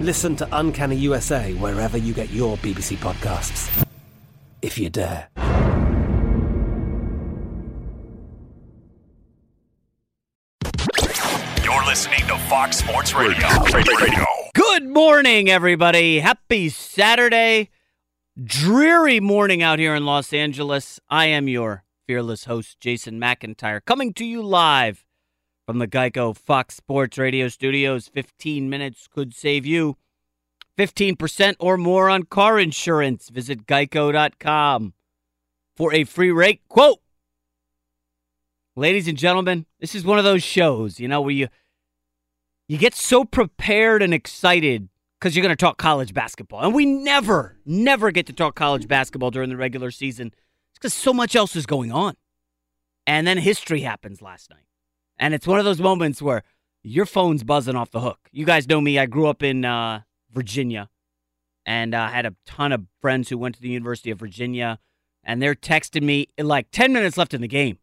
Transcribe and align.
Listen 0.00 0.34
to 0.36 0.48
Uncanny 0.52 0.96
USA 0.96 1.52
wherever 1.54 1.98
you 1.98 2.14
get 2.14 2.30
your 2.30 2.56
BBC 2.56 2.96
podcasts. 2.96 3.86
If 4.62 4.78
you 4.78 4.88
dare. 4.88 5.28
You're 11.62 11.84
listening 11.84 12.20
to 12.28 12.38
Fox 12.48 12.78
Sports 12.78 13.12
Radio. 13.12 13.46
Radio. 13.74 14.24
Good 14.54 14.88
morning, 14.88 15.50
everybody. 15.50 16.20
Happy 16.20 16.70
Saturday. 16.70 17.68
Dreary 18.42 19.20
morning 19.20 19.62
out 19.62 19.78
here 19.78 19.94
in 19.94 20.06
Los 20.06 20.32
Angeles. 20.32 20.98
I 21.10 21.26
am 21.26 21.46
your 21.46 21.84
fearless 22.06 22.46
host, 22.46 22.80
Jason 22.80 23.20
McIntyre, 23.20 23.84
coming 23.84 24.14
to 24.14 24.24
you 24.24 24.40
live 24.40 25.04
from 25.70 25.78
the 25.78 25.86
Geico 25.86 26.36
Fox 26.36 26.74
Sports 26.74 27.16
Radio 27.16 27.46
studios. 27.46 28.08
15 28.08 28.68
minutes 28.68 29.06
could 29.06 29.32
save 29.32 29.64
you 29.64 29.96
15% 30.76 31.54
or 31.60 31.76
more 31.76 32.10
on 32.10 32.24
car 32.24 32.58
insurance. 32.58 33.28
Visit 33.28 33.68
geico.com 33.68 34.94
for 35.76 35.94
a 35.94 36.02
free 36.02 36.32
rate 36.32 36.60
quote. 36.68 36.98
Ladies 38.74 39.06
and 39.06 39.16
gentlemen, 39.16 39.64
this 39.78 39.94
is 39.94 40.04
one 40.04 40.18
of 40.18 40.24
those 40.24 40.42
shows, 40.42 40.98
you 40.98 41.06
know, 41.06 41.20
where 41.20 41.30
you 41.30 41.46
you 42.66 42.76
get 42.76 42.96
so 42.96 43.24
prepared 43.24 44.02
and 44.02 44.12
excited 44.12 44.88
because 45.20 45.36
you're 45.36 45.44
going 45.44 45.56
to 45.56 45.64
talk 45.64 45.78
college 45.78 46.12
basketball. 46.12 46.64
And 46.64 46.74
we 46.74 46.84
never, 46.84 47.58
never 47.64 48.10
get 48.10 48.26
to 48.26 48.32
talk 48.32 48.56
college 48.56 48.88
basketball 48.88 49.30
during 49.30 49.50
the 49.50 49.56
regular 49.56 49.92
season. 49.92 50.32
Because 50.74 50.94
so 50.94 51.12
much 51.12 51.36
else 51.36 51.54
is 51.54 51.64
going 51.64 51.92
on. 51.92 52.16
And 53.06 53.24
then 53.24 53.38
history 53.38 53.82
happens 53.82 54.20
last 54.20 54.50
night. 54.50 54.64
And 55.20 55.34
it's 55.34 55.46
one 55.46 55.58
of 55.58 55.66
those 55.66 55.80
moments 55.80 56.20
where 56.20 56.42
your 56.82 57.04
phone's 57.04 57.44
buzzing 57.44 57.76
off 57.76 57.90
the 57.90 58.00
hook. 58.00 58.18
You 58.32 58.46
guys 58.46 58.66
know 58.66 58.80
me. 58.80 58.98
I 58.98 59.04
grew 59.04 59.26
up 59.26 59.42
in 59.42 59.66
uh, 59.66 60.00
Virginia 60.32 60.88
and 61.66 61.94
I 61.94 62.06
uh, 62.06 62.10
had 62.10 62.26
a 62.26 62.34
ton 62.46 62.72
of 62.72 62.86
friends 63.02 63.28
who 63.28 63.36
went 63.36 63.54
to 63.56 63.60
the 63.60 63.68
University 63.68 64.10
of 64.10 64.18
Virginia. 64.18 64.78
And 65.22 65.42
they're 65.42 65.54
texting 65.54 66.02
me 66.02 66.28
like 66.38 66.70
10 66.70 66.94
minutes 66.94 67.18
left 67.18 67.34
in 67.34 67.42
the 67.42 67.48
game. 67.48 67.78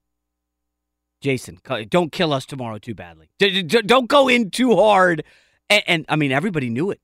Jason, 1.22 1.60
don't 1.90 2.12
kill 2.12 2.34
us 2.34 2.46
tomorrow 2.46 2.80
too 2.80 2.96
badly. 2.96 3.30
Don't 3.40 4.08
go 4.08 4.28
in 4.28 4.50
too 4.50 4.76
hard. 4.76 5.24
And, 5.70 5.84
and, 5.88 6.06
I 6.10 6.16
mean, 6.16 6.32
everybody 6.32 6.70
knew 6.70 6.90
it. 6.90 7.00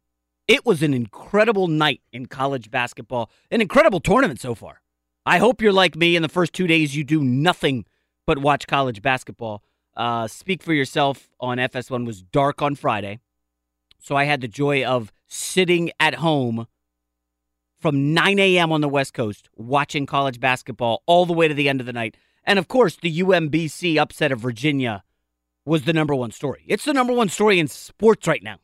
It 0.48 0.66
was 0.66 0.82
an 0.82 0.94
incredible 0.94 1.68
night 1.68 2.02
in 2.12 2.26
college 2.26 2.72
basketball, 2.72 3.30
an 3.52 3.62
incredible 3.62 4.00
tournament 4.00 4.40
so 4.40 4.56
far. 4.56 4.82
I 5.26 5.38
hope 5.38 5.62
you're 5.62 5.72
like 5.72 5.96
me. 5.96 6.16
In 6.16 6.22
the 6.22 6.30
first 6.30 6.54
two 6.54 6.68
days, 6.68 6.96
you 6.96 7.04
do 7.04 7.24
nothing 7.24 7.86
but 8.26 8.40
watch 8.40 8.68
college 8.68 9.02
basketball. 9.02 9.64
Uh, 9.96 10.28
Speak 10.28 10.64
for 10.64 10.74
yourself 10.74 11.30
on 11.40 11.58
FS1 11.58 12.06
was 12.06 12.22
dark 12.22 12.62
on 12.62 12.76
Friday, 12.76 13.20
so 14.00 14.16
I 14.16 14.24
had 14.26 14.42
the 14.42 14.48
joy 14.48 14.84
of 14.84 15.12
sitting 15.28 15.92
at 16.00 16.16
home 16.16 16.68
from 17.80 18.14
9 18.14 18.40
a.m. 18.40 18.72
on 18.72 18.82
the 18.82 18.90
West 18.90 19.14
Coast 19.14 19.50
watching 19.56 20.06
college 20.06 20.40
basketball 20.40 21.04
all 21.06 21.26
the 21.26 21.34
way 21.34 21.48
to 21.48 21.54
the 21.54 21.68
end 21.68 21.80
of 21.80 21.86
the 21.86 21.94
night. 21.94 22.16
And 22.46 22.58
of 22.58 22.68
course, 22.68 22.96
the 22.96 23.20
UMBC 23.20 23.98
upset 23.98 24.32
of 24.32 24.40
Virginia 24.40 25.04
was 25.66 25.84
the 25.84 25.94
number 25.94 26.16
one 26.16 26.32
story. 26.32 26.64
It's 26.68 26.86
the 26.86 26.94
number 26.94 27.14
one 27.14 27.30
story 27.30 27.60
in 27.60 27.68
sports 27.68 28.28
right 28.28 28.44
now. 28.44 28.58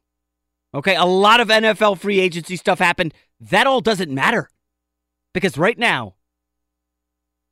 Okay, 0.74 0.96
a 0.96 1.06
lot 1.06 1.40
of 1.40 1.48
NFL 1.48 2.00
free 2.00 2.20
agency 2.20 2.56
stuff 2.56 2.80
happened. 2.80 3.14
That 3.40 3.68
all 3.68 3.82
doesn't 3.82 4.12
matter 4.12 4.50
because 5.34 5.58
right 5.58 5.78
now, 5.78 6.16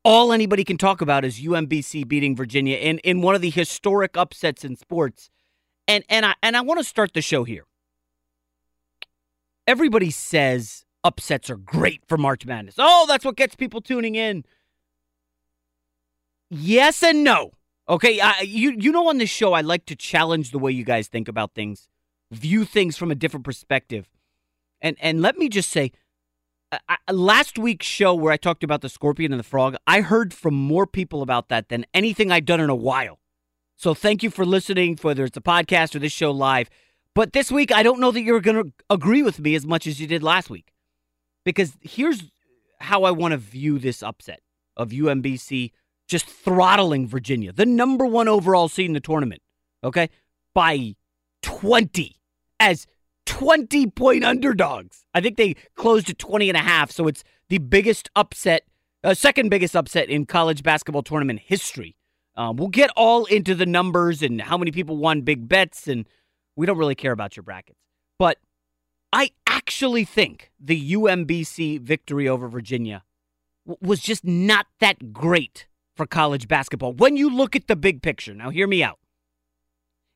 all 0.08 0.32
anybody 0.32 0.64
can 0.64 0.78
talk 0.78 1.02
about 1.02 1.26
is 1.26 1.42
UMBC 1.42 2.08
beating 2.08 2.34
Virginia 2.34 2.78
in, 2.78 3.00
in 3.00 3.22
one 3.22 3.36
of 3.36 3.42
the 3.42 3.50
historic 3.50 4.16
upsets 4.16 4.64
in 4.64 4.78
sports. 4.78 5.30
And 5.86 6.06
and 6.08 6.26
I 6.26 6.34
and 6.42 6.56
I 6.56 6.62
want 6.62 6.80
to 6.80 6.84
start 6.86 7.14
the 7.14 7.22
show 7.22 7.44
here. 7.44 7.66
Everybody 9.68 10.10
says 10.10 10.86
upsets 11.04 11.50
are 11.50 11.58
great 11.58 12.04
for 12.08 12.18
March 12.18 12.46
Madness. 12.46 12.76
Oh, 12.78 13.06
that's 13.06 13.26
what 13.26 13.36
gets 13.36 13.56
people 13.56 13.82
tuning 13.82 14.16
in. 14.16 14.46
Yes 16.50 17.04
and 17.04 17.26
no. 17.26 17.52
Okay, 17.90 18.22
I, 18.22 18.42
you 18.42 18.72
you 18.80 18.94
know 18.94 19.10
on 19.10 19.18
this 19.18 19.30
show 19.30 19.52
I 19.52 19.60
like 19.60 19.86
to 19.88 19.96
challenge 19.96 20.52
the 20.52 20.60
way 20.60 20.72
you 20.72 20.86
guys 20.86 21.10
think 21.10 21.28
about 21.28 21.54
things, 21.54 21.90
view 22.32 22.64
things 22.64 22.96
from 22.96 23.12
a 23.12 23.16
different 23.16 23.46
perspective, 23.46 24.10
and 24.80 24.96
and 25.02 25.22
let 25.22 25.38
me 25.38 25.50
just 25.50 25.70
say, 25.70 25.92
I, 26.72 26.98
last 27.12 27.58
week's 27.58 27.86
show 27.86 28.14
where 28.14 28.32
I 28.32 28.38
talked 28.38 28.64
about 28.64 28.82
the 28.82 28.90
scorpion 28.90 29.32
and 29.32 29.40
the 29.40 29.44
frog, 29.44 29.76
I 29.86 30.02
heard 30.02 30.34
from 30.34 30.54
more 30.54 30.86
people 30.86 31.22
about 31.22 31.50
that 31.50 31.70
than 31.70 31.86
anything 31.94 32.32
I'd 32.32 32.46
done 32.46 32.60
in 32.60 32.70
a 32.70 32.76
while. 32.76 33.20
So 33.78 33.94
thank 33.94 34.24
you 34.24 34.30
for 34.30 34.46
listening, 34.46 34.98
whether 35.02 35.24
it's 35.24 35.38
a 35.38 35.42
podcast 35.42 35.96
or 35.96 36.00
this 36.00 36.12
show 36.12 36.32
live. 36.32 36.70
But 37.14 37.34
this 37.34 37.52
week, 37.52 37.72
I 37.72 37.84
don't 37.84 38.00
know 38.00 38.12
that 38.12 38.22
you're 38.22 38.42
going 38.42 38.64
to 38.64 38.74
agree 38.90 39.24
with 39.24 39.40
me 39.40 39.56
as 39.56 39.66
much 39.66 39.88
as 39.88 40.02
you 40.02 40.08
did 40.08 40.24
last 40.24 40.50
week, 40.50 40.74
because 41.46 41.74
here's 41.82 42.24
how 42.80 43.04
I 43.04 43.12
want 43.12 43.32
to 43.32 43.38
view 43.38 43.80
this 43.80 44.04
upset 44.04 44.42
of 44.76 44.90
UMBC 44.90 45.72
just 46.08 46.26
throttling 46.26 47.08
Virginia, 47.08 47.52
the 47.52 47.66
number 47.66 48.06
one 48.06 48.28
overall 48.28 48.70
seed 48.70 48.86
in 48.86 48.94
the 48.94 49.00
tournament, 49.00 49.42
okay, 49.84 50.10
by 50.54 50.96
20 51.42 52.16
as 52.60 52.88
20 53.28 53.88
point 53.92 54.24
underdogs. 54.24 55.06
I 55.14 55.22
think 55.22 55.38
they 55.38 55.56
closed 55.76 56.10
at 56.10 56.18
20 56.18 56.50
and 56.50 56.58
a 56.58 56.62
half, 56.62 56.90
so 56.92 57.08
it's 57.08 57.24
the 57.50 57.60
biggest 57.60 58.10
upset 58.16 58.64
Uh, 59.04 59.14
second 59.14 59.50
biggest 59.50 59.76
upset 59.76 60.10
in 60.10 60.26
college 60.26 60.64
basketball 60.64 61.04
tournament 61.04 61.40
history. 61.46 61.96
Um, 62.36 62.56
we'll 62.58 62.68
get 62.70 62.90
all 62.98 63.26
into 63.26 63.54
the 63.54 63.66
numbers 63.66 64.24
and 64.24 64.42
how 64.42 64.58
many 64.58 64.72
people 64.72 64.98
won 64.98 65.22
big 65.22 65.48
bets, 65.48 65.88
and 65.88 66.08
we 66.56 66.66
don't 66.66 66.80
really 66.80 66.96
care 66.96 67.12
about 67.12 67.38
your 67.38 67.44
brackets. 67.44 67.80
But 68.18 68.40
I 69.14 69.30
actually 69.48 70.04
think 70.04 70.52
the 70.60 70.94
UMBC 70.94 71.80
victory 71.80 72.28
over 72.28 72.48
Virginia 72.50 73.04
w- 73.68 73.78
was 73.88 74.00
just 74.02 74.26
not 74.26 74.66
that 74.80 75.14
great 75.14 75.68
for 75.96 76.06
college 76.08 76.48
basketball. 76.48 76.94
When 76.94 77.18
you 77.18 77.30
look 77.30 77.56
at 77.56 77.68
the 77.68 77.76
big 77.76 78.02
picture, 78.02 78.34
now 78.34 78.50
hear 78.50 78.68
me 78.68 78.84
out. 78.84 79.00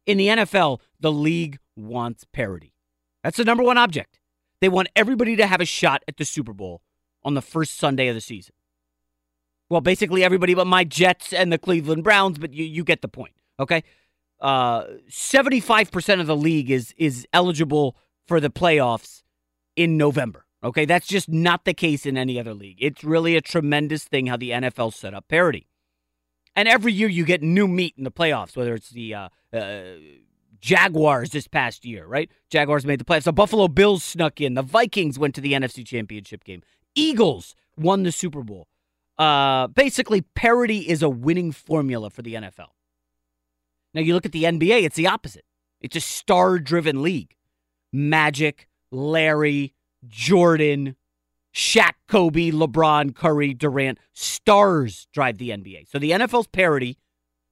In 0.05 0.17
the 0.17 0.27
NFL, 0.27 0.79
the 0.99 1.11
league 1.11 1.59
wants 1.75 2.25
parity. 2.33 2.73
That's 3.23 3.37
the 3.37 3.45
number 3.45 3.63
one 3.63 3.77
object. 3.77 4.19
They 4.59 4.69
want 4.69 4.89
everybody 4.95 5.35
to 5.35 5.47
have 5.47 5.61
a 5.61 5.65
shot 5.65 6.03
at 6.07 6.17
the 6.17 6.25
Super 6.25 6.53
Bowl 6.53 6.81
on 7.23 7.33
the 7.33 7.41
first 7.41 7.77
Sunday 7.77 8.07
of 8.07 8.15
the 8.15 8.21
season. 8.21 8.53
Well, 9.69 9.81
basically 9.81 10.23
everybody 10.23 10.53
but 10.53 10.67
my 10.67 10.83
Jets 10.83 11.33
and 11.33 11.51
the 11.51 11.57
Cleveland 11.57 12.03
Browns, 12.03 12.37
but 12.37 12.53
you, 12.53 12.65
you 12.65 12.83
get 12.83 13.01
the 13.01 13.07
point. 13.07 13.33
Okay. 13.59 13.83
Uh, 14.39 14.85
75% 15.09 16.19
of 16.19 16.27
the 16.27 16.35
league 16.35 16.71
is 16.71 16.93
is 16.97 17.27
eligible 17.31 17.95
for 18.27 18.39
the 18.39 18.49
playoffs 18.49 19.21
in 19.75 19.97
November. 19.97 20.45
Okay, 20.63 20.85
that's 20.85 21.07
just 21.07 21.27
not 21.29 21.65
the 21.65 21.73
case 21.73 22.05
in 22.05 22.17
any 22.17 22.39
other 22.39 22.53
league. 22.53 22.77
It's 22.79 23.03
really 23.03 23.35
a 23.35 23.41
tremendous 23.41 24.03
thing 24.03 24.27
how 24.27 24.37
the 24.37 24.51
NFL 24.51 24.93
set 24.93 25.13
up 25.13 25.27
parity. 25.27 25.67
And 26.55 26.67
every 26.67 26.91
year 26.91 27.07
you 27.07 27.25
get 27.25 27.41
new 27.41 27.67
meat 27.67 27.95
in 27.97 28.03
the 28.03 28.11
playoffs, 28.11 28.55
whether 28.55 28.75
it's 28.75 28.89
the 28.89 29.15
uh, 29.15 29.29
uh, 29.53 29.83
Jaguars 30.61 31.31
this 31.31 31.47
past 31.47 31.85
year, 31.85 32.05
right? 32.05 32.29
Jaguars 32.49 32.85
made 32.85 32.99
the 32.99 33.05
playoffs. 33.05 33.23
The 33.23 33.33
Buffalo 33.33 33.67
Bills 33.67 34.03
snuck 34.03 34.39
in. 34.39 34.53
The 34.53 34.61
Vikings 34.61 35.17
went 35.17 35.35
to 35.35 35.41
the 35.41 35.53
NFC 35.53 35.85
Championship 35.85 36.43
game. 36.43 36.61
Eagles 36.95 37.55
won 37.75 38.03
the 38.03 38.11
Super 38.11 38.43
Bowl. 38.43 38.67
Uh, 39.17 39.67
basically, 39.67 40.21
parity 40.21 40.79
is 40.79 41.01
a 41.01 41.09
winning 41.09 41.51
formula 41.51 42.09
for 42.09 42.21
the 42.21 42.35
NFL. 42.35 42.69
Now, 43.93 44.01
you 44.01 44.13
look 44.13 44.25
at 44.25 44.31
the 44.31 44.43
NBA, 44.43 44.83
it's 44.83 44.95
the 44.95 45.07
opposite. 45.07 45.45
It's 45.81 45.95
a 45.95 46.01
star 46.01 46.59
driven 46.59 47.01
league. 47.01 47.35
Magic, 47.91 48.69
Larry, 48.91 49.73
Jordan, 50.07 50.95
Shaq, 51.53 51.93
Kobe, 52.07 52.51
LeBron, 52.51 53.15
Curry, 53.15 53.53
Durant. 53.53 53.99
Stars 54.13 55.07
drive 55.11 55.37
the 55.37 55.49
NBA. 55.49 55.89
So 55.89 55.99
the 55.99 56.11
NFL's 56.11 56.47
parity, 56.47 56.97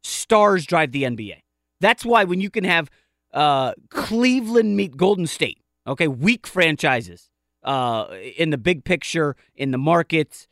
stars 0.03 0.65
drive 0.65 0.91
the 0.91 1.03
NBA. 1.03 1.41
That's 1.81 2.05
why 2.05 2.23
when 2.23 2.41
you 2.41 2.49
can 2.49 2.63
have 2.63 2.89
uh, 3.33 3.73
Cleveland 3.89 4.75
meet 4.75 4.97
Golden 4.97 5.27
State, 5.27 5.59
okay, 5.85 6.07
weak 6.07 6.47
franchises 6.47 7.29
uh, 7.63 8.07
in 8.37 8.49
the 8.49 8.57
big 8.57 8.83
picture, 8.83 9.35
in 9.55 9.71
the 9.71 9.77
markets, 9.77 10.47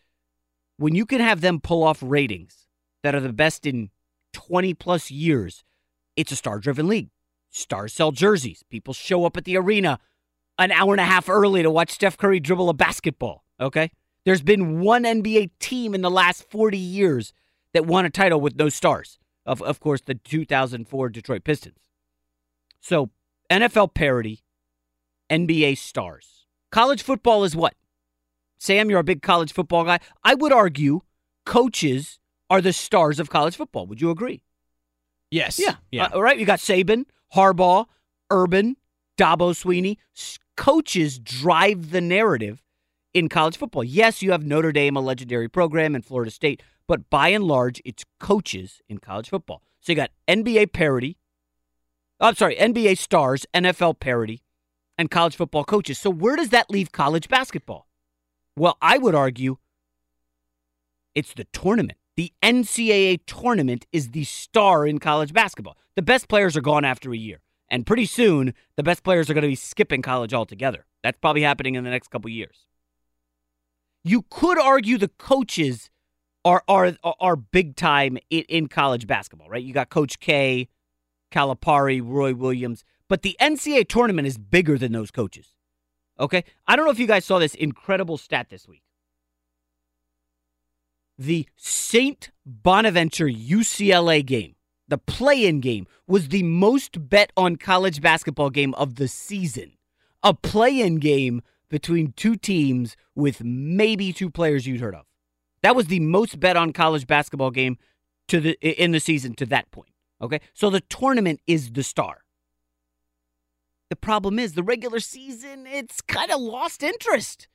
when 0.77 0.95
you 0.95 1.05
can 1.05 1.19
have 1.19 1.41
them 1.41 1.59
pull 1.59 1.83
off 1.83 1.99
ratings 2.01 2.67
that 3.03 3.15
are 3.15 3.19
the 3.19 3.33
best 3.33 3.65
in 3.65 3.89
20 4.33 4.73
plus 4.75 5.09
years, 5.09 5.63
it's 6.15 6.31
a 6.31 6.35
star 6.35 6.59
driven 6.59 6.87
league. 6.87 7.09
Stars 7.49 7.93
sell 7.93 8.11
jerseys. 8.11 8.63
People 8.69 8.93
show 8.93 9.25
up 9.25 9.37
at 9.37 9.45
the 9.45 9.57
arena 9.57 9.99
an 10.59 10.71
hour 10.71 10.93
and 10.93 11.01
a 11.01 11.05
half 11.05 11.29
early 11.29 11.63
to 11.63 11.71
watch 11.71 11.91
Steph 11.91 12.17
Curry 12.17 12.39
dribble 12.39 12.69
a 12.69 12.73
basketball. 12.73 13.43
Okay? 13.59 13.91
There's 14.25 14.41
been 14.41 14.81
one 14.81 15.03
NBA 15.03 15.51
team 15.59 15.95
in 15.95 16.01
the 16.01 16.11
last 16.11 16.49
40 16.49 16.77
years 16.77 17.33
that 17.73 17.85
won 17.85 18.05
a 18.05 18.09
title 18.09 18.41
with 18.41 18.57
no 18.57 18.69
stars. 18.69 19.17
Of, 19.45 19.61
of 19.61 19.79
course, 19.79 20.01
the 20.01 20.15
2004 20.15 21.09
Detroit 21.09 21.43
Pistons. 21.43 21.86
So, 22.87 23.09
NFL 23.51 23.95
parity, 23.95 24.45
NBA 25.29 25.77
stars. 25.77 26.45
College 26.71 27.03
football 27.03 27.43
is 27.43 27.53
what? 27.53 27.73
Sam, 28.59 28.89
you're 28.89 29.01
a 29.01 29.03
big 29.03 29.21
college 29.21 29.51
football 29.51 29.83
guy. 29.83 29.99
I 30.23 30.35
would 30.35 30.53
argue 30.53 31.01
coaches 31.45 32.17
are 32.49 32.61
the 32.61 32.71
stars 32.71 33.19
of 33.19 33.29
college 33.29 33.57
football. 33.57 33.87
Would 33.87 33.99
you 33.99 34.09
agree? 34.09 34.41
Yes. 35.29 35.59
Yeah. 35.59 35.75
Yeah. 35.91 36.05
Uh, 36.05 36.09
all 36.13 36.21
right. 36.21 36.39
You 36.39 36.45
got 36.45 36.59
Saban, 36.59 37.03
Harbaugh, 37.35 37.87
Urban, 38.31 38.77
Dabo 39.17 39.51
Swinney. 39.51 39.97
Coaches 40.55 41.19
drive 41.19 41.91
the 41.91 41.99
narrative 41.99 42.63
in 43.13 43.27
college 43.27 43.57
football. 43.57 43.83
Yes, 43.83 44.21
you 44.21 44.31
have 44.31 44.45
Notre 44.45 44.71
Dame, 44.71 44.95
a 44.95 45.01
legendary 45.01 45.49
program, 45.49 45.93
and 45.93 46.05
Florida 46.05 46.31
State, 46.31 46.63
but 46.87 47.09
by 47.09 47.27
and 47.27 47.43
large, 47.43 47.81
it's 47.83 48.05
coaches 48.21 48.81
in 48.87 48.99
college 48.99 49.27
football. 49.27 49.61
So 49.81 49.91
you 49.91 49.97
got 49.97 50.11
NBA 50.29 50.71
parity. 50.71 51.17
I'm 52.19 52.35
sorry, 52.35 52.55
NBA 52.55 52.97
stars, 52.97 53.45
NFL 53.53 53.99
parity, 53.99 54.43
and 54.97 55.11
college 55.11 55.35
football 55.35 55.63
coaches. 55.63 55.99
So 55.99 56.09
where 56.09 56.35
does 56.35 56.49
that 56.49 56.69
leave 56.69 56.91
college 56.91 57.29
basketball? 57.29 57.87
Well, 58.55 58.77
I 58.81 58.97
would 58.97 59.13
argue 59.13 59.57
it's 61.13 61.33
the 61.33 61.45
tournament. 61.45 61.97
The 62.15 62.33
NCAA 62.41 63.19
tournament 63.27 63.85
is 63.91 64.09
the 64.09 64.23
star 64.23 64.87
in 64.87 64.97
college 64.97 65.31
basketball. 65.33 65.77
The 65.95 66.01
best 66.01 66.27
players 66.27 66.57
are 66.57 66.61
gone 66.61 66.83
after 66.83 67.11
a 67.13 67.17
year. 67.17 67.41
And 67.69 67.85
pretty 67.85 68.05
soon, 68.05 68.53
the 68.75 68.83
best 68.83 69.03
players 69.03 69.29
are 69.29 69.33
going 69.33 69.43
to 69.43 69.47
be 69.47 69.55
skipping 69.55 70.01
college 70.01 70.33
altogether. 70.33 70.85
That's 71.03 71.17
probably 71.19 71.43
happening 71.43 71.75
in 71.75 71.83
the 71.83 71.89
next 71.89 72.09
couple 72.09 72.31
years. 72.31 72.65
You 74.03 74.25
could 74.29 74.57
argue 74.57 74.97
the 74.97 75.09
coaches 75.09 75.89
are 76.45 76.63
are 76.67 76.93
are 77.03 77.35
big 77.35 77.75
time 77.75 78.17
in, 78.29 78.67
college 78.67 79.05
basketball, 79.05 79.49
right? 79.49 79.63
You 79.63 79.73
got 79.73 79.89
Coach 79.89 80.19
K, 80.19 80.69
Calipari, 81.37 82.01
Roy 82.03 82.33
Williams, 82.33 82.83
but 83.07 83.21
the 83.21 83.37
NCAA 83.39 83.87
tournament 83.87 84.27
is 84.27 84.39
bigger 84.39 84.77
than 84.77 84.91
those 84.91 85.11
coaches. 85.11 85.53
Okay? 86.19 86.43
I 86.67 86.75
don't 86.75 86.85
know 86.85 86.91
if 86.91 86.97
you 86.97 87.05
guys 87.05 87.25
saw 87.25 87.37
this 87.37 87.53
incredible 87.53 88.17
stat 88.17 88.49
this 88.49 88.67
week. 88.67 88.81
The 91.19 91.47
St. 91.55 92.31
Bonaventure 92.43 93.27
UCLA 93.27 94.25
game, 94.25 94.55
the 94.87 94.97
play 94.97 95.45
in 95.45 95.61
game, 95.61 95.85
was 96.07 96.29
the 96.29 96.43
most 96.43 97.07
bet 97.07 97.31
on 97.37 97.55
college 97.55 98.01
basketball 98.01 98.49
game 98.49 98.73
of 98.73 98.95
the 98.95 99.07
season. 99.07 99.73
A 100.23 100.33
play 100.33 100.79
in 100.79 100.95
game 100.95 101.43
between 101.69 102.13
two 102.13 102.35
teams 102.35 102.95
with 103.13 103.43
maybe 103.43 104.11
two 104.11 104.31
players 104.31 104.65
you'd 104.65 104.81
heard 104.81 104.95
of. 104.95 105.05
That 105.61 105.75
was 105.75 105.85
the 105.85 105.99
most 105.99 106.39
bet 106.39 106.57
on 106.57 106.73
college 106.73 107.05
basketball 107.05 107.51
game 107.51 107.77
to 108.27 108.39
the 108.39 108.57
in 108.61 108.91
the 108.91 108.99
season 108.99 109.35
to 109.35 109.45
that 109.47 109.69
point. 109.71 109.89
Okay? 110.21 110.39
So 110.53 110.69
the 110.69 110.81
tournament 110.81 111.41
is 111.47 111.71
the 111.71 111.83
star. 111.83 112.23
The 113.89 113.95
problem 113.95 114.37
is 114.37 114.53
the 114.53 114.63
regular 114.63 114.99
season, 114.99 115.65
it's 115.65 116.01
kind 116.01 116.31
of 116.31 116.41
lost 116.41 116.83
interest. 116.83 117.47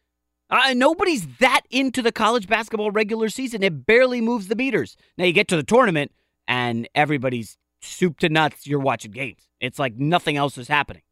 Uh, 0.49 0.75
nobody's 0.75 1.27
that 1.39 1.63
into 1.71 2.03
the 2.03 2.13
college 2.13 2.47
basketball 2.47 2.91
regular 2.91 3.29
season. 3.29 3.63
It 3.63 3.87
barely 3.87 4.21
moves 4.21 4.49
the 4.49 4.55
meters. 4.55 4.97
Now 5.17 5.25
you 5.25 5.33
get 5.33 5.49
to 5.49 5.57
the 5.57 5.63
tournament 5.63 6.13
and 6.47 6.89
everybody's 6.95 7.57
soup 7.81 8.19
to 8.21 8.29
nuts. 8.29 8.67
You're 8.67 8.81
watching 8.81 9.13
games. 9.13 9.49
It's 9.61 9.79
like 9.79 9.97
nothing 9.97 10.37
else 10.37 10.59
is 10.59 10.69
happening. 10.69 11.03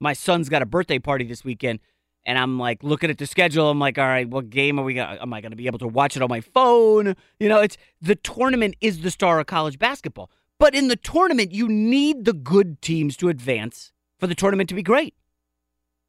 My 0.00 0.12
son's 0.12 0.48
got 0.48 0.62
a 0.62 0.66
birthday 0.66 0.98
party 0.98 1.24
this 1.24 1.44
weekend, 1.44 1.80
and 2.26 2.38
I'm 2.38 2.58
like 2.58 2.82
looking 2.82 3.10
at 3.10 3.18
the 3.18 3.26
schedule. 3.26 3.70
I'm 3.70 3.78
like, 3.78 3.98
all 3.98 4.04
right, 4.04 4.28
what 4.28 4.50
game 4.50 4.78
are 4.78 4.84
we 4.84 4.94
going? 4.94 5.18
Am 5.18 5.32
I 5.32 5.40
going 5.40 5.52
to 5.52 5.56
be 5.56 5.66
able 5.66 5.78
to 5.80 5.86
watch 5.86 6.16
it 6.16 6.22
on 6.22 6.28
my 6.28 6.40
phone? 6.40 7.14
You 7.38 7.48
know, 7.48 7.60
it's 7.60 7.76
the 8.00 8.16
tournament 8.16 8.76
is 8.80 9.00
the 9.00 9.10
star 9.10 9.38
of 9.38 9.46
college 9.46 9.78
basketball. 9.78 10.30
But 10.58 10.74
in 10.74 10.88
the 10.88 10.96
tournament, 10.96 11.52
you 11.52 11.68
need 11.68 12.24
the 12.24 12.32
good 12.32 12.80
teams 12.80 13.16
to 13.18 13.28
advance 13.28 13.92
for 14.18 14.26
the 14.26 14.34
tournament 14.34 14.68
to 14.68 14.74
be 14.74 14.82
great. 14.82 15.14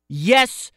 Yes, 0.07 0.71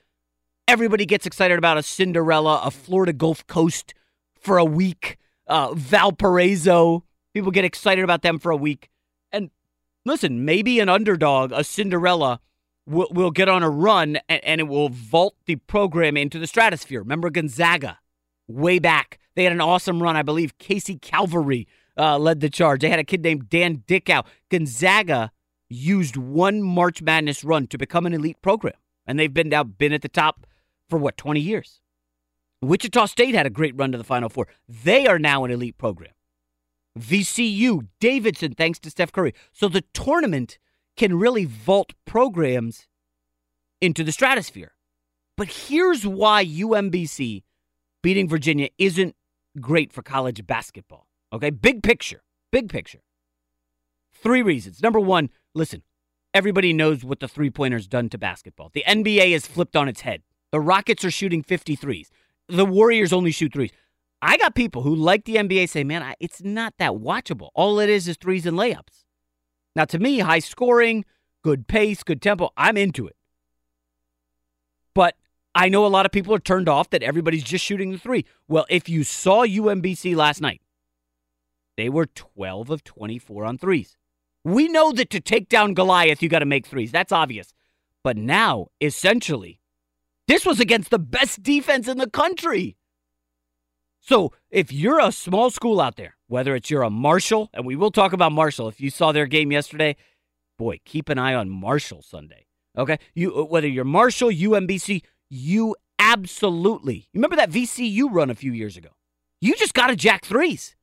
everybody 0.66 1.04
gets 1.04 1.26
excited 1.26 1.58
about 1.58 1.78
a 1.78 1.82
Cinderella, 1.82 2.62
a 2.64 2.70
Florida 2.70 3.12
Gulf 3.12 3.46
Coast 3.46 3.94
for 4.34 4.58
a 4.58 4.64
week, 4.64 5.18
uh, 5.46 5.74
Valparaiso. 5.74 7.04
People 7.34 7.50
get 7.50 7.64
excited 7.64 8.04
about 8.04 8.22
them 8.22 8.38
for 8.38 8.50
a 8.50 8.56
week. 8.56 8.88
And 9.30 9.50
listen, 10.04 10.44
maybe 10.44 10.80
an 10.80 10.88
underdog, 10.88 11.52
a 11.52 11.62
Cinderella, 11.62 12.40
will, 12.86 13.08
will 13.10 13.30
get 13.30 13.48
on 13.48 13.62
a 13.62 13.70
run 13.70 14.18
and, 14.28 14.42
and 14.44 14.60
it 14.60 14.68
will 14.68 14.88
vault 14.88 15.36
the 15.46 15.56
program 15.56 16.16
into 16.16 16.38
the 16.38 16.46
stratosphere. 16.46 17.00
Remember 17.00 17.30
Gonzaga 17.30 17.98
way 18.46 18.78
back? 18.78 19.18
They 19.34 19.44
had 19.44 19.52
an 19.52 19.60
awesome 19.60 20.02
run. 20.02 20.16
I 20.16 20.22
believe 20.22 20.58
Casey 20.58 20.96
Calvary 20.96 21.68
uh, 21.98 22.18
led 22.18 22.40
the 22.40 22.50
charge. 22.50 22.80
They 22.80 22.90
had 22.90 22.98
a 22.98 23.04
kid 23.04 23.22
named 23.22 23.48
Dan 23.48 23.82
Dickau. 23.86 24.22
Gonzaga 24.50 25.32
used 25.68 26.16
one 26.16 26.62
March 26.62 27.02
Madness 27.02 27.44
run 27.44 27.66
to 27.66 27.78
become 27.78 28.06
an 28.06 28.14
elite 28.14 28.40
program, 28.42 28.76
and 29.06 29.18
they've 29.18 29.32
been 29.32 29.48
now 29.48 29.64
been 29.64 29.92
at 29.92 30.02
the 30.02 30.08
top 30.08 30.46
for 30.88 30.98
what 30.98 31.16
20 31.16 31.40
years. 31.40 31.80
Wichita 32.62 33.06
State 33.06 33.34
had 33.34 33.46
a 33.46 33.50
great 33.50 33.76
run 33.76 33.92
to 33.92 33.98
the 33.98 34.04
Final 34.04 34.28
Four. 34.28 34.48
They 34.68 35.06
are 35.06 35.18
now 35.18 35.44
an 35.44 35.50
elite 35.50 35.78
program. 35.78 36.12
VCU, 36.98 37.86
Davidson, 38.00 38.54
thanks 38.54 38.78
to 38.80 38.90
Steph 38.90 39.12
Curry. 39.12 39.34
So 39.52 39.68
the 39.68 39.84
tournament 39.92 40.58
can 40.96 41.18
really 41.18 41.44
vault 41.44 41.92
programs 42.04 42.88
into 43.80 44.02
the 44.02 44.10
stratosphere. 44.10 44.72
But 45.36 45.48
here's 45.48 46.04
why 46.04 46.44
UMBC 46.44 47.44
beating 48.02 48.28
Virginia 48.28 48.70
isn't 48.78 49.14
great 49.60 49.92
for 49.92 50.02
college 50.02 50.44
basketball. 50.46 51.07
Okay, 51.32 51.50
big 51.50 51.82
picture, 51.82 52.22
big 52.50 52.68
picture. 52.68 53.00
Three 54.12 54.42
reasons. 54.42 54.82
Number 54.82 55.00
one, 55.00 55.30
listen, 55.54 55.82
everybody 56.34 56.72
knows 56.72 57.04
what 57.04 57.20
the 57.20 57.28
three 57.28 57.50
pointer's 57.50 57.86
done 57.86 58.08
to 58.10 58.18
basketball. 58.18 58.70
The 58.72 58.84
NBA 58.86 59.30
is 59.30 59.46
flipped 59.46 59.76
on 59.76 59.88
its 59.88 60.00
head. 60.02 60.22
The 60.50 60.60
Rockets 60.60 61.04
are 61.04 61.10
shooting 61.10 61.42
53s. 61.42 62.08
The 62.48 62.64
Warriors 62.64 63.12
only 63.12 63.30
shoot 63.30 63.52
threes. 63.52 63.70
I 64.20 64.36
got 64.38 64.54
people 64.54 64.82
who 64.82 64.94
like 64.94 65.24
the 65.24 65.36
NBA 65.36 65.68
say, 65.68 65.84
man, 65.84 66.02
I, 66.02 66.14
it's 66.18 66.42
not 66.42 66.74
that 66.78 66.92
watchable. 66.92 67.50
All 67.54 67.78
it 67.78 67.88
is 67.88 68.08
is 68.08 68.16
threes 68.16 68.46
and 68.46 68.56
layups. 68.56 69.04
Now, 69.76 69.84
to 69.84 69.98
me, 69.98 70.20
high 70.20 70.40
scoring, 70.40 71.04
good 71.44 71.68
pace, 71.68 72.02
good 72.02 72.20
tempo, 72.20 72.50
I'm 72.56 72.76
into 72.76 73.06
it. 73.06 73.16
But 74.94 75.14
I 75.54 75.68
know 75.68 75.86
a 75.86 75.88
lot 75.88 76.06
of 76.06 76.10
people 76.10 76.34
are 76.34 76.40
turned 76.40 76.68
off 76.68 76.90
that 76.90 77.02
everybody's 77.02 77.44
just 77.44 77.64
shooting 77.64 77.92
the 77.92 77.98
three. 77.98 78.24
Well, 78.48 78.66
if 78.68 78.88
you 78.88 79.04
saw 79.04 79.46
UMBC 79.46 80.16
last 80.16 80.40
night, 80.40 80.60
they 81.78 81.88
were 81.88 82.06
12 82.06 82.70
of 82.70 82.82
24 82.82 83.44
on 83.44 83.56
threes. 83.56 83.96
We 84.44 84.66
know 84.66 84.90
that 84.90 85.10
to 85.10 85.20
take 85.20 85.48
down 85.48 85.74
Goliath, 85.74 86.20
you 86.20 86.28
got 86.28 86.40
to 86.40 86.44
make 86.44 86.66
threes. 86.66 86.90
That's 86.90 87.12
obvious. 87.12 87.54
But 88.02 88.16
now, 88.16 88.66
essentially, 88.80 89.60
this 90.26 90.44
was 90.44 90.58
against 90.58 90.90
the 90.90 90.98
best 90.98 91.40
defense 91.40 91.86
in 91.86 91.98
the 91.98 92.10
country. 92.10 92.76
So 94.00 94.32
if 94.50 94.72
you're 94.72 94.98
a 94.98 95.12
small 95.12 95.50
school 95.50 95.80
out 95.80 95.94
there, 95.94 96.16
whether 96.26 96.56
it's 96.56 96.68
you're 96.68 96.82
a 96.82 96.90
Marshall, 96.90 97.48
and 97.54 97.64
we 97.64 97.76
will 97.76 97.92
talk 97.92 98.12
about 98.12 98.32
Marshall. 98.32 98.66
If 98.66 98.80
you 98.80 98.90
saw 98.90 99.12
their 99.12 99.26
game 99.26 99.52
yesterday, 99.52 99.94
boy, 100.58 100.80
keep 100.84 101.08
an 101.08 101.18
eye 101.18 101.34
on 101.34 101.48
Marshall 101.48 102.02
Sunday. 102.02 102.46
Okay, 102.76 102.98
you 103.14 103.32
uh, 103.38 103.44
whether 103.44 103.68
you're 103.68 103.84
Marshall, 103.84 104.30
UMBC, 104.30 105.02
you 105.30 105.76
absolutely 106.00 107.08
remember 107.14 107.36
that 107.36 107.52
VCU 107.52 108.08
run 108.10 108.30
a 108.30 108.34
few 108.34 108.52
years 108.52 108.76
ago. 108.76 108.90
You 109.40 109.54
just 109.54 109.74
got 109.74 109.88
to 109.88 109.96
jack 109.96 110.24
threes. 110.24 110.74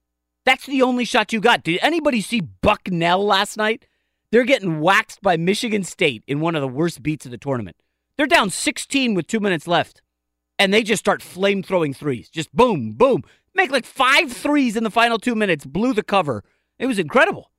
That's 0.46 0.66
the 0.68 0.84
only 0.84 1.06
shot 1.06 1.34
you 1.34 1.42
got. 1.42 1.64
Did 1.64 1.80
anybody 1.82 2.22
see 2.22 2.40
Bucknell 2.40 3.26
last 3.26 3.58
night? 3.58 3.88
They're 4.32 4.44
getting 4.44 4.80
waxed 4.80 5.22
by 5.22 5.38
Michigan 5.38 5.84
State 5.84 6.24
in 6.28 6.40
one 6.40 6.56
of 6.56 6.62
the 6.62 6.68
worst 6.68 7.02
beats 7.02 7.26
of 7.26 7.32
the 7.32 7.38
tournament. 7.38 7.78
They're 8.18 8.28
down 8.28 8.50
16 8.50 9.14
with 9.16 9.28
two 9.28 9.40
minutes 9.40 9.68
left, 9.68 10.02
and 10.60 10.74
they 10.74 10.84
just 10.84 11.00
start 11.00 11.22
flame 11.22 11.64
throwing 11.64 11.94
threes. 11.94 12.30
Just 12.30 12.56
boom, 12.56 12.92
boom. 12.92 13.24
Make 13.56 13.72
like 13.72 13.86
five 13.86 14.32
threes 14.32 14.76
in 14.76 14.84
the 14.84 14.92
final 14.92 15.18
two 15.18 15.36
minutes, 15.36 15.66
blew 15.66 15.94
the 15.94 16.04
cover. 16.04 16.44
It 16.78 16.86
was 16.86 17.00
incredible, 17.00 17.52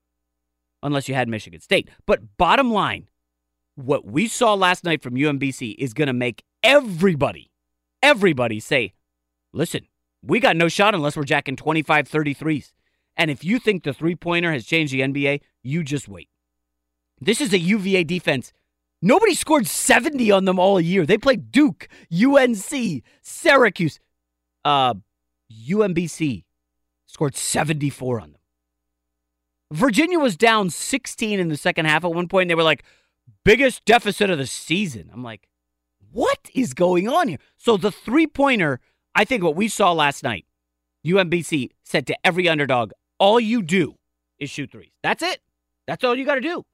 unless 0.82 1.08
you 1.08 1.14
had 1.14 1.28
Michigan 1.28 1.60
State. 1.60 1.88
But 2.06 2.36
bottom 2.36 2.70
line, 2.70 3.08
what 3.74 4.06
we 4.06 4.28
saw 4.28 4.54
last 4.54 4.84
night 4.84 5.02
from 5.02 5.14
UMBC 5.14 5.74
is 5.78 5.92
going 5.92 6.06
to 6.08 6.12
make 6.12 6.44
everybody, 6.62 7.50
everybody 8.02 8.60
say, 8.60 8.92
listen, 9.52 9.86
we 10.22 10.40
got 10.40 10.56
no 10.56 10.68
shot 10.68 10.94
unless 10.94 11.16
we're 11.16 11.24
jacking 11.24 11.56
25 11.56 12.08
33s. 12.08 12.72
And 13.16 13.30
if 13.30 13.44
you 13.44 13.58
think 13.58 13.82
the 13.82 13.94
three 13.94 14.14
pointer 14.14 14.52
has 14.52 14.66
changed 14.66 14.92
the 14.92 15.00
NBA, 15.00 15.40
you 15.62 15.82
just 15.82 16.08
wait. 16.08 16.28
This 17.20 17.40
is 17.40 17.52
a 17.52 17.58
UVA 17.58 18.04
defense. 18.04 18.52
Nobody 19.02 19.34
scored 19.34 19.66
70 19.66 20.30
on 20.30 20.44
them 20.44 20.58
all 20.58 20.80
year. 20.80 21.06
They 21.06 21.18
played 21.18 21.50
Duke, 21.50 21.88
UNC, 22.12 23.02
Syracuse. 23.22 24.00
Uh, 24.64 24.94
UMBC 25.52 26.44
scored 27.06 27.36
74 27.36 28.20
on 28.20 28.32
them. 28.32 28.40
Virginia 29.72 30.18
was 30.18 30.36
down 30.36 30.70
16 30.70 31.40
in 31.40 31.48
the 31.48 31.56
second 31.56 31.86
half 31.86 32.04
at 32.04 32.12
one 32.12 32.28
point. 32.28 32.48
They 32.48 32.54
were 32.54 32.62
like, 32.62 32.84
biggest 33.44 33.84
deficit 33.84 34.30
of 34.30 34.38
the 34.38 34.46
season. 34.46 35.10
I'm 35.12 35.22
like, 35.22 35.48
what 36.12 36.38
is 36.54 36.72
going 36.72 37.08
on 37.08 37.28
here? 37.28 37.38
So 37.56 37.76
the 37.76 37.92
three 37.92 38.26
pointer, 38.26 38.80
I 39.14 39.24
think 39.24 39.42
what 39.42 39.56
we 39.56 39.68
saw 39.68 39.92
last 39.92 40.22
night, 40.22 40.46
UMBC 41.04 41.70
said 41.82 42.06
to 42.06 42.16
every 42.24 42.48
underdog, 42.48 42.92
all 43.18 43.40
you 43.40 43.62
do 43.62 43.96
is 44.38 44.50
shoot 44.50 44.70
threes. 44.70 44.92
That's 45.02 45.22
it. 45.22 45.40
That's 45.86 46.04
all 46.04 46.16
you 46.16 46.24
got 46.24 46.36
to 46.36 46.40
do. 46.40 46.64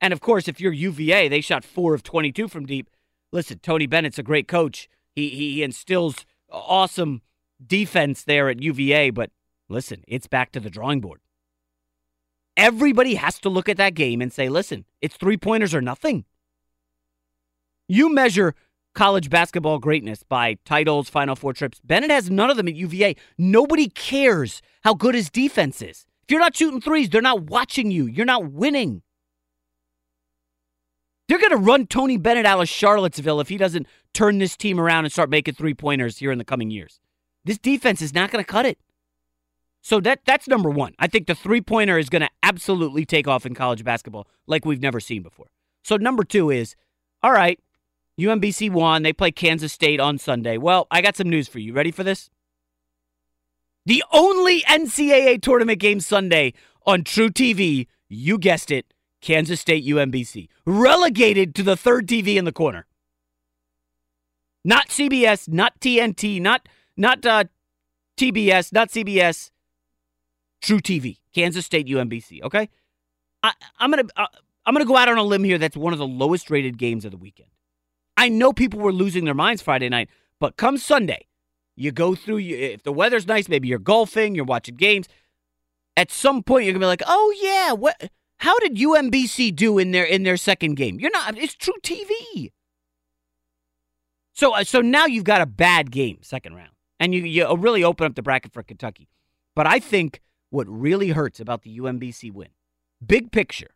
And 0.00 0.12
of 0.12 0.20
course, 0.20 0.48
if 0.48 0.60
you're 0.60 0.72
UVA, 0.72 1.28
they 1.28 1.40
shot 1.40 1.64
four 1.64 1.94
of 1.94 2.02
22 2.02 2.48
from 2.48 2.66
deep. 2.66 2.88
Listen, 3.32 3.58
Tony 3.58 3.86
Bennett's 3.86 4.18
a 4.18 4.22
great 4.22 4.48
coach. 4.48 4.88
He, 5.14 5.30
he 5.30 5.62
instills 5.62 6.26
awesome 6.50 7.22
defense 7.64 8.22
there 8.22 8.48
at 8.48 8.60
UVA, 8.60 9.10
but 9.10 9.30
listen, 9.68 10.02
it's 10.06 10.26
back 10.26 10.52
to 10.52 10.60
the 10.60 10.70
drawing 10.70 11.00
board. 11.00 11.20
Everybody 12.56 13.16
has 13.16 13.38
to 13.40 13.48
look 13.48 13.68
at 13.68 13.76
that 13.78 13.94
game 13.94 14.20
and 14.20 14.32
say, 14.32 14.48
listen, 14.48 14.84
it's 15.00 15.16
three 15.16 15.36
pointers 15.36 15.74
or 15.74 15.80
nothing. 15.80 16.24
You 17.88 18.12
measure 18.12 18.54
college 18.94 19.28
basketball 19.28 19.78
greatness 19.78 20.22
by 20.22 20.56
titles, 20.64 21.08
Final 21.08 21.36
Four 21.36 21.52
trips. 21.52 21.80
Bennett 21.84 22.10
has 22.10 22.30
none 22.30 22.50
of 22.50 22.56
them 22.56 22.68
at 22.68 22.74
UVA. 22.74 23.16
Nobody 23.36 23.88
cares 23.88 24.62
how 24.82 24.94
good 24.94 25.14
his 25.14 25.30
defense 25.30 25.82
is. 25.82 26.06
If 26.22 26.30
you're 26.30 26.40
not 26.40 26.56
shooting 26.56 26.80
threes, 26.80 27.10
they're 27.10 27.20
not 27.20 27.42
watching 27.42 27.90
you. 27.90 28.06
You're 28.06 28.24
not 28.24 28.50
winning. 28.50 29.02
They're 31.28 31.38
going 31.38 31.50
to 31.50 31.56
run 31.56 31.86
Tony 31.86 32.16
Bennett 32.16 32.46
out 32.46 32.60
of 32.60 32.68
Charlottesville 32.68 33.40
if 33.40 33.48
he 33.48 33.56
doesn't 33.56 33.86
turn 34.12 34.38
this 34.38 34.56
team 34.56 34.78
around 34.78 35.04
and 35.04 35.12
start 35.12 35.30
making 35.30 35.54
three 35.54 35.74
pointers 35.74 36.18
here 36.18 36.30
in 36.30 36.38
the 36.38 36.44
coming 36.44 36.70
years. 36.70 37.00
This 37.44 37.58
defense 37.58 38.00
is 38.02 38.14
not 38.14 38.30
going 38.30 38.44
to 38.44 38.50
cut 38.50 38.66
it. 38.66 38.78
So 39.82 40.00
that 40.00 40.20
that's 40.24 40.48
number 40.48 40.70
one. 40.70 40.94
I 40.98 41.08
think 41.08 41.26
the 41.26 41.34
three 41.34 41.60
pointer 41.60 41.98
is 41.98 42.08
going 42.08 42.22
to 42.22 42.30
absolutely 42.42 43.04
take 43.04 43.28
off 43.28 43.44
in 43.44 43.54
college 43.54 43.84
basketball 43.84 44.26
like 44.46 44.64
we've 44.64 44.80
never 44.80 44.98
seen 44.98 45.22
before. 45.22 45.48
So 45.82 45.96
number 45.96 46.24
two 46.24 46.50
is, 46.50 46.74
all 47.22 47.32
right, 47.32 47.60
UMBC 48.18 48.70
won. 48.70 49.02
They 49.02 49.12
play 49.12 49.30
Kansas 49.30 49.72
State 49.72 50.00
on 50.00 50.18
Sunday. 50.18 50.56
Well, 50.56 50.86
I 50.90 51.00
got 51.00 51.16
some 51.16 51.28
news 51.28 51.48
for 51.48 51.58
you. 51.58 51.72
Ready 51.72 51.90
for 51.90 52.04
this? 52.04 52.30
The 53.86 54.02
only 54.12 54.62
NCAA 54.62 55.42
tournament 55.42 55.78
game 55.78 56.00
Sunday 56.00 56.54
on 56.86 57.02
truTV, 57.02 57.86
you 58.08 58.38
guessed 58.38 58.70
it, 58.70 58.86
Kansas 59.20 59.60
State 59.60 59.84
UMBC. 59.84 60.48
Relegated 60.64 61.54
to 61.56 61.62
the 61.62 61.76
third 61.76 62.06
TV 62.06 62.36
in 62.36 62.44
the 62.44 62.52
corner. 62.52 62.86
Not 64.64 64.88
CBS, 64.88 65.48
not 65.48 65.78
TNT, 65.80 66.40
not 66.40 66.68
not 66.96 67.26
uh, 67.26 67.44
TBS, 68.16 68.72
not 68.72 68.88
CBS. 68.88 69.50
truTV, 70.62 71.18
Kansas 71.34 71.66
State 71.66 71.86
UMBC. 71.86 72.42
Okay, 72.42 72.70
I, 73.42 73.52
am 73.80 73.90
gonna 73.90 74.04
uh, 74.16 74.26
I'm 74.64 74.72
gonna 74.72 74.86
go 74.86 74.96
out 74.96 75.08
on 75.08 75.18
a 75.18 75.22
limb 75.22 75.44
here. 75.44 75.58
That's 75.58 75.76
one 75.76 75.92
of 75.92 75.98
the 75.98 76.06
lowest 76.06 76.50
rated 76.50 76.78
games 76.78 77.04
of 77.04 77.10
the 77.10 77.18
weekend. 77.18 77.50
I 78.16 78.28
know 78.28 78.52
people 78.52 78.80
were 78.80 78.92
losing 78.92 79.24
their 79.24 79.34
minds 79.34 79.62
Friday 79.62 79.88
night, 79.88 80.08
but 80.40 80.56
come 80.56 80.78
Sunday, 80.78 81.26
you 81.76 81.90
go 81.92 82.14
through. 82.14 82.38
If 82.38 82.82
the 82.82 82.92
weather's 82.92 83.26
nice, 83.26 83.48
maybe 83.48 83.68
you're 83.68 83.78
golfing, 83.78 84.34
you're 84.34 84.44
watching 84.44 84.76
games. 84.76 85.08
At 85.96 86.10
some 86.10 86.42
point, 86.42 86.64
you're 86.64 86.72
gonna 86.72 86.84
be 86.84 86.86
like, 86.86 87.02
"Oh 87.06 87.34
yeah, 87.42 87.72
what? 87.72 88.10
How 88.38 88.58
did 88.58 88.76
UMBC 88.76 89.54
do 89.54 89.78
in 89.78 89.90
their 89.92 90.04
in 90.04 90.22
their 90.22 90.36
second 90.36 90.74
game? 90.74 91.00
You're 91.00 91.10
not. 91.10 91.36
It's 91.38 91.56
truTV. 91.56 92.52
So 94.32 94.54
uh, 94.54 94.64
so 94.64 94.80
now 94.80 95.06
you've 95.06 95.24
got 95.24 95.40
a 95.40 95.46
bad 95.46 95.90
game 95.90 96.18
second 96.22 96.54
round, 96.54 96.72
and 97.00 97.14
you 97.14 97.22
you 97.22 97.54
really 97.56 97.84
open 97.84 98.06
up 98.06 98.14
the 98.14 98.22
bracket 98.22 98.52
for 98.52 98.62
Kentucky. 98.62 99.08
But 99.54 99.66
I 99.66 99.78
think 99.78 100.20
what 100.50 100.68
really 100.68 101.10
hurts 101.10 101.40
about 101.40 101.62
the 101.62 101.78
UMBC 101.78 102.32
win, 102.32 102.50
big 103.04 103.32
picture, 103.32 103.74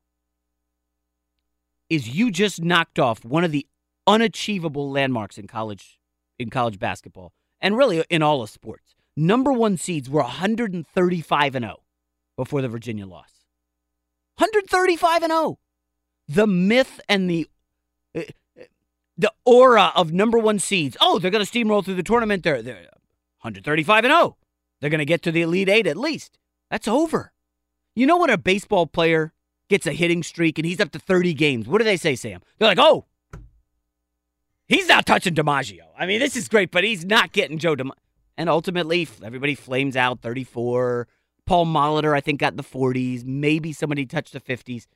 is 1.89 2.09
you 2.09 2.31
just 2.31 2.63
knocked 2.63 2.99
off 2.99 3.25
one 3.25 3.45
of 3.45 3.53
the 3.53 3.67
unachievable 4.09 4.91
landmarks 4.91 5.39
in 5.39 5.47
college 5.47 6.01
in 6.39 6.51
college 6.51 6.79
basketball 6.79 7.33
and 7.61 7.77
really 7.77 8.03
in 8.09 8.23
all 8.23 8.43
of 8.43 8.51
sports. 8.51 8.95
Number 9.17 9.53
one 9.53 9.77
seeds 9.77 10.09
were 10.09 10.23
135 10.23 11.55
and 11.55 11.65
0 11.65 11.83
before 12.37 12.63
the 12.63 12.69
Virginia 12.69 13.07
loss. 13.07 13.45
135 14.37 15.23
and 15.25 15.33
0. 15.33 15.59
The 16.29 16.47
myth 16.47 17.01
and 17.09 17.29
the 17.29 17.49
uh, 18.17 18.23
the 19.17 19.33
aura 19.45 19.93
of 19.97 20.13
number 20.13 20.39
one 20.39 20.61
seeds. 20.61 20.97
Oh, 21.01 21.19
they're 21.19 21.33
going 21.33 21.45
to 21.45 21.51
steamroll 21.51 21.85
through 21.85 21.97
the 21.97 22.05
tournament. 22.05 22.45
They're, 22.45 22.63
they're 22.63 22.77
135 23.43 24.05
and 24.05 24.13
0. 24.13 24.37
They're 24.81 24.91
going 24.91 25.01
to 25.01 25.05
get 25.05 25.23
to 25.23 25.33
the 25.33 25.43
Elite 25.43 25.69
Eight 25.69 25.89
at 25.89 25.97
least. 25.97 26.39
That's 26.71 26.87
over. 26.87 27.33
You 27.97 28.07
know 28.07 28.19
when 28.19 28.31
a 28.31 28.39
baseball 28.39 28.87
player 28.87 29.33
gets 29.69 29.87
a 29.87 29.93
hitting 29.93 30.23
streak 30.23 30.59
and 30.59 30.65
he's 30.65 30.81
up 30.81 30.93
to 30.93 31.01
30 31.01 31.35
games, 31.35 31.67
what 31.67 31.79
do 31.79 31.85
they 31.85 31.97
say, 31.97 32.15
Sam? 32.15 32.41
They're 32.59 32.69
like, 32.69 32.79
oh, 32.79 33.07
he's 34.69 34.89
not 34.89 35.07
touching 35.07 35.35
DiMaggio. 35.35 35.81
I 35.99 36.07
mean, 36.07 36.21
this 36.21 36.37
is 36.37 36.49
great, 36.49 36.71
but 36.71 36.85
he's 36.85 37.05
not 37.05 37.33
getting 37.33 37.59
Joe 37.59 37.75
DiMaggio. 37.75 37.93
And 38.37 38.49
ultimately, 38.49 39.09
everybody 39.23 39.57
flames 39.57 39.97
out 39.97 40.21
34, 40.21 41.09
Paul 41.45 41.67
Molitor, 41.67 42.15
I 42.15 42.21
think, 42.21 42.39
got 42.39 42.57
the 42.57 42.63
40s. 42.63 43.25
Maybe 43.25 43.73
somebody 43.73 44.07
touched 44.07 44.33
the 44.33 44.41
50s. 44.41 44.87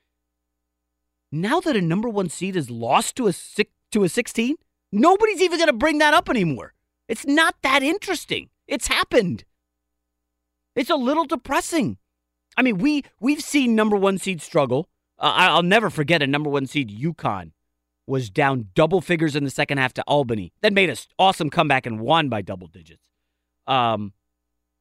Now 1.33 1.61
that 1.61 1.77
a 1.77 1.81
number 1.81 2.09
one 2.09 2.29
seed 2.29 2.55
is 2.55 2.71
lost 2.71 3.17
to 3.17 3.27
a 3.27 3.33
six, 3.33 3.71
to 3.91 4.05
a 4.05 4.09
16, 4.09 4.57
nobody's 4.93 5.41
even 5.41 5.59
going 5.59 5.69
to 5.69 5.73
bring 5.73 5.99
that 5.99 6.15
up 6.15 6.29
anymore. 6.29 6.75
It's 7.09 7.27
not 7.27 7.57
that 7.63 7.83
interesting. 7.83 8.51
It's 8.69 8.87
happened. 8.87 9.45
It's 10.77 10.91
a 10.91 10.97
little 10.97 11.25
depressing. 11.25 11.99
I 12.57 12.63
mean, 12.63 12.79
we 12.79 13.05
we've 13.19 13.43
seen 13.43 13.75
number 13.75 13.97
one 13.97 14.19
seed 14.19 14.41
struggle. 14.43 14.89
Uh, 15.19 15.33
I'll 15.35 15.63
never 15.63 15.91
forget 15.91 16.23
a 16.23 16.27
number 16.27 16.51
one 16.51 16.67
seed 16.67 16.91
UConn 16.91 17.53
was 18.07 18.31
down 18.31 18.69
double 18.75 19.01
figures 19.01 19.37
in 19.37 19.45
the 19.45 19.51
second 19.51 19.79
half 19.79 19.95
to 19.95 20.03
Albany, 20.03 20.53
then 20.61 20.75
made 20.75 20.91
an 20.91 20.97
awesome 21.19 21.51
comeback 21.51 21.87
and 21.87 22.01
won 22.01 22.29
by 22.29 22.43
double 22.43 22.67
digits. 22.67 23.03
Um, 23.67 24.13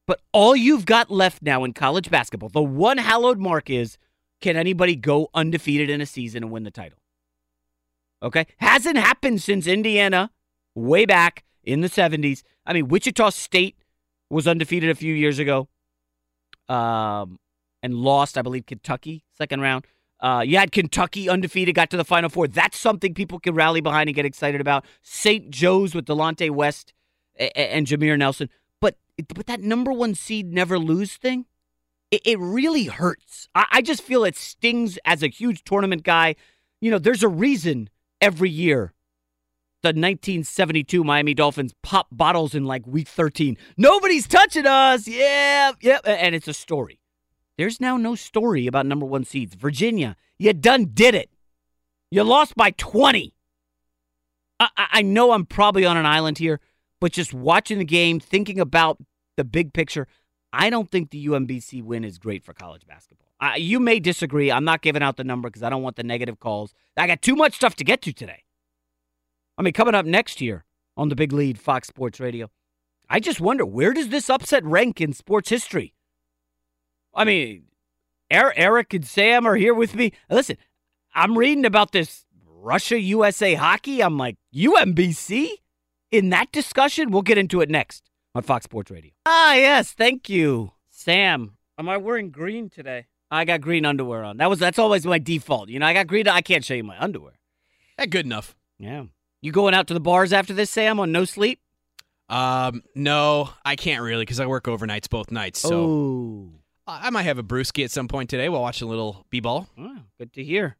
but 0.06 0.20
all 0.32 0.56
you've 0.56 0.84
got 0.84 1.10
left 1.10 1.42
now 1.42 1.64
in 1.64 1.72
college 1.72 2.10
basketball, 2.10 2.48
the 2.48 2.62
one 2.62 2.98
hallowed 2.98 3.38
mark 3.38 3.70
is 3.70 3.96
can 4.40 4.56
anybody 4.56 4.96
go 4.96 5.28
undefeated 5.34 5.88
in 5.88 6.00
a 6.00 6.06
season 6.06 6.42
and 6.42 6.52
win 6.52 6.64
the 6.64 6.70
title? 6.70 6.98
Okay? 8.22 8.46
Hasn't 8.58 8.96
happened 8.96 9.40
since 9.40 9.66
Indiana 9.66 10.30
way 10.74 11.06
back 11.06 11.44
in 11.62 11.80
the 11.80 11.88
70s. 11.88 12.42
I 12.66 12.72
mean, 12.72 12.88
Wichita 12.88 13.30
State 13.30 13.76
was 14.30 14.48
undefeated 14.48 14.90
a 14.90 14.94
few 14.94 15.14
years 15.14 15.38
ago, 15.38 15.68
um, 16.68 17.38
and 17.82 17.94
lost, 17.94 18.38
I 18.38 18.42
believe, 18.42 18.66
Kentucky 18.66 19.24
second 19.36 19.60
round. 19.60 19.86
Uh, 20.22 20.40
you 20.46 20.56
had 20.56 20.70
Kentucky 20.70 21.28
undefeated, 21.28 21.74
got 21.74 21.90
to 21.90 21.96
the 21.96 22.04
Final 22.04 22.30
Four. 22.30 22.46
That's 22.46 22.78
something 22.78 23.12
people 23.12 23.40
can 23.40 23.54
rally 23.54 23.80
behind 23.80 24.08
and 24.08 24.14
get 24.14 24.24
excited 24.24 24.60
about. 24.60 24.84
St. 25.02 25.50
Joe's 25.50 25.94
with 25.94 26.06
Delonte 26.06 26.48
West 26.50 26.92
and, 27.36 27.50
and 27.56 27.86
Jameer 27.86 28.16
Nelson, 28.16 28.48
but 28.80 28.96
but 29.34 29.46
that 29.46 29.60
number 29.60 29.92
one 29.92 30.14
seed 30.14 30.52
never 30.52 30.78
lose 30.78 31.16
thing, 31.16 31.46
it, 32.12 32.22
it 32.24 32.38
really 32.38 32.84
hurts. 32.84 33.48
I, 33.54 33.66
I 33.72 33.82
just 33.82 34.02
feel 34.02 34.24
it 34.24 34.36
stings 34.36 34.96
as 35.04 35.24
a 35.24 35.28
huge 35.28 35.64
tournament 35.64 36.04
guy. 36.04 36.36
You 36.80 36.92
know, 36.92 36.98
there's 36.98 37.24
a 37.24 37.28
reason 37.28 37.90
every 38.20 38.50
year 38.50 38.94
the 39.82 39.88
1972 39.88 41.02
Miami 41.02 41.34
Dolphins 41.34 41.74
pop 41.82 42.06
bottles 42.12 42.54
in 42.54 42.64
like 42.64 42.86
week 42.86 43.08
13. 43.08 43.56
Nobody's 43.76 44.28
touching 44.28 44.66
us. 44.66 45.08
Yeah, 45.08 45.72
yeah. 45.80 45.98
And 46.04 46.36
it's 46.36 46.46
a 46.46 46.54
story. 46.54 47.00
There's 47.58 47.80
now 47.80 47.96
no 47.96 48.14
story 48.14 48.66
about 48.66 48.86
number 48.86 49.06
one 49.06 49.24
seeds. 49.24 49.54
Virginia, 49.54 50.16
you 50.38 50.52
done 50.52 50.90
did 50.94 51.14
it. 51.14 51.30
You 52.10 52.24
lost 52.24 52.54
by 52.56 52.70
20. 52.72 53.34
I, 54.60 54.68
I 54.76 55.02
know 55.02 55.32
I'm 55.32 55.46
probably 55.46 55.84
on 55.84 55.96
an 55.96 56.06
island 56.06 56.38
here, 56.38 56.60
but 57.00 57.12
just 57.12 57.34
watching 57.34 57.78
the 57.78 57.84
game, 57.84 58.20
thinking 58.20 58.60
about 58.60 58.98
the 59.36 59.44
big 59.44 59.72
picture, 59.72 60.06
I 60.52 60.70
don't 60.70 60.90
think 60.90 61.10
the 61.10 61.26
UMBC 61.26 61.82
win 61.82 62.04
is 62.04 62.18
great 62.18 62.44
for 62.44 62.52
college 62.52 62.86
basketball. 62.86 63.28
I, 63.40 63.56
you 63.56 63.80
may 63.80 63.98
disagree. 63.98 64.52
I'm 64.52 64.64
not 64.64 64.82
giving 64.82 65.02
out 65.02 65.16
the 65.16 65.24
number 65.24 65.48
because 65.48 65.62
I 65.62 65.70
don't 65.70 65.82
want 65.82 65.96
the 65.96 66.04
negative 66.04 66.38
calls. 66.38 66.74
I 66.96 67.06
got 67.06 67.22
too 67.22 67.34
much 67.34 67.54
stuff 67.54 67.74
to 67.76 67.84
get 67.84 68.02
to 68.02 68.12
today. 68.12 68.44
I 69.58 69.62
mean, 69.62 69.72
coming 69.72 69.94
up 69.94 70.06
next 70.06 70.40
year 70.40 70.64
on 70.96 71.08
the 71.08 71.16
big 71.16 71.32
lead, 71.32 71.58
Fox 71.58 71.88
Sports 71.88 72.20
Radio, 72.20 72.50
I 73.08 73.20
just 73.20 73.40
wonder 73.40 73.66
where 73.66 73.92
does 73.92 74.08
this 74.08 74.30
upset 74.30 74.64
rank 74.64 75.00
in 75.00 75.12
sports 75.12 75.48
history? 75.48 75.94
I 77.14 77.24
mean, 77.24 77.64
Eric 78.30 78.94
and 78.94 79.06
Sam 79.06 79.46
are 79.46 79.56
here 79.56 79.74
with 79.74 79.94
me. 79.94 80.12
Listen, 80.30 80.56
I'm 81.14 81.36
reading 81.36 81.64
about 81.64 81.92
this 81.92 82.24
Russia 82.46 82.98
USA 82.98 83.54
hockey. 83.54 84.02
I'm 84.02 84.16
like, 84.16 84.36
UMBC 84.54 85.48
in 86.10 86.30
that 86.30 86.52
discussion? 86.52 87.10
We'll 87.10 87.22
get 87.22 87.38
into 87.38 87.60
it 87.60 87.70
next 87.70 88.10
on 88.34 88.42
Fox 88.42 88.64
Sports 88.64 88.90
Radio. 88.90 89.10
Ah, 89.26 89.54
yes, 89.54 89.92
thank 89.92 90.28
you, 90.28 90.72
Sam. 90.88 91.56
Am 91.78 91.88
I 91.88 91.96
wearing 91.96 92.30
green 92.30 92.70
today? 92.70 93.06
I 93.30 93.44
got 93.44 93.62
green 93.62 93.86
underwear 93.86 94.24
on. 94.24 94.36
That 94.36 94.50
was 94.50 94.58
that's 94.58 94.78
always 94.78 95.06
my 95.06 95.18
default. 95.18 95.70
You 95.70 95.78
know, 95.78 95.86
I 95.86 95.94
got 95.94 96.06
green. 96.06 96.28
I 96.28 96.42
can't 96.42 96.64
show 96.64 96.74
you 96.74 96.84
my 96.84 96.98
underwear. 96.98 97.32
That 97.98 98.10
good 98.10 98.26
enough. 98.26 98.54
Yeah. 98.78 99.04
You 99.40 99.52
going 99.52 99.74
out 99.74 99.86
to 99.88 99.94
the 99.94 100.00
bars 100.00 100.32
after 100.32 100.52
this, 100.52 100.70
Sam, 100.70 101.00
on 101.00 101.10
no 101.12 101.24
sleep? 101.24 101.60
Um, 102.28 102.82
no, 102.94 103.50
I 103.64 103.76
can't 103.76 104.02
really 104.02 104.22
because 104.22 104.38
I 104.38 104.46
work 104.46 104.64
overnights 104.64 105.08
both 105.08 105.30
nights. 105.30 105.60
So 105.60 105.74
oh. 105.74 106.61
I 106.86 107.10
might 107.10 107.22
have 107.22 107.38
a 107.38 107.42
brewski 107.42 107.84
at 107.84 107.90
some 107.90 108.08
point 108.08 108.28
today 108.28 108.48
while 108.48 108.62
watching 108.62 108.88
a 108.88 108.90
little 108.90 109.24
b-ball. 109.30 109.68
Oh, 109.78 109.98
good 110.18 110.32
to 110.32 110.42
hear. 110.42 110.76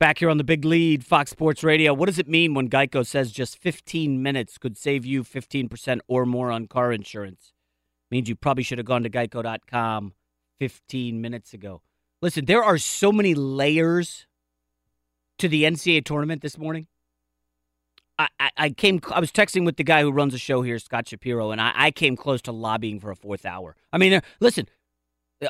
Back 0.00 0.18
here 0.18 0.28
on 0.28 0.38
the 0.38 0.44
big 0.44 0.64
lead, 0.64 1.04
Fox 1.04 1.30
Sports 1.30 1.62
Radio. 1.62 1.94
What 1.94 2.06
does 2.06 2.18
it 2.18 2.28
mean 2.28 2.52
when 2.52 2.68
Geico 2.68 3.06
says 3.06 3.30
just 3.30 3.56
15 3.58 4.20
minutes 4.22 4.58
could 4.58 4.76
save 4.76 5.06
you 5.06 5.22
15% 5.22 6.00
or 6.08 6.26
more 6.26 6.50
on 6.50 6.66
car 6.66 6.92
insurance? 6.92 7.52
Means 8.10 8.28
you 8.28 8.34
probably 8.34 8.64
should 8.64 8.78
have 8.78 8.86
gone 8.86 9.04
to 9.04 9.10
geico.com 9.10 10.14
15 10.58 11.20
minutes 11.20 11.54
ago. 11.54 11.80
Listen, 12.20 12.44
there 12.46 12.62
are 12.64 12.78
so 12.78 13.12
many 13.12 13.34
layers 13.34 14.26
to 15.38 15.48
the 15.48 15.62
NCAA 15.62 16.04
tournament 16.04 16.42
this 16.42 16.58
morning. 16.58 16.88
I, 18.18 18.28
I, 18.38 18.50
I 18.56 18.70
came. 18.70 19.00
I 19.10 19.20
was 19.20 19.32
texting 19.32 19.64
with 19.64 19.76
the 19.76 19.84
guy 19.84 20.02
who 20.02 20.12
runs 20.12 20.32
the 20.32 20.38
show 20.38 20.62
here, 20.62 20.78
Scott 20.78 21.08
Shapiro, 21.08 21.50
and 21.50 21.60
I, 21.60 21.72
I 21.74 21.90
came 21.90 22.16
close 22.16 22.42
to 22.42 22.52
lobbying 22.52 23.00
for 23.00 23.10
a 23.10 23.16
fourth 23.16 23.44
hour. 23.44 23.76
I 23.92 23.98
mean, 23.98 24.12
uh, 24.12 24.20
listen, 24.38 24.68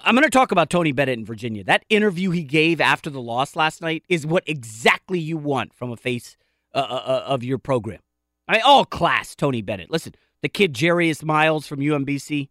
I'm 0.02 0.14
going 0.14 0.24
to 0.24 0.30
talk 0.30 0.52
about 0.52 0.70
Tony 0.70 0.92
Bennett 0.92 1.18
in 1.18 1.24
Virginia. 1.24 1.64
That 1.64 1.85
interview 1.88 2.30
he 2.30 2.42
gave 2.42 2.80
after 2.80 3.11
the 3.11 3.20
loss 3.20 3.54
last 3.57 3.83
night 3.83 4.04
is 4.09 4.26
what 4.26 4.42
exactly 4.46 5.18
you 5.18 5.37
want 5.37 5.74
from 5.74 5.90
a 5.90 5.96
face 5.96 6.37
uh, 6.74 6.78
uh, 6.78 7.02
uh 7.07 7.24
of 7.26 7.44
your 7.44 7.59
program. 7.59 8.00
I 8.48 8.54
mean, 8.54 8.62
all 8.64 8.85
class, 8.85 9.35
Tony 9.35 9.62
Bennett. 9.62 9.90
Listen, 9.90 10.14
the 10.42 10.48
kid 10.48 10.76
Jairus 10.78 11.22
Lyles 11.22 11.66
from 11.66 11.80
UMBC. 11.80 12.48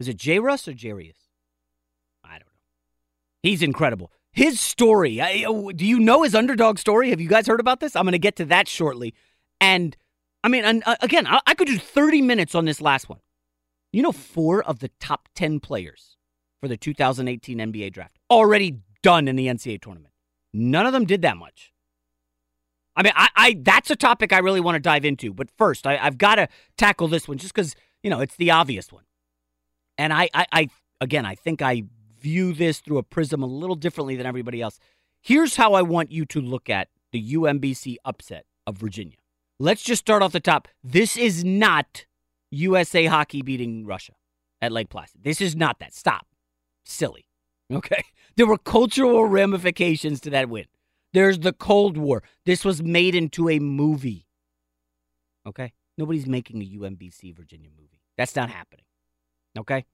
Is 0.00 0.08
it 0.08 0.16
J. 0.16 0.38
Russ 0.38 0.66
or 0.66 0.72
Jarius? 0.72 1.16
I 2.24 2.32
don't 2.32 2.40
know. 2.40 2.52
He's 3.42 3.62
incredible. 3.62 4.10
His 4.32 4.60
story. 4.60 5.20
I, 5.20 5.44
do 5.74 5.84
you 5.84 5.98
know 5.98 6.22
his 6.22 6.34
underdog 6.34 6.78
story? 6.78 7.10
Have 7.10 7.20
you 7.20 7.28
guys 7.28 7.46
heard 7.46 7.60
about 7.60 7.80
this? 7.80 7.94
I'm 7.94 8.04
going 8.04 8.12
to 8.12 8.18
get 8.18 8.36
to 8.36 8.44
that 8.46 8.68
shortly. 8.68 9.14
And 9.60 9.96
I 10.42 10.48
mean, 10.48 10.64
and, 10.64 10.82
uh, 10.86 10.96
again, 11.00 11.26
I, 11.26 11.40
I 11.46 11.54
could 11.54 11.68
do 11.68 11.78
30 11.78 12.22
minutes 12.22 12.54
on 12.54 12.64
this 12.64 12.80
last 12.80 13.08
one. 13.08 13.20
You 13.92 14.02
know, 14.02 14.12
four 14.12 14.62
of 14.62 14.78
the 14.78 14.90
top 15.00 15.28
10 15.34 15.60
players 15.60 16.16
for 16.62 16.68
the 16.68 16.76
2018 16.76 17.58
NBA 17.58 17.92
draft 17.92 18.16
already 18.30 18.78
done 19.02 19.26
in 19.26 19.34
the 19.34 19.48
NCAA 19.48 19.82
tournament. 19.82 20.14
None 20.52 20.86
of 20.86 20.92
them 20.92 21.04
did 21.04 21.20
that 21.22 21.36
much. 21.36 21.72
I 22.94 23.02
mean, 23.02 23.12
I, 23.16 23.28
I 23.34 23.56
that's 23.60 23.90
a 23.90 23.96
topic 23.96 24.32
I 24.32 24.38
really 24.38 24.60
want 24.60 24.76
to 24.76 24.80
dive 24.80 25.04
into. 25.04 25.34
But 25.34 25.50
first, 25.50 25.86
I, 25.86 25.96
have 25.96 26.18
got 26.18 26.36
to 26.36 26.46
tackle 26.76 27.08
this 27.08 27.26
one 27.26 27.38
just 27.38 27.52
because 27.52 27.74
you 28.02 28.10
know 28.10 28.20
it's 28.20 28.36
the 28.36 28.52
obvious 28.52 28.92
one. 28.92 29.02
And 29.98 30.12
I, 30.12 30.28
I, 30.32 30.46
I, 30.52 30.68
again, 31.00 31.26
I 31.26 31.34
think 31.34 31.62
I 31.62 31.82
view 32.20 32.52
this 32.52 32.78
through 32.78 32.98
a 32.98 33.02
prism 33.02 33.42
a 33.42 33.46
little 33.46 33.76
differently 33.76 34.14
than 34.14 34.26
everybody 34.26 34.62
else. 34.62 34.78
Here's 35.20 35.56
how 35.56 35.74
I 35.74 35.82
want 35.82 36.12
you 36.12 36.24
to 36.26 36.40
look 36.40 36.70
at 36.70 36.88
the 37.10 37.34
UMBC 37.34 37.96
upset 38.04 38.46
of 38.66 38.78
Virginia. 38.78 39.16
Let's 39.58 39.82
just 39.82 40.00
start 40.00 40.22
off 40.22 40.32
the 40.32 40.40
top. 40.40 40.68
This 40.84 41.16
is 41.16 41.44
not 41.44 42.06
USA 42.50 43.06
hockey 43.06 43.42
beating 43.42 43.84
Russia 43.84 44.12
at 44.60 44.70
Lake 44.70 44.90
Placid. 44.90 45.24
This 45.24 45.40
is 45.40 45.56
not 45.56 45.78
that. 45.80 45.92
Stop. 45.92 46.26
Silly. 46.84 47.26
Okay? 47.72 48.04
There 48.34 48.46
were 48.46 48.56
cultural 48.56 49.26
ramifications 49.26 50.18
to 50.22 50.30
that 50.30 50.48
win. 50.48 50.64
There's 51.12 51.40
the 51.40 51.52
Cold 51.52 51.98
War. 51.98 52.22
This 52.46 52.64
was 52.64 52.82
made 52.82 53.14
into 53.14 53.50
a 53.50 53.58
movie. 53.58 54.26
Okay? 55.46 55.74
Nobody's 55.98 56.26
making 56.26 56.62
a 56.62 56.64
UMBC 56.64 57.36
Virginia 57.36 57.68
movie. 57.78 58.00
That's 58.16 58.34
not 58.34 58.48
happening. 58.48 58.86
Okay? 59.58 59.84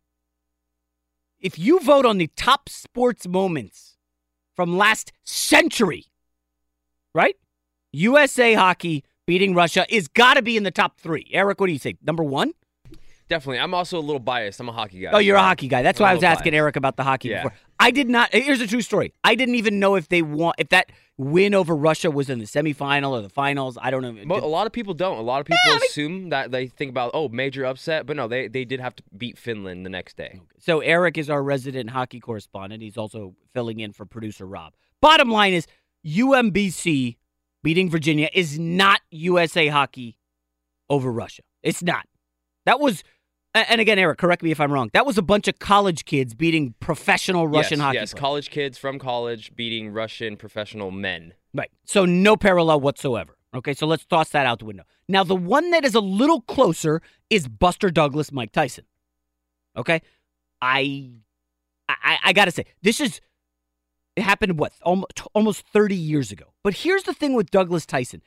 if 1.41 1.59
you 1.59 1.81
vote 1.81 2.05
on 2.05 2.19
the 2.19 2.29
top 2.37 2.69
sports 2.69 3.27
moments 3.27 3.97
from 4.55 4.77
last 4.77 5.13
century, 5.25 6.07
right? 7.15 7.37
USA 7.93 8.55
hockey 8.55 9.05
beating 9.27 9.55
Russia 9.55 9.87
is 9.89 10.09
got 10.09 10.35
to 10.35 10.43
be 10.43 10.57
in 10.57 10.63
the 10.63 10.71
top 10.71 10.99
three. 10.99 11.29
Eric, 11.33 11.61
what 11.61 11.67
do 11.67 11.73
you 11.73 11.79
say? 11.79 11.97
Number 12.03 12.25
one? 12.25 12.53
Definitely. 13.29 13.61
I'm 13.61 13.75
also 13.75 13.99
a 13.99 14.01
little 14.01 14.21
biased. 14.21 14.59
I'm 14.59 14.69
a 14.69 14.73
hockey 14.73 15.01
guy. 15.01 15.11
Oh, 15.13 15.19
you're 15.19 15.37
a 15.37 15.43
hockey 15.43 15.69
guy. 15.69 15.83
That's 15.83 16.01
I'm 16.01 16.05
why 16.05 16.11
I 16.13 16.15
was 16.15 16.25
asking 16.25 16.53
biased. 16.53 16.61
Eric 16.61 16.77
about 16.77 16.97
the 16.97 17.05
hockey 17.05 17.29
yeah. 17.29 17.43
before. 17.43 17.59
I 17.79 17.91
did 17.91 18.09
not. 18.09 18.31
Eh, 18.33 18.41
here's 18.41 18.61
a 18.61 18.67
true 18.67 18.81
story. 18.81 19.13
I 19.23 19.35
didn't 19.35 19.57
even 19.57 19.79
know 19.79 19.97
if 19.97 20.09
they 20.09 20.23
want 20.23 20.57
if 20.59 20.71
that 20.71 20.91
win 21.19 21.55
over 21.55 21.77
Russia 21.77 22.11
was 22.11 22.31
in 22.31 22.39
the 22.39 22.47
semifinal 22.47 23.11
or 23.11 23.21
the 23.21 23.29
finals. 23.29 23.77
I 23.81 23.91
don't 23.91 24.03
know. 24.03 24.25
But 24.27 24.43
a 24.43 24.47
lot 24.47 24.67
of 24.67 24.73
people 24.73 24.95
don't. 24.95 25.19
A 25.19 25.23
lot 25.23 25.41
of 25.41 25.47
people 25.47 25.61
yeah, 25.67 25.73
I 25.73 25.75
mean, 25.75 25.83
assume 25.89 26.29
that 26.31 26.51
they 26.51 26.69
think 26.69 26.91
about 26.91 27.11
oh 27.13 27.29
major 27.29 27.65
upset, 27.65 28.07
but 28.07 28.17
no, 28.17 28.29
they 28.29 28.49
they 28.49 28.65
did 28.65 28.81
have 28.81 28.97
to 28.97 29.03
beat 29.17 29.37
Finland 29.37 29.85
the 29.85 29.91
next 29.91 30.17
day. 30.17 30.41
So 30.59 30.81
Eric 30.81 31.19
is 31.19 31.29
our 31.29 31.43
resident 31.43 31.91
hockey 31.91 32.21
correspondent. 32.21 32.83
He's 32.83 32.97
also 32.97 33.35
filling 33.53 33.81
in 33.81 33.93
for 33.93 34.07
producer 34.07 34.47
Rob. 34.47 34.75
Bottom 35.03 35.31
line 35.31 35.53
is 35.53 35.67
UMBC 36.07 37.17
beating 37.63 37.91
Virginia 37.91 38.31
is 38.33 38.59
not 38.59 39.01
USA 39.11 39.69
hockey 39.69 40.19
over 40.89 41.13
Russia. 41.13 41.43
It's 41.63 41.83
not. 41.83 42.07
That 42.65 42.81
was 42.81 43.03
and 43.69 43.81
again, 43.81 43.99
Eric, 43.99 44.19
correct 44.19 44.43
me 44.43 44.51
if 44.51 44.61
I'm 44.61 44.73
wrong. 44.73 44.91
That 44.93 45.07
was 45.07 45.19
a 45.19 45.23
bunch 45.23 45.49
of 45.49 45.59
college 45.59 46.05
kids 46.05 46.35
beating 46.35 46.75
professional 46.81 47.49
Russian 47.49 47.79
yes, 47.79 47.85
hockey. 47.85 47.97
Yes, 47.97 48.13
players. 48.13 48.21
college 48.21 48.51
kids 48.51 48.79
from 48.79 48.99
college 48.99 49.55
beating 49.57 49.91
Russian 49.91 50.37
professional 50.37 50.91
men. 50.91 51.35
Right. 51.55 51.71
So 51.85 52.05
no 52.05 52.37
parallel 52.37 52.81
whatsoever. 52.81 53.37
Okay, 53.55 53.73
so 53.73 53.87
let's 53.87 54.05
toss 54.05 54.29
that 54.31 54.45
out 54.45 54.59
the 54.59 54.67
window. 54.67 54.85
Now, 55.09 55.25
the 55.25 55.37
one 55.37 55.71
that 55.71 55.85
is 55.85 55.95
a 55.95 56.01
little 56.01 56.43
closer 56.43 57.01
is 57.31 57.49
Buster 57.49 57.91
Douglas, 57.91 58.31
Mike 58.31 58.53
Tyson. 58.53 58.85
Okay, 59.77 60.03
I, 60.61 61.13
I, 61.89 62.19
I 62.25 62.33
gotta 62.33 62.51
say, 62.51 62.67
this 62.83 63.01
is 63.01 63.21
it 64.17 64.23
happened 64.23 64.59
what 64.59 64.73
almost 64.83 65.23
almost 65.33 65.67
30 65.69 65.95
years 65.95 66.33
ago. 66.33 66.47
But 66.63 66.75
here's 66.75 67.05
the 67.05 67.15
thing 67.15 67.35
with 67.35 67.51
Douglas 67.51 67.87
Tyson, 67.87 68.21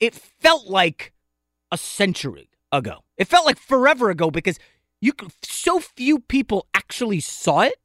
it 0.00 0.14
felt 0.14 0.66
like 0.66 1.12
a 1.72 1.78
century 1.78 2.49
ago. 2.72 3.04
It 3.16 3.28
felt 3.28 3.46
like 3.46 3.58
forever 3.58 4.10
ago 4.10 4.30
because 4.30 4.58
you 5.00 5.12
so 5.42 5.80
few 5.80 6.20
people 6.20 6.66
actually 6.74 7.20
saw 7.20 7.60
it 7.60 7.76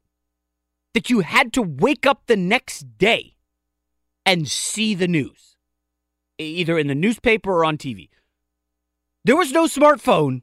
that 0.94 1.10
you 1.10 1.20
had 1.20 1.52
to 1.54 1.62
wake 1.62 2.06
up 2.06 2.22
the 2.26 2.36
next 2.36 2.98
day 2.98 3.36
and 4.24 4.48
see 4.48 4.94
the 4.94 5.08
news, 5.08 5.56
either 6.38 6.78
in 6.78 6.86
the 6.86 6.94
newspaper 6.94 7.52
or 7.52 7.64
on 7.64 7.78
TV. 7.78 8.08
There 9.24 9.36
was 9.36 9.52
no 9.52 9.66
smartphone 9.66 10.42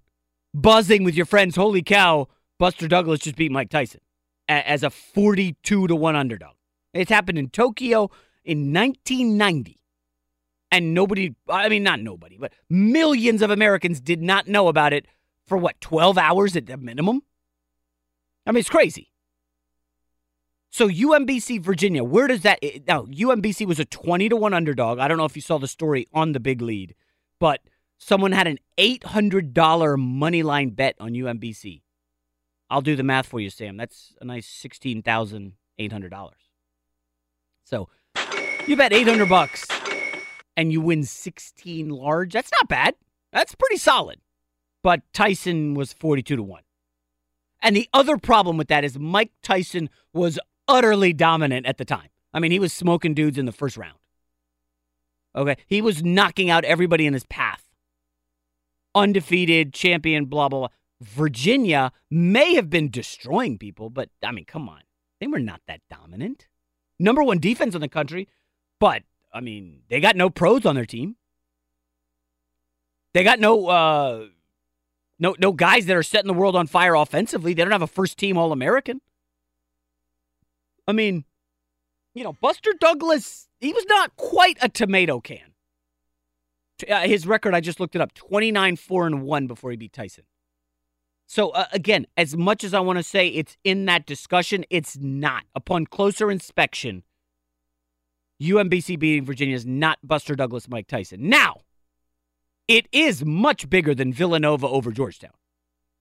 buzzing 0.54 1.04
with 1.04 1.16
your 1.16 1.26
friends. 1.26 1.56
Holy 1.56 1.82
cow! 1.82 2.28
Buster 2.60 2.88
Douglas 2.88 3.22
just 3.22 3.36
beat 3.36 3.52
Mike 3.52 3.70
Tyson 3.70 4.02
as 4.48 4.84
a 4.84 4.90
42 4.90 5.88
to 5.88 5.96
1 5.96 6.16
underdog. 6.16 6.56
It's 6.94 7.10
happened 7.10 7.38
in 7.38 7.50
Tokyo 7.50 8.12
in 8.44 8.74
1990 8.74 9.80
and 10.74 10.96
nobody, 10.96 11.36
I 11.48 11.70
mean, 11.70 11.84
not 11.84 12.00
nobody, 12.00 12.36
but 12.40 12.52
millions 12.68 13.44
of 13.44 13.52
Americans 13.52 14.02
did 14.02 14.24
not 14.24 14.48
know 14.48 14.68
about 14.68 14.92
it 14.92 15.06
for 15.46 15.56
what, 15.56 15.80
12 15.82 16.18
hours 16.18 16.56
at 16.56 16.66
the 16.66 16.78
minimum? 16.78 17.22
I 18.48 18.52
mean, 18.52 18.60
it's 18.60 18.72
crazy. 18.72 19.12
So 20.72 20.90
UMBC 20.90 21.62
Virginia, 21.62 22.04
where 22.04 22.26
does 22.26 22.42
that 22.42 22.60
now? 22.88 23.04
UMBC 23.04 23.68
was 23.68 23.80
a 23.80 23.86
20 23.86 24.30
to 24.30 24.36
1 24.36 24.52
underdog. 24.52 24.98
I 24.98 25.08
don't 25.08 25.20
know 25.20 25.26
if 25.26 25.36
you 25.36 25.44
saw 25.44 25.60
the 25.60 25.68
story 25.68 26.08
on 26.12 26.32
the 26.32 26.40
big 26.40 26.60
lead, 26.60 26.96
but 27.40 27.62
someone 28.00 28.32
had 28.32 28.48
an 28.48 28.58
$800 28.80 30.00
money 30.00 30.42
line 30.42 30.72
bet 30.72 30.96
on 31.00 31.12
UMBC. 31.12 31.84
I'll 32.72 32.82
do 32.82 32.96
the 32.96 33.04
math 33.04 33.28
for 33.28 33.40
you, 33.40 33.52
Sam. 33.52 33.78
That's 33.78 34.16
a 34.20 34.26
nice 34.26 34.48
$16,800. 34.48 36.32
So, 37.64 37.90
you 38.66 38.76
bet 38.76 38.92
800 38.92 39.30
bucks 39.30 39.68
and 40.56 40.72
you 40.72 40.82
win 40.82 41.04
16 41.04 41.90
large. 41.90 42.34
That's 42.34 42.52
not 42.52 42.68
bad. 42.68 42.96
That's 43.32 43.56
pretty 43.56 43.78
solid. 43.78 44.20
But 44.84 45.02
Tyson 45.14 45.74
was 45.74 45.94
42 45.94 46.36
to 46.36 46.44
1. 46.44 46.62
And 47.62 47.76
the 47.76 47.90
other 47.94 48.18
problem 48.18 48.58
with 48.58 48.68
that 48.68 48.84
is 48.84 49.00
Mike 49.00 49.32
Tyson 49.42 49.90
was 50.14 50.38
utterly 50.68 51.14
dominant 51.14 51.66
at 51.66 51.78
the 51.78 51.86
time. 51.86 52.10
I 52.34 52.40
mean, 52.40 52.52
he 52.52 52.60
was 52.60 52.74
smoking 52.74 53.14
dudes 53.14 53.38
in 53.38 53.46
the 53.46 53.52
first 53.52 53.78
round. 53.78 53.98
Okay. 55.36 55.56
He 55.66 55.82
was 55.82 56.04
knocking 56.04 56.50
out 56.50 56.66
everybody 56.66 57.06
in 57.06 57.14
his 57.14 57.26
path. 57.26 57.64
Undefeated, 58.94 59.74
champion, 59.74 60.26
blah, 60.26 60.50
blah, 60.50 60.60
blah. 60.60 60.68
Virginia 61.02 61.92
may 62.10 62.56
have 62.56 62.70
been 62.70 62.90
destroying 62.90 63.58
people, 63.58 63.90
but 63.90 64.10
I 64.24 64.32
mean, 64.32 64.46
come 64.46 64.70
on. 64.70 64.82
They 65.20 65.28
were 65.28 65.40
not 65.40 65.62
that 65.68 65.82
dominant. 65.90 66.48
Number 67.00 67.24
one 67.24 67.40
defense 67.40 67.76
in 67.76 67.82
the 67.82 67.88
country, 67.88 68.28
but 68.80 69.04
I 69.34 69.42
mean, 69.42 69.82
they 69.90 70.00
got 70.00 70.16
no 70.16 70.30
pros 70.30 70.66
on 70.66 70.76
their 70.76 70.86
team. 70.86 71.16
They 73.14 73.24
got 73.24 73.40
no 73.40 73.68
uh 73.68 74.26
no 75.20 75.36
no 75.40 75.52
guys 75.52 75.86
that 75.88 75.96
are 75.96 76.04
setting 76.04 76.28
the 76.28 76.34
world 76.34 76.56
on 76.56 76.68
fire 76.68 76.96
offensively. 76.96 77.54
They 77.54 77.64
don't 77.64 77.72
have 77.72 77.82
a 77.82 77.88
first 77.88 78.18
team 78.18 78.38
All 78.38 78.52
American. 78.52 79.02
I 80.88 80.92
mean, 80.92 81.24
you 82.14 82.24
know, 82.24 82.34
Buster 82.34 82.74
Douglas, 82.80 83.48
he 83.60 83.74
was 83.74 83.86
not 83.88 84.16
quite 84.18 84.58
a 84.62 84.70
tomato 84.70 85.20
can. 85.20 85.54
Uh, 86.90 87.02
his 87.02 87.26
record, 87.26 87.54
I 87.54 87.62
just 87.62 87.80
looked 87.80 87.96
it 87.96 88.02
up 88.02 88.14
29 88.14 88.76
4 88.76 89.08
and 89.08 89.24
1 89.24 89.48
before 89.48 89.72
he 89.72 89.78
beat 89.78 89.94
Tyson. 89.94 90.26
So, 91.26 91.52
uh, 91.52 91.66
again, 91.72 92.06
as 92.18 92.36
much 92.36 92.64
as 92.64 92.74
I 92.74 92.82
want 92.82 93.00
to 93.00 93.04
say 93.04 93.28
it's 93.28 93.56
in 93.64 93.86
that 93.86 94.06
discussion, 94.06 94.66
it's 94.70 94.98
not. 94.98 95.44
Upon 95.56 95.86
closer 95.86 96.30
inspection, 96.30 97.04
UMBC 98.42 99.00
beating 99.00 99.26
Virginia 99.26 99.56
is 99.56 99.66
not 99.66 100.00
Buster 100.04 100.36
Douglas, 100.36 100.68
Mike 100.68 100.88
Tyson. 100.88 101.30
Now, 101.30 101.62
it 102.68 102.88
is 102.92 103.24
much 103.24 103.70
bigger 103.70 103.94
than 103.94 104.14
Villanova 104.14 104.68
over 104.68 104.92
Georgetown. 104.92 105.34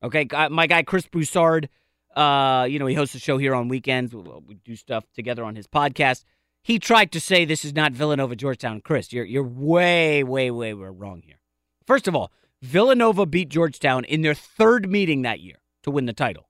Okay, 0.02 0.26
my 0.50 0.66
guy 0.66 0.82
Chris 0.82 1.06
Broussard, 1.06 1.68
uh, 2.16 2.66
you 2.68 2.78
know, 2.78 2.86
he 2.86 2.94
hosts 2.94 3.14
a 3.14 3.18
show 3.18 3.38
here 3.38 3.54
on 3.54 3.68
weekends. 3.68 4.14
We 4.14 4.54
do 4.64 4.74
stuff 4.74 5.04
together 5.14 5.44
on 5.44 5.54
his 5.54 5.66
podcast. 5.66 6.24
He 6.62 6.78
tried 6.78 7.12
to 7.12 7.20
say 7.20 7.44
this 7.44 7.64
is 7.64 7.74
not 7.74 7.92
Villanova 7.92 8.36
Georgetown. 8.36 8.80
Chris, 8.80 9.12
you're 9.12 9.24
you're 9.24 9.42
way, 9.42 10.22
way, 10.22 10.50
way, 10.50 10.74
way 10.74 10.88
wrong 10.88 11.22
here. 11.24 11.40
First 11.86 12.08
of 12.08 12.14
all, 12.14 12.32
Villanova 12.62 13.26
beat 13.26 13.48
Georgetown 13.48 14.04
in 14.04 14.22
their 14.22 14.34
third 14.34 14.88
meeting 14.88 15.22
that 15.22 15.40
year 15.40 15.56
to 15.82 15.90
win 15.90 16.06
the 16.06 16.12
title. 16.12 16.48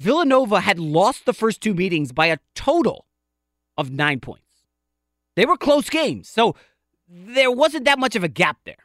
Villanova 0.00 0.60
had 0.60 0.78
lost 0.78 1.26
the 1.26 1.34
first 1.34 1.60
two 1.60 1.74
meetings 1.74 2.12
by 2.12 2.26
a 2.26 2.38
total 2.54 3.04
of 3.78 3.90
nine 3.90 4.20
points. 4.20 4.44
They 5.36 5.46
were 5.46 5.56
close 5.56 5.88
games, 5.88 6.28
so 6.28 6.54
there 7.08 7.50
wasn't 7.50 7.86
that 7.86 7.98
much 7.98 8.16
of 8.16 8.24
a 8.24 8.28
gap 8.28 8.58
there. 8.66 8.84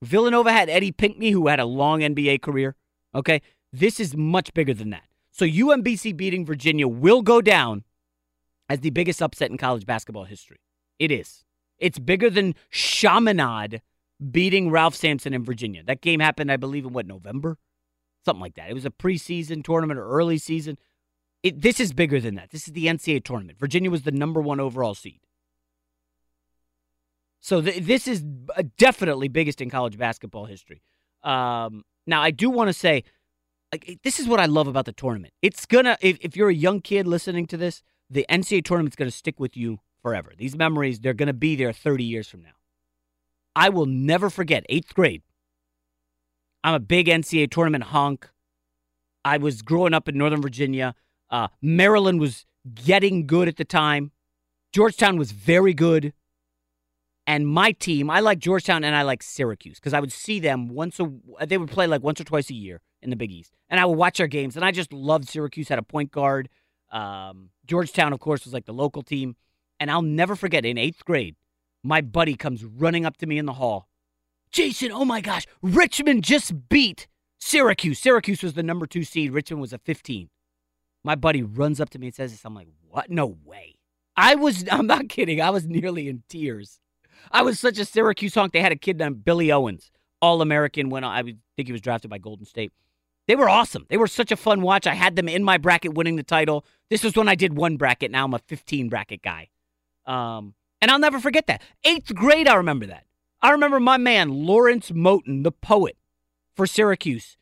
Villanova 0.00 0.52
had 0.52 0.70
Eddie 0.70 0.92
Pinckney, 0.92 1.32
who 1.32 1.48
had 1.48 1.60
a 1.60 1.66
long 1.66 2.00
NBA 2.00 2.40
career. 2.40 2.76
Okay, 3.14 3.42
this 3.72 4.00
is 4.00 4.16
much 4.16 4.54
bigger 4.54 4.72
than 4.72 4.90
that. 4.90 5.04
So 5.32 5.44
UMBC 5.44 6.16
beating 6.16 6.46
Virginia 6.46 6.88
will 6.88 7.22
go 7.22 7.40
down 7.40 7.84
as 8.68 8.80
the 8.80 8.90
biggest 8.90 9.20
upset 9.20 9.50
in 9.50 9.58
college 9.58 9.86
basketball 9.86 10.24
history. 10.24 10.60
It 10.98 11.10
is. 11.10 11.44
It's 11.78 11.98
bigger 11.98 12.30
than 12.30 12.54
Chaminade 12.70 13.82
beating 14.30 14.70
Ralph 14.70 14.94
Sampson 14.94 15.32
in 15.32 15.44
Virginia. 15.44 15.82
That 15.84 16.00
game 16.00 16.20
happened, 16.20 16.50
I 16.50 16.56
believe, 16.56 16.84
in 16.84 16.92
what, 16.92 17.06
November? 17.06 17.56
Something 18.24 18.40
like 18.40 18.54
that. 18.54 18.68
It 18.70 18.74
was 18.74 18.84
a 18.84 18.90
preseason 18.90 19.62
tournament 19.62 19.98
or 19.98 20.08
early 20.08 20.38
season. 20.38 20.76
It, 21.42 21.60
this 21.60 21.78
is 21.78 21.92
bigger 21.92 22.20
than 22.20 22.34
that. 22.34 22.50
This 22.50 22.66
is 22.66 22.74
the 22.74 22.86
NCAA 22.86 23.24
tournament. 23.24 23.58
Virginia 23.58 23.90
was 23.90 24.02
the 24.02 24.10
number 24.10 24.40
one 24.40 24.60
overall 24.60 24.94
seed. 24.94 25.20
So 27.40 27.60
th- 27.60 27.84
this 27.84 28.08
is 28.08 28.24
definitely 28.76 29.28
biggest 29.28 29.60
in 29.60 29.70
college 29.70 29.96
basketball 29.96 30.46
history. 30.46 30.82
Um, 31.22 31.84
now, 32.06 32.22
I 32.22 32.30
do 32.30 32.50
want 32.50 32.68
to 32.68 32.72
say, 32.72 33.04
like, 33.72 34.00
this 34.02 34.18
is 34.18 34.26
what 34.26 34.40
I 34.40 34.46
love 34.46 34.66
about 34.66 34.86
the 34.86 34.92
tournament. 34.92 35.34
It's 35.42 35.66
gonna, 35.66 35.96
if, 36.00 36.18
if 36.20 36.36
you're 36.36 36.48
a 36.48 36.54
young 36.54 36.80
kid 36.80 37.06
listening 37.06 37.46
to 37.48 37.56
this, 37.56 37.82
the 38.10 38.26
NCAA 38.28 38.64
tournament's 38.64 38.96
gonna 38.96 39.10
stick 39.10 39.38
with 39.38 39.56
you 39.56 39.80
forever. 40.02 40.32
These 40.36 40.56
memories, 40.56 41.00
they're 41.00 41.14
gonna 41.14 41.32
be 41.32 41.54
there 41.54 41.72
30 41.72 42.02
years 42.02 42.28
from 42.28 42.42
now. 42.42 42.56
I 43.54 43.68
will 43.68 43.86
never 43.86 44.30
forget 44.30 44.64
eighth 44.68 44.94
grade. 44.94 45.22
I'm 46.64 46.74
a 46.74 46.80
big 46.80 47.06
NCAA 47.06 47.50
tournament 47.50 47.84
honk. 47.84 48.30
I 49.24 49.36
was 49.36 49.62
growing 49.62 49.94
up 49.94 50.08
in 50.08 50.16
Northern 50.16 50.42
Virginia. 50.42 50.94
Uh, 51.30 51.48
Maryland 51.60 52.20
was 52.20 52.44
getting 52.74 53.26
good 53.26 53.48
at 53.48 53.56
the 53.56 53.64
time. 53.64 54.12
Georgetown 54.72 55.16
was 55.16 55.32
very 55.32 55.74
good. 55.74 56.12
And 57.26 57.46
my 57.46 57.72
team, 57.72 58.08
I 58.08 58.20
like 58.20 58.38
Georgetown 58.38 58.84
and 58.84 58.96
I 58.96 59.02
like 59.02 59.22
Syracuse 59.22 59.78
because 59.78 59.92
I 59.92 60.00
would 60.00 60.12
see 60.12 60.40
them 60.40 60.68
once 60.68 60.98
a 60.98 61.46
they 61.46 61.58
would 61.58 61.70
play 61.70 61.86
like 61.86 62.02
once 62.02 62.20
or 62.20 62.24
twice 62.24 62.48
a 62.48 62.54
year 62.54 62.80
in 63.02 63.10
the 63.10 63.16
Big 63.16 63.30
East, 63.30 63.54
and 63.68 63.78
I 63.78 63.84
would 63.84 63.98
watch 63.98 64.16
their 64.16 64.26
games. 64.26 64.56
And 64.56 64.64
I 64.64 64.70
just 64.70 64.92
loved 64.94 65.28
Syracuse 65.28 65.68
had 65.68 65.78
a 65.78 65.82
point 65.82 66.10
guard. 66.10 66.48
Um, 66.90 67.50
Georgetown, 67.66 68.14
of 68.14 68.20
course, 68.20 68.44
was 68.44 68.54
like 68.54 68.64
the 68.64 68.72
local 68.72 69.02
team. 69.02 69.36
And 69.78 69.90
I'll 69.90 70.02
never 70.02 70.34
forget 70.34 70.64
in 70.64 70.78
eighth 70.78 71.04
grade, 71.04 71.36
my 71.84 72.00
buddy 72.00 72.34
comes 72.34 72.64
running 72.64 73.04
up 73.04 73.18
to 73.18 73.26
me 73.26 73.38
in 73.38 73.46
the 73.46 73.52
hall. 73.52 73.88
Jason, 74.50 74.90
oh 74.90 75.04
my 75.04 75.20
gosh, 75.20 75.46
Richmond 75.62 76.24
just 76.24 76.68
beat 76.68 77.06
Syracuse. 77.38 77.98
Syracuse 77.98 78.42
was 78.42 78.54
the 78.54 78.62
number 78.62 78.86
two 78.86 79.04
seed. 79.04 79.32
Richmond 79.32 79.60
was 79.60 79.72
a 79.72 79.78
15. 79.78 80.30
My 81.04 81.14
buddy 81.14 81.42
runs 81.42 81.80
up 81.80 81.90
to 81.90 81.98
me 81.98 82.08
and 82.08 82.14
says 82.14 82.32
this. 82.32 82.44
I'm 82.44 82.54
like, 82.54 82.68
what? 82.88 83.10
No 83.10 83.36
way. 83.44 83.76
I 84.16 84.34
was, 84.34 84.64
I'm 84.70 84.86
not 84.86 85.08
kidding. 85.08 85.40
I 85.40 85.50
was 85.50 85.66
nearly 85.66 86.08
in 86.08 86.22
tears. 86.28 86.80
I 87.30 87.42
was 87.42 87.58
such 87.58 87.78
a 87.78 87.84
Syracuse 87.84 88.34
honk. 88.34 88.52
They 88.52 88.60
had 88.60 88.72
a 88.72 88.76
kid 88.76 88.98
named 88.98 89.24
Billy 89.24 89.50
Owens, 89.50 89.90
All 90.22 90.40
American, 90.42 90.88
when 90.88 91.04
I 91.04 91.22
think 91.22 91.38
he 91.56 91.72
was 91.72 91.80
drafted 91.80 92.10
by 92.10 92.18
Golden 92.18 92.46
State. 92.46 92.72
They 93.26 93.36
were 93.36 93.48
awesome. 93.48 93.86
They 93.90 93.98
were 93.98 94.06
such 94.06 94.32
a 94.32 94.36
fun 94.36 94.62
watch. 94.62 94.86
I 94.86 94.94
had 94.94 95.14
them 95.14 95.28
in 95.28 95.44
my 95.44 95.58
bracket 95.58 95.94
winning 95.94 96.16
the 96.16 96.22
title. 96.22 96.64
This 96.88 97.04
was 97.04 97.14
when 97.14 97.28
I 97.28 97.34
did 97.34 97.54
one 97.54 97.76
bracket. 97.76 98.10
Now 98.10 98.24
I'm 98.24 98.32
a 98.32 98.38
15 98.38 98.88
bracket 98.88 99.20
guy. 99.22 99.48
Um, 100.06 100.54
and 100.80 100.90
I'll 100.90 100.98
never 100.98 101.20
forget 101.20 101.46
that. 101.48 101.60
Eighth 101.84 102.14
grade, 102.14 102.48
I 102.48 102.54
remember 102.54 102.86
that. 102.86 103.04
I 103.42 103.50
remember 103.50 103.78
my 103.78 103.98
man, 103.98 104.30
Lawrence 104.30 104.90
Moten, 104.90 105.44
the 105.44 105.52
poet 105.52 105.96
for 106.56 106.66
Syracuse, 106.66 107.36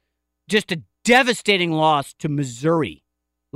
just 0.49 0.73
a 0.73 0.83
devastating 1.05 1.71
loss 1.71 2.13
to 2.15 2.29
Missouri 2.29 3.05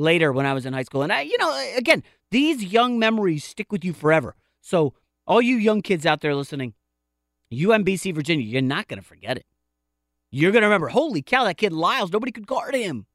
later 0.00 0.32
when 0.32 0.46
I 0.46 0.54
was 0.54 0.66
in 0.66 0.72
high 0.72 0.82
school. 0.82 1.02
And 1.02 1.12
I, 1.12 1.22
you 1.22 1.36
know, 1.38 1.72
again, 1.76 2.02
these 2.30 2.64
young 2.64 2.98
memories 2.98 3.44
stick 3.44 3.70
with 3.70 3.84
you 3.84 3.92
forever. 3.92 4.34
So, 4.60 4.94
all 5.26 5.40
you 5.40 5.56
young 5.56 5.82
kids 5.82 6.06
out 6.06 6.22
there 6.22 6.34
listening, 6.34 6.74
UMBC 7.52 8.14
Virginia, 8.14 8.44
you're 8.44 8.62
not 8.62 8.88
going 8.88 9.00
to 9.00 9.06
forget 9.06 9.36
it. 9.36 9.46
You're 10.32 10.52
going 10.52 10.62
to 10.62 10.66
remember, 10.66 10.88
holy 10.88 11.22
cow, 11.22 11.44
that 11.44 11.56
kid 11.56 11.72
Lyles, 11.72 12.12
nobody 12.12 12.32
could 12.32 12.46
guard 12.46 12.74
him. 12.74 13.06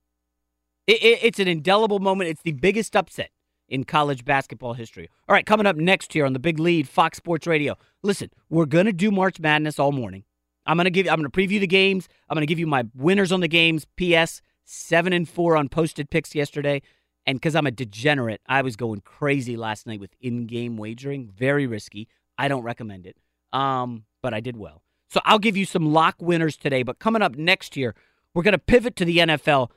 It, 0.88 1.04
it, 1.04 1.20
it's 1.24 1.40
an 1.40 1.48
indelible 1.48 2.00
moment. 2.00 2.30
It's 2.30 2.42
the 2.42 2.52
biggest 2.52 2.96
upset 2.96 3.32
in 3.68 3.84
college 3.84 4.24
basketball 4.24 4.74
history. 4.74 5.10
All 5.28 5.34
right, 5.34 5.46
coming 5.46 5.66
up 5.66 5.76
next 5.76 6.14
here 6.14 6.26
on 6.26 6.34
the 6.34 6.40
Big 6.40 6.60
Lead, 6.60 6.88
Fox 6.88 7.18
Sports 7.18 7.48
Radio. 7.48 7.76
Listen, 8.04 8.30
we're 8.50 8.66
going 8.66 8.86
to 8.86 8.94
do 8.94 9.12
March 9.12 9.40
Madness 9.40 9.80
all 9.80 9.92
morning. 9.92 10.24
I'm 10.66 10.78
going 10.78 10.86
to 10.86 10.92
give 10.92 11.06
you 11.06 11.12
I'm 11.12 11.20
going 11.20 11.30
to 11.30 11.38
preview 11.38 11.60
the 11.60 11.68
games. 11.68 12.08
I'm 12.30 12.36
going 12.36 12.46
to 12.46 12.52
give 12.52 12.60
you 12.60 12.68
my 12.68 12.86
winners 12.96 13.32
on 13.32 13.40
the 13.40 13.48
games. 13.48 13.86
PS 13.98 14.42
7 14.66 15.14
and 15.14 15.28
4 15.28 15.56
on 15.56 15.70
posted 15.70 16.10
picks 16.10 16.36
yesterday. 16.36 16.82
And 17.26 17.42
cuz 17.42 17.56
I'm 17.56 17.66
a 17.66 17.72
degenerate, 17.72 18.42
I 18.48 18.62
was 18.62 18.76
going 18.76 19.02
crazy 19.02 19.58
last 19.58 19.88
night 19.88 20.00
with 20.00 20.16
in-game 20.22 20.78
wagering, 20.78 21.28
very 21.28 21.66
risky. 21.66 22.08
I 22.38 22.48
don't 22.48 22.64
recommend 22.64 23.08
it. 23.08 23.18
Um, 23.54 24.06
but 24.22 24.34
I 24.34 24.40
did 24.40 24.58
well. 24.58 24.84
So 25.10 25.22
I'll 25.24 25.40
give 25.40 25.56
you 25.56 25.66
some 25.66 25.94
lock 25.94 26.16
winners 26.20 26.58
today, 26.58 26.84
but 26.84 27.00
coming 27.00 27.22
up 27.22 27.36
next 27.36 27.78
year, 27.78 27.96
we're 28.34 28.44
going 28.44 28.52
to 28.52 28.58
pivot 28.60 28.96
to 28.98 29.06
the 29.06 29.20
NFL. 29.20 29.70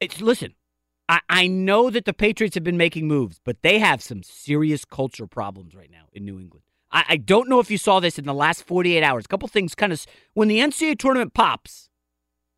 It's 0.00 0.20
listen, 0.20 0.54
I, 1.08 1.20
I 1.28 1.46
know 1.48 1.90
that 1.90 2.04
the 2.04 2.14
Patriots 2.14 2.54
have 2.54 2.64
been 2.64 2.76
making 2.76 3.06
moves, 3.06 3.40
but 3.44 3.62
they 3.62 3.78
have 3.78 4.00
some 4.02 4.22
serious 4.22 4.84
culture 4.84 5.26
problems 5.26 5.74
right 5.74 5.90
now 5.90 6.04
in 6.12 6.24
New 6.24 6.38
England. 6.38 6.64
I, 6.90 7.04
I 7.08 7.16
don't 7.16 7.48
know 7.48 7.60
if 7.60 7.70
you 7.70 7.78
saw 7.78 8.00
this 8.00 8.18
in 8.18 8.24
the 8.24 8.32
last 8.32 8.62
48 8.62 9.02
hours. 9.02 9.24
A 9.26 9.28
couple 9.28 9.48
things 9.48 9.74
kind 9.74 9.92
of, 9.92 10.06
when 10.34 10.48
the 10.48 10.60
NCAA 10.60 10.98
tournament 10.98 11.34
pops, 11.34 11.89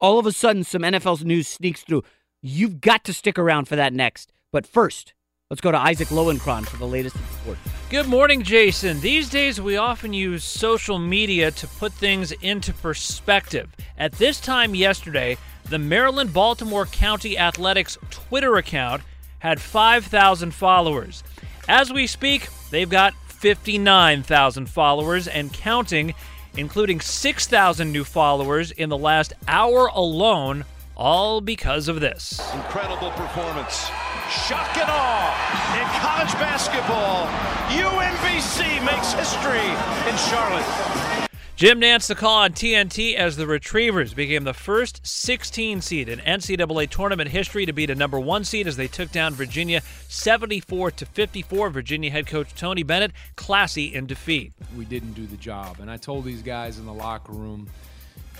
all 0.02 0.18
of 0.18 0.26
a 0.26 0.32
sudden 0.32 0.64
some 0.64 0.82
NFL 0.82 1.24
news 1.24 1.48
sneaks 1.48 1.80
through. 1.82 2.02
You've 2.42 2.82
got 2.82 3.04
to 3.04 3.14
stick 3.14 3.38
around 3.38 3.68
for 3.68 3.76
that 3.76 3.94
next. 3.94 4.32
But 4.52 4.66
first, 4.66 5.14
Let's 5.52 5.60
go 5.60 5.70
to 5.70 5.76
Isaac 5.76 6.08
Lowenkron 6.08 6.64
for 6.64 6.78
the 6.78 6.86
latest 6.86 7.14
in 7.14 7.22
sports. 7.26 7.60
Good 7.90 8.08
morning, 8.08 8.42
Jason. 8.42 8.98
These 9.00 9.28
days, 9.28 9.60
we 9.60 9.76
often 9.76 10.14
use 10.14 10.44
social 10.44 10.98
media 10.98 11.50
to 11.50 11.66
put 11.66 11.92
things 11.92 12.32
into 12.32 12.72
perspective. 12.72 13.76
At 13.98 14.12
this 14.12 14.40
time 14.40 14.74
yesterday, 14.74 15.36
the 15.68 15.78
Maryland 15.78 16.32
Baltimore 16.32 16.86
County 16.86 17.36
Athletics 17.36 17.98
Twitter 18.08 18.56
account 18.56 19.02
had 19.40 19.60
5,000 19.60 20.54
followers. 20.54 21.22
As 21.68 21.92
we 21.92 22.06
speak, 22.06 22.48
they've 22.70 22.88
got 22.88 23.12
59,000 23.26 24.70
followers 24.70 25.28
and 25.28 25.52
counting, 25.52 26.14
including 26.56 27.00
6,000 27.00 27.92
new 27.92 28.04
followers 28.04 28.70
in 28.70 28.88
the 28.88 28.98
last 28.98 29.32
hour 29.48 29.86
alone, 29.86 30.64
all 30.96 31.40
because 31.40 31.88
of 31.88 32.00
this. 32.00 32.40
Incredible 32.54 33.10
performance. 33.12 33.88
Shock 34.30 34.76
and 34.78 34.88
awe 34.88 35.32
in 35.76 35.86
college 36.00 36.32
basketball. 36.40 37.26
UMBC 37.68 38.84
makes 38.84 39.12
history 39.12 39.68
in 40.08 40.16
Charlotte. 40.16 41.28
Jim 41.62 41.80
Nantz 41.80 42.08
the 42.08 42.16
call 42.16 42.38
on 42.38 42.50
TNT 42.50 43.14
as 43.14 43.36
the 43.36 43.46
Retrievers 43.46 44.14
became 44.14 44.42
the 44.42 44.52
first 44.52 45.00
16 45.06 45.80
seed 45.80 46.08
in 46.08 46.18
NCAA 46.18 46.90
tournament 46.90 47.30
history 47.30 47.64
to 47.66 47.72
beat 47.72 47.88
a 47.88 47.94
number 47.94 48.18
one 48.18 48.42
seed 48.42 48.66
as 48.66 48.76
they 48.76 48.88
took 48.88 49.12
down 49.12 49.32
Virginia 49.32 49.80
74 50.08 50.90
to 50.90 51.06
54. 51.06 51.70
Virginia 51.70 52.10
head 52.10 52.26
coach 52.26 52.52
Tony 52.56 52.82
Bennett 52.82 53.12
classy 53.36 53.94
in 53.94 54.06
defeat. 54.06 54.52
We 54.76 54.84
didn't 54.84 55.12
do 55.12 55.24
the 55.24 55.36
job, 55.36 55.78
and 55.78 55.88
I 55.88 55.98
told 55.98 56.24
these 56.24 56.42
guys 56.42 56.80
in 56.80 56.84
the 56.84 56.92
locker 56.92 57.30
room, 57.30 57.68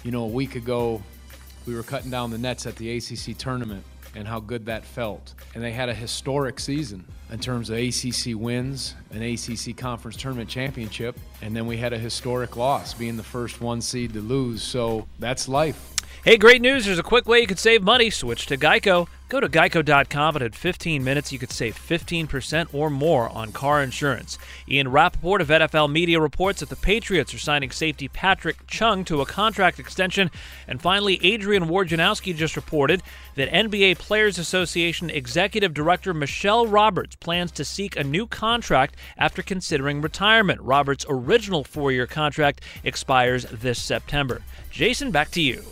you 0.03 0.11
know, 0.11 0.25
a 0.25 0.27
week 0.27 0.57
ago, 0.57 1.01
we 1.65 1.77
were 1.77 1.85
cutting 1.85 2.11
down 2.11 2.33
the 2.33 2.39
nets 2.39 2.67
at 2.67 2.75
the 2.75 2.97
ACC 2.97 3.39
tournament 3.39 3.85
and 4.15 4.27
how 4.27 4.41
good 4.41 4.67
that 4.67 4.85
felt. 4.85 5.35
And 5.55 5.63
they 5.63 5.73
had 5.73 5.89
a 5.89 5.95
historic 5.95 6.61
season 6.61 7.05
in 7.31 7.39
terms 7.39 7.71
of 7.71 7.79
ACC 7.79 8.37
wins, 8.37 8.95
an 9.13 9.23
ACC 9.23 9.77
conference 9.77 10.17
tournament 10.17 10.49
championship, 10.51 11.19
and 11.41 11.57
then 11.57 11.67
we 11.67 11.77
had 11.77 11.93
a 11.93 11.99
historic 11.99 12.57
loss, 12.57 12.95
being 12.95 13.17
the 13.17 13.23
first 13.23 13.61
one 13.61 13.81
seed 13.81 14.13
to 14.13 14.21
lose. 14.21 14.63
So 14.63 15.07
that's 15.19 15.49
life. 15.49 15.93
Hey, 16.25 16.37
great 16.37 16.63
news. 16.63 16.85
There's 16.85 17.01
a 17.01 17.03
quick 17.03 17.27
way 17.27 17.41
you 17.41 17.47
can 17.47 17.57
save 17.57 17.83
money. 17.83 18.09
Switch 18.11 18.47
to 18.47 18.57
Geico. 18.57 19.09
Go 19.33 19.41
to 19.41 19.49
geico.com, 19.49 20.37
and 20.37 20.45
in 20.45 20.53
15 20.53 21.03
minutes, 21.03 21.33
you 21.33 21.39
could 21.39 21.51
save 21.51 21.75
15% 21.75 22.75
or 22.75 22.91
more 22.91 23.31
on 23.31 23.51
car 23.51 23.83
insurance. 23.83 24.37
Ian 24.69 24.91
Rapoport 24.91 25.41
of 25.41 25.49
NFL 25.49 25.91
Media 25.91 26.21
reports 26.21 26.61
that 26.61 26.69
the 26.69 26.77
Patriots 26.77 27.33
are 27.33 27.39
signing 27.39 27.71
safety 27.71 28.09
Patrick 28.09 28.67
Chung 28.67 29.07
to 29.07 29.23
a 29.23 29.25
contract 29.25 29.81
extension. 29.81 30.31
And 30.69 30.83
finally, 30.83 31.19
Adrian 31.25 31.65
Wojnarowski 31.65 32.37
just 32.37 32.57
reported 32.57 33.03
that 33.37 33.51
NBA 33.51 33.97
Players 33.97 34.37
Association 34.37 35.09
Executive 35.09 35.73
Director 35.73 36.13
Michelle 36.13 36.67
Roberts 36.67 37.17
plans 37.17 37.53
to 37.53 37.65
seek 37.65 37.97
a 37.97 38.05
new 38.05 38.27
contract 38.27 38.97
after 39.17 39.41
considering 39.41 40.03
retirement. 40.03 40.61
Roberts' 40.61 41.07
original 41.09 41.65
four 41.65 41.91
year 41.91 42.07
contract 42.07 42.61
expires 42.85 43.47
this 43.47 43.81
September. 43.81 44.43
Jason, 44.71 45.11
back 45.11 45.31
to 45.31 45.41
you. 45.41 45.65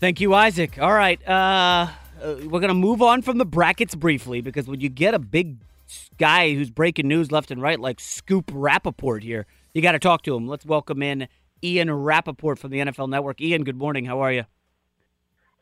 Thank 0.00 0.20
you, 0.20 0.34
Isaac. 0.34 0.80
All 0.80 0.92
right. 0.92 1.24
Uh, 1.28 1.86
uh, 2.22 2.36
we're 2.44 2.60
going 2.60 2.68
to 2.68 2.74
move 2.74 3.02
on 3.02 3.22
from 3.22 3.38
the 3.38 3.44
brackets 3.44 3.94
briefly 3.94 4.40
because 4.40 4.66
when 4.66 4.80
you 4.80 4.88
get 4.88 5.14
a 5.14 5.18
big 5.18 5.58
guy 6.18 6.54
who's 6.54 6.70
breaking 6.70 7.08
news 7.08 7.30
left 7.32 7.50
and 7.50 7.60
right, 7.60 7.78
like 7.80 8.00
Scoop 8.00 8.50
Rapoport 8.52 9.22
here, 9.22 9.46
you 9.74 9.82
got 9.82 9.92
to 9.92 9.98
talk 9.98 10.22
to 10.22 10.34
him. 10.36 10.46
Let's 10.46 10.64
welcome 10.64 11.02
in 11.02 11.28
Ian 11.62 11.92
Rapoport 11.92 12.58
from 12.58 12.70
the 12.70 12.78
NFL 12.78 13.08
Network. 13.08 13.40
Ian, 13.40 13.64
good 13.64 13.76
morning. 13.76 14.04
How 14.04 14.20
are 14.20 14.32
you? 14.32 14.44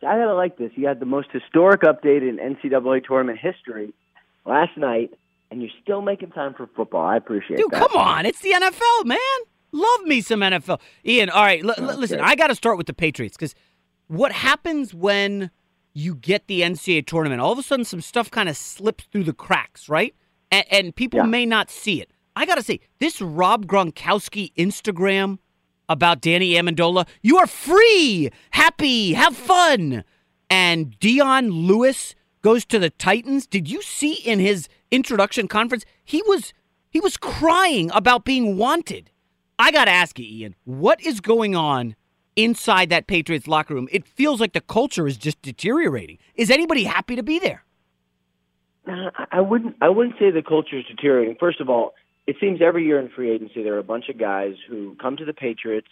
I 0.02 0.16
gotta 0.16 0.34
like 0.34 0.56
this. 0.56 0.70
You 0.76 0.86
had 0.86 0.98
the 0.98 1.06
most 1.06 1.28
historic 1.30 1.82
update 1.82 2.26
in 2.26 2.38
NCAA 2.38 3.04
tournament 3.04 3.38
history 3.38 3.92
last 4.46 4.76
night, 4.78 5.10
and 5.50 5.60
you're 5.60 5.70
still 5.82 6.00
making 6.00 6.30
time 6.30 6.54
for 6.54 6.66
football. 6.74 7.04
I 7.04 7.16
appreciate 7.18 7.58
Dude, 7.58 7.70
that. 7.70 7.86
come 7.86 8.00
on. 8.00 8.24
It's 8.24 8.40
the 8.40 8.52
NFL, 8.52 9.04
man. 9.04 9.18
Love 9.72 10.02
me 10.04 10.22
some 10.22 10.40
NFL. 10.40 10.80
Ian, 11.04 11.28
all 11.28 11.44
right, 11.44 11.62
l- 11.62 11.74
l- 11.76 11.98
listen, 11.98 12.18
I 12.18 12.34
got 12.34 12.46
to 12.46 12.54
start 12.54 12.78
with 12.78 12.86
the 12.86 12.94
Patriots 12.94 13.36
because 13.36 13.54
what 14.08 14.32
happens 14.32 14.94
when 14.94 15.50
you 15.92 16.14
get 16.14 16.46
the 16.46 16.60
NCAA 16.62 17.06
tournament? 17.06 17.40
All 17.40 17.52
of 17.52 17.58
a 17.58 17.62
sudden, 17.62 17.84
some 17.84 18.00
stuff 18.00 18.30
kind 18.30 18.48
of 18.48 18.56
slips 18.56 19.04
through 19.04 19.24
the 19.24 19.32
cracks, 19.32 19.88
right? 19.88 20.14
And, 20.50 20.64
and 20.70 20.96
people 20.96 21.18
Yeah. 21.18 21.26
may 21.26 21.46
not 21.46 21.70
see 21.70 22.00
it. 22.00 22.10
I 22.36 22.46
got 22.46 22.54
to 22.56 22.62
say, 22.62 22.80
this 23.00 23.20
Rob 23.20 23.66
Gronkowski 23.66 24.52
Instagram 24.54 25.38
about 25.88 26.20
Danny 26.20 26.52
Amendola, 26.52 27.06
you 27.22 27.36
are 27.38 27.46
free, 27.46 28.30
happy, 28.52 29.14
have 29.14 29.36
fun. 29.36 30.04
And 30.48 30.98
Dion 31.00 31.50
Lewis 31.50 32.14
goes 32.42 32.64
to 32.66 32.78
the 32.78 32.90
Titans. 32.90 33.46
Did 33.46 33.68
you 33.68 33.82
see 33.82 34.14
in 34.14 34.38
his 34.38 34.68
introduction 34.90 35.48
conference? 35.48 35.84
He 36.04 36.22
was 36.26 36.52
he 36.88 36.98
was 37.00 37.16
crying 37.16 37.90
about 37.94 38.24
being 38.24 38.56
wanted. 38.56 39.10
I 39.58 39.70
got 39.70 39.84
to 39.84 39.90
ask 39.92 40.18
you, 40.18 40.26
Ian, 40.26 40.56
what 40.64 41.00
is 41.02 41.20
going 41.20 41.54
on 41.54 41.94
inside 42.42 42.90
that 42.90 43.06
Patriots 43.06 43.46
locker 43.46 43.74
room? 43.74 43.88
It 43.90 44.06
feels 44.06 44.40
like 44.40 44.52
the 44.52 44.60
culture 44.60 45.06
is 45.06 45.16
just 45.16 45.40
deteriorating. 45.42 46.18
Is 46.34 46.50
anybody 46.50 46.84
happy 46.84 47.16
to 47.16 47.22
be 47.22 47.38
there? 47.38 47.64
Uh, 48.86 49.10
I- 49.30 49.40
wouldn't. 49.40 49.76
I 49.80 49.88
wouldn't 49.88 50.16
say 50.18 50.30
the 50.30 50.42
culture 50.42 50.78
is 50.78 50.84
deteriorating. 50.86 51.36
First 51.38 51.60
of 51.60 51.68
all, 51.68 51.94
it 52.26 52.36
seems 52.40 52.60
every 52.62 52.84
year 52.84 52.98
in 52.98 53.08
free 53.08 53.30
agency 53.30 53.62
there 53.62 53.74
are 53.74 53.78
a 53.78 53.84
bunch 53.84 54.08
of 54.08 54.18
guys 54.18 54.54
who 54.68 54.96
come 55.00 55.16
to 55.16 55.24
the 55.24 55.32
Patriots, 55.32 55.88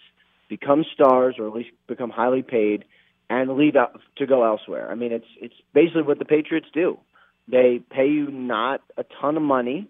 become 0.49 0.85
stars, 0.93 1.37
or 1.39 1.47
at 1.47 1.55
least 1.55 1.71
become 1.87 2.11
highly 2.11 2.43
paid, 2.43 2.85
and 3.29 3.57
leave 3.57 3.77
out 3.77 4.01
to 4.17 4.27
go 4.27 4.45
elsewhere. 4.45 4.91
I 4.91 4.95
mean, 4.95 5.13
it's 5.13 5.27
it's 5.41 5.55
basically 5.75 6.03
what 6.03 6.19
the 6.19 6.25
Patriots 6.25 6.69
do. 6.73 6.99
They 7.47 7.81
pay 7.91 8.09
you 8.09 8.31
not 8.31 8.83
a 8.97 9.05
ton 9.21 9.37
of 9.37 9.43
money. 9.43 9.89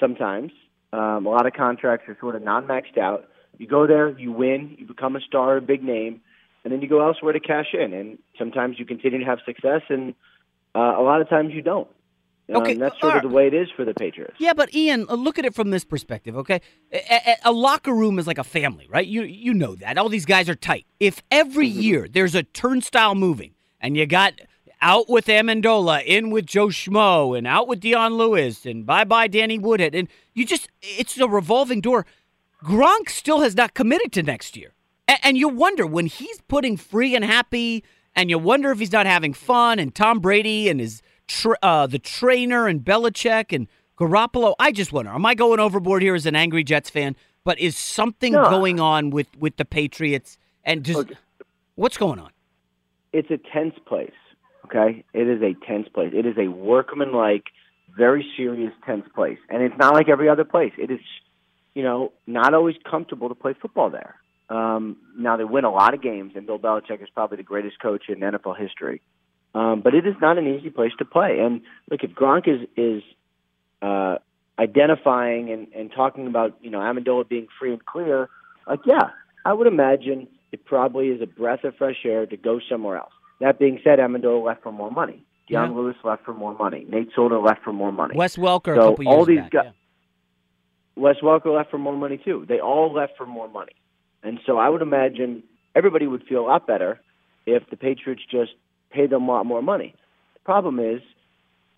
Sometimes 0.00 0.52
um, 0.92 1.26
a 1.26 1.30
lot 1.30 1.46
of 1.46 1.52
contracts 1.52 2.08
are 2.08 2.16
sort 2.20 2.36
of 2.36 2.42
non-maxed 2.42 2.98
out. 2.98 3.28
You 3.58 3.66
go 3.66 3.86
there, 3.86 4.16
you 4.18 4.32
win, 4.32 4.76
you 4.78 4.86
become 4.86 5.16
a 5.16 5.20
star, 5.20 5.56
a 5.56 5.60
big 5.60 5.82
name, 5.82 6.20
and 6.64 6.72
then 6.72 6.80
you 6.80 6.88
go 6.88 7.04
elsewhere 7.06 7.32
to 7.32 7.40
cash 7.40 7.74
in. 7.74 7.92
And 7.92 8.18
sometimes 8.38 8.78
you 8.78 8.84
continue 8.86 9.18
to 9.18 9.24
have 9.24 9.38
success, 9.44 9.82
and 9.88 10.14
uh, 10.74 10.94
a 10.98 11.02
lot 11.02 11.20
of 11.20 11.28
times 11.28 11.52
you 11.54 11.62
don't. 11.62 11.88
Okay, 12.50 12.72
um, 12.72 12.78
that's 12.78 12.98
sort 12.98 13.14
of 13.14 13.22
the 13.22 13.28
way 13.28 13.46
it 13.46 13.52
is 13.52 13.68
for 13.76 13.84
the 13.84 13.92
Patriots. 13.92 14.36
Yeah, 14.38 14.54
but 14.54 14.72
Ian, 14.74 15.04
uh, 15.10 15.14
look 15.16 15.38
at 15.38 15.44
it 15.44 15.54
from 15.54 15.68
this 15.70 15.84
perspective, 15.84 16.34
okay? 16.38 16.62
A, 16.92 16.98
a- 17.26 17.36
a 17.50 17.52
locker 17.52 17.92
room 17.92 18.18
is 18.18 18.26
like 18.26 18.38
a 18.38 18.44
family, 18.44 18.86
right? 18.88 19.06
You 19.06 19.22
you 19.22 19.52
know 19.52 19.74
that. 19.74 19.98
All 19.98 20.08
these 20.08 20.24
guys 20.24 20.48
are 20.48 20.54
tight. 20.54 20.86
If 20.98 21.22
every 21.30 21.68
Mm-hmm. 21.68 21.80
year 21.80 22.08
there's 22.10 22.34
a 22.34 22.42
turnstile 22.44 23.14
moving 23.14 23.52
and 23.82 23.98
you 23.98 24.06
got 24.06 24.40
out 24.80 25.10
with 25.10 25.26
Amendola, 25.26 26.02
in 26.06 26.30
with 26.30 26.46
Joe 26.46 26.68
Schmo, 26.68 27.36
and 27.36 27.46
out 27.46 27.68
with 27.68 27.80
Dion 27.80 28.14
Lewis, 28.14 28.64
and 28.64 28.86
bye 28.86 29.04
bye 29.04 29.26
Danny 29.26 29.58
Woodhead, 29.58 29.94
and 29.94 30.08
you 30.32 30.46
just 30.46 30.68
it's 30.80 31.18
a 31.18 31.28
revolving 31.28 31.82
door. 31.82 32.06
Gronk 32.62 33.08
still 33.08 33.40
has 33.40 33.54
not 33.56 33.74
committed 33.74 34.12
to 34.12 34.22
next 34.22 34.56
year. 34.56 34.74
A- 35.08 35.24
And 35.24 35.36
you 35.36 35.48
wonder 35.48 35.86
when 35.86 36.06
he's 36.06 36.40
putting 36.48 36.76
free 36.76 37.14
and 37.14 37.24
happy, 37.24 37.84
and 38.16 38.30
you 38.30 38.38
wonder 38.38 38.70
if 38.70 38.78
he's 38.78 38.92
not 38.92 39.06
having 39.06 39.32
fun, 39.32 39.78
and 39.78 39.94
Tom 39.94 40.18
Brady 40.20 40.68
and 40.68 40.80
his 40.80 41.02
tra- 41.28 41.58
uh, 41.62 41.86
the 41.86 41.98
trainer 41.98 42.66
and 42.66 42.80
Belichick 42.84 43.54
and 43.54 43.68
Garoppolo. 43.98 44.54
I 44.58 44.72
just 44.72 44.92
wonder, 44.92 45.10
am 45.12 45.24
I 45.26 45.34
going 45.34 45.60
overboard 45.60 46.02
here 46.02 46.14
as 46.14 46.26
an 46.26 46.34
angry 46.36 46.64
Jets 46.64 46.90
fan? 46.90 47.16
But 47.44 47.58
is 47.60 47.76
something 47.78 48.32
No. 48.32 48.50
going 48.50 48.80
on 48.80 49.10
with 49.10 49.28
with 49.38 49.56
the 49.56 49.64
Patriots? 49.64 50.38
And 50.64 50.84
just 50.84 51.08
what's 51.76 51.96
going 51.96 52.18
on? 52.18 52.30
it's 53.12 53.30
a 53.30 53.38
tense 53.38 53.74
place. 53.86 54.12
Okay, 54.66 55.02
it 55.14 55.26
is 55.26 55.40
a 55.40 55.54
tense 55.66 55.88
place. 55.88 56.12
It 56.14 56.26
is 56.26 56.36
a 56.36 56.48
workmanlike, 56.48 57.44
very 57.96 58.26
serious, 58.36 58.70
tense 58.84 59.06
place, 59.14 59.38
and 59.48 59.62
it's 59.62 59.76
not 59.78 59.94
like 59.94 60.10
every 60.10 60.28
other 60.28 60.44
place. 60.44 60.72
It 60.76 60.90
is, 60.90 61.00
you 61.78 61.84
know, 61.84 62.12
not 62.26 62.54
always 62.54 62.74
comfortable 62.90 63.28
to 63.28 63.36
play 63.36 63.54
football 63.62 63.88
there. 63.88 64.16
Um, 64.50 64.96
now 65.16 65.36
they 65.36 65.44
win 65.44 65.64
a 65.64 65.70
lot 65.70 65.94
of 65.94 66.02
games, 66.02 66.32
and 66.34 66.44
Bill 66.44 66.58
Belichick 66.58 67.00
is 67.00 67.08
probably 67.14 67.36
the 67.36 67.44
greatest 67.44 67.78
coach 67.80 68.04
in 68.08 68.16
NFL 68.18 68.58
history. 68.58 69.00
Um, 69.54 69.80
but 69.84 69.94
it 69.94 70.04
is 70.04 70.16
not 70.20 70.38
an 70.38 70.46
easy 70.48 70.70
place 70.70 70.90
to 70.98 71.04
play. 71.04 71.38
And 71.38 71.60
look, 71.88 72.00
if 72.02 72.10
Gronk 72.10 72.48
is 72.48 72.66
is 72.76 73.02
uh, 73.80 74.16
identifying 74.58 75.50
and, 75.52 75.68
and 75.72 75.92
talking 75.94 76.26
about 76.26 76.58
you 76.60 76.70
know 76.70 76.78
Amendola 76.80 77.28
being 77.28 77.46
free 77.60 77.72
and 77.74 77.84
clear, 77.84 78.28
like 78.66 78.80
yeah, 78.84 79.10
I 79.44 79.52
would 79.52 79.68
imagine 79.68 80.26
it 80.50 80.64
probably 80.64 81.08
is 81.08 81.22
a 81.22 81.26
breath 81.26 81.62
of 81.62 81.76
fresh 81.76 82.04
air 82.04 82.26
to 82.26 82.36
go 82.36 82.58
somewhere 82.68 82.96
else. 82.96 83.12
That 83.40 83.60
being 83.60 83.78
said, 83.84 84.00
Amendola 84.00 84.44
left 84.44 84.64
for 84.64 84.72
more 84.72 84.90
money. 84.90 85.24
Dion 85.48 85.70
Yeah. 85.70 85.76
Lewis 85.76 85.96
left 86.02 86.24
for 86.24 86.34
more 86.34 86.54
money. 86.58 86.84
Nate 86.88 87.10
Solder 87.14 87.38
left 87.38 87.62
for 87.62 87.72
more 87.72 87.92
money. 87.92 88.16
Wes 88.16 88.36
Welker 88.36 88.74
so 88.74 88.80
a 88.80 88.90
couple 88.90 89.04
years 89.04 89.14
all 89.16 89.24
these 89.24 89.38
back. 89.38 89.50
guys, 89.52 89.64
yeah. 89.66 89.70
Wes 90.98 91.16
Welker 91.22 91.54
left 91.54 91.70
for 91.70 91.78
more 91.78 91.96
money 91.96 92.20
too. 92.22 92.44
They 92.48 92.60
all 92.60 92.92
left 92.92 93.16
for 93.16 93.26
more 93.26 93.48
money, 93.48 93.76
and 94.22 94.40
so 94.44 94.58
I 94.58 94.68
would 94.68 94.82
imagine 94.82 95.42
everybody 95.74 96.06
would 96.06 96.24
feel 96.24 96.40
a 96.40 96.46
lot 96.46 96.66
better 96.66 97.00
if 97.46 97.68
the 97.70 97.76
Patriots 97.76 98.22
just 98.30 98.52
paid 98.90 99.10
them 99.10 99.28
a 99.28 99.32
lot 99.32 99.46
more 99.46 99.62
money. 99.62 99.94
The 100.34 100.40
problem 100.40 100.78
is 100.78 101.00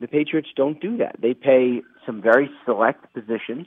the 0.00 0.08
Patriots 0.08 0.48
don't 0.54 0.80
do 0.80 0.96
that. 0.98 1.16
They 1.20 1.34
pay 1.34 1.82
some 2.06 2.22
very 2.22 2.50
select 2.64 3.12
positions, 3.12 3.66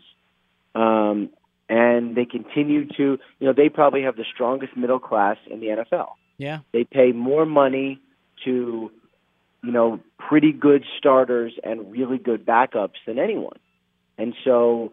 um, 0.76 1.30
and 1.70 2.16
they 2.16 2.26
continue 2.26 2.88
to. 2.98 3.20
You 3.40 3.48
know, 3.48 3.54
they 3.54 3.70
probably 3.70 4.04
have 4.04 4.16
the 4.16 4.26
strongest 4.34 4.76
middle 4.76 5.00
class 5.00 5.38
in 5.50 5.60
the 5.60 5.68
NFL. 5.68 6.10
Yeah. 6.38 6.60
They 6.72 6.84
pay 6.84 7.12
more 7.12 7.46
money 7.46 8.00
to 8.44 8.92
you 9.64 9.72
know, 9.72 10.00
pretty 10.20 10.52
good 10.52 10.84
starters 10.98 11.54
and 11.64 11.92
really 11.92 12.18
good 12.18 12.46
backups 12.46 13.00
than 13.08 13.18
anyone. 13.18 13.58
And 14.18 14.36
so 14.44 14.92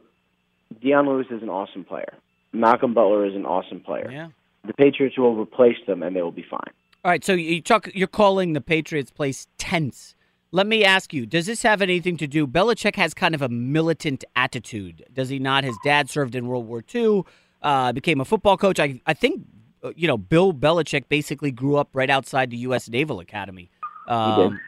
Dion 0.80 1.06
Lewis 1.06 1.26
is 1.30 1.42
an 1.42 1.48
awesome 1.48 1.84
player. 1.84 2.14
Malcolm 2.52 2.94
Butler 2.94 3.26
is 3.26 3.34
an 3.34 3.46
awesome 3.46 3.80
player. 3.80 4.10
Yeah. 4.10 4.28
The 4.66 4.74
Patriots 4.74 5.16
will 5.18 5.36
replace 5.36 5.76
them 5.86 6.02
and 6.02 6.14
they 6.14 6.22
will 6.22 6.32
be 6.32 6.44
fine. 6.48 6.72
All 7.02 7.10
right, 7.10 7.24
so 7.24 7.32
you 7.32 7.62
talk. 7.62 7.88
You're 7.94 8.08
calling 8.08 8.52
the 8.52 8.60
Patriots' 8.60 9.10
place 9.10 9.46
tense. 9.56 10.14
Let 10.52 10.66
me 10.66 10.84
ask 10.84 11.14
you: 11.14 11.24
Does 11.24 11.46
this 11.46 11.62
have 11.62 11.80
anything 11.80 12.18
to 12.18 12.26
do? 12.26 12.46
Belichick 12.46 12.96
has 12.96 13.14
kind 13.14 13.34
of 13.34 13.40
a 13.40 13.48
militant 13.48 14.22
attitude, 14.36 15.06
does 15.12 15.30
he 15.30 15.38
not? 15.38 15.64
His 15.64 15.78
dad 15.82 16.10
served 16.10 16.34
in 16.34 16.46
World 16.46 16.66
War 16.66 16.84
II, 16.94 17.22
uh, 17.62 17.92
became 17.92 18.20
a 18.20 18.26
football 18.26 18.58
coach. 18.58 18.78
I, 18.78 19.00
I 19.06 19.14
think, 19.14 19.46
uh, 19.82 19.92
you 19.96 20.06
know, 20.06 20.18
Bill 20.18 20.52
Belichick 20.52 21.08
basically 21.08 21.50
grew 21.50 21.76
up 21.76 21.88
right 21.94 22.10
outside 22.10 22.50
the 22.50 22.58
U.S. 22.58 22.86
Naval 22.90 23.18
Academy. 23.18 23.70
Um, 24.08 24.60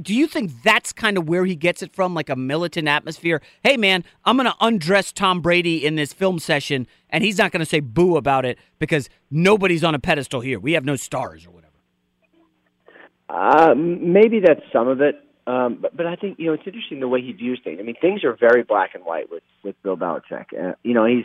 do 0.00 0.14
you 0.14 0.26
think 0.26 0.62
that's 0.62 0.92
kind 0.92 1.18
of 1.18 1.28
where 1.28 1.44
he 1.44 1.56
gets 1.56 1.82
it 1.82 1.94
from, 1.94 2.14
like 2.14 2.28
a 2.28 2.36
militant 2.36 2.88
atmosphere? 2.88 3.42
Hey, 3.62 3.76
man, 3.76 4.04
I'm 4.24 4.36
going 4.36 4.46
to 4.46 4.54
undress 4.60 5.12
Tom 5.12 5.40
Brady 5.40 5.84
in 5.84 5.96
this 5.96 6.12
film 6.12 6.38
session, 6.38 6.86
and 7.10 7.24
he's 7.24 7.38
not 7.38 7.50
going 7.50 7.60
to 7.60 7.66
say 7.66 7.80
boo 7.80 8.16
about 8.16 8.44
it 8.44 8.58
because 8.78 9.08
nobody's 9.30 9.82
on 9.82 9.94
a 9.94 9.98
pedestal 9.98 10.40
here. 10.40 10.58
We 10.60 10.72
have 10.72 10.84
no 10.84 10.96
stars 10.96 11.46
or 11.46 11.50
whatever. 11.50 11.68
Uh, 13.28 13.74
maybe 13.74 14.40
that's 14.40 14.62
some 14.72 14.88
of 14.88 15.00
it. 15.00 15.16
Um, 15.46 15.78
but, 15.80 15.96
but 15.96 16.06
I 16.06 16.14
think 16.14 16.38
you 16.38 16.46
know 16.46 16.52
it's 16.52 16.66
interesting 16.66 17.00
the 17.00 17.08
way 17.08 17.22
he 17.22 17.32
views 17.32 17.58
things. 17.64 17.78
I 17.80 17.82
mean, 17.82 17.96
things 18.00 18.22
are 18.22 18.36
very 18.36 18.62
black 18.62 18.94
and 18.94 19.04
white 19.04 19.30
with 19.30 19.42
with 19.62 19.82
Bill 19.82 19.96
Belichick. 19.96 20.46
Uh, 20.52 20.74
you 20.82 20.92
know, 20.92 21.06
he's 21.06 21.24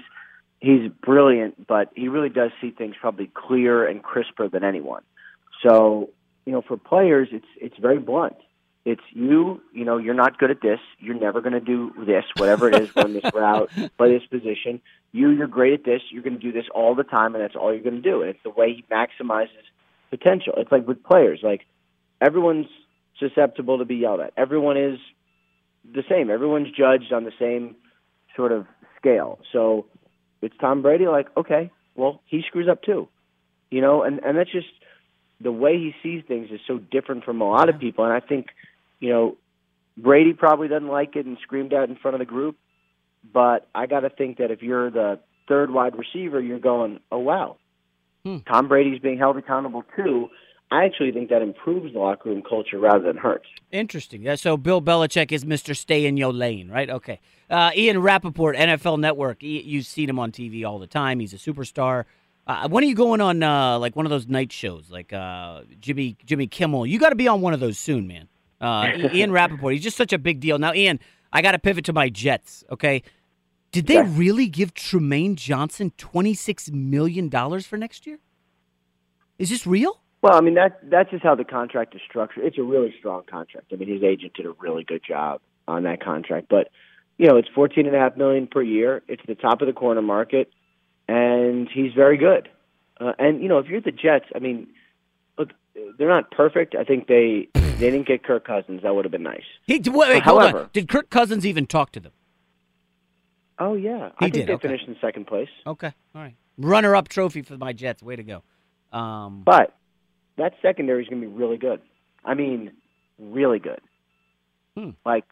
he's 0.61 0.89
brilliant, 1.01 1.67
but 1.67 1.91
he 1.93 2.07
really 2.07 2.29
does 2.29 2.51
see 2.61 2.71
things 2.71 2.95
probably 2.99 3.29
clearer 3.33 3.85
and 3.85 4.01
crisper 4.01 4.47
than 4.47 4.63
anyone. 4.63 5.03
So, 5.61 6.09
you 6.45 6.51
know, 6.51 6.61
for 6.61 6.77
players, 6.77 7.29
it's 7.31 7.45
it's 7.57 7.77
very 7.77 7.99
blunt. 7.99 8.35
It's 8.85 9.01
you, 9.11 9.61
you 9.71 9.85
know, 9.85 9.97
you're 9.97 10.13
not 10.13 10.37
good 10.37 10.51
at 10.51 10.61
this. 10.61 10.79
You're 10.99 11.17
never 11.17 11.39
going 11.39 11.53
to 11.53 11.61
do 11.61 11.93
this, 12.05 12.25
whatever 12.35 12.67
it 12.67 12.75
is, 12.75 12.93
run 12.95 13.13
this 13.13 13.23
route, 13.33 13.71
play 13.97 14.17
this 14.17 14.27
position. 14.27 14.81
You, 15.13 15.29
you're 15.29 15.47
great 15.47 15.73
at 15.73 15.85
this. 15.85 16.01
You're 16.09 16.23
going 16.23 16.37
to 16.37 16.41
do 16.41 16.51
this 16.51 16.65
all 16.75 16.93
the 16.93 17.03
time, 17.03 17.33
and 17.33 17.41
that's 17.41 17.55
all 17.55 17.73
you're 17.73 17.83
going 17.83 18.01
to 18.01 18.01
do. 18.01 18.21
And 18.21 18.29
it's 18.29 18.43
the 18.43 18.49
way 18.49 18.73
he 18.73 18.83
maximizes 18.91 19.47
potential. 20.09 20.53
It's 20.57 20.71
like 20.71 20.85
with 20.85 21.01
players, 21.01 21.39
like 21.43 21.61
everyone's 22.19 22.67
susceptible 23.19 23.77
to 23.77 23.85
be 23.85 23.95
yelled 23.95 24.19
at. 24.19 24.33
Everyone 24.35 24.75
is 24.75 24.99
the 25.89 26.03
same. 26.09 26.29
Everyone's 26.29 26.71
judged 26.75 27.13
on 27.13 27.23
the 27.23 27.31
same 27.39 27.75
sort 28.35 28.51
of 28.51 28.65
scale. 28.97 29.39
So 29.53 29.85
it's 30.41 30.55
Tom 30.59 30.81
Brady, 30.81 31.07
like, 31.07 31.27
okay, 31.37 31.71
well, 31.95 32.21
he 32.25 32.43
screws 32.45 32.67
up 32.67 32.81
too. 32.83 33.07
You 33.71 33.81
know, 33.81 34.03
and, 34.03 34.19
and 34.23 34.37
that's 34.37 34.51
just 34.51 34.67
the 35.43 35.51
way 35.51 35.77
he 35.77 35.93
sees 36.01 36.23
things 36.27 36.49
is 36.51 36.59
so 36.67 36.77
different 36.77 37.23
from 37.23 37.41
a 37.41 37.49
lot 37.49 37.69
of 37.69 37.79
people. 37.79 38.05
And 38.05 38.13
I 38.13 38.19
think, 38.19 38.47
you 38.99 39.09
know, 39.09 39.37
Brady 39.97 40.33
probably 40.33 40.67
doesn't 40.67 40.87
like 40.87 41.15
it 41.15 41.25
and 41.25 41.37
screamed 41.41 41.73
out 41.73 41.89
in 41.89 41.95
front 41.95 42.15
of 42.15 42.19
the 42.19 42.25
group. 42.25 42.57
But 43.31 43.67
I 43.73 43.85
got 43.85 44.01
to 44.01 44.09
think 44.09 44.37
that 44.37 44.51
if 44.51 44.61
you're 44.61 44.89
the 44.89 45.19
third 45.47 45.71
wide 45.71 45.93
receiver, 45.97 46.41
you're 46.41 46.59
going, 46.59 46.99
oh, 47.11 47.19
wow. 47.19 47.57
Tom 48.47 48.67
Brady's 48.69 48.99
being 48.99 49.17
held 49.17 49.37
accountable 49.37 49.83
too. 49.95 50.29
I 50.71 50.85
actually 50.85 51.11
think 51.11 51.29
that 51.29 51.41
improves 51.41 51.93
the 51.93 51.99
locker 51.99 52.29
room 52.29 52.41
culture 52.41 52.79
rather 52.79 53.03
than 53.03 53.17
hurts. 53.17 53.45
Interesting. 53.71 54.23
Yeah, 54.23 54.35
so 54.35 54.57
Bill 54.57 54.81
Belichick 54.81 55.31
is 55.31 55.45
Mr. 55.45 55.75
Stay 55.75 56.05
in 56.05 56.17
Your 56.17 56.33
Lane, 56.33 56.69
right? 56.69 56.89
Okay. 56.89 57.19
Uh, 57.49 57.71
Ian 57.75 58.01
Rapoport, 58.01 58.55
NFL 58.55 58.99
Network. 58.99 59.37
You've 59.41 59.85
seen 59.85 60.09
him 60.09 60.17
on 60.17 60.31
TV 60.31 60.65
all 60.65 60.79
the 60.79 60.87
time. 60.87 61.19
He's 61.19 61.33
a 61.33 61.37
superstar. 61.37 62.05
Uh, 62.45 62.67
when 62.67 62.83
are 62.83 62.87
you 62.87 62.95
going 62.95 63.21
on 63.21 63.41
uh, 63.41 63.79
like 63.79 63.95
one 63.95 64.05
of 64.05 64.09
those 64.09 64.27
night 64.27 64.51
shows, 64.51 64.89
like 64.89 65.13
uh, 65.13 65.61
Jimmy 65.79 66.17
Jimmy 66.25 66.47
Kimmel? 66.47 66.85
You 66.85 66.99
got 66.99 67.09
to 67.09 67.15
be 67.15 67.27
on 67.27 67.41
one 67.41 67.53
of 67.53 67.59
those 67.59 67.79
soon, 67.79 68.07
man. 68.07 68.27
Uh, 68.59 68.91
Ian 69.13 69.31
Rapoport. 69.31 69.73
He's 69.73 69.83
just 69.83 69.97
such 69.97 70.11
a 70.11 70.17
big 70.17 70.39
deal. 70.39 70.59
Now, 70.59 70.73
Ian, 70.73 70.99
I 71.31 71.41
got 71.41 71.53
to 71.53 71.59
pivot 71.59 71.85
to 71.85 71.93
my 71.93 72.09
Jets. 72.09 72.63
Okay. 72.71 73.03
Did 73.71 73.87
they 73.87 74.03
really 74.03 74.47
give 74.47 74.75
Trumaine 74.75 75.35
Johnson 75.35 75.91
twenty 75.97 76.35
six 76.35 76.69
million 76.69 77.27
dollars 77.27 77.65
for 77.65 77.75
next 77.75 78.05
year? 78.05 78.19
Is 79.39 79.49
this 79.49 79.65
real? 79.65 79.99
Well, 80.21 80.35
I 80.35 80.41
mean 80.41 80.53
that 80.53 80.79
that's 80.89 81.09
just 81.09 81.23
how 81.23 81.35
the 81.35 81.43
contract 81.43 81.95
is 81.95 82.01
structured. 82.07 82.45
It's 82.45 82.57
a 82.57 82.63
really 82.63 82.93
strong 82.99 83.23
contract. 83.29 83.73
I 83.73 83.75
mean, 83.77 83.89
his 83.89 84.03
agent 84.03 84.33
did 84.35 84.45
a 84.45 84.53
really 84.59 84.83
good 84.83 85.01
job 85.05 85.41
on 85.67 85.83
that 85.83 86.03
contract. 86.03 86.47
But 86.49 86.69
you 87.17 87.27
know, 87.27 87.37
it's 87.37 87.49
fourteen 87.55 87.87
and 87.87 87.95
a 87.95 87.99
half 87.99 88.15
million 88.15 88.47
per 88.47 88.61
year. 88.61 89.01
It's 89.07 89.23
the 89.27 89.35
top 89.35 89.61
of 89.61 89.67
the 89.67 89.73
corner 89.73 90.01
market, 90.01 90.51
and 91.13 91.69
he's 91.73 91.93
very 91.93 92.17
good. 92.17 92.49
Uh, 92.99 93.13
and 93.19 93.41
you 93.41 93.47
know, 93.49 93.59
if 93.59 93.67
you're 93.67 93.81
the 93.81 93.91
Jets, 93.91 94.25
I 94.35 94.39
mean, 94.39 94.67
look, 95.37 95.49
they're 95.97 96.09
not 96.09 96.31
perfect. 96.31 96.75
I 96.75 96.83
think 96.83 97.07
they 97.07 97.47
they 97.53 97.91
didn't 97.91 98.07
get 98.07 98.23
Kirk 98.23 98.45
Cousins. 98.45 98.81
That 98.83 98.95
would 98.95 99.05
have 99.05 99.11
been 99.11 99.23
nice. 99.23 99.43
He, 99.65 99.79
wait, 99.85 99.95
wait, 100.09 100.23
however, 100.23 100.61
on. 100.61 100.69
Did 100.73 100.87
Kirk 100.89 101.09
Cousins 101.09 101.45
even 101.45 101.65
talk 101.65 101.91
to 101.93 101.99
them? 101.99 102.11
oh 103.59 103.75
yeah, 103.75 104.09
He 104.19 104.25
I 104.25 104.29
think 104.29 104.33
did, 104.33 104.47
they 104.47 104.53
okay. 104.53 104.67
finished 104.67 104.87
in 104.87 104.95
second 105.01 105.27
place. 105.27 105.49
Okay, 105.65 105.91
all 106.15 106.21
right. 106.21 106.35
Runner 106.57 106.95
up 106.95 107.07
trophy 107.07 107.41
for 107.41 107.57
my 107.57 107.73
Jets. 107.73 108.01
Way 108.03 108.15
to 108.15 108.23
go. 108.23 108.43
Um, 108.97 109.41
But 109.43 109.75
that 110.37 110.53
secondary 110.61 111.03
is 111.03 111.09
going 111.09 111.21
to 111.21 111.27
be 111.27 111.33
really 111.33 111.57
good. 111.57 111.81
I 112.25 112.33
mean, 112.35 112.71
really 113.19 113.59
good. 113.59 113.81
Hmm. 114.77 114.91
Like 115.05 115.25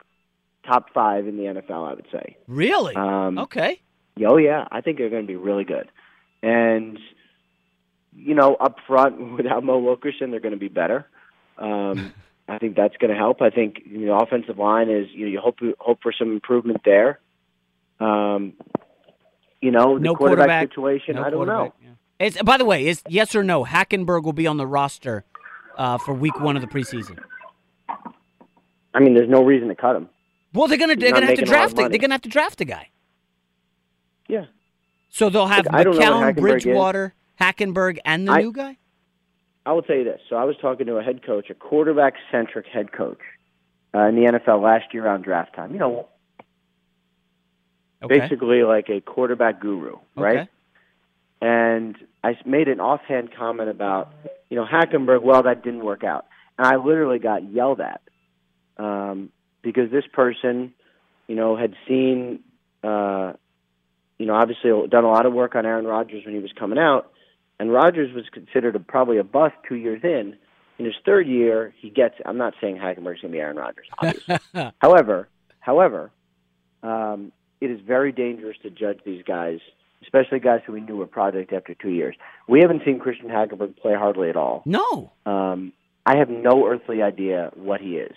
top 0.66 0.88
five 0.94 1.28
in 1.28 1.38
the 1.38 1.44
NFL, 1.44 1.90
I 1.90 1.94
would 1.94 2.08
say. 2.12 2.38
really? 2.48 2.96
Um, 2.96 3.38
okay. 3.40 3.82
Oh 4.26 4.38
yeah, 4.38 4.68
I 4.72 4.82
think 4.82 4.98
they're 4.98 5.10
going 5.10 5.24
to 5.24 5.28
be 5.28 5.36
really 5.36 5.64
good. 5.64 5.90
And 6.44 7.00
you 8.16 8.36
know, 8.36 8.56
up 8.56 8.78
front 8.88 9.34
without 9.38 9.64
Mo 9.64 9.80
Wilkerson, 9.80 10.32
they're 10.32 10.40
going 10.40 10.54
to 10.54 10.60
be 10.60 10.68
better. 10.68 11.06
Um, 11.58 12.14
I 12.48 12.58
think 12.58 12.76
that's 12.76 12.98
going 12.98 13.12
to 13.12 13.18
help. 13.18 13.42
I 13.42 13.50
think 13.50 13.82
you 13.86 14.08
know, 14.08 14.18
offensive 14.20 14.58
line 14.58 14.90
is 14.90 15.08
you 15.14 15.26
know 15.26 15.32
you 15.32 15.40
hope 15.40 15.60
hope 15.80 16.00
for 16.04 16.12
some 16.18 16.32
improvement 16.32 16.82
there. 16.84 17.20
Um, 18.00 18.54
you 19.62 19.72
know, 19.72 19.98
the 19.98 20.04
No 20.04 20.16
quarterback, 20.16 20.48
quarterback. 20.48 20.70
situation. 20.70 21.16
No 21.16 21.24
I 21.24 21.30
don't 21.30 21.48
know. 21.48 21.56
quarterback, 21.70 21.98
It's, 22.20 22.42
by 22.42 22.58
the 22.58 22.66
way, 22.66 22.88
is 22.88 23.04
yes 23.08 23.36
or 23.36 23.44
no? 23.44 23.64
Hackenberg 23.64 24.24
will 24.24 24.34
be 24.34 24.48
on 24.48 24.58
the 24.58 24.66
roster 24.68 25.24
uh, 25.78 25.98
for 26.00 26.14
Week 26.14 26.40
One 26.40 26.56
of 26.56 26.62
the 26.62 26.68
preseason. 26.68 27.20
I 28.94 29.00
mean, 29.00 29.14
there's 29.14 29.30
no 29.30 29.44
reason 29.44 29.70
to 29.70 29.76
cut 29.76 29.96
him. 29.96 30.10
Well, 30.54 30.68
they're 30.68 30.78
gonna 30.78 30.96
He's 30.96 31.02
they're 31.02 31.12
gonna 31.12 31.28
have 31.28 31.36
to 31.36 31.42
making 31.42 31.54
a 31.54 31.58
lot 31.58 31.66
of 31.70 31.76
draft. 31.76 31.92
They're 31.92 32.00
gonna 32.00 32.14
have 32.14 32.22
to 32.22 32.30
draft 32.30 32.60
a 32.62 32.66
guy. 32.66 32.90
Yeah. 34.32 34.46
So 35.10 35.30
they'll 35.30 35.48
have 35.48 35.66
Look, 35.66 35.74
I 35.74 35.84
don't 35.84 36.00
know 36.00 36.12
what 36.12 36.36
McCown, 36.36 36.36
Hackenberg 36.36 36.58
is. 36.58 36.64
Bridgewater, 36.64 37.14
Hackenberg, 37.40 37.98
and 38.06 38.28
the 38.28 38.32
I- 38.32 38.42
new 38.42 38.54
guy. 38.54 38.78
I 39.66 39.74
will 39.74 39.84
tell 39.84 39.96
you 39.98 40.04
this. 40.06 40.22
So 40.30 40.38
I 40.38 40.46
was 40.46 40.56
talking 40.60 40.88
to 40.88 40.96
a 40.98 41.04
head 41.04 41.24
coach, 41.24 41.50
a 41.52 41.54
quarterback 41.54 42.16
centric 42.32 42.66
head 42.66 42.92
coach 42.92 43.20
uh, 43.94 44.06
in 44.06 44.16
the 44.16 44.22
NFL 44.32 44.64
last 44.64 44.92
year 44.94 45.08
on 45.08 45.22
draft 45.22 45.54
time. 45.56 45.74
You 45.74 45.80
know, 45.80 46.08
Okay. 48.04 48.20
basically 48.20 48.64
like 48.64 48.90
a 48.90 49.02
quarterback 49.02 49.60
guru, 49.60 49.98
right? 50.16 50.40
Okay. 50.40 50.50
And 51.42 51.96
I 52.24 52.36
made 52.46 52.68
an 52.68 52.80
offhand 52.80 53.30
comment 53.38 53.70
about, 53.70 54.12
you 54.50 54.56
know, 54.58 54.66
Hackenberg. 54.66 55.22
Well, 55.22 55.44
that 55.44 55.64
didn't 55.64 55.84
work 55.86 56.04
out, 56.04 56.26
and 56.58 56.66
I 56.66 56.78
literally 56.78 57.20
got 57.20 57.44
yelled 57.52 57.82
at 57.82 58.02
um, 58.78 59.30
because 59.62 59.92
this 59.92 60.06
person, 60.12 60.74
you 61.28 61.36
know, 61.36 61.56
had 61.56 61.76
seen, 61.88 62.40
uh, 62.84 63.34
you 64.22 64.28
know, 64.28 64.36
obviously 64.36 64.70
done 64.88 65.04
a 65.04 65.10
lot 65.10 65.26
of 65.26 65.34
work 65.34 65.56
on 65.56 65.66
Aaron 65.66 65.86
Rodgers 65.86 66.24
when 66.24 66.36
he 66.36 66.40
was 66.40 66.52
coming 66.54 66.78
out, 66.78 67.12
and 67.60 67.74
Rodgers 67.74 68.14
was 68.14 68.26
considered 68.32 68.76
a, 68.76 68.80
probably 68.80 69.18
a 69.18 69.24
bust 69.24 69.56
two 69.68 69.76
years 69.76 70.02
in. 70.04 70.38
In 70.78 70.86
his 70.86 70.94
third 71.04 71.28
year, 71.28 71.74
he 71.80 71.90
gets. 71.90 72.16
I'm 72.24 72.38
not 72.38 72.54
saying 72.62 72.76
Hackenberg's 72.78 73.22
going 73.22 73.32
to 73.32 73.38
be 73.38 73.40
Aaron 73.40 73.58
Rodgers, 73.58 73.88
obviously. 73.98 74.38
however, 74.80 75.28
however, 75.60 76.12
um, 76.84 77.32
it 77.62 77.72
is 77.72 77.80
very 77.82 78.12
dangerous 78.12 78.58
to 78.62 78.70
judge 78.70 79.00
these 79.04 79.24
guys, 79.24 79.58
especially 80.04 80.40
guys 80.40 80.62
who 80.68 80.74
we 80.74 80.82
knew 80.82 80.98
were 80.98 81.08
project 81.08 81.52
after 81.52 81.74
two 81.74 81.90
years. 81.90 82.16
We 82.48 82.60
haven't 82.62 82.84
seen 82.86 83.00
Christian 83.00 83.28
Hackenberg 83.28 83.76
play 83.78 83.96
hardly 83.96 84.30
at 84.30 84.36
all. 84.36 84.62
No. 84.68 85.12
Um, 85.26 85.74
I 86.06 86.18
have 86.18 86.30
no 86.30 86.68
earthly 86.68 87.02
idea 87.02 87.52
what 87.56 87.82
he 87.82 87.98
is. 87.98 88.16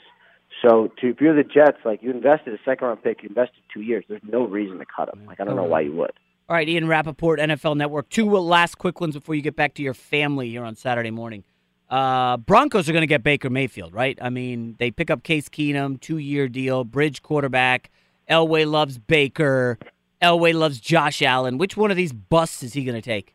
So, 0.62 0.90
to, 1.00 1.08
if 1.08 1.20
you're 1.20 1.34
the 1.34 1.42
Jets, 1.42 1.78
like 1.84 2.02
you 2.02 2.10
invested 2.10 2.54
a 2.54 2.58
second 2.64 2.86
round 2.86 3.02
pick, 3.02 3.22
you 3.22 3.28
invested 3.28 3.62
two 3.72 3.80
years. 3.80 4.04
There's 4.08 4.22
no 4.24 4.46
reason 4.46 4.78
to 4.78 4.86
cut 4.86 5.12
him. 5.12 5.26
Like 5.26 5.40
I 5.40 5.44
don't 5.44 5.56
know 5.56 5.64
why 5.64 5.80
you 5.80 5.92
would. 5.92 6.12
All 6.48 6.56
right, 6.56 6.68
Ian 6.68 6.88
Rapoport, 6.88 7.40
NFL 7.40 7.76
Network. 7.76 8.10
Two 8.10 8.30
last 8.30 8.76
quick 8.76 9.00
ones 9.00 9.14
before 9.14 9.34
you 9.34 9.42
get 9.42 9.56
back 9.56 9.74
to 9.74 9.82
your 9.82 9.94
family 9.94 10.50
here 10.50 10.64
on 10.64 10.76
Saturday 10.76 11.10
morning. 11.10 11.42
Uh, 11.88 12.36
Broncos 12.36 12.88
are 12.88 12.92
going 12.92 13.02
to 13.02 13.06
get 13.06 13.22
Baker 13.22 13.48
Mayfield, 13.50 13.94
right? 13.94 14.18
I 14.20 14.30
mean, 14.30 14.76
they 14.78 14.90
pick 14.90 15.10
up 15.10 15.22
Case 15.22 15.48
Keenum, 15.48 16.00
two 16.00 16.18
year 16.18 16.48
deal, 16.48 16.84
bridge 16.84 17.22
quarterback. 17.22 17.90
Elway 18.28 18.70
loves 18.70 18.98
Baker. 18.98 19.78
Elway 20.20 20.54
loves 20.54 20.80
Josh 20.80 21.22
Allen. 21.22 21.58
Which 21.58 21.76
one 21.76 21.90
of 21.90 21.96
these 21.96 22.12
busts 22.12 22.62
is 22.62 22.72
he 22.72 22.84
going 22.84 23.00
to 23.00 23.02
take? 23.02 23.34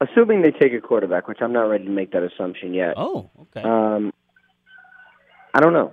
Assuming 0.00 0.42
they 0.42 0.50
take 0.50 0.72
a 0.72 0.80
quarterback, 0.80 1.28
which 1.28 1.38
I'm 1.40 1.52
not 1.52 1.62
ready 1.62 1.84
to 1.84 1.90
make 1.90 2.12
that 2.12 2.24
assumption 2.24 2.74
yet. 2.74 2.94
Oh, 2.96 3.30
okay. 3.40 3.62
Um, 3.62 4.12
I 5.54 5.60
don't 5.60 5.72
know. 5.72 5.92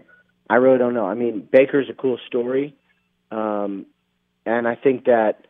I 0.49 0.55
really 0.55 0.77
don't 0.77 0.93
know. 0.93 1.05
I 1.05 1.13
mean, 1.13 1.47
Baker's 1.51 1.89
a 1.89 1.93
cool 1.93 2.17
story, 2.27 2.75
um, 3.31 3.85
and 4.45 4.67
I 4.67 4.75
think 4.75 5.05
that 5.05 5.45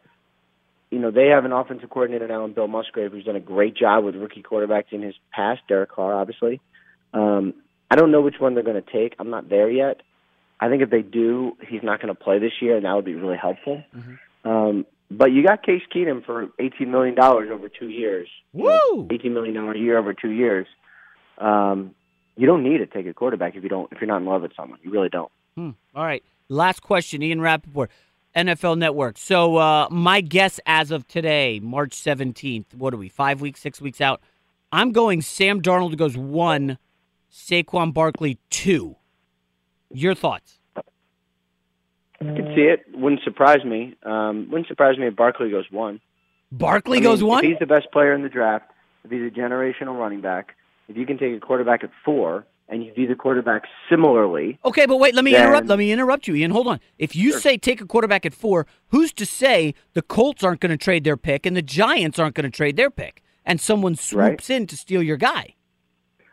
you 0.92 1.00
know 1.00 1.12
they 1.12 1.28
have 1.28 1.46
an 1.46 1.54
offensive 1.54 1.90
coordinator 1.90 2.28
now 2.28 2.44
in 2.46 2.54
Bill 2.54 2.68
Musgrave 2.68 3.12
who's 3.12 3.24
done 3.24 3.36
a 3.36 3.42
great 3.42 3.76
job 3.76 4.04
with 4.04 4.16
rookie 4.16 4.44
quarterbacks 4.44 4.92
in 4.92 5.02
his 5.02 5.16
past. 5.32 5.62
Derek 5.68 5.92
Carr, 5.92 6.14
obviously. 6.14 6.60
Um, 7.14 7.54
I 7.90 7.96
don't 7.96 8.12
know 8.12 8.22
which 8.22 8.40
one 8.40 8.54
they're 8.54 8.64
going 8.64 8.82
to 8.82 8.92
take. 8.92 9.16
I'm 9.20 9.30
not 9.30 9.50
there 9.50 9.70
yet. 9.70 10.02
I 10.60 10.70
think 10.70 10.82
if 10.82 10.90
they 10.90 11.02
do, 11.02 11.54
he's 11.68 11.82
not 11.82 12.02
going 12.02 12.14
to 12.14 12.22
play 12.22 12.40
this 12.40 12.52
year, 12.62 12.76
and 12.76 12.86
that 12.86 12.94
would 12.94 13.06
be 13.06 13.16
really 13.16 13.38
helpful. 13.38 13.82
Um, 14.44 14.86
but 15.10 15.32
you 15.32 15.44
got 15.46 15.64
Case 15.64 15.82
Keenum 15.94 16.26
for 16.26 16.50
eighteen 16.60 16.92
million 16.92 17.16
dollars 17.16 17.50
over 17.52 17.70
two 17.70 17.90
years. 17.90 18.28
Woo! 18.54 19.08
Eighteen 19.10 19.34
million 19.34 19.56
dollars 19.56 19.78
a 19.78 19.80
year 19.80 19.98
over 19.98 20.14
two 20.14 20.30
years. 20.32 20.68
Um, 21.38 21.96
you 22.40 22.48
don't 22.48 22.64
need 22.64 22.78
to 22.78 22.86
take 22.86 23.06
a 23.06 23.14
quarterback 23.14 23.56
if 23.56 23.64
you 23.64 23.70
don't 23.70 23.92
if 23.92 24.00
you're 24.00 24.08
not 24.08 24.22
in 24.22 24.26
love 24.26 24.42
with 24.44 24.54
someone. 24.56 24.80
You 24.82 24.92
really 24.92 25.10
don't. 25.10 25.32
Hmm. 25.56 25.72
All 25.94 26.06
right. 26.06 26.24
Last 26.48 26.82
question, 26.82 27.22
Ian 27.22 27.42
Rapoport, 27.42 27.92
NFL 28.36 28.78
Network. 28.78 29.18
So 29.18 29.58
uh, 29.58 29.88
my 29.92 30.22
guess 30.22 30.60
as 30.66 30.90
of 30.90 31.08
today, 31.08 31.60
March 31.60 31.92
17th, 31.92 32.74
what 32.76 32.94
are 32.94 32.98
we, 32.98 33.10
five 33.10 33.42
weeks, 33.42 33.60
six 33.60 33.82
weeks 33.82 34.00
out? 34.00 34.22
I'm 34.72 34.94
going 34.94 35.22
Sam 35.22 35.62
Darnold 35.62 35.98
goes 35.98 36.16
one, 36.16 36.78
Saquon 37.32 37.94
Barkley 37.94 38.38
two. 38.50 38.96
Your 39.92 40.16
thoughts? 40.16 40.60
I 40.78 40.82
can 42.22 42.54
see 42.56 42.62
it. 42.62 42.86
Wouldn't 42.94 43.22
surprise 43.24 43.66
me. 43.66 43.96
Um, 44.04 44.48
wouldn't 44.50 44.68
surprise 44.68 44.98
me 44.98 45.08
if 45.08 45.16
Barkley 45.16 45.50
goes 45.50 45.66
one. 45.70 46.00
Barkley 46.52 46.98
I 46.98 47.02
mean, 47.02 47.10
goes 47.10 47.22
one? 47.22 47.44
He's 47.44 47.60
the 47.60 47.66
best 47.66 47.92
player 47.92 48.14
in 48.14 48.24
the 48.24 48.30
draft, 48.30 48.72
if 49.04 49.12
he's 49.12 49.22
a 49.22 49.30
generational 49.30 50.00
running 50.00 50.22
back, 50.22 50.56
if 50.90 50.98
you 50.98 51.06
can 51.06 51.18
take 51.18 51.34
a 51.36 51.40
quarterback 51.40 51.84
at 51.84 51.92
four 52.04 52.46
and 52.68 52.84
you 52.84 52.94
view 52.94 53.08
the 53.08 53.16
quarterback 53.16 53.64
similarly, 53.90 54.60
Okay, 54.66 54.86
but 54.86 54.98
wait, 54.98 55.16
let 55.16 55.24
me 55.24 55.32
then- 55.32 55.44
interrupt. 55.46 55.68
Let 55.68 55.80
me 55.80 55.92
interrupt 55.92 56.28
you, 56.28 56.36
Ian. 56.36 56.52
Hold 56.52 56.68
on. 56.68 56.80
If 56.98 57.16
you 57.16 57.32
say 57.40 57.58
take 57.58 57.80
a 57.82 57.86
quarterback 57.86 58.26
at 58.26 58.34
four, 58.34 58.68
who's 58.90 59.14
to 59.14 59.26
say 59.26 59.74
the 59.94 60.02
Colts 60.02 60.44
aren't 60.44 60.60
going 60.60 60.72
to 60.72 60.78
trade 60.78 61.04
their 61.06 61.18
pick 61.18 61.46
and 61.46 61.56
the 61.56 61.62
Giants 61.62 62.20
aren't 62.20 62.36
going 62.36 62.44
to 62.52 62.56
trade 62.56 62.76
their 62.76 62.90
pick, 62.92 63.24
and 63.46 63.60
someone 63.62 63.96
swoops 63.96 64.50
in 64.50 64.68
to 64.68 64.76
steal 64.78 65.02
your 65.02 65.18
guy? 65.18 65.56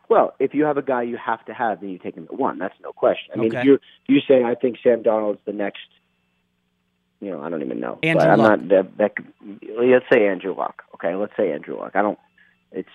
Well, 0.09 0.35
if 0.39 0.55
you 0.55 0.65
have 0.65 0.77
a 0.77 0.83
guy 0.83 1.03
you 1.03 1.17
have 1.17 1.45
to 1.47 1.55
have, 1.55 1.81
then 1.81 1.89
you 1.91 1.99
take 1.99 2.15
him 2.17 2.25
at 2.31 2.39
one. 2.39 2.59
That's 2.59 2.75
no 2.83 2.93
question. 2.93 3.31
I 3.35 3.39
mean, 3.39 3.57
Okay. 3.57 3.67
you 3.67 3.79
you 4.07 4.21
say 4.29 4.45
I 4.45 4.55
think 4.55 4.77
Sam 4.83 5.03
Darnold's 5.03 5.41
the 5.47 5.53
next, 5.53 5.81
you 7.21 7.31
know, 7.31 7.43
I 7.43 7.49
don't 7.49 7.63
even 7.63 7.81
know. 7.81 7.99
Andrew 8.05 8.21
but 8.25 8.31
I'm 8.31 8.39
Luck. 8.39 8.61
not 8.61 8.69
that, 8.69 8.97
that. 8.99 9.13
Let's 9.77 10.05
say 10.13 10.29
Andrew 10.29 10.55
Luck. 10.55 10.83
Okay, 10.95 11.15
let's 11.17 11.33
say 11.37 11.51
Andrew 11.51 11.77
Luck. 11.79 11.93
I 11.97 12.03
don't. 12.03 12.19
It's 12.73 12.89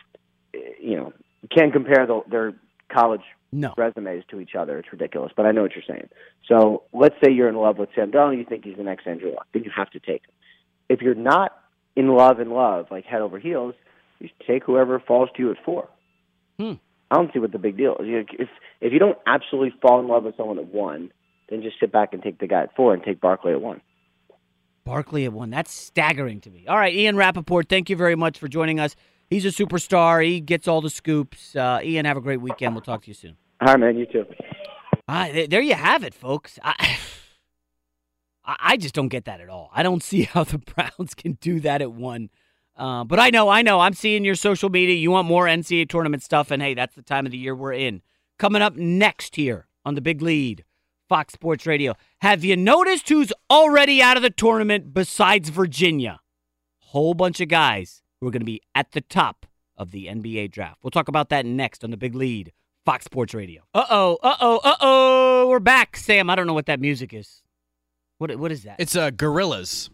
you 0.79 0.95
know 0.95 1.13
you 1.41 1.49
can't 1.55 1.73
compare 1.73 2.05
the, 2.05 2.21
their 2.29 2.53
college 2.91 3.21
no. 3.51 3.73
resumes 3.77 4.23
to 4.29 4.39
each 4.39 4.55
other. 4.57 4.77
It's 4.77 4.91
ridiculous. 4.91 5.31
But 5.35 5.45
I 5.45 5.51
know 5.51 5.61
what 5.61 5.71
you're 5.75 5.83
saying. 5.87 6.09
So 6.47 6.83
let's 6.93 7.15
say 7.23 7.31
you're 7.31 7.49
in 7.49 7.55
love 7.55 7.77
with 7.77 7.89
Sam 7.95 8.11
Darnold. 8.11 8.37
You 8.37 8.45
think 8.45 8.63
he's 8.63 8.77
the 8.77 8.83
next 8.83 9.07
Andrew 9.07 9.31
Luck. 9.31 9.47
Then 9.53 9.63
you 9.63 9.71
have 9.75 9.89
to 9.91 9.99
take 9.99 10.23
him. 10.23 10.33
If 10.89 11.01
you're 11.01 11.15
not 11.15 11.57
in 11.95 12.07
love 12.09 12.39
in 12.39 12.51
love, 12.51 12.87
like 12.91 13.05
head 13.05 13.21
over 13.21 13.39
heels, 13.39 13.75
you 14.19 14.29
take 14.47 14.63
whoever 14.63 14.99
falls 14.99 15.29
to 15.35 15.43
you 15.43 15.51
at 15.51 15.57
four. 15.63 15.89
Hmm. 16.59 16.73
I 17.09 17.15
don't 17.15 17.33
see 17.33 17.39
what 17.39 17.51
the 17.51 17.59
big 17.59 17.77
deal 17.77 17.97
is. 17.99 18.25
If 18.39 18.49
if 18.79 18.93
you 18.93 18.99
don't 18.99 19.17
absolutely 19.25 19.73
fall 19.81 19.99
in 19.99 20.07
love 20.07 20.23
with 20.23 20.37
someone 20.37 20.59
at 20.59 20.67
one, 20.67 21.11
then 21.49 21.61
just 21.61 21.79
sit 21.79 21.91
back 21.91 22.13
and 22.13 22.23
take 22.23 22.39
the 22.39 22.47
guy 22.47 22.63
at 22.63 22.75
four 22.75 22.93
and 22.93 23.03
take 23.03 23.19
Barkley 23.19 23.51
at 23.51 23.61
one. 23.61 23.81
Barkley 24.85 25.25
at 25.25 25.33
one. 25.33 25.49
That's 25.49 25.73
staggering 25.73 26.39
to 26.41 26.49
me. 26.49 26.65
All 26.67 26.77
right, 26.77 26.93
Ian 26.93 27.17
Rapoport, 27.17 27.69
thank 27.69 27.89
you 27.89 27.95
very 27.95 28.15
much 28.15 28.39
for 28.39 28.47
joining 28.47 28.79
us. 28.79 28.95
He's 29.31 29.45
a 29.45 29.47
superstar. 29.47 30.23
He 30.23 30.41
gets 30.41 30.67
all 30.67 30.81
the 30.81 30.89
scoops. 30.89 31.55
Uh, 31.55 31.79
Ian, 31.81 32.05
have 32.05 32.17
a 32.17 32.21
great 32.21 32.41
weekend. 32.41 32.75
We'll 32.75 32.81
talk 32.81 33.03
to 33.03 33.07
you 33.07 33.13
soon. 33.13 33.37
All 33.61 33.69
right, 33.69 33.79
man. 33.79 33.97
You 33.97 34.05
too. 34.05 34.25
Ah, 35.07 35.29
there 35.49 35.61
you 35.61 35.73
have 35.73 36.03
it, 36.03 36.13
folks. 36.13 36.59
I, 36.61 36.97
I 38.43 38.57
I 38.59 38.77
just 38.77 38.93
don't 38.93 39.07
get 39.07 39.23
that 39.25 39.39
at 39.39 39.47
all. 39.47 39.71
I 39.73 39.83
don't 39.83 40.03
see 40.11 40.23
how 40.23 40.43
the 40.43 40.57
Browns 40.57 41.13
can 41.15 41.37
do 41.39 41.61
that 41.61 41.81
at 41.81 41.93
one. 41.93 42.29
Uh, 42.75 43.05
but 43.05 43.19
I 43.19 43.29
know, 43.29 43.47
I 43.47 43.61
know. 43.61 43.79
I'm 43.79 43.93
seeing 43.93 44.25
your 44.25 44.35
social 44.35 44.69
media. 44.69 44.95
You 44.95 45.11
want 45.11 45.27
more 45.27 45.45
NCAA 45.45 45.87
tournament 45.87 46.23
stuff, 46.23 46.51
and 46.51 46.61
hey, 46.61 46.73
that's 46.73 46.95
the 46.95 47.01
time 47.01 47.25
of 47.25 47.31
the 47.31 47.37
year 47.37 47.55
we're 47.55 47.73
in. 47.73 48.01
Coming 48.37 48.61
up 48.61 48.75
next 48.75 49.37
here 49.37 49.67
on 49.85 49.95
the 49.95 50.01
Big 50.01 50.21
Lead, 50.21 50.65
Fox 51.07 51.33
Sports 51.33 51.65
Radio. 51.65 51.93
Have 52.19 52.43
you 52.43 52.57
noticed 52.57 53.07
who's 53.07 53.31
already 53.49 54.01
out 54.01 54.17
of 54.17 54.23
the 54.23 54.29
tournament 54.29 54.93
besides 54.93 55.49
Virginia? 55.49 56.19
Whole 56.79 57.13
bunch 57.13 57.39
of 57.39 57.47
guys 57.47 58.00
who 58.21 58.27
are 58.27 58.31
going 58.31 58.41
to 58.41 58.45
be 58.45 58.61
at 58.75 58.91
the 58.91 59.01
top 59.01 59.45
of 59.75 59.91
the 59.91 60.05
NBA 60.05 60.51
draft. 60.51 60.77
We'll 60.83 60.91
talk 60.91 61.07
about 61.07 61.29
that 61.29 61.45
next 61.45 61.83
on 61.83 61.89
the 61.89 61.97
Big 61.97 62.15
Lead, 62.15 62.53
Fox 62.85 63.05
Sports 63.05 63.33
Radio. 63.33 63.63
Uh 63.73 63.85
oh, 63.89 64.19
uh 64.21 64.35
oh, 64.39 64.61
uh 64.63 64.75
oh. 64.79 65.47
We're 65.49 65.59
back, 65.59 65.97
Sam. 65.97 66.29
I 66.29 66.35
don't 66.35 66.45
know 66.47 66.53
what 66.53 66.67
that 66.67 66.79
music 66.79 67.13
is. 67.13 67.41
What 68.19 68.37
what 68.37 68.51
is 68.51 68.63
that? 68.63 68.75
It's 68.79 68.95
uh, 68.95 69.09
Gorillaz. 69.09 69.89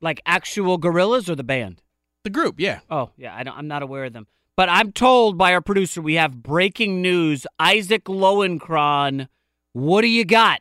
Like 0.00 0.20
actual 0.26 0.78
gorillas 0.78 1.30
or 1.30 1.36
the 1.36 1.44
band? 1.44 1.80
The 2.24 2.30
group, 2.30 2.56
yeah. 2.58 2.80
Oh, 2.90 3.10
yeah. 3.16 3.34
I 3.36 3.44
don't, 3.44 3.56
I'm 3.56 3.68
not 3.68 3.82
aware 3.82 4.04
of 4.04 4.12
them. 4.12 4.26
But 4.56 4.68
I'm 4.68 4.90
told 4.90 5.38
by 5.38 5.54
our 5.54 5.60
producer 5.60 6.02
we 6.02 6.14
have 6.14 6.42
breaking 6.42 7.00
news. 7.00 7.46
Isaac 7.60 8.04
Lowenkron, 8.04 9.28
what 9.72 10.02
do 10.02 10.08
you 10.08 10.24
got? 10.24 10.60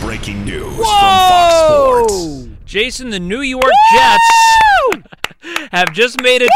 Breaking 0.00 0.44
news 0.46 0.74
from 0.74 0.84
Fox 0.84 2.12
Sports. 2.14 2.55
Jason, 2.66 3.10
the 3.10 3.20
New 3.20 3.42
York 3.42 3.72
Jets 3.92 4.24
have 5.70 5.92
just 5.92 6.20
made 6.20 6.42
a 6.42 6.48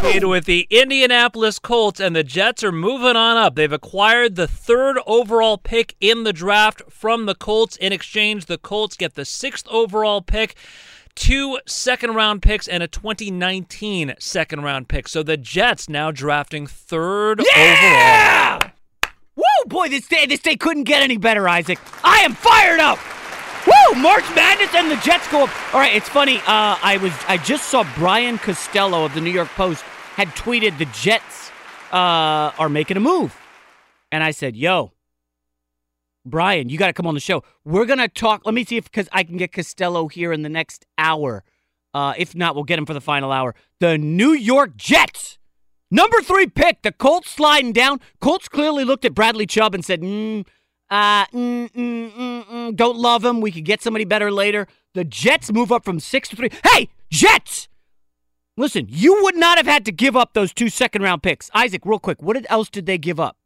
trade 0.00 0.24
with 0.24 0.46
the 0.46 0.66
Indianapolis 0.70 1.58
Colts, 1.58 2.00
and 2.00 2.16
the 2.16 2.24
Jets 2.24 2.64
are 2.64 2.72
moving 2.72 3.16
on 3.16 3.36
up. 3.36 3.54
They've 3.54 3.70
acquired 3.70 4.34
the 4.34 4.48
third 4.48 4.98
overall 5.06 5.58
pick 5.58 5.94
in 6.00 6.24
the 6.24 6.32
draft 6.32 6.82
from 6.88 7.26
the 7.26 7.34
Colts. 7.34 7.76
In 7.76 7.92
exchange, 7.92 8.46
the 8.46 8.56
Colts 8.56 8.96
get 8.96 9.14
the 9.14 9.26
sixth 9.26 9.68
overall 9.68 10.22
pick. 10.22 10.56
Two 11.14 11.58
second 11.66 12.14
round 12.14 12.40
picks 12.40 12.66
and 12.66 12.82
a 12.82 12.88
2019 12.88 14.14
second 14.18 14.62
round 14.62 14.88
pick. 14.88 15.06
So 15.06 15.22
the 15.22 15.36
Jets 15.36 15.86
now 15.86 16.10
drafting 16.10 16.66
third 16.66 17.40
overall. 17.40 18.60
Woo, 19.36 19.44
boy, 19.66 19.88
this 19.88 20.08
day 20.08 20.24
this 20.24 20.40
day 20.40 20.56
couldn't 20.56 20.84
get 20.84 21.02
any 21.02 21.18
better, 21.18 21.46
Isaac. 21.46 21.78
I 22.02 22.20
am 22.20 22.32
fired 22.32 22.80
up. 22.80 22.98
Woo, 23.68 24.00
March 24.00 24.24
Madness 24.34 24.74
and 24.74 24.90
the 24.90 24.96
Jets 24.96 25.28
go 25.28 25.44
up. 25.44 25.74
All 25.74 25.80
right, 25.80 25.94
it's 25.94 26.08
funny. 26.08 26.38
Uh, 26.38 26.78
I 26.82 26.98
was 27.02 27.12
I 27.26 27.36
just 27.36 27.68
saw 27.68 27.84
Brian 27.96 28.38
Costello 28.38 29.04
of 29.04 29.12
the 29.12 29.20
New 29.20 29.30
York 29.30 29.48
Post 29.48 29.82
had 30.16 30.28
tweeted 30.28 30.78
the 30.78 30.86
Jets 30.86 31.50
uh, 31.92 32.52
are 32.58 32.68
making 32.68 32.96
a 32.96 33.00
move, 33.00 33.36
and 34.10 34.24
I 34.24 34.30
said, 34.30 34.56
"Yo, 34.56 34.92
Brian, 36.24 36.70
you 36.70 36.78
got 36.78 36.86
to 36.86 36.92
come 36.94 37.06
on 37.06 37.14
the 37.14 37.20
show. 37.20 37.42
We're 37.64 37.84
gonna 37.84 38.08
talk. 38.08 38.42
Let 38.46 38.54
me 38.54 38.64
see 38.64 38.78
if 38.78 38.84
because 38.84 39.08
I 39.12 39.22
can 39.22 39.36
get 39.36 39.52
Costello 39.52 40.08
here 40.08 40.32
in 40.32 40.42
the 40.42 40.48
next 40.48 40.86
hour. 40.96 41.44
Uh, 41.92 42.14
if 42.16 42.34
not, 42.34 42.54
we'll 42.54 42.64
get 42.64 42.78
him 42.78 42.86
for 42.86 42.94
the 42.94 43.00
final 43.00 43.32
hour. 43.32 43.54
The 43.80 43.98
New 43.98 44.32
York 44.32 44.76
Jets, 44.76 45.38
number 45.90 46.20
three 46.22 46.46
pick. 46.46 46.82
The 46.82 46.92
Colts 46.92 47.30
sliding 47.30 47.72
down. 47.72 48.00
Colts 48.20 48.48
clearly 48.48 48.84
looked 48.84 49.04
at 49.04 49.14
Bradley 49.14 49.46
Chubb 49.46 49.74
and 49.74 49.84
said, 49.84 50.00
mm, 50.00 50.46
uh, 50.90 51.26
mm, 51.26 51.70
mm, 51.70 52.12
mm, 52.12 52.44
mm, 52.44 52.76
"Don't 52.76 52.96
love 52.96 53.24
him. 53.24 53.40
We 53.40 53.52
could 53.52 53.64
get 53.64 53.82
somebody 53.82 54.04
better 54.04 54.30
later." 54.30 54.66
The 54.94 55.04
Jets 55.04 55.52
move 55.52 55.70
up 55.70 55.84
from 55.84 56.00
six 56.00 56.28
to 56.30 56.36
three. 56.36 56.50
Hey, 56.64 56.88
Jets! 57.10 57.68
Listen, 58.56 58.86
you 58.88 59.22
would 59.22 59.36
not 59.36 59.56
have 59.56 59.66
had 59.66 59.84
to 59.84 59.92
give 59.92 60.16
up 60.16 60.32
those 60.32 60.52
two 60.52 60.68
second 60.68 61.02
round 61.02 61.22
picks. 61.22 61.50
Isaac, 61.54 61.82
real 61.84 62.00
quick, 62.00 62.20
what 62.20 62.44
else 62.50 62.68
did 62.68 62.86
they 62.86 62.98
give 62.98 63.20
up? 63.20 63.36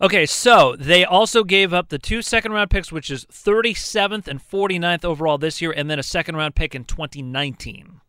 Okay, 0.00 0.26
so 0.26 0.76
they 0.78 1.04
also 1.04 1.44
gave 1.44 1.72
up 1.72 1.88
the 1.88 1.98
two 1.98 2.22
second 2.22 2.52
round 2.52 2.70
picks, 2.70 2.92
which 2.92 3.10
is 3.10 3.24
37th 3.26 4.28
and 4.28 4.40
49th 4.40 5.04
overall 5.04 5.38
this 5.38 5.60
year, 5.60 5.72
and 5.72 5.90
then 5.90 5.98
a 5.98 6.04
second 6.04 6.36
round 6.36 6.54
pick 6.54 6.74
in 6.74 6.84
2019. 6.84 8.00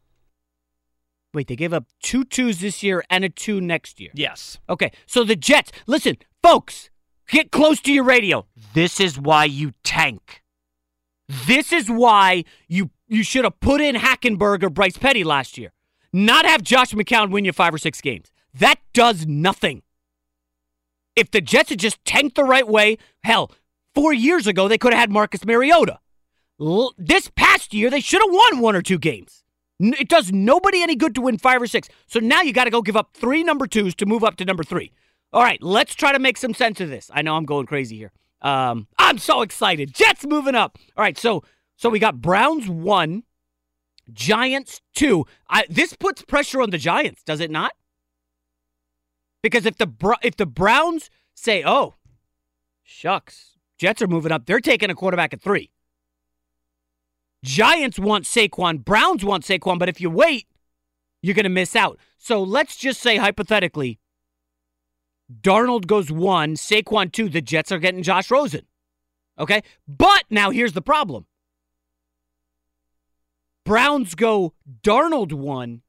Wait, 1.34 1.48
they 1.48 1.56
gave 1.56 1.74
up 1.74 1.86
two 2.02 2.24
twos 2.24 2.60
this 2.60 2.84
year 2.84 3.04
and 3.10 3.24
a 3.24 3.30
two 3.30 3.60
next 3.60 4.00
year. 4.00 4.12
Yes. 4.14 4.60
Okay, 4.70 4.92
so 5.08 5.24
the 5.24 5.36
Jets, 5.36 5.72
listen, 5.88 6.18
folks, 6.44 6.92
get 7.30 7.52
close 7.52 7.80
to 7.82 7.94
your 7.94 8.04
radio. 8.04 8.46
This 8.74 9.00
is 9.00 9.20
why 9.20 9.46
you 9.46 9.72
tank. 9.84 10.42
This 11.48 11.72
is 11.72 11.90
why 11.90 12.44
you 12.68 12.90
you 13.08 13.24
should 13.24 13.44
have 13.44 13.60
put 13.60 13.82
in 13.82 13.96
Hackenberg 13.96 14.64
or 14.64 14.70
Bryce 14.70 14.98
Petty 14.98 15.24
last 15.24 15.58
year. 15.58 15.72
Not 16.12 16.46
have 16.46 16.62
Josh 16.64 16.92
McCown 16.92 17.32
win 17.32 17.46
you 17.46 17.52
five 17.54 17.74
or 17.74 17.78
six 17.78 18.02
games. 18.02 18.32
That 18.54 18.80
does 18.94 19.26
nothing. 19.26 19.82
If 21.16 21.32
the 21.32 21.42
Jets 21.42 21.70
had 21.70 21.80
just 21.80 22.04
tanked 22.06 22.36
the 22.36 22.44
right 22.44 22.68
way, 22.68 22.98
hell, 23.24 23.52
four 23.94 24.14
years 24.14 24.48
ago 24.48 24.68
they 24.68 24.78
could 24.78 24.94
have 24.94 25.00
had 25.00 25.12
Marcus 25.12 25.46
Mariota. 25.46 26.00
L- 26.60 26.94
this 26.98 27.30
past 27.36 27.74
year 27.74 27.90
they 27.90 28.00
should 28.00 28.22
have 28.22 28.32
won 28.32 28.60
one 28.62 28.76
or 28.76 28.82
two 28.82 28.98
games. 29.00 29.44
N- 29.82 29.94
It 30.00 30.10
does 30.10 30.32
nobody 30.32 30.82
any 30.82 30.96
good 30.96 31.16
to 31.16 31.22
win 31.22 31.38
five 31.38 31.62
or 31.62 31.68
six. 31.68 31.88
So 32.08 32.20
now 32.20 32.42
you 32.42 32.54
got 32.54 32.66
to 32.66 32.70
go 32.72 32.82
give 32.82 32.98
up 32.98 33.10
three 33.14 33.44
number 33.44 33.68
twos 33.68 33.96
to 33.96 34.06
move 34.06 34.24
up 34.24 34.36
to 34.38 34.46
number 34.46 34.64
three. 34.64 34.92
All 35.34 35.42
right, 35.42 35.62
let's 35.64 35.96
try 35.96 36.12
to 36.12 36.20
make 36.20 36.38
some 36.38 36.54
sense 36.54 36.80
of 36.80 36.90
this. 36.90 37.10
I 37.14 37.24
know 37.24 37.36
I'm 37.36 37.46
going 37.46 37.66
crazy 37.66 37.98
here. 37.98 38.12
Um, 38.42 38.88
I'm 39.00 39.18
so 39.18 39.42
excited. 39.42 39.94
Jets 39.94 40.26
moving 40.26 40.54
up. 40.54 40.78
All 40.96 41.04
right, 41.04 41.18
so 41.18 41.44
so 41.76 41.90
we 41.90 41.98
got 41.98 42.22
Browns 42.22 42.70
one, 42.70 43.24
Giants 44.12 44.82
two. 44.94 45.26
I, 45.50 45.66
this 45.70 45.94
puts 45.94 46.22
pressure 46.22 46.62
on 46.62 46.70
the 46.70 46.78
Giants, 46.78 47.24
does 47.24 47.40
it 47.40 47.50
not? 47.50 47.74
Because 49.42 49.66
if 49.66 49.78
the 49.78 49.90
if 50.22 50.38
the 50.38 50.46
Browns 50.46 51.10
say, 51.34 51.64
"Oh, 51.66 51.96
shucks, 52.84 53.58
Jets 53.78 54.02
are 54.02 54.08
moving 54.08 54.32
up. 54.32 54.46
They're 54.46 54.60
taking 54.60 54.90
a 54.90 54.96
quarterback 54.96 55.34
at 55.34 55.42
three. 55.42 55.72
Giants 57.44 58.00
want 58.00 58.26
Saquon. 58.26 58.86
Browns 58.86 59.26
want 59.26 59.44
Saquon. 59.44 59.80
But 59.80 59.90
if 59.90 60.00
you 60.00 60.10
wait, 60.10 60.48
you're 61.22 61.36
going 61.36 61.44
to 61.44 61.50
miss 61.50 61.76
out. 61.76 62.00
So 62.18 62.42
let's 62.42 62.78
just 62.78 63.02
say 63.02 63.18
hypothetically, 63.18 64.00
Darnold 65.32 65.88
goes 65.88 66.12
one, 66.12 66.56
Saquon 66.56 67.12
two. 67.12 67.30
The 67.30 67.42
Jets 67.42 67.72
are 67.72 67.80
getting 67.80 68.04
Josh 68.04 68.30
Rosen. 68.30 68.66
Okay? 69.40 69.62
But 69.88 70.24
now 70.30 70.50
here's 70.50 70.74
the 70.74 70.82
problem 70.82 71.26
Browns 73.66 74.16
go 74.16 74.54
Darnold 74.84 75.34
one. 75.34 75.82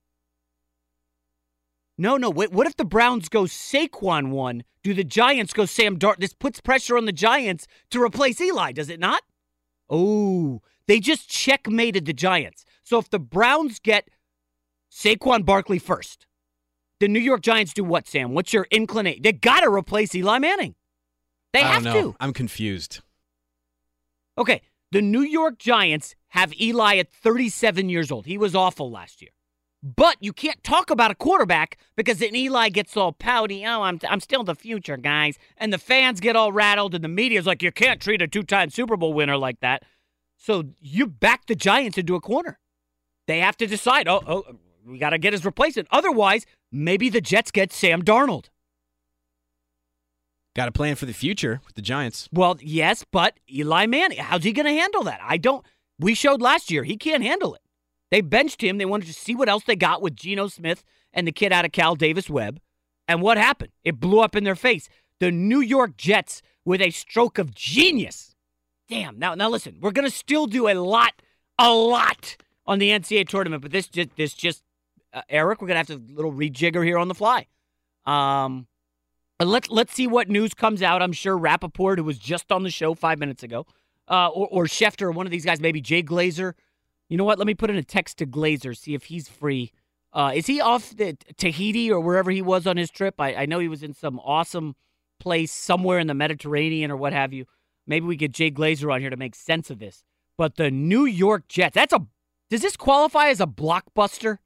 No, 1.97 2.17
no. 2.17 2.31
Wait, 2.31 2.53
what 2.53 2.67
if 2.67 2.77
the 2.77 2.85
Browns 2.85 3.29
go 3.29 3.45
Saquon 3.45 4.31
one? 4.31 4.65
Do 4.83 4.95
the 4.95 5.05
Giants 5.05 5.53
go 5.53 5.65
Sam 5.65 5.99
Dart? 5.99 6.21
This 6.21 6.35
puts 6.35 6.61
pressure 6.61 6.97
on 6.97 7.07
the 7.07 7.13
Giants 7.13 7.67
to 7.91 8.03
replace 8.03 8.41
Eli, 8.41 8.73
does 8.73 8.91
it 8.91 9.01
not? 9.01 9.23
Oh, 9.89 10.61
they 10.87 11.01
just 11.01 11.29
checkmated 11.29 12.05
the 12.05 12.13
Giants. 12.13 12.65
So 12.83 12.99
if 12.99 13.11
the 13.11 13.19
Browns 13.19 13.79
get 13.79 14.09
Saquon 14.91 15.45
Barkley 15.45 15.79
first, 15.79 16.27
the 17.05 17.09
New 17.09 17.21
York 17.21 17.43
Giants 17.43 17.75
do 17.75 17.85
what, 17.85 18.09
Sam? 18.09 18.33
What's 18.33 18.55
your 18.55 18.67
inclination? 18.71 19.21
They 19.21 19.33
got 19.33 19.61
to 19.61 19.69
replace 19.69 20.15
Eli 20.15 20.39
Manning. 20.39 20.75
They 21.53 21.61
I 21.61 21.67
have 21.67 21.85
don't 21.85 21.93
know. 21.93 22.13
to. 22.13 22.17
I'm 22.19 22.33
confused. 22.33 23.01
Okay, 24.39 24.63
the 24.91 25.03
New 25.03 25.21
York 25.21 25.59
Giants 25.59 26.15
have 26.29 26.59
Eli 26.59 26.97
at 26.97 27.13
37 27.13 27.91
years 27.91 28.11
old. 28.11 28.25
He 28.25 28.39
was 28.39 28.55
awful 28.55 28.91
last 28.91 29.21
year. 29.21 29.33
But 29.83 30.17
you 30.21 30.33
can't 30.33 30.65
talk 30.65 30.89
about 30.89 31.11
a 31.11 31.15
quarterback 31.15 31.77
because 31.95 32.21
then 32.21 32.35
Eli 32.35 32.71
gets 32.71 32.97
all 32.97 33.13
pouty. 33.13 33.67
Oh, 33.67 33.83
I'm, 33.83 34.01
I'm 34.09 34.21
still 34.21 34.43
the 34.43 34.55
future, 34.55 34.97
guys. 34.97 35.37
And 35.59 35.75
the 35.75 35.79
fans 35.79 36.21
get 36.21 36.37
all 36.37 36.53
rattled, 36.53 36.95
and 36.95 37.05
the 37.05 37.09
media's 37.09 37.47
like, 37.47 37.63
you 37.63 37.71
can't 37.71 38.01
treat 38.01 38.23
a 38.23 38.27
two 38.27 38.45
time 38.45 38.71
Super 38.71 38.97
Bowl 38.97 39.13
winner 39.13 39.37
like 39.37 39.61
that. 39.61 39.83
So 40.39 40.65
you 40.81 41.07
back 41.07 41.45
the 41.49 41.55
Giants 41.55 41.99
into 41.99 42.15
a 42.15 42.21
corner. 42.23 42.59
They 43.27 43.41
have 43.41 43.59
to 43.59 43.67
decide, 43.67 44.09
oh, 44.09 44.23
oh 44.27 44.45
we 44.87 44.99
got 44.99 45.11
to 45.11 45.19
get 45.19 45.33
his 45.33 45.45
replacement. 45.45 45.89
Otherwise, 45.91 46.47
maybe 46.71 47.09
the 47.09 47.21
Jets 47.21 47.51
get 47.51 47.73
Sam 47.73 48.03
Darnold. 48.03 48.47
Got 50.55 50.69
a 50.69 50.73
plan 50.73 50.95
for 50.95 51.07
the 51.07 51.13
future 51.13 51.61
with 51.67 51.75
the 51.75 51.83
Giants. 51.83 52.29
Well, 52.33 52.57
yes, 52.61 53.05
but 53.11 53.39
Eli 53.53 53.87
Manning, 53.87 54.19
how's 54.19 54.45
he 54.45 54.53
going 54.53 54.67
to 54.67 54.73
handle 54.73 55.03
that? 55.05 55.21
I 55.23 55.37
don't. 55.37 55.65
We 55.99 56.15
showed 56.15 56.41
last 56.41 56.71
year 56.71 56.85
he 56.85 56.97
can't 56.97 57.25
handle 57.25 57.55
it. 57.55 57.61
They 58.11 58.21
benched 58.21 58.63
him. 58.63 58.79
They 58.79 58.85
wanted 58.85 59.07
to 59.07 59.15
see 59.15 59.35
what 59.35 59.49
else 59.49 59.65
they 59.65 59.75
got 59.75 60.01
with 60.01 60.15
Geno 60.15 60.47
Smith 60.47 60.85
and 61.13 61.27
the 61.27 61.33
kid 61.33 61.53
out 61.53 61.65
of 61.65 61.73
Cal 61.73 61.97
Davis 61.97 62.31
Webb. 62.31 62.61
And 63.09 63.21
what 63.21 63.37
happened? 63.37 63.73
It 63.83 63.99
blew 63.99 64.21
up 64.21 64.37
in 64.37 64.45
their 64.45 64.55
face. 64.55 64.89
The 65.19 65.33
New 65.33 65.61
York 65.61 65.97
Jets 65.97 66.41
with 66.65 66.81
a 66.81 66.91
stroke 66.91 67.39
of 67.39 67.55
genius. 67.55 68.35
Damn. 68.89 69.19
Now, 69.19 69.35
now 69.35 69.49
listen. 69.49 69.79
We're 69.81 69.91
gonna 69.91 70.11
still 70.11 70.47
do 70.47 70.69
a 70.69 70.75
lot, 70.75 71.21
a 71.59 71.73
lot 71.73 72.37
on 72.67 72.79
the 72.79 72.91
NCAA 72.91 73.29
tournament, 73.29 73.63
but 73.63 73.73
this 73.73 73.89
just, 73.89 74.17
this 74.17 74.35
just, 74.35 74.63
uh, 75.15 75.23
Eric, 75.29 75.63
we're 75.63 75.69
gonna 75.69 75.79
have 75.79 75.87
to 75.87 76.03
little 76.13 76.33
rejigger 76.33 76.85
here 76.85 76.99
on 76.99 77.09
the 77.09 77.15
fly. 77.15 77.47
Um, 78.05 78.67
let's 79.41 79.71
let's 79.71 79.95
see 79.95 80.07
what 80.07 80.29
news 80.29 80.55
comes 80.55 80.83
out. 80.83 81.03
I'm 81.03 81.13
sure 81.13 81.37
Rapoport, 81.39 81.99
who 81.99 82.05
was 82.05 82.19
just 82.19 82.53
on 82.53 82.63
the 82.63 82.71
show 82.71 82.95
five 82.95 83.19
minutes 83.19 83.43
ago, 83.43 83.67
uh, 84.09 84.29
or, 84.29 84.49
or 84.51 84.65
Schefter, 84.65 85.15
one 85.15 85.27
of 85.27 85.31
these 85.31 85.45
guys, 85.45 85.61
maybe 85.61 85.81
Jay 85.81 86.03
Glazer. 86.03 86.55
You 87.09 87.17
know 87.17 87.25
what? 87.25 87.39
Let 87.39 87.47
me 87.47 87.55
put 87.55 87.71
in 87.71 87.77
a 87.77 87.83
text 87.83 88.19
to 88.19 88.27
Glazer, 88.27 88.77
see 88.77 88.95
if 88.95 89.05
he's 89.05 89.29
free. 89.29 89.73
Uh, 90.13 90.33
is 90.35 90.47
he 90.47 90.61
off 90.61 90.97
the 90.97 91.17
Tahiti 91.37 91.91
or 91.91 92.01
wherever 92.01 92.31
he 92.31 92.41
was 92.41 92.67
on 92.67 92.77
his 92.77 92.91
trip? 92.91 93.17
I, 93.19 93.35
I 93.35 93.47
know 93.47 93.59
he 93.59 93.69
was 93.69 93.83
in 93.83 93.95
some 93.95 94.21
awesome 94.21 94.77
place 95.19 95.53
somewhere 95.53 95.99
in 95.99 96.07
the 96.07 96.15
Mediterranean 96.15 96.91
or 96.91 96.97
what 96.97 97.13
have 97.13 97.33
you. 97.33 97.47
Maybe 97.87 98.07
we 98.07 98.17
get 98.17 98.33
Jay 98.33 98.51
Glazer 98.51 98.93
on 98.93 99.01
here 99.01 99.11
to 99.11 99.17
make 99.17 99.35
sense 99.35 99.71
of 99.71 99.79
this. 99.79 100.05
But 100.37 100.57
the 100.57 100.71
New 100.71 101.05
York 101.05 101.49
Jets, 101.49 101.75
that's 101.75 101.93
a. 101.93 102.07
Does 102.51 102.63
this 102.63 102.77
qualify 102.77 103.29
as 103.29 103.41
a 103.41 103.47
blockbuster? 103.47 104.39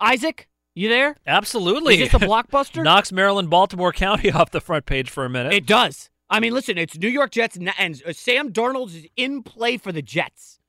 Isaac, 0.00 0.48
you 0.74 0.88
there? 0.88 1.16
Absolutely. 1.26 2.00
Is 2.00 2.10
this 2.10 2.22
a 2.22 2.24
blockbuster? 2.24 2.82
Knocks 2.84 3.12
Maryland, 3.12 3.50
Baltimore 3.50 3.92
County 3.92 4.30
off 4.32 4.50
the 4.50 4.60
front 4.60 4.86
page 4.86 5.10
for 5.10 5.24
a 5.24 5.30
minute. 5.30 5.52
It 5.52 5.66
does. 5.66 6.10
I 6.28 6.40
mean, 6.40 6.52
listen, 6.54 6.78
it's 6.78 6.96
New 6.96 7.08
York 7.08 7.32
Jets, 7.32 7.56
and, 7.56 7.72
and 7.76 8.00
Sam 8.12 8.52
Darnold 8.52 8.94
is 8.94 9.06
in 9.16 9.42
play 9.42 9.76
for 9.76 9.90
the 9.90 10.02
Jets. 10.02 10.60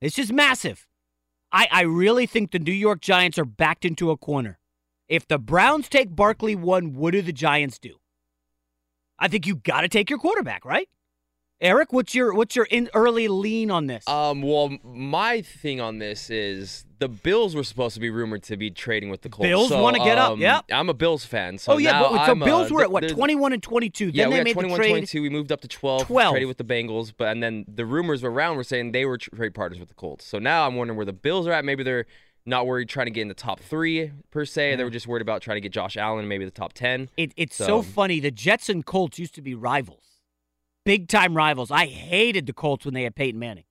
It's 0.00 0.14
just 0.14 0.32
massive. 0.32 0.86
I, 1.50 1.66
I 1.72 1.80
really 1.82 2.26
think 2.26 2.52
the 2.52 2.58
New 2.58 2.72
York 2.72 3.00
Giants 3.00 3.38
are 3.38 3.44
backed 3.44 3.84
into 3.84 4.10
a 4.10 4.16
corner. 4.16 4.58
If 5.08 5.26
the 5.26 5.38
Browns 5.38 5.88
take 5.88 6.14
Barkley 6.14 6.54
one, 6.54 6.94
what 6.94 7.12
do 7.12 7.22
the 7.22 7.32
Giants 7.32 7.78
do? 7.78 7.96
I 9.18 9.26
think 9.26 9.46
you 9.46 9.56
got 9.56 9.80
to 9.80 9.88
take 9.88 10.08
your 10.10 10.18
quarterback, 10.18 10.64
right? 10.64 10.88
Eric, 11.60 11.92
what's 11.92 12.14
your 12.14 12.32
what's 12.34 12.54
your 12.54 12.66
in 12.70 12.88
early 12.94 13.26
lean 13.26 13.70
on 13.70 13.86
this? 13.88 14.06
Um, 14.06 14.42
well, 14.42 14.76
my 14.84 15.42
thing 15.42 15.80
on 15.80 15.98
this 15.98 16.30
is 16.30 16.84
the 16.98 17.08
Bills 17.08 17.54
were 17.54 17.64
supposed 17.64 17.94
to 17.94 18.00
be 18.00 18.10
rumored 18.10 18.42
to 18.44 18.56
be 18.56 18.70
trading 18.70 19.10
with 19.10 19.22
the 19.22 19.28
Colts. 19.28 19.48
Bills 19.48 19.68
so, 19.68 19.80
want 19.82 19.96
to 19.96 20.02
get 20.02 20.18
um, 20.18 20.32
up. 20.32 20.38
Yep. 20.38 20.64
I'm 20.72 20.88
a 20.88 20.94
Bills 20.94 21.24
fan. 21.24 21.58
So 21.58 21.74
oh 21.74 21.78
yeah, 21.78 22.00
but, 22.00 22.26
so 22.26 22.32
I'm, 22.32 22.40
Bills 22.40 22.70
uh, 22.70 22.74
were 22.74 22.82
at 22.82 22.90
what 22.90 23.08
21 23.08 23.52
and 23.52 23.62
22. 23.62 24.06
Yeah, 24.06 24.24
then 24.24 24.30
we 24.30 24.36
they 24.36 24.44
made 24.44 24.52
21 24.54 24.70
the 24.70 24.76
trade. 24.76 24.90
22. 24.90 25.22
We 25.22 25.30
moved 25.30 25.52
up 25.52 25.60
to 25.60 25.68
12. 25.68 26.06
12. 26.06 26.32
Traded 26.32 26.48
with 26.48 26.58
the 26.58 26.64
Bengals, 26.64 27.12
but 27.16 27.28
and 27.28 27.42
then 27.42 27.64
the 27.68 27.86
rumors 27.86 28.24
around 28.24 28.56
were 28.56 28.64
saying 28.64 28.92
they 28.92 29.04
were 29.04 29.18
trade 29.18 29.54
partners 29.54 29.78
with 29.78 29.88
the 29.88 29.94
Colts. 29.94 30.24
So 30.24 30.38
now 30.38 30.66
I'm 30.66 30.74
wondering 30.74 30.96
where 30.96 31.06
the 31.06 31.12
Bills 31.12 31.46
are 31.46 31.52
at. 31.52 31.64
Maybe 31.64 31.82
they're 31.82 32.06
not 32.46 32.66
worried 32.66 32.88
trying 32.88 33.06
to 33.06 33.10
get 33.10 33.22
in 33.22 33.28
the 33.28 33.34
top 33.34 33.60
three 33.60 34.10
per 34.30 34.44
se. 34.44 34.76
They 34.76 34.84
were 34.84 34.90
just 34.90 35.06
worried 35.06 35.22
about 35.22 35.42
trying 35.42 35.56
to 35.56 35.60
get 35.60 35.72
Josh 35.72 35.96
Allen, 35.96 36.26
maybe 36.26 36.44
the 36.44 36.50
top 36.50 36.72
10. 36.72 37.10
It, 37.16 37.32
it's 37.36 37.56
so. 37.56 37.82
funny. 37.82 38.20
The 38.20 38.30
Jets 38.30 38.68
and 38.68 38.84
Colts 38.84 39.18
used 39.18 39.34
to 39.34 39.42
be 39.42 39.54
rivals, 39.54 40.04
big 40.84 41.08
time 41.08 41.36
rivals. 41.36 41.70
I 41.70 41.86
hated 41.86 42.46
the 42.46 42.52
Colts 42.52 42.84
when 42.84 42.94
they 42.94 43.04
had 43.04 43.14
Peyton 43.14 43.38
Manning. 43.38 43.64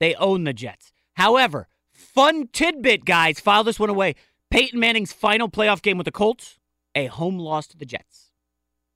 They 0.00 0.14
own 0.16 0.44
the 0.44 0.52
Jets. 0.52 0.92
However, 1.14 1.68
fun 2.14 2.48
tidbit, 2.52 3.04
guys. 3.04 3.40
File 3.40 3.64
this 3.64 3.78
one 3.78 3.90
away. 3.90 4.14
Peyton 4.50 4.78
Manning's 4.78 5.12
final 5.12 5.48
playoff 5.48 5.82
game 5.82 5.98
with 5.98 6.04
the 6.04 6.12
Colts, 6.12 6.58
a 6.94 7.06
home 7.06 7.38
loss 7.38 7.66
to 7.68 7.76
the 7.76 7.84
Jets. 7.84 8.30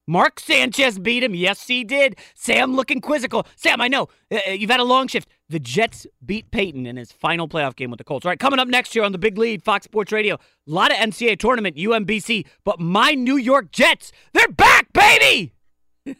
Mark 0.06 0.40
Sanchez 0.40 0.98
beat 0.98 1.22
him. 1.22 1.34
Yes, 1.34 1.66
he 1.66 1.84
did. 1.84 2.16
Sam 2.34 2.74
looking 2.74 3.02
quizzical. 3.02 3.46
Sam, 3.56 3.78
I 3.80 3.88
know 3.88 4.08
uh, 4.32 4.38
uh, 4.48 4.52
you've 4.52 4.70
had 4.70 4.80
a 4.80 4.84
long 4.84 5.06
shift. 5.06 5.28
The 5.50 5.58
Jets 5.58 6.06
beat 6.24 6.50
Peyton 6.50 6.86
in 6.86 6.96
his 6.96 7.12
final 7.12 7.46
playoff 7.46 7.76
game 7.76 7.90
with 7.90 7.98
the 7.98 8.04
Colts. 8.04 8.24
All 8.24 8.30
right, 8.30 8.40
coming 8.40 8.58
up 8.58 8.68
next 8.68 8.94
year 8.94 9.04
on 9.04 9.12
the 9.12 9.18
Big 9.18 9.36
Lead, 9.36 9.62
Fox 9.62 9.84
Sports 9.84 10.10
Radio. 10.10 10.36
A 10.36 10.38
lot 10.66 10.90
of 10.90 10.96
NCAA 10.96 11.38
tournament, 11.38 11.76
UMBC, 11.76 12.46
but 12.64 12.80
my 12.80 13.10
New 13.10 13.36
York 13.36 13.70
Jets, 13.70 14.10
they're 14.32 14.48
back, 14.48 14.90
baby! 14.94 15.52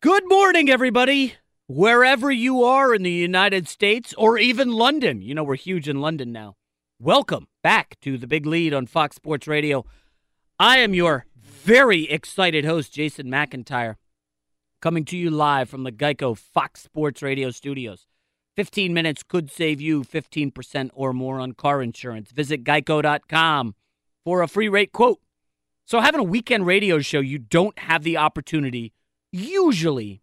Good 0.00 0.28
morning, 0.28 0.68
everybody. 0.68 1.34
Wherever 1.74 2.30
you 2.30 2.64
are 2.64 2.94
in 2.94 3.02
the 3.02 3.10
United 3.10 3.66
States 3.66 4.12
or 4.18 4.36
even 4.36 4.72
London. 4.72 5.22
You 5.22 5.34
know, 5.34 5.42
we're 5.42 5.54
huge 5.54 5.88
in 5.88 6.02
London 6.02 6.30
now. 6.30 6.56
Welcome 7.00 7.48
back 7.62 7.96
to 8.02 8.18
the 8.18 8.26
Big 8.26 8.44
Lead 8.44 8.74
on 8.74 8.84
Fox 8.84 9.16
Sports 9.16 9.48
Radio. 9.48 9.86
I 10.58 10.80
am 10.80 10.92
your 10.92 11.24
very 11.38 12.10
excited 12.10 12.66
host, 12.66 12.92
Jason 12.92 13.28
McIntyre, 13.28 13.94
coming 14.82 15.06
to 15.06 15.16
you 15.16 15.30
live 15.30 15.70
from 15.70 15.84
the 15.84 15.92
Geico 15.92 16.36
Fox 16.36 16.82
Sports 16.82 17.22
Radio 17.22 17.50
studios. 17.50 18.06
15 18.54 18.92
minutes 18.92 19.22
could 19.22 19.50
save 19.50 19.80
you 19.80 20.02
15% 20.02 20.90
or 20.92 21.14
more 21.14 21.40
on 21.40 21.52
car 21.52 21.80
insurance. 21.80 22.32
Visit 22.32 22.64
geico.com 22.64 23.74
for 24.26 24.42
a 24.42 24.46
free 24.46 24.68
rate 24.68 24.92
quote. 24.92 25.20
So, 25.86 26.00
having 26.00 26.20
a 26.20 26.24
weekend 26.24 26.66
radio 26.66 26.98
show, 26.98 27.20
you 27.20 27.38
don't 27.38 27.78
have 27.78 28.02
the 28.02 28.18
opportunity, 28.18 28.92
usually, 29.32 30.20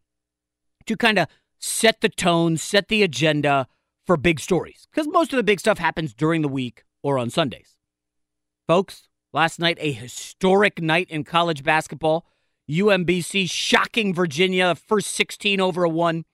to 0.86 0.96
kind 0.96 1.18
of 1.20 1.28
set 1.60 2.02
the 2.02 2.10
tone, 2.10 2.58
set 2.58 2.88
the 2.88 3.04
agenda 3.04 3.68
for 4.06 4.18
big 4.18 4.40
stories. 4.40 4.88
Because 4.92 5.08
most 5.08 5.32
of 5.34 5.38
the 5.38 5.44
big 5.44 5.60
stuff 5.60 5.78
happens 5.78 6.14
during 6.14 6.42
the 6.42 6.48
week 6.48 6.84
or 7.04 7.20
on 7.20 7.30
Sundays. 7.30 7.76
Folks, 8.68 9.08
last 9.34 9.60
night, 9.60 9.78
a 9.80 9.92
historic 9.92 10.82
night 10.82 11.10
in 11.10 11.24
college 11.24 11.64
basketball. 11.64 12.26
UMBC 12.70 13.50
shocking 13.50 14.14
Virginia, 14.14 14.76
first 14.76 15.12
16 15.16 15.60
over 15.60 15.84
a 15.84 15.90
one. 15.90 16.26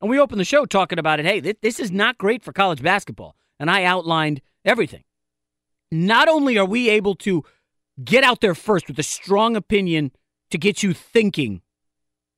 And 0.00 0.10
we 0.10 0.20
opened 0.20 0.40
the 0.40 0.44
show 0.44 0.64
talking 0.64 0.98
about 0.98 1.18
it. 1.18 1.26
Hey, 1.26 1.40
th- 1.40 1.58
this 1.60 1.80
is 1.80 1.90
not 1.90 2.18
great 2.18 2.42
for 2.42 2.52
college 2.52 2.82
basketball. 2.82 3.36
And 3.58 3.70
I 3.70 3.84
outlined 3.84 4.40
everything. 4.64 5.04
Not 5.90 6.28
only 6.28 6.58
are 6.58 6.64
we 6.64 6.90
able 6.90 7.14
to 7.16 7.42
get 8.04 8.22
out 8.22 8.40
there 8.40 8.54
first 8.54 8.86
with 8.86 8.98
a 8.98 9.02
strong 9.02 9.56
opinion 9.56 10.12
to 10.50 10.58
get 10.58 10.82
you 10.82 10.92
thinking 10.92 11.62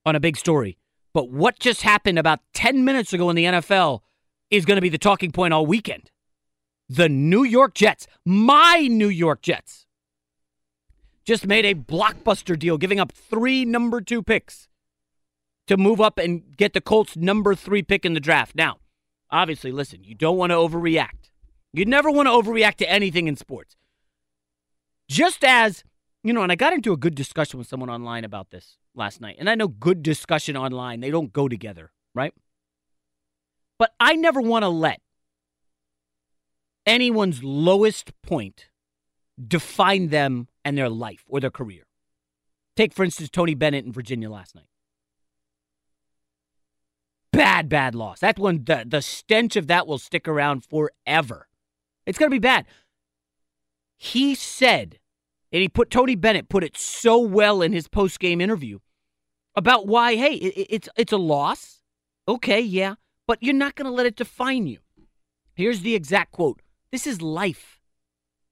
on 0.07 0.14
a 0.14 0.20
big 0.20 0.36
story, 0.36 0.78
but 1.13 1.31
what 1.31 1.59
just 1.59 1.83
happened 1.83 2.19
about 2.19 2.41
10 2.55 2.85
minutes 2.85 3.13
ago 3.13 3.31
in 3.31 3.37
the 3.37 3.45
NFL 3.45 4.01
is 4.51 4.65
going 4.65 4.77
to 4.77 4.83
be 4.83 4.89
the 4.89 4.99
talking 4.99 5.33
point 5.33 5.55
all 5.55 5.67
weekend. 5.67 6.11
The 6.89 7.09
New 7.09 7.45
York 7.45 7.75
Jets, 7.75 8.07
my 8.25 8.89
New 8.91 9.09
York 9.09 9.43
Jets, 9.43 9.87
just 11.25 11.47
made 11.47 11.65
a 11.65 11.75
blockbuster 11.75 12.59
deal, 12.59 12.79
giving 12.79 12.99
up 12.99 13.13
three 13.13 13.65
number 13.65 14.01
two 14.01 14.23
picks 14.23 14.69
to 15.69 15.77
move 15.77 16.01
up 16.01 16.19
and 16.19 16.57
get 16.57 16.73
the 16.73 16.81
Colts' 16.81 17.17
number 17.17 17.55
three 17.55 17.83
pick 17.83 18.05
in 18.05 18.15
the 18.15 18.21
draft. 18.21 18.57
Now, 18.57 18.79
obviously, 19.31 19.71
listen, 19.71 20.03
you 20.03 20.17
don't 20.17 20.37
want 20.37 20.51
to 20.51 20.57
overreact. 20.57 21.31
You 21.73 21.85
never 21.85 22.11
want 22.11 22.27
to 22.27 22.33
overreact 22.33 22.77
to 22.77 22.91
anything 22.91 23.29
in 23.29 23.37
sports. 23.37 23.77
Just 25.09 25.45
as, 25.45 25.85
you 26.25 26.33
know, 26.33 26.43
and 26.43 26.51
I 26.51 26.57
got 26.57 26.73
into 26.73 26.93
a 26.93 26.97
good 26.97 27.15
discussion 27.15 27.59
with 27.59 27.69
someone 27.69 27.91
online 27.91 28.25
about 28.25 28.51
this 28.51 28.79
last 28.95 29.20
night. 29.20 29.36
And 29.38 29.49
I 29.49 29.55
know 29.55 29.68
good 29.68 30.03
discussion 30.03 30.57
online, 30.57 31.01
they 31.01 31.11
don't 31.11 31.32
go 31.32 31.49
together, 31.49 31.93
right? 32.14 32.34
But 33.78 33.93
I 33.99 34.14
never 34.14 34.41
want 34.41 34.62
to 34.62 34.68
let 34.68 35.01
anyone's 36.86 37.43
lowest 37.43 38.12
point 38.22 38.68
define 39.43 40.09
them 40.09 40.49
and 40.64 40.76
their 40.76 40.88
life 40.88 41.24
or 41.26 41.41
their 41.41 41.51
career. 41.51 41.84
Take, 42.76 42.93
for 42.93 43.05
instance, 43.05 43.30
Tony 43.30 43.55
Bennett 43.55 43.84
in 43.84 43.93
Virginia 43.93 44.30
last 44.30 44.55
night. 44.55 44.66
Bad, 47.32 47.68
bad 47.68 47.95
loss. 47.95 48.20
That 48.20 48.38
one, 48.38 48.64
the, 48.64 48.84
the 48.86 49.03
stench 49.03 49.57
of 49.57 49.66
that 49.68 49.86
will 49.86 49.99
stick 49.99 50.28
around 50.28 50.64
forever. 50.64 51.49
It's 52.07 52.18
going 52.18 52.30
to 52.30 52.34
be 52.34 52.38
bad. 52.38 52.66
He 53.97 54.34
said, 54.34 54.99
and 55.53 55.62
he 55.62 55.68
put 55.68 55.90
Tony 55.90 56.14
Bennett 56.14 56.48
put 56.48 56.64
it 56.64 56.76
so 56.76 57.18
well 57.18 57.62
in 57.62 57.72
his 57.72 57.88
post 57.88 58.20
game 58.20 58.40
interview 58.40 58.78
about 59.55 59.86
why, 59.86 60.16
hey, 60.16 60.34
it, 60.34 60.66
it's 60.70 60.88
it's 60.96 61.12
a 61.12 61.18
loss. 61.18 61.82
Okay, 62.28 62.61
yeah, 62.61 62.94
but 63.26 63.42
you're 63.42 63.55
not 63.55 63.74
going 63.74 63.86
to 63.86 63.92
let 63.92 64.07
it 64.07 64.16
define 64.16 64.66
you. 64.66 64.78
Here's 65.55 65.80
the 65.80 65.94
exact 65.94 66.32
quote 66.32 66.61
This 66.92 67.07
is 67.07 67.20
life. 67.20 67.80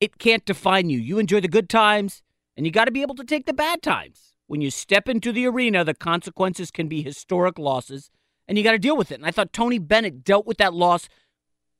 It 0.00 0.18
can't 0.18 0.44
define 0.44 0.90
you. 0.90 0.98
You 0.98 1.18
enjoy 1.18 1.40
the 1.40 1.48
good 1.48 1.68
times, 1.68 2.22
and 2.56 2.66
you 2.66 2.72
got 2.72 2.84
to 2.84 2.92
be 2.92 3.02
able 3.02 3.16
to 3.16 3.24
take 3.24 3.46
the 3.46 3.52
bad 3.52 3.82
times. 3.82 4.34
When 4.46 4.60
you 4.60 4.70
step 4.70 5.08
into 5.08 5.32
the 5.32 5.46
arena, 5.46 5.84
the 5.84 5.94
consequences 5.94 6.70
can 6.70 6.88
be 6.88 7.02
historic 7.02 7.58
losses, 7.58 8.10
and 8.46 8.56
you 8.56 8.64
got 8.64 8.72
to 8.72 8.78
deal 8.78 8.96
with 8.96 9.12
it. 9.12 9.16
And 9.16 9.26
I 9.26 9.30
thought 9.30 9.52
Tony 9.52 9.78
Bennett 9.78 10.24
dealt 10.24 10.46
with 10.46 10.58
that 10.58 10.74
loss 10.74 11.08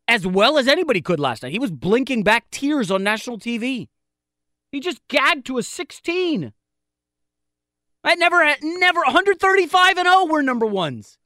as 0.06 0.26
well 0.26 0.58
as 0.58 0.66
anybody 0.66 1.00
could 1.00 1.20
last 1.20 1.42
night. 1.42 1.52
He 1.52 1.58
was 1.58 1.70
blinking 1.70 2.22
back 2.22 2.50
tears 2.50 2.90
on 2.90 3.02
national 3.02 3.38
TV. 3.38 3.88
He 4.70 4.80
just 4.80 5.06
gagged 5.08 5.46
to 5.46 5.58
a 5.58 5.62
16. 5.62 6.52
I 8.04 8.14
never, 8.14 8.54
never 8.62 9.00
135 9.00 9.98
and 9.98 10.06
0 10.06 10.26
were 10.26 10.42
number 10.42 10.66
ones. 10.66 11.18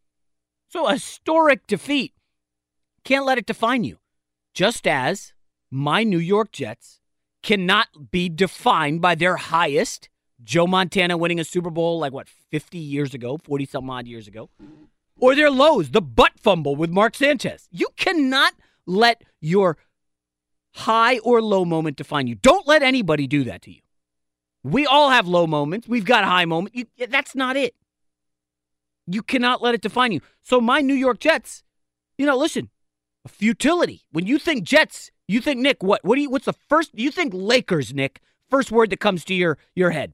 So 0.68 0.86
a 0.86 0.95
historic 0.95 1.66
defeat. 1.66 2.14
Can't 3.05 3.26
let 3.26 3.38
it 3.38 3.47
define 3.47 3.84
you. 3.84 3.99
Just 4.55 4.86
as 4.86 5.32
my 5.70 6.03
New 6.05 6.18
York 6.18 6.53
Jets 6.53 7.01
cannot 7.43 8.11
be 8.11 8.28
defined 8.28 9.01
by 9.01 9.14
their 9.14 9.36
highest, 9.36 10.09
Joe 10.43 10.66
Montana 10.66 11.16
winning 11.16 11.40
a 11.40 11.45
Super 11.45 11.70
Bowl 11.70 11.99
like 11.99 12.12
what, 12.12 12.28
50 12.28 12.78
years 12.78 13.14
ago, 13.14 13.38
40 13.38 13.66
some 13.66 13.90
odd 13.90 14.07
years 14.07 14.28
ago, 14.28 14.51
or 15.18 15.34
their 15.34 15.51
lows, 15.51 15.90
the 15.90 16.03
butt 16.03 16.32
fumble 16.38 16.76
with 16.76 16.90
Mark 16.90 17.14
Sanchez. 17.14 17.68
You 17.70 17.88
cannot 17.97 18.55
let 18.86 19.22
your 19.40 19.76
high 20.75 21.18
or 21.18 21.43
low 21.43 21.64
moment 21.64 21.97
define 21.97 22.27
you. 22.27 22.35
Don't 22.35 22.66
let 22.66 22.83
anybody 22.83 23.27
do 23.27 23.45
that 23.45 23.62
to 23.62 23.70
you. 23.73 23.81
We 24.64 24.87
all 24.87 25.11
have 25.11 25.27
low 25.27 25.47
moments. 25.47 25.89
We've 25.89 26.05
got 26.05 26.25
high 26.25 26.45
moments. 26.45 26.77
You, 26.77 27.07
that's 27.09 27.35
not 27.35 27.57
it. 27.57 27.75
You 29.07 29.23
cannot 29.23 29.61
let 29.62 29.75
it 29.75 29.81
define 29.81 30.12
you. 30.12 30.20
So 30.43 30.61
my 30.61 30.81
New 30.81 30.95
York 30.95 31.18
Jets, 31.18 31.64
you 32.16 32.25
know, 32.27 32.37
listen, 32.37 32.70
futility. 33.27 34.03
When 34.12 34.27
you 34.27 34.39
think 34.39 34.62
Jets, 34.64 35.11
you 35.27 35.41
think 35.41 35.61
Nick. 35.61 35.83
What? 35.83 36.05
What 36.05 36.14
do 36.16 36.23
you? 36.23 36.31
What's 36.31 36.45
the 36.45 36.53
first? 36.53 36.91
You 36.95 37.11
think 37.11 37.33
Lakers, 37.35 37.93
Nick? 37.93 38.20
First 38.49 38.70
word 38.70 38.91
that 38.91 39.01
comes 39.01 39.25
to 39.25 39.35
your 39.35 39.59
your 39.75 39.91
head. 39.91 40.12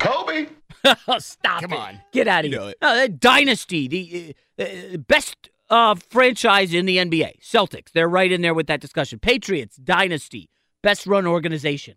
Kobe. 0.00 0.48
Stop 1.18 1.60
Come 1.62 1.72
it. 1.72 1.78
on. 1.78 2.00
Get 2.12 2.26
out 2.28 2.44
of 2.44 2.50
You 2.52 2.58
here. 2.58 2.60
know 2.60 2.68
it. 2.68 2.76
Uh, 2.80 3.08
dynasty, 3.18 3.88
the 3.88 4.34
uh, 4.58 4.94
uh, 4.94 4.96
best 4.98 5.50
uh, 5.70 5.94
franchise 5.94 6.72
in 6.72 6.86
the 6.86 6.98
NBA. 6.98 7.40
Celtics. 7.42 7.92
They're 7.92 8.08
right 8.08 8.30
in 8.30 8.42
there 8.42 8.54
with 8.54 8.66
that 8.68 8.80
discussion. 8.80 9.18
Patriots, 9.18 9.76
dynasty, 9.76 10.50
best 10.82 11.06
run 11.06 11.26
organization. 11.26 11.94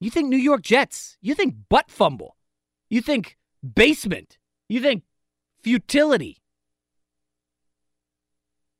You 0.00 0.10
think 0.10 0.28
New 0.28 0.36
York 0.36 0.62
Jets? 0.62 1.16
You 1.20 1.34
think 1.34 1.56
butt 1.68 1.90
fumble? 1.90 2.36
You 2.88 3.00
think 3.00 3.36
basement? 3.74 4.38
You 4.68 4.80
think 4.80 5.02
futility? 5.62 6.38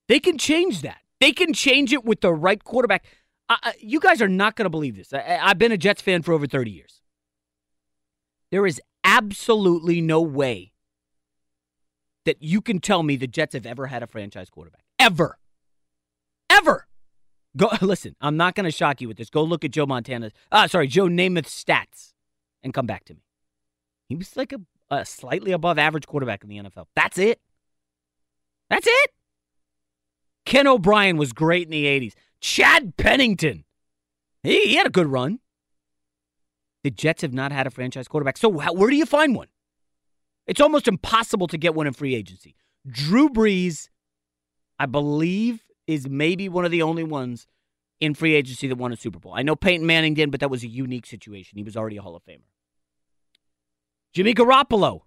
They 0.08 0.20
can 0.20 0.38
change 0.38 0.82
that. 0.82 0.98
They 1.20 1.32
can 1.32 1.52
change 1.52 1.92
it 1.92 2.04
with 2.04 2.20
the 2.20 2.32
right 2.32 2.62
quarterback. 2.62 3.04
Uh, 3.48 3.72
you 3.78 3.98
guys 3.98 4.22
are 4.22 4.28
not 4.28 4.56
going 4.56 4.66
to 4.66 4.70
believe 4.70 4.96
this. 4.96 5.12
I, 5.12 5.38
I've 5.42 5.58
been 5.58 5.72
a 5.72 5.78
Jets 5.78 6.02
fan 6.02 6.22
for 6.22 6.32
over 6.32 6.46
30 6.46 6.70
years. 6.70 7.00
There 8.50 8.66
is 8.66 8.80
absolutely 9.04 10.00
no 10.00 10.20
way 10.22 10.72
that 12.28 12.42
you 12.42 12.60
can 12.60 12.78
tell 12.78 13.02
me 13.02 13.16
the 13.16 13.26
Jets 13.26 13.54
have 13.54 13.64
ever 13.64 13.86
had 13.86 14.02
a 14.02 14.06
franchise 14.06 14.50
quarterback. 14.50 14.84
Ever. 14.98 15.38
Ever. 16.50 16.86
Go 17.56 17.70
listen, 17.80 18.16
I'm 18.20 18.36
not 18.36 18.54
going 18.54 18.64
to 18.64 18.70
shock 18.70 19.00
you 19.00 19.08
with 19.08 19.16
this. 19.16 19.30
Go 19.30 19.42
look 19.42 19.64
at 19.64 19.70
Joe 19.70 19.86
Montana's 19.86 20.32
ah 20.52 20.66
sorry, 20.66 20.88
Joe 20.88 21.06
Namath's 21.06 21.64
stats 21.64 22.12
and 22.62 22.74
come 22.74 22.84
back 22.84 23.06
to 23.06 23.14
me. 23.14 23.22
He 24.10 24.16
was 24.16 24.36
like 24.36 24.52
a, 24.52 24.60
a 24.90 25.06
slightly 25.06 25.52
above 25.52 25.78
average 25.78 26.06
quarterback 26.06 26.44
in 26.44 26.50
the 26.50 26.58
NFL. 26.58 26.84
That's 26.94 27.16
it. 27.16 27.40
That's 28.68 28.86
it. 28.86 29.10
Ken 30.44 30.66
O'Brien 30.66 31.16
was 31.16 31.32
great 31.32 31.66
in 31.66 31.70
the 31.70 31.86
80s. 31.86 32.12
Chad 32.42 32.98
Pennington. 32.98 33.64
He, 34.42 34.66
he 34.66 34.74
had 34.74 34.86
a 34.86 34.90
good 34.90 35.06
run. 35.06 35.40
The 36.84 36.90
Jets 36.90 37.22
have 37.22 37.32
not 37.32 37.52
had 37.52 37.66
a 37.66 37.70
franchise 37.70 38.06
quarterback. 38.06 38.36
So 38.36 38.58
how, 38.58 38.74
where 38.74 38.90
do 38.90 38.96
you 38.96 39.06
find 39.06 39.34
one? 39.34 39.48
It's 40.49 40.62
almost 40.62 40.88
impossible 40.88 41.46
to 41.49 41.59
get 41.59 41.74
one 41.74 41.86
in 41.86 41.92
free 41.92 42.14
agency. 42.14 42.57
Drew 42.90 43.28
Brees, 43.28 43.88
I 44.78 44.86
believe, 44.86 45.62
is 45.86 46.09
maybe 46.09 46.49
one 46.49 46.64
of 46.64 46.70
the 46.70 46.82
only 46.82 47.05
ones 47.05 47.46
in 48.01 48.14
free 48.14 48.34
agency 48.34 48.66
that 48.66 48.76
won 48.76 48.92
a 48.92 48.96
Super 48.96 49.18
Bowl. 49.18 49.34
I 49.34 49.42
know 49.42 49.55
Peyton 49.55 49.86
Manning 49.86 50.14
did, 50.14 50.30
but 50.30 50.40
that 50.40 50.51
was 50.51 50.64
a 50.64 50.68
unique 50.68 51.05
situation. 51.05 51.59
He 51.59 51.62
was 51.62 51.76
already 51.76 51.99
a 51.99 52.03
Hall 52.03 52.16
of 52.16 52.24
Famer. 52.24 52.40
Jimmy 54.14 54.34
Garoppolo. 54.34 55.03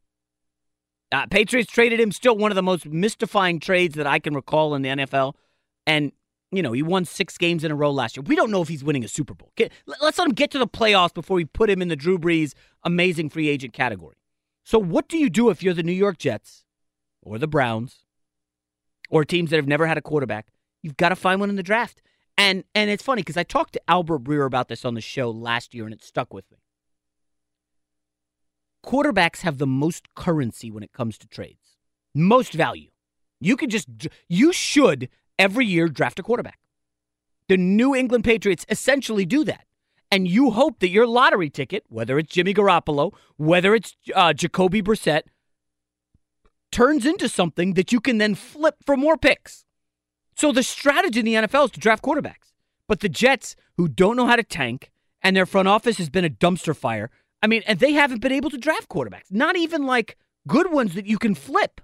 Uh, 1.12 1.26
Patriots 1.26 1.70
traded 1.70 2.00
him, 2.00 2.12
still 2.12 2.38
one 2.38 2.52
of 2.52 2.56
the 2.56 2.64
most 2.64 2.86
mystifying 2.86 3.60
trades 3.60 3.96
that 3.96 4.08
I 4.08 4.20
can 4.20 4.34
recall 4.34 4.76
in 4.76 4.82
the 4.82 4.90
NFL. 4.90 5.34
And, 5.86 6.12
you 6.52 6.62
know, 6.62 6.72
he 6.72 6.84
won 6.84 7.04
six 7.04 7.38
games 7.38 7.64
in 7.64 7.72
a 7.72 7.76
row 7.76 7.92
last 7.92 8.16
year. 8.16 8.24
We 8.24 8.36
don't 8.36 8.52
know 8.52 8.62
if 8.62 8.68
he's 8.68 8.84
winning 8.84 9.04
a 9.04 9.10
Super 9.10 9.34
Bowl. 9.34 9.52
Let's 10.02 10.20
let 10.20 10.28
him 10.28 10.34
get 10.34 10.52
to 10.52 10.60
the 10.60 10.68
playoffs 10.68 11.14
before 11.14 11.36
we 11.36 11.46
put 11.46 11.70
him 11.70 11.82
in 11.82 11.88
the 11.88 11.96
Drew 11.96 12.18
Brees 12.18 12.54
amazing 12.84 13.30
free 13.30 13.50
agent 13.50 13.74
category. 13.74 14.16
So, 14.64 14.80
what 14.80 15.10
do 15.10 15.18
you 15.18 15.30
do 15.30 15.50
if 15.50 15.64
you're 15.64 15.74
the 15.74 15.84
New 15.84 15.92
York 15.92 16.18
Jets 16.18 16.66
or 17.22 17.38
the 17.38 17.48
Browns 17.48 18.06
or 19.10 19.26
teams 19.26 19.50
that 19.50 19.58
have 19.58 19.68
never 19.68 19.88
had 19.88 19.98
a 19.98 20.02
quarterback? 20.02 20.48
You've 20.82 20.98
got 20.98 21.10
to 21.10 21.16
find 21.16 21.40
one 21.40 21.50
in 21.50 21.56
the 21.56 21.64
draft. 21.64 22.02
And 22.38 22.64
and 22.74 22.90
it's 22.90 23.04
funny 23.04 23.22
because 23.22 23.38
I 23.38 23.44
talked 23.44 23.74
to 23.74 23.82
Albert 23.88 24.24
Breer 24.24 24.46
about 24.46 24.68
this 24.68 24.86
on 24.86 24.94
the 24.94 25.02
show 25.02 25.30
last 25.30 25.74
year 25.74 25.86
and 25.86 25.94
it 25.94 26.04
stuck 26.04 26.34
with 26.34 26.50
me. 26.52 26.58
Quarterbacks 28.86 29.42
have 29.42 29.58
the 29.58 29.68
most 29.68 30.14
currency 30.16 30.72
when 30.72 30.82
it 30.84 30.92
comes 30.92 31.18
to 31.20 31.28
trades. 31.28 31.78
Most 32.16 32.54
value. 32.54 32.90
You 33.40 33.58
could 33.58 33.70
just 33.70 33.88
you 34.28 34.54
should 34.54 35.10
every 35.38 35.66
year 35.66 35.88
draft 35.88 36.20
a 36.20 36.24
quarterback. 36.24 36.60
The 37.48 37.58
New 37.58 37.94
England 37.94 38.24
Patriots 38.24 38.66
essentially 38.70 39.26
do 39.26 39.44
that. 39.44 39.66
And 40.12 40.28
you 40.28 40.52
hope 40.52 40.80
that 40.80 40.90
your 40.90 41.08
lottery 41.08 41.50
ticket, 41.50 41.86
whether 41.88 42.20
it's 42.20 42.34
Jimmy 42.34 42.54
Garoppolo, 42.54 43.14
whether 43.38 43.74
it's 43.74 43.96
uh, 44.14 44.34
Jacoby 44.34 44.82
Brissett, 44.82 45.24
turns 46.72 47.06
into 47.06 47.30
something 47.30 47.74
that 47.74 47.92
you 47.92 48.00
can 48.00 48.18
then 48.18 48.36
flip 48.36 48.76
for 48.86 48.98
more 48.98 49.18
picks. 49.18 49.66
So 50.36 50.52
the 50.52 50.64
strategy 50.64 51.20
in 51.20 51.26
the 51.26 51.34
NFL 51.36 51.66
is 51.66 51.72
to 51.72 51.80
draft 51.80 52.04
quarterbacks. 52.04 52.54
But 52.88 53.00
the 53.00 53.10
Jets, 53.10 53.56
who 53.78 53.88
don't 53.88 54.18
know 54.18 54.26
how 54.26 54.36
to 54.36 54.44
tank, 54.44 54.92
and 55.22 55.36
their 55.36 55.46
front 55.46 55.68
office 55.68 55.98
has 55.98 56.10
been 56.10 56.26
a 56.26 56.30
dumpster 56.30 56.76
fire, 56.76 57.10
I 57.42 57.48
mean, 57.48 57.64
and 57.66 57.80
they 57.80 57.94
haven't 57.94 58.22
been 58.22 58.32
able 58.32 58.50
to 58.50 58.58
draft 58.58 58.90
quarterbacks, 58.90 59.32
not 59.32 59.56
even 59.56 59.86
like 59.86 60.18
good 60.48 60.72
ones 60.72 60.94
that 60.96 61.06
you 61.06 61.18
can 61.18 61.36
flip. 61.36 61.82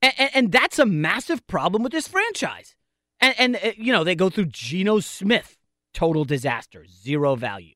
And, 0.00 0.12
and, 0.18 0.30
and 0.34 0.52
that's 0.52 0.78
a 0.78 0.86
massive 0.86 1.46
problem 1.46 1.82
with 1.82 1.92
this 1.92 2.08
franchise. 2.08 2.74
And, 3.20 3.34
and 3.38 3.56
uh, 3.56 3.72
you 3.76 3.92
know, 3.92 4.04
they 4.04 4.14
go 4.14 4.30
through 4.30 4.46
Geno 4.46 5.00
Smith, 5.00 5.56
total 5.94 6.24
disaster, 6.24 6.84
zero 6.86 7.34
value. 7.36 7.74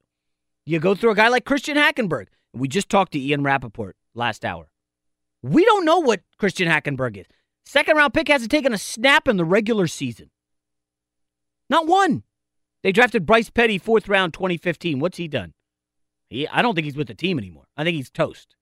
You 0.65 0.81
go 0.81 0.95
through 0.95 1.13
a 1.13 1.17
guy 1.17 1.29
like 1.29 1.45
Christian 1.45 1.77
Hackenberg. 1.77 2.27
We 2.53 2.69
just 2.69 2.89
talked 2.89 3.13
to 3.13 3.21
Ian 3.21 3.43
Rapoport 3.43 3.97
last 4.15 4.45
hour. 4.45 4.69
We 5.43 5.65
don't 5.65 5.85
know 5.85 5.99
what 5.99 6.23
Christian 6.39 6.69
Hackenberg 6.69 7.17
is. 7.17 7.27
Second 7.65 7.97
round 7.97 8.15
pick 8.15 8.29
hasn't 8.29 8.51
taken 8.51 8.73
a 8.73 8.79
snap 8.79 9.29
in 9.29 9.37
the 9.37 9.45
regular 9.45 9.87
season. 9.87 10.31
Not 11.69 11.87
one. 11.87 12.23
They 12.83 12.93
drafted 12.93 13.27
Bryce 13.27 13.51
Petty 13.51 13.79
fourth 13.79 14.09
round 14.09 14.33
2015. 14.35 14.99
What's 14.99 15.19
he 15.19 15.29
done? 15.29 15.53
He, 16.29 16.47
I 16.49 16.63
don't 16.63 16.75
think 16.75 16.85
he's 16.85 16.97
with 16.97 17.09
the 17.09 17.15
team 17.15 17.39
anymore. 17.39 17.67
I 17.77 17.85
think 17.85 17.97
he's 17.97 18.11
toast. 18.11 18.57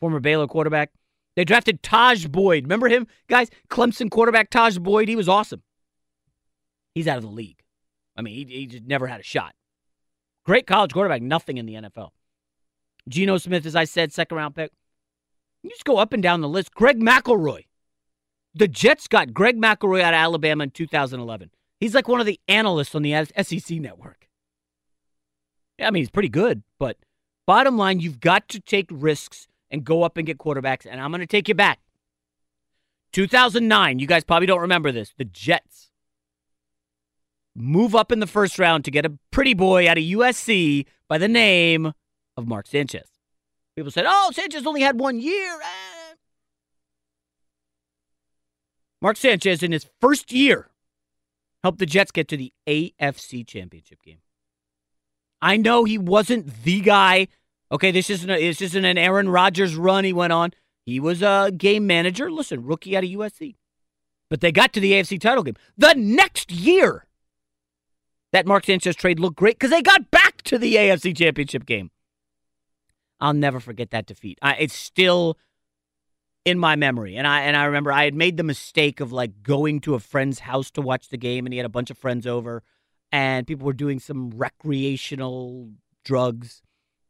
Former 0.00 0.20
Baylor 0.20 0.46
quarterback. 0.46 0.90
They 1.36 1.44
drafted 1.44 1.82
Tajh 1.82 2.30
Boyd. 2.30 2.64
Remember 2.64 2.88
him, 2.88 3.06
guys? 3.28 3.48
Clemson 3.70 4.10
quarterback 4.10 4.50
Tajh 4.50 4.82
Boyd. 4.82 5.08
He 5.08 5.16
was 5.16 5.28
awesome. 5.28 5.62
He's 6.94 7.06
out 7.06 7.18
of 7.18 7.22
the 7.22 7.30
league. 7.30 7.62
I 8.18 8.22
mean, 8.22 8.34
he, 8.34 8.44
he 8.54 8.66
just 8.66 8.84
never 8.84 9.06
had 9.06 9.20
a 9.20 9.24
shot. 9.24 9.54
Great 10.44 10.66
college 10.66 10.92
quarterback, 10.92 11.22
nothing 11.22 11.56
in 11.56 11.66
the 11.66 11.74
NFL. 11.74 12.10
Geno 13.08 13.38
Smith, 13.38 13.64
as 13.64 13.76
I 13.76 13.84
said, 13.84 14.12
second 14.12 14.36
round 14.36 14.56
pick. 14.56 14.72
You 15.62 15.70
just 15.70 15.84
go 15.84 15.98
up 15.98 16.12
and 16.12 16.22
down 16.22 16.40
the 16.40 16.48
list. 16.48 16.74
Greg 16.74 16.98
McElroy. 16.98 17.66
The 18.54 18.68
Jets 18.68 19.06
got 19.06 19.32
Greg 19.32 19.56
McElroy 19.56 20.00
out 20.00 20.14
of 20.14 20.18
Alabama 20.18 20.64
in 20.64 20.70
2011. 20.70 21.50
He's 21.80 21.94
like 21.94 22.08
one 22.08 22.20
of 22.20 22.26
the 22.26 22.40
analysts 22.48 22.94
on 22.94 23.02
the 23.02 23.24
SEC 23.24 23.78
network. 23.78 24.28
Yeah, 25.78 25.86
I 25.86 25.90
mean, 25.92 26.00
he's 26.00 26.10
pretty 26.10 26.28
good, 26.28 26.64
but 26.78 26.96
bottom 27.46 27.78
line, 27.78 28.00
you've 28.00 28.20
got 28.20 28.48
to 28.48 28.60
take 28.60 28.88
risks 28.90 29.46
and 29.70 29.84
go 29.84 30.02
up 30.02 30.16
and 30.16 30.26
get 30.26 30.38
quarterbacks. 30.38 30.86
And 30.90 31.00
I'm 31.00 31.12
going 31.12 31.20
to 31.20 31.26
take 31.26 31.48
you 31.48 31.54
back. 31.54 31.78
2009, 33.12 34.00
you 34.00 34.06
guys 34.06 34.24
probably 34.24 34.46
don't 34.46 34.60
remember 34.60 34.90
this. 34.90 35.14
The 35.16 35.24
Jets 35.24 35.90
move 37.58 37.94
up 37.94 38.12
in 38.12 38.20
the 38.20 38.26
first 38.26 38.58
round 38.58 38.84
to 38.84 38.90
get 38.90 39.06
a 39.06 39.18
pretty 39.30 39.54
boy 39.54 39.88
out 39.88 39.98
of 39.98 40.04
USC 40.04 40.86
by 41.08 41.18
the 41.18 41.28
name 41.28 41.92
of 42.36 42.46
Mark 42.46 42.66
Sanchez. 42.66 43.08
People 43.76 43.90
said, 43.90 44.04
"Oh, 44.06 44.30
Sanchez 44.32 44.66
only 44.66 44.80
had 44.80 44.98
one 44.98 45.20
year." 45.20 45.60
Eh. 45.60 46.14
Mark 49.00 49.16
Sanchez 49.16 49.62
in 49.62 49.72
his 49.72 49.86
first 50.00 50.32
year 50.32 50.70
helped 51.62 51.78
the 51.78 51.86
Jets 51.86 52.10
get 52.10 52.28
to 52.28 52.36
the 52.36 52.52
AFC 52.66 53.46
Championship 53.46 54.02
game. 54.02 54.18
I 55.40 55.56
know 55.56 55.84
he 55.84 55.98
wasn't 55.98 56.64
the 56.64 56.80
guy. 56.80 57.28
Okay, 57.70 57.90
this 57.90 58.10
isn't 58.10 58.30
a, 58.30 58.38
this 58.38 58.60
isn't 58.60 58.84
an 58.84 58.98
Aaron 58.98 59.28
Rodgers 59.28 59.76
run 59.76 60.04
he 60.04 60.12
went 60.12 60.32
on. 60.32 60.52
He 60.84 60.98
was 60.98 61.22
a 61.22 61.52
game 61.56 61.86
manager. 61.86 62.30
Listen, 62.30 62.64
rookie 62.64 62.96
out 62.96 63.04
of 63.04 63.10
USC. 63.10 63.56
But 64.30 64.40
they 64.40 64.52
got 64.52 64.72
to 64.72 64.80
the 64.80 64.92
AFC 64.92 65.20
title 65.20 65.42
game. 65.42 65.56
The 65.76 65.94
next 65.94 66.50
year, 66.50 67.06
that 68.32 68.46
Mark 68.46 68.66
Sanchez 68.66 68.96
trade 68.96 69.18
looked 69.20 69.36
great 69.36 69.56
because 69.58 69.70
they 69.70 69.82
got 69.82 70.10
back 70.10 70.42
to 70.42 70.58
the 70.58 70.74
AFC 70.74 71.16
Championship 71.16 71.66
game. 71.66 71.90
I'll 73.20 73.34
never 73.34 73.60
forget 73.60 73.90
that 73.90 74.06
defeat. 74.06 74.38
I, 74.42 74.54
it's 74.54 74.74
still 74.74 75.38
in 76.44 76.58
my 76.58 76.76
memory, 76.76 77.16
and 77.16 77.26
I 77.26 77.42
and 77.42 77.56
I 77.56 77.64
remember 77.64 77.92
I 77.92 78.04
had 78.04 78.14
made 78.14 78.36
the 78.36 78.42
mistake 78.42 79.00
of 79.00 79.12
like 79.12 79.42
going 79.42 79.80
to 79.80 79.94
a 79.94 79.98
friend's 79.98 80.40
house 80.40 80.70
to 80.72 80.82
watch 80.82 81.08
the 81.08 81.18
game, 81.18 81.46
and 81.46 81.52
he 81.52 81.58
had 81.58 81.66
a 81.66 81.70
bunch 81.70 81.90
of 81.90 81.98
friends 81.98 82.26
over, 82.26 82.62
and 83.10 83.46
people 83.46 83.66
were 83.66 83.72
doing 83.72 83.98
some 83.98 84.30
recreational 84.30 85.70
drugs, 86.04 86.62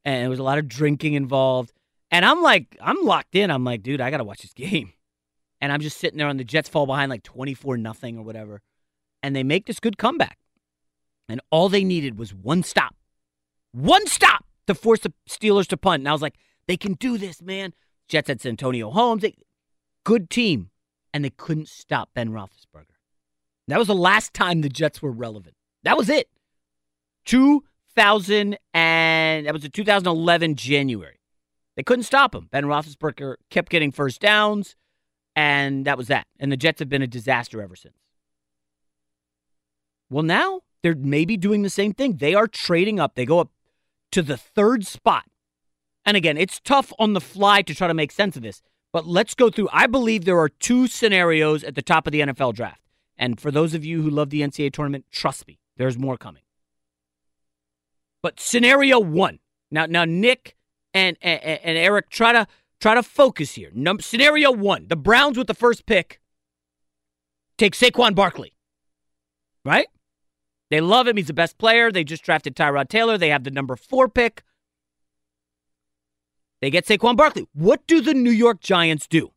and 0.05 0.23
there 0.23 0.31
was 0.31 0.39
a 0.39 0.45
lot 0.45 0.59
of 0.59 0.67
drinking 0.69 1.15
involved. 1.15 1.73
And 2.11 2.25
I'm 2.25 2.41
like, 2.41 2.75
I'm 2.81 3.03
locked 3.03 3.35
in. 3.35 3.51
I'm 3.51 3.65
like, 3.65 3.83
dude, 3.83 4.01
I 4.01 4.11
gotta 4.11 4.25
watch 4.25 4.41
this 4.41 4.55
game. 4.55 4.93
And 5.61 5.73
I'm 5.73 5.81
just 5.81 5.99
sitting 5.99 6.19
there, 6.19 6.29
and 6.29 6.41
the 6.41 6.45
Jets 6.45 6.69
fall 6.69 6.87
behind 6.87 7.11
like 7.11 7.23
24 7.23 7.77
nothing 7.77 8.17
or 8.17 8.23
whatever, 8.23 8.63
and 9.23 9.37
they 9.37 9.43
make 9.43 9.67
this 9.67 9.81
good 9.81 9.99
comeback. 9.99 10.39
And 11.29 11.41
all 11.51 11.69
they 11.69 11.85
needed 11.85 12.19
was 12.19 12.33
one 12.33 12.63
stop, 12.63 12.95
one 13.73 14.07
stop 14.07 14.45
to 14.67 14.75
force 14.75 15.01
the 15.01 15.13
Steelers 15.29 15.67
to 15.69 15.77
punt. 15.77 16.01
And 16.01 16.09
I 16.09 16.13
was 16.13 16.23
like, 16.23 16.37
they 16.67 16.77
can 16.77 16.95
do 16.95 17.19
this, 17.19 17.43
man. 17.43 17.75
Jets 18.09 18.29
had 18.29 18.41
Santonio 18.41 18.91
Holmes, 18.91 19.23
they, 19.23 19.35
good 20.05 20.31
team, 20.31 20.71
and 21.13 21.25
they 21.25 21.31
couldn't 21.31 21.69
stop 21.69 22.11
Ben 22.15 22.31
Roethlisberger. 22.31 22.97
That 23.69 23.79
was 23.79 23.89
the 23.89 23.95
last 23.95 24.33
time 24.33 24.63
the 24.63 24.71
Jets 24.71 25.03
were 25.03 25.13
relevant. 25.13 25.55
That 25.83 25.97
was 25.99 26.09
it. 26.09 26.29
2000 27.27 28.57
and 28.73 29.47
that 29.47 29.53
was 29.53 29.65
a 29.65 29.69
2011 29.69 30.55
January. 30.55 31.21
They 31.77 31.83
couldn't 31.83 32.05
stop 32.05 32.35
him. 32.35 32.49
Ben 32.51 32.65
Roethlisberger 32.65 33.37
kept 33.51 33.71
getting 33.71 33.93
first 33.93 34.21
downs, 34.21 34.75
and 35.37 35.85
that 35.85 35.99
was 35.99 36.09
that. 36.09 36.27
And 36.41 36.51
the 36.51 36.57
Jets 36.57 36.81
have 36.81 36.89
been 36.89 37.03
a 37.03 37.07
disaster 37.07 37.63
ever 37.63 37.77
since. 37.77 37.95
Well, 40.11 40.25
now 40.25 40.63
they're 40.83 40.95
maybe 40.95 41.37
doing 41.37 41.63
the 41.63 41.71
same 41.71 41.93
thing. 41.93 42.17
They 42.17 42.35
are 42.35 42.47
trading 42.47 43.01
up. 43.01 43.15
They 43.15 43.27
go 43.27 43.41
up 43.41 43.51
to 44.13 44.23
the 44.23 44.37
third 44.37 44.87
spot. 44.87 45.25
And 46.05 46.17
again, 46.17 46.37
it's 46.37 46.61
tough 46.61 46.93
on 46.99 47.13
the 47.13 47.21
fly 47.21 47.63
to 47.63 47.75
try 47.75 47.89
to 47.89 47.95
make 47.95 48.13
sense 48.13 48.37
of 48.37 48.43
this, 48.43 48.63
but 48.93 49.07
let's 49.07 49.35
go 49.35 49.51
through. 49.51 49.69
I 49.73 49.87
believe 49.87 50.25
there 50.25 50.39
are 50.39 50.49
two 50.49 50.87
scenarios 50.87 51.63
at 51.63 51.75
the 51.75 51.83
top 51.83 52.07
of 52.07 52.13
the 52.13 52.21
NFL 52.21 52.55
draft. 52.55 52.81
And 53.19 53.41
for 53.41 53.51
those 53.51 53.75
of 53.75 53.85
you 53.85 54.03
who 54.03 54.09
love 54.09 54.31
the 54.31 54.41
NCAA 54.41 54.73
tournament, 54.73 55.07
trust 55.11 55.47
me, 55.47 55.59
there's 55.77 55.99
more 55.99 56.17
coming. 56.17 56.43
But 58.23 58.41
scenario 58.41 58.99
one. 58.99 59.41
Now, 59.71 59.87
now 59.87 60.05
Nick 60.05 60.57
and, 60.95 61.17
and, 61.21 61.43
and 61.43 61.77
Eric 61.77 62.09
try 62.11 62.33
to 62.33 62.47
try 62.81 62.95
to 62.95 63.03
focus 63.03 63.55
here. 63.55 63.71
Num- 63.75 64.01
scenario 64.01 64.51
one: 64.51 64.87
the 64.89 64.97
Browns 64.97 65.37
with 65.37 65.47
the 65.47 65.55
first 65.55 65.85
pick 65.85 66.21
take 67.59 67.75
Saquon 67.75 68.15
Barkley. 68.15 68.55
Right? 69.65 69.89
They 70.71 70.81
love 70.81 71.07
him. 71.07 71.17
He's 71.17 71.27
the 71.27 71.33
best 71.33 71.59
player. 71.59 71.91
They 71.91 72.05
just 72.05 72.23
drafted 72.23 72.55
Tyrod 72.55 72.89
Taylor. 72.89 73.17
They 73.17 73.31
have 73.31 73.45
the 73.45 73.51
number 73.51 73.77
four 73.77 74.09
pick. 74.09 74.43
They 76.61 76.71
get 76.71 76.87
Saquon 76.87 77.17
Barkley. 77.17 77.47
What 77.53 77.87
do 77.87 78.01
the 78.01 78.15
New 78.15 78.31
York 78.31 78.61
Giants 78.61 79.07
do? 79.07 79.33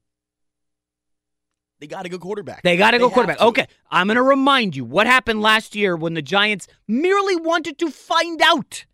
They 1.79 1.88
got 1.88 2.03
to 2.03 2.09
go 2.09 2.19
quarterback. 2.19 2.61
They 2.61 2.77
got 2.77 2.91
to 2.91 2.99
go 2.99 3.09
quarterback. 3.09 3.41
Okay, 3.41 3.65
I'm 3.89 4.07
going 4.07 4.15
to 4.15 4.21
remind 4.21 4.75
you 4.75 4.86
what 4.86 5.07
happened 5.07 5.41
last 5.41 5.75
year 5.75 5.95
when 5.95 6.13
the 6.13 6.21
Giants 6.21 6.67
merely 6.88 7.36
wanted 7.36 7.79
to 7.79 7.89
find 7.89 8.39
out 8.41 8.86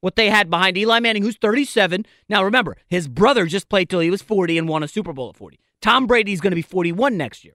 what 0.00 0.16
they 0.16 0.28
had 0.28 0.50
behind 0.50 0.76
Eli 0.76 0.98
Manning, 0.98 1.22
who's 1.22 1.36
37. 1.36 2.04
Now, 2.28 2.42
remember, 2.42 2.76
his 2.88 3.06
brother 3.06 3.46
just 3.46 3.68
played 3.68 3.88
till 3.88 4.00
he 4.00 4.10
was 4.10 4.22
40 4.22 4.58
and 4.58 4.68
won 4.68 4.82
a 4.82 4.88
Super 4.88 5.12
Bowl 5.12 5.28
at 5.28 5.36
40. 5.36 5.60
Tom 5.80 6.08
Brady's 6.08 6.40
going 6.40 6.50
to 6.50 6.56
be 6.56 6.62
41 6.62 7.16
next 7.16 7.44
year. 7.44 7.54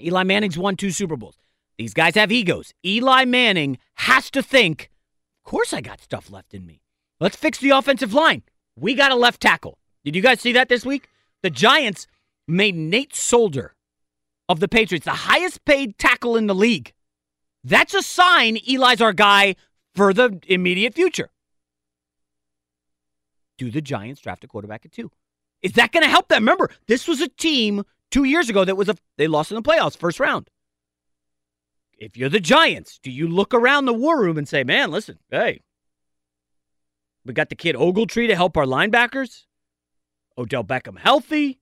Eli 0.00 0.22
Manning's 0.22 0.56
won 0.56 0.76
two 0.76 0.90
Super 0.90 1.16
Bowls. 1.16 1.36
These 1.80 1.94
guys 1.94 2.14
have 2.16 2.30
egos. 2.30 2.74
Eli 2.84 3.24
Manning 3.24 3.78
has 3.94 4.30
to 4.32 4.42
think, 4.42 4.90
of 5.42 5.50
course 5.50 5.72
I 5.72 5.80
got 5.80 6.02
stuff 6.02 6.30
left 6.30 6.52
in 6.52 6.66
me. 6.66 6.82
Let's 7.20 7.36
fix 7.36 7.56
the 7.56 7.70
offensive 7.70 8.12
line. 8.12 8.42
We 8.76 8.92
got 8.92 9.12
a 9.12 9.14
left 9.14 9.40
tackle. 9.40 9.78
Did 10.04 10.14
you 10.14 10.20
guys 10.20 10.42
see 10.42 10.52
that 10.52 10.68
this 10.68 10.84
week? 10.84 11.08
The 11.42 11.48
Giants 11.48 12.06
made 12.46 12.76
Nate 12.76 13.16
Solder 13.16 13.76
of 14.46 14.60
the 14.60 14.68
Patriots 14.68 15.06
the 15.06 15.12
highest 15.12 15.64
paid 15.64 15.96
tackle 15.96 16.36
in 16.36 16.48
the 16.48 16.54
league. 16.54 16.92
That's 17.64 17.94
a 17.94 18.02
sign 18.02 18.58
Eli's 18.68 19.00
our 19.00 19.14
guy 19.14 19.56
for 19.94 20.12
the 20.12 20.38
immediate 20.48 20.92
future. 20.92 21.30
Do 23.56 23.70
the 23.70 23.80
Giants 23.80 24.20
draft 24.20 24.44
a 24.44 24.48
quarterback 24.48 24.84
at 24.84 24.92
two? 24.92 25.10
Is 25.62 25.72
that 25.72 25.92
going 25.92 26.04
to 26.04 26.10
help 26.10 26.28
them? 26.28 26.42
Remember, 26.42 26.68
this 26.88 27.08
was 27.08 27.22
a 27.22 27.28
team 27.28 27.84
two 28.10 28.24
years 28.24 28.50
ago 28.50 28.66
that 28.66 28.76
was 28.76 28.90
a 28.90 28.96
they 29.16 29.28
lost 29.28 29.50
in 29.50 29.54
the 29.54 29.62
playoffs 29.62 29.96
first 29.96 30.20
round. 30.20 30.50
If 32.00 32.16
you're 32.16 32.30
the 32.30 32.40
Giants, 32.40 32.98
do 33.02 33.10
you 33.10 33.28
look 33.28 33.54
around 33.54 33.84
the 33.84 33.92
war 33.92 34.20
room 34.20 34.38
and 34.38 34.48
say, 34.48 34.64
"Man, 34.64 34.90
listen, 34.90 35.18
hey, 35.30 35.60
we 37.24 37.34
got 37.34 37.50
the 37.50 37.54
kid 37.54 37.76
Ogletree 37.76 38.26
to 38.28 38.34
help 38.34 38.56
our 38.56 38.64
linebackers. 38.64 39.44
Odell 40.38 40.64
Beckham 40.64 40.98
healthy. 40.98 41.60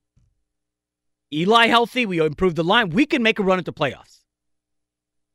Eli 1.31 1.67
healthy. 1.67 2.05
We 2.05 2.19
improved 2.19 2.55
the 2.55 2.63
line. 2.63 2.89
We 2.89 3.05
can 3.05 3.21
make 3.21 3.39
a 3.39 3.43
run 3.43 3.59
at 3.59 3.65
the 3.65 3.73
playoffs. 3.73 4.19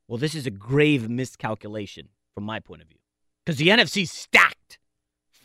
Well, 0.07 0.17
this 0.17 0.35
is 0.35 0.45
a 0.45 0.51
grave 0.51 1.09
miscalculation 1.09 2.09
from 2.33 2.43
my 2.43 2.59
point 2.59 2.81
of 2.81 2.87
view 2.87 2.97
because 3.45 3.57
the 3.57 3.69
NFC's 3.69 4.11
stacked. 4.11 4.79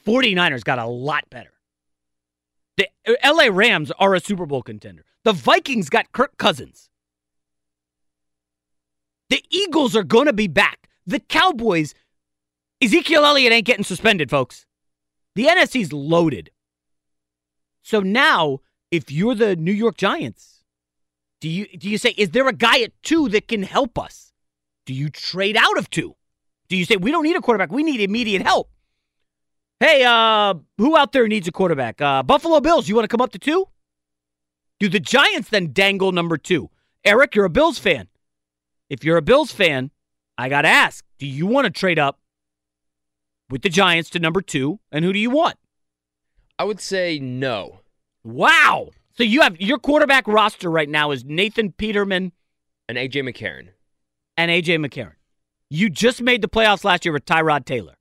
49ers 0.06 0.64
got 0.64 0.78
a 0.78 0.86
lot 0.86 1.24
better. 1.30 1.52
The 2.76 2.88
uh, 3.06 3.32
LA 3.32 3.48
Rams 3.50 3.92
are 3.98 4.14
a 4.14 4.20
Super 4.20 4.46
Bowl 4.46 4.62
contender. 4.62 5.04
The 5.24 5.32
Vikings 5.32 5.90
got 5.90 6.12
Kirk 6.12 6.36
Cousins. 6.38 6.89
The 9.30 9.42
Eagles 9.48 9.96
are 9.96 10.02
going 10.02 10.26
to 10.26 10.32
be 10.32 10.48
back. 10.48 10.88
The 11.06 11.20
Cowboys, 11.20 11.94
Ezekiel 12.82 13.24
Elliott 13.24 13.52
ain't 13.52 13.66
getting 13.66 13.84
suspended, 13.84 14.28
folks. 14.28 14.66
The 15.36 15.46
NFC's 15.46 15.92
loaded. 15.92 16.50
So 17.82 18.00
now, 18.00 18.60
if 18.90 19.10
you're 19.10 19.34
the 19.34 19.56
New 19.56 19.72
York 19.72 19.96
Giants, 19.96 20.64
do 21.40 21.48
you 21.48 21.66
do 21.78 21.88
you 21.88 21.96
say 21.96 22.10
is 22.18 22.30
there 22.30 22.46
a 22.48 22.52
guy 22.52 22.80
at 22.80 22.92
two 23.02 23.28
that 23.30 23.48
can 23.48 23.62
help 23.62 23.98
us? 23.98 24.32
Do 24.84 24.92
you 24.92 25.08
trade 25.08 25.56
out 25.56 25.78
of 25.78 25.88
two? 25.88 26.16
Do 26.68 26.76
you 26.76 26.84
say 26.84 26.96
we 26.96 27.10
don't 27.10 27.22
need 27.22 27.36
a 27.36 27.40
quarterback, 27.40 27.72
we 27.72 27.82
need 27.82 28.00
immediate 28.00 28.42
help? 28.42 28.70
Hey, 29.78 30.04
uh, 30.04 30.54
who 30.76 30.96
out 30.96 31.12
there 31.12 31.26
needs 31.26 31.48
a 31.48 31.52
quarterback? 31.52 32.02
Uh, 32.02 32.22
Buffalo 32.22 32.60
Bills, 32.60 32.88
you 32.88 32.94
want 32.94 33.04
to 33.04 33.08
come 33.08 33.22
up 33.22 33.32
to 33.32 33.38
two? 33.38 33.66
Do 34.78 34.88
the 34.88 35.00
Giants 35.00 35.48
then 35.48 35.72
dangle 35.72 36.12
number 36.12 36.36
two? 36.36 36.68
Eric, 37.04 37.34
you're 37.34 37.46
a 37.46 37.50
Bills 37.50 37.78
fan. 37.78 38.08
If 38.90 39.04
you're 39.04 39.16
a 39.16 39.22
Bills 39.22 39.52
fan, 39.52 39.92
I 40.36 40.48
got 40.48 40.62
to 40.62 40.68
ask, 40.68 41.04
do 41.18 41.26
you 41.26 41.46
want 41.46 41.64
to 41.66 41.70
trade 41.70 41.98
up 41.98 42.18
with 43.48 43.62
the 43.62 43.68
Giants 43.68 44.10
to 44.10 44.18
number 44.18 44.42
two, 44.42 44.80
and 44.90 45.04
who 45.04 45.12
do 45.12 45.18
you 45.18 45.30
want? 45.30 45.56
I 46.58 46.64
would 46.64 46.80
say 46.80 47.18
no. 47.18 47.80
Wow. 48.24 48.90
So 49.16 49.22
you 49.22 49.42
have 49.42 49.60
your 49.60 49.78
quarterback 49.78 50.26
roster 50.26 50.70
right 50.70 50.88
now 50.88 51.12
is 51.12 51.24
Nathan 51.24 51.72
Peterman 51.72 52.32
and 52.88 52.98
AJ 52.98 53.22
McCarron. 53.22 53.68
And 54.36 54.50
AJ 54.50 54.84
McCarron. 54.84 55.14
You 55.68 55.88
just 55.88 56.20
made 56.20 56.42
the 56.42 56.48
playoffs 56.48 56.84
last 56.84 57.04
year 57.04 57.12
with 57.12 57.24
Tyrod 57.24 57.64
Taylor. 57.64 57.94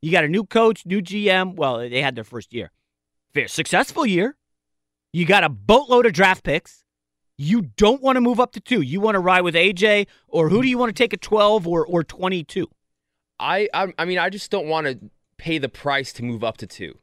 You 0.00 0.10
got 0.10 0.24
a 0.24 0.28
new 0.28 0.44
coach, 0.44 0.86
new 0.86 1.02
GM. 1.02 1.56
Well, 1.56 1.78
they 1.78 2.00
had 2.00 2.14
their 2.14 2.24
first 2.24 2.54
year. 2.54 2.70
Fair 3.34 3.48
successful 3.48 4.06
year. 4.06 4.36
You 5.12 5.26
got 5.26 5.44
a 5.44 5.48
boatload 5.48 6.06
of 6.06 6.12
draft 6.12 6.44
picks. 6.44 6.84
You 7.38 7.62
don't 7.76 8.02
want 8.02 8.16
to 8.16 8.20
move 8.20 8.40
up 8.40 8.52
to 8.52 8.60
two. 8.60 8.82
You 8.82 9.00
want 9.00 9.14
to 9.14 9.20
ride 9.20 9.42
with 9.42 9.54
AJ, 9.54 10.08
or 10.26 10.48
who 10.48 10.60
do 10.60 10.68
you 10.68 10.76
want 10.76 10.94
to 10.94 11.02
take 11.02 11.14
at 11.14 11.22
12 11.22 11.68
or, 11.68 11.86
or 11.86 12.02
22? 12.02 12.68
I, 13.38 13.68
I 13.72 13.94
I 13.96 14.04
mean 14.04 14.18
I 14.18 14.28
just 14.28 14.50
don't 14.50 14.66
want 14.66 14.88
to 14.88 14.98
pay 15.36 15.58
the 15.58 15.68
price 15.68 16.12
to 16.14 16.24
move 16.24 16.42
up 16.42 16.56
to 16.58 16.66
two. 16.66 16.98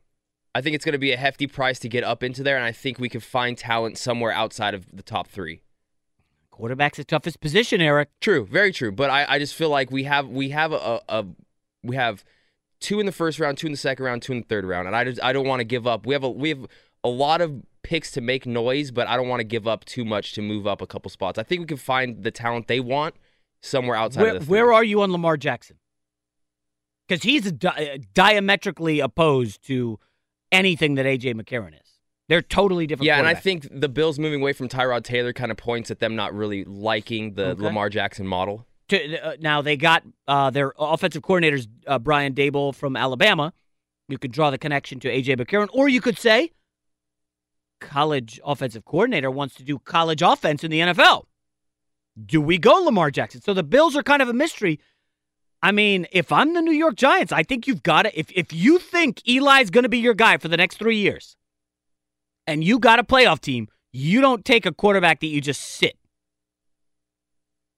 I 0.53 0.61
think 0.61 0.75
it's 0.75 0.85
going 0.85 0.93
to 0.93 0.99
be 0.99 1.11
a 1.11 1.17
hefty 1.17 1.47
price 1.47 1.79
to 1.79 1.89
get 1.89 2.03
up 2.03 2.21
into 2.21 2.43
there, 2.43 2.57
and 2.57 2.65
I 2.65 2.71
think 2.71 2.99
we 2.99 3.09
can 3.09 3.21
find 3.21 3.57
talent 3.57 3.97
somewhere 3.97 4.31
outside 4.31 4.73
of 4.73 4.85
the 4.93 5.03
top 5.03 5.27
three. 5.27 5.61
Quarterback's 6.51 6.97
the 6.97 7.03
toughest 7.03 7.41
position, 7.41 7.81
Eric. 7.81 8.09
True, 8.21 8.45
very 8.45 8.71
true. 8.71 8.91
But 8.91 9.09
I, 9.09 9.25
I 9.27 9.39
just 9.39 9.53
feel 9.53 9.69
like 9.69 9.91
we 9.91 10.03
have 10.03 10.27
we 10.27 10.49
have 10.49 10.71
a, 10.71 11.01
a 11.09 11.25
we 11.83 11.95
have 11.95 12.23
two 12.79 12.99
in 12.99 13.05
the 13.05 13.11
first 13.11 13.39
round, 13.39 13.57
two 13.57 13.67
in 13.67 13.73
the 13.73 13.77
second 13.77 14.05
round, 14.05 14.21
two 14.21 14.31
in 14.31 14.39
the 14.39 14.45
third 14.45 14.65
round, 14.65 14.87
and 14.87 14.95
I 14.95 15.03
just 15.03 15.21
I 15.23 15.33
don't 15.33 15.47
want 15.47 15.59
to 15.59 15.65
give 15.65 15.87
up. 15.87 16.05
We 16.05 16.13
have 16.13 16.23
a 16.23 16.29
we 16.29 16.49
have 16.49 16.65
a 17.03 17.09
lot 17.09 17.41
of 17.41 17.61
picks 17.85 18.11
to 18.11 18.21
make 18.21 18.45
noise, 18.45 18.91
but 18.91 19.07
I 19.07 19.15
don't 19.15 19.29
want 19.29 19.39
to 19.39 19.45
give 19.45 19.67
up 19.67 19.85
too 19.85 20.03
much 20.03 20.33
to 20.33 20.41
move 20.41 20.65
up 20.67 20.81
a 20.81 20.87
couple 20.87 21.09
spots. 21.09 21.37
I 21.39 21.43
think 21.43 21.61
we 21.61 21.67
can 21.67 21.77
find 21.77 22.23
the 22.23 22.31
talent 22.31 22.67
they 22.67 22.79
want 22.79 23.15
somewhere 23.61 23.95
outside 23.95 24.21
where, 24.21 24.35
of 24.35 24.45
the. 24.45 24.51
Where 24.51 24.73
are 24.73 24.83
you 24.83 25.01
on 25.01 25.11
Lamar 25.11 25.37
Jackson? 25.37 25.77
because 27.07 27.23
he's 27.23 27.51
di- 27.51 27.99
diametrically 28.13 28.99
opposed 28.99 29.65
to 29.67 29.99
anything 30.51 30.95
that 30.95 31.05
AJ 31.05 31.35
McCarron 31.35 31.73
is. 31.73 31.99
They're 32.27 32.41
totally 32.41 32.87
different. 32.87 33.05
Yeah, 33.05 33.19
and 33.19 33.27
I 33.27 33.35
think 33.35 33.67
the 33.71 33.89
Bills 33.89 34.17
moving 34.17 34.41
away 34.41 34.53
from 34.53 34.67
Tyrod 34.67 35.03
Taylor 35.03 35.31
kind 35.31 35.51
of 35.51 35.57
points 35.57 35.91
at 35.91 35.99
them 35.99 36.15
not 36.15 36.33
really 36.33 36.63
liking 36.63 37.35
the 37.35 37.49
Okay. 37.49 37.63
Lamar 37.63 37.89
Jackson 37.89 38.25
model. 38.25 38.65
To, 38.89 39.19
uh, 39.19 39.35
now 39.39 39.61
they 39.61 39.77
got 39.77 40.03
uh, 40.27 40.49
their 40.49 40.73
offensive 40.79 41.21
coordinators, 41.21 41.67
uh, 41.85 41.99
Brian 41.99 42.33
Daboll 42.33 42.73
from 42.73 42.95
Alabama. 42.95 43.53
You 44.07 44.17
could 44.17 44.31
draw 44.31 44.49
the 44.49 44.57
connection 44.57 44.99
to 45.01 45.07
AJ 45.07 45.37
McCarron, 45.37 45.67
or 45.71 45.87
you 45.87 46.01
could 46.01 46.17
say 46.17 46.51
college 47.79 48.39
offensive 48.45 48.85
coordinator 48.85 49.29
wants 49.29 49.55
to 49.55 49.63
do 49.63 49.79
college 49.79 50.21
offense 50.21 50.63
in 50.63 50.71
the 50.71 50.79
NFL. 50.79 51.25
Do 52.25 52.41
we 52.41 52.57
go 52.57 52.73
Lamar 52.73 53.11
Jackson? 53.11 53.41
So 53.41 53.53
the 53.53 53.63
Bills 53.63 53.95
are 53.95 54.03
kind 54.03 54.21
of 54.21 54.29
a 54.29 54.33
mystery. 54.33 54.79
I 55.61 55.71
mean, 55.71 56.07
if 56.11 56.31
I'm 56.31 56.53
the 56.53 56.61
New 56.61 56.71
York 56.71 56.95
Giants, 56.95 57.31
I 57.33 57.43
think 57.43 57.67
you've 57.67 57.83
got 57.83 58.03
to. 58.03 58.19
If 58.19 58.31
if 58.31 58.53
you 58.53 58.79
think 58.79 59.21
Eli's 59.27 59.69
going 59.69 59.83
to 59.83 59.89
be 59.89 59.97
your 59.97 60.13
guy 60.13 60.37
for 60.37 60.47
the 60.47 60.57
next 60.57 60.77
three 60.77 60.97
years, 60.97 61.35
and 62.47 62.63
you 62.63 62.79
got 62.79 62.99
a 62.99 63.03
playoff 63.03 63.41
team, 63.41 63.67
you 63.91 64.21
don't 64.21 64.45
take 64.45 64.65
a 64.65 64.71
quarterback 64.71 65.19
that 65.21 65.27
you 65.27 65.41
just 65.41 65.61
sit 65.61 65.97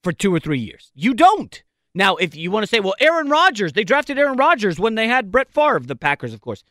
for 0.04 0.12
two 0.12 0.34
or 0.34 0.40
three 0.40 0.60
years. 0.60 0.92
You 0.94 1.14
don't. 1.14 1.64
Now, 1.94 2.16
if 2.18 2.36
you 2.36 2.52
want 2.52 2.64
to 2.64 2.68
say, 2.68 2.80
well, 2.80 2.96
Aaron 3.00 3.30
Rodgers, 3.30 3.74
they 3.74 3.84
drafted 3.84 4.20
Aaron 4.20 4.38
Rodgers 4.38 4.80
when 4.80 4.96
they 4.96 5.08
had 5.08 5.32
Brett 5.32 5.52
Favre, 5.52 5.80
the 5.80 5.96
Packers, 5.96 6.34
of 6.34 6.42
course. 6.42 6.64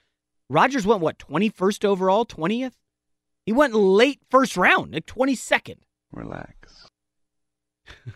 Rodgers 0.49 0.87
went, 0.87 1.01
what, 1.01 1.19
21st 1.19 1.85
overall, 1.85 2.25
20th? 2.25 2.75
He 3.47 3.53
went 3.53 3.75
late 3.75 4.21
first 4.31 4.57
round, 4.57 4.93
like 4.93 5.07
22nd. 5.07 5.79
Relax. 6.13 6.89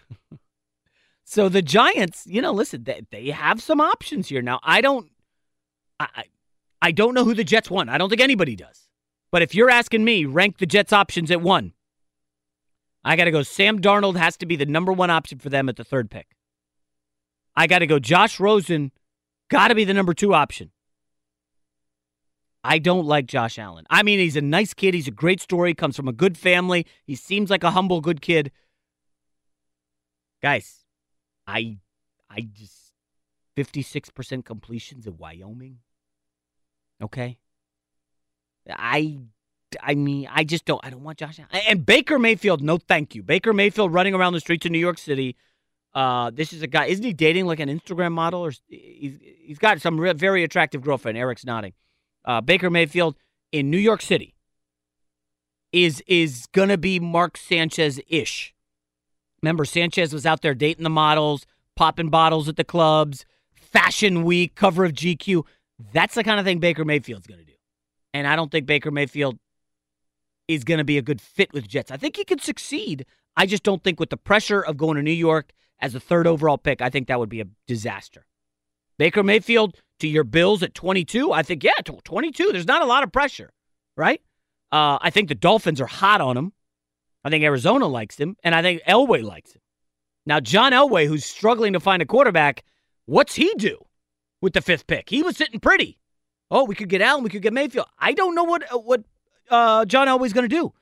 So 1.25 1.49
the 1.49 1.63
Giants, 1.63 2.27
you 2.27 2.43
know, 2.43 2.51
listen, 2.51 2.83
they, 2.83 3.03
they 3.13 3.31
have 3.31 3.63
some 3.63 3.81
options 3.81 4.29
here. 4.29 4.43
Now, 4.43 4.59
I 4.65 4.81
don't, 4.81 5.13
I, 6.01 6.25
I- 6.83 6.91
don't 6.91 7.15
know 7.15 7.23
who 7.25 7.35
the 7.35 7.45
Jets 7.45 7.71
want. 7.71 7.89
I 7.89 7.99
don't 7.99 8.09
think 8.09 8.21
anybody 8.21 8.57
does. 8.57 8.89
But 9.31 9.43
if 9.43 9.55
you're 9.55 9.71
asking 9.71 10.03
me, 10.03 10.25
rank 10.25 10.59
the 10.59 10.67
Jets 10.67 10.93
options 10.93 11.31
at 11.31 11.41
one. 11.41 11.73
I 13.05 13.15
got 13.15 13.27
to 13.27 13.31
go. 13.31 13.45
Sam 13.45 13.81
Darnold 13.81 14.17
has 14.17 14.37
to 14.39 14.47
be 14.47 14.57
the 14.57 14.67
number 14.67 14.93
one 14.93 15.09
option 15.09 15.39
for 15.39 15.51
them 15.51 15.69
at 15.69 15.77
the 15.77 15.85
third 15.85 16.11
pick. 16.11 16.27
I 17.55 17.69
got 17.69 17.79
to 17.79 17.87
go. 17.87 18.01
Josh 18.01 18.41
Rosen, 18.41 18.91
got 19.51 19.69
to 19.69 19.77
be 19.77 19.85
the 19.85 19.95
number 19.95 20.15
two 20.15 20.35
option. 20.35 20.73
I 22.63 22.79
don't 22.79 23.07
like 23.07 23.27
Josh 23.27 23.59
Allen. 23.59 23.87
I 23.89 24.03
mean, 24.03 24.19
he's 24.19 24.37
a 24.37 24.43
nice 24.43 24.75
kid. 24.75 24.93
He's 24.93 25.09
a 25.09 25.13
great 25.13 25.41
story. 25.41 25.73
Comes 25.75 25.97
from 25.97 26.09
a 26.09 26.13
good 26.13 26.37
family. 26.37 26.87
He 27.05 27.15
seems 27.15 27.49
like 27.49 27.65
a 27.65 27.71
humble, 27.71 28.01
good 28.01 28.21
kid. 28.21 28.53
Guys, 30.43 30.85
I, 31.47 31.79
I 32.29 32.43
just 32.53 32.93
fifty 33.57 33.83
six 33.83 34.11
percent 34.11 34.45
completions 34.45 35.07
in 35.07 35.17
Wyoming. 35.17 35.79
Okay. 37.03 37.39
I, 38.69 39.19
I 39.83 39.95
mean, 39.95 40.29
I 40.31 40.45
just 40.45 40.67
don't. 40.67 40.85
I 40.85 40.91
don't 40.91 41.03
want 41.03 41.19
Josh 41.19 41.39
Allen. 41.39 41.65
And 41.67 41.87
Baker 41.87 42.19
Mayfield, 42.19 42.63
no, 42.63 42.77
thank 42.77 43.15
you. 43.15 43.23
Baker 43.23 43.55
Mayfield 43.55 43.93
running 43.93 44.15
around 44.15 44.35
the 44.35 44.41
streets 44.41 44.67
of 44.67 44.73
New 44.73 44.79
York 44.79 44.99
City. 44.99 45.37
Uh, 45.95 46.31
this 46.31 46.53
is 46.53 46.63
a 46.63 46.67
guy. 46.67 46.87
Isn't 46.87 47.05
he 47.05 47.13
dating 47.13 47.47
like 47.47 47.59
an 47.59 47.69
Instagram 47.69 48.13
model, 48.13 48.41
or 48.43 48.53
he's 48.69 49.15
he's 49.43 49.59
got 49.59 49.81
some 49.81 49.99
very 50.17 50.45
attractive 50.45 50.83
girlfriend? 50.83 51.17
Eric's 51.17 51.45
nodding. 51.45 51.73
Uh, 52.25 52.41
Baker 52.41 52.71
Mayfield 52.71 53.17
in 53.53 53.71
New 53.71 53.79
York 53.79 54.03
City 54.03 54.35
is 55.73 56.03
is 56.07 56.47
gonna 56.53 56.79
be 56.79 56.99
Mark 56.99 57.37
Sanchez 57.37 58.01
ish. 58.09 58.55
Remember, 59.43 59.65
Sanchez 59.65 60.13
was 60.13 60.27
out 60.27 60.43
there 60.43 60.55
dating 60.55 60.85
the 60.85 60.91
models, 60.91 61.47
popping 61.77 62.11
bottles 62.11 62.49
at 62.49 62.57
the 62.57 62.65
clubs, 62.65 63.25
Fashion 63.55 64.25
Week, 64.25 64.55
cover 64.55 64.85
of 64.85 64.93
GQ. 64.93 65.45
That's 65.93 66.15
the 66.15 66.25
kind 66.25 66.39
of 66.39 66.45
thing 66.45 66.59
Baker 66.59 66.85
Mayfield's 66.85 67.27
to 67.27 67.45
do. 67.45 67.53
And 68.13 68.27
I 68.27 68.37
don't 68.37 68.51
think 68.51 68.67
Baker 68.67 68.91
Mayfield 68.91 69.39
is 70.49 70.65
to 70.79 70.85
be 70.85 70.99
a 70.99 71.03
good 71.03 71.21
fit 71.21 71.53
with 71.53 71.69
Jets. 71.69 71.91
I 71.91 71.97
think 71.97 72.17
he 72.17 72.25
could 72.25 72.43
succeed. 72.43 73.07
I 73.37 73.47
just 73.47 73.63
don't 73.63 73.83
think 73.83 74.01
with 74.01 74.11
the 74.11 74.17
pressure 74.17 74.61
of 74.61 74.77
going 74.77 74.97
to 74.97 75.03
New 75.03 75.13
York 75.13 75.53
as 75.79 75.95
a 75.95 76.01
third 76.01 76.27
overall 76.27 76.59
pick, 76.59 76.83
I 76.83 76.91
think 76.91 77.09
that 77.09 77.19
would 77.19 77.29
be 77.29 77.41
a 77.41 77.47
disaster. 77.67 78.27
Baker 78.99 79.23
Mayfield 79.23 79.77
to 80.01 80.09
your 80.09 80.25
Bills 80.25 80.63
at 80.63 80.75
22, 80.75 81.33
I 81.33 81.43
think, 81.43 81.65
yeah, 81.65 81.73
22, 81.85 82.53
there's 82.53 82.67
not 82.67 82.83
a 82.83 82.87
lot 82.87 83.05
of 83.05 83.13
pressure, 83.13 83.53
right? 83.97 84.21
Uh, 84.73 84.99
I 85.01 85.11
think 85.11 85.29
the 85.29 85.35
Dolphins 85.35 85.81
are 85.81 85.87
hot 85.87 86.21
on 86.21 86.37
him. 86.37 86.53
I 87.25 87.31
think 87.31 87.45
Arizona 87.45 87.87
likes 87.87 88.17
him, 88.17 88.37
and 88.43 88.55
I 88.55 88.63
think 88.63 88.83
Elway 88.89 89.23
likes 89.23 89.53
him. 89.53 89.61
Now, 90.27 90.41
John 90.41 90.73
Elway, 90.73 91.07
who's 91.07 91.25
struggling 91.25 91.73
to 91.75 91.81
find 91.81 92.03
a 92.03 92.07
quarterback, 92.07 92.65
what's 93.07 93.35
he 93.35 93.53
do 93.57 93.79
with 94.41 94.53
the 94.53 94.61
fifth 94.61 94.87
pick? 94.87 95.11
He 95.11 95.23
was 95.23 95.37
sitting 95.37 95.61
pretty. 95.61 95.99
Oh, 96.51 96.65
we 96.65 96.75
could 96.75 96.89
get 96.89 97.03
Allen, 97.03 97.25
we 97.25 97.31
could 97.31 97.43
get 97.43 97.53
Mayfield. 97.53 97.87
I 97.99 98.13
don't 98.13 98.35
know 98.35 98.45
what 98.45 98.73
uh, 98.73 98.79
what 98.79 99.05
uh, 99.51 99.85
John 99.85 100.09
Elway's 100.09 100.33
going 100.33 100.49
to 100.49 100.55
do. 100.55 100.73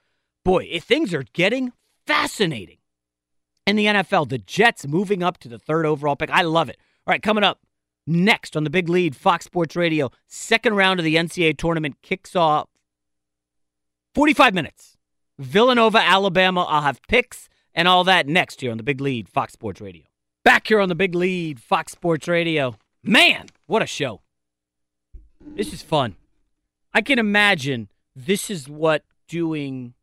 Boy, 0.44 0.68
if 0.70 0.84
things 0.84 1.12
are 1.12 1.24
getting 1.32 1.72
fascinating 2.06 2.78
in 3.68 3.76
the 3.76 3.84
NFL. 3.84 4.28
The 4.28 4.38
Jets 4.38 4.86
moving 4.86 5.22
up 5.22 5.38
to 5.38 5.48
the 5.48 5.58
third 5.58 5.84
overall 5.84 6.16
pick. 6.16 6.30
I 6.30 6.42
love 6.42 6.70
it. 6.70 6.78
All 7.06 7.12
right, 7.12 7.22
coming 7.22 7.44
up 7.44 7.60
next 8.08 8.56
on 8.56 8.64
the 8.64 8.70
big 8.70 8.88
lead, 8.88 9.14
Fox 9.14 9.44
Sports 9.44 9.76
Radio. 9.76 10.10
Second 10.26 10.74
round 10.74 10.98
of 10.98 11.04
the 11.04 11.16
NCAA 11.16 11.56
tournament 11.56 11.96
kicks 12.02 12.34
off 12.34 12.68
45 14.14 14.54
minutes. 14.54 14.96
Villanova, 15.38 15.98
Alabama. 15.98 16.62
I'll 16.64 16.82
have 16.82 17.00
picks 17.08 17.48
and 17.74 17.86
all 17.86 18.04
that 18.04 18.26
next 18.26 18.60
here 18.60 18.70
on 18.70 18.76
the 18.76 18.82
big 18.82 19.00
lead, 19.00 19.28
Fox 19.28 19.52
Sports 19.52 19.80
Radio. 19.80 20.04
Back 20.44 20.66
here 20.66 20.80
on 20.80 20.88
the 20.88 20.94
big 20.94 21.14
lead, 21.14 21.60
Fox 21.60 21.92
Sports 21.92 22.26
Radio. 22.26 22.74
Man, 23.02 23.46
what 23.66 23.82
a 23.82 23.86
show. 23.86 24.22
This 25.40 25.72
is 25.72 25.82
fun. 25.82 26.16
I 26.92 27.00
can 27.00 27.18
imagine 27.18 27.88
this 28.16 28.50
is 28.50 28.68
what 28.68 29.04
doing 29.28 29.94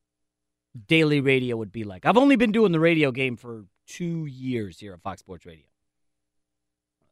daily 0.87 1.19
radio 1.19 1.57
would 1.57 1.71
be 1.71 1.83
like. 1.83 2.05
I've 2.05 2.17
only 2.17 2.35
been 2.35 2.51
doing 2.51 2.71
the 2.71 2.79
radio 2.79 3.11
game 3.11 3.35
for 3.35 3.65
two 3.87 4.25
years 4.25 4.79
here 4.79 4.93
at 4.93 5.01
Fox 5.01 5.19
Sports 5.19 5.45
Radio. 5.45 5.65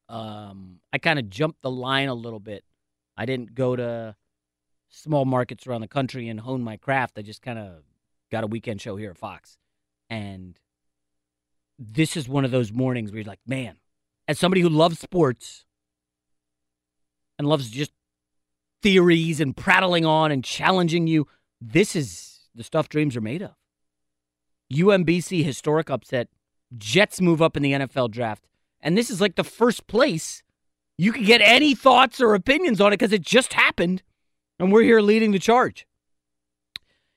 Um, 0.10 0.80
I 0.92 0.98
kind 0.98 1.20
of 1.20 1.30
jumped 1.30 1.62
the 1.62 1.72
line 1.72 2.10
a 2.10 2.14
little 2.14 2.40
bit. 2.40 2.64
I 3.18 3.26
didn't 3.26 3.56
go 3.56 3.76
to 3.76 4.16
small 4.90 5.26
markets 5.26 5.66
around 5.66 5.82
the 5.82 5.88
country 5.88 6.30
and 6.30 6.40
hone 6.40 6.62
my 6.62 6.78
craft. 6.78 7.18
I 7.18 7.22
just 7.22 7.42
kind 7.42 7.60
of 7.60 7.84
got 8.32 8.44
a 8.44 8.48
weekend 8.48 8.82
show 8.82 8.96
here 8.96 9.12
at 9.12 9.18
Fox. 9.18 9.58
And 10.10 10.60
this 11.80 12.16
is 12.16 12.28
one 12.28 12.46
of 12.46 12.52
those 12.52 12.72
mornings 12.72 13.12
where 13.12 13.20
you're 13.20 13.28
like, 13.28 13.40
man, 13.48 13.78
as 14.28 14.40
somebody 14.40 14.62
who 14.62 14.70
loves 14.70 15.00
sports 15.00 15.66
and 17.38 17.48
loves 17.48 17.70
just 17.70 17.92
theories 18.82 19.40
and 19.40 19.56
prattling 19.56 20.06
on 20.06 20.32
and 20.32 20.44
challenging 20.44 21.08
you, 21.08 21.28
this 21.60 21.96
is 21.96 22.42
the 22.54 22.64
stuff 22.64 22.90
dreams 22.90 23.16
are 23.18 23.22
made 23.22 23.42
of. 23.42 23.56
UMBC 24.72 25.44
historic 25.44 25.90
upset. 25.90 26.30
Jets 26.78 27.22
move 27.22 27.42
up 27.42 27.58
in 27.58 27.64
the 27.64 27.74
NFL 27.74 28.12
draft. 28.12 28.48
And 28.84 28.98
this 28.98 29.10
is 29.10 29.22
like 29.22 29.36
the 29.36 29.44
first 29.44 29.88
place 29.88 30.44
you 30.98 31.12
could 31.12 31.26
get 31.26 31.42
any 31.42 31.74
thoughts 31.74 32.22
or 32.22 32.36
opinions 32.36 32.80
on 32.80 32.94
it 32.94 32.98
because 33.00 33.14
it 33.14 33.22
just 33.24 33.54
happened. 33.54 34.04
And 34.60 34.72
we're 34.72 34.84
here 34.84 35.02
leading 35.02 35.32
the 35.32 35.40
charge. 35.40 35.88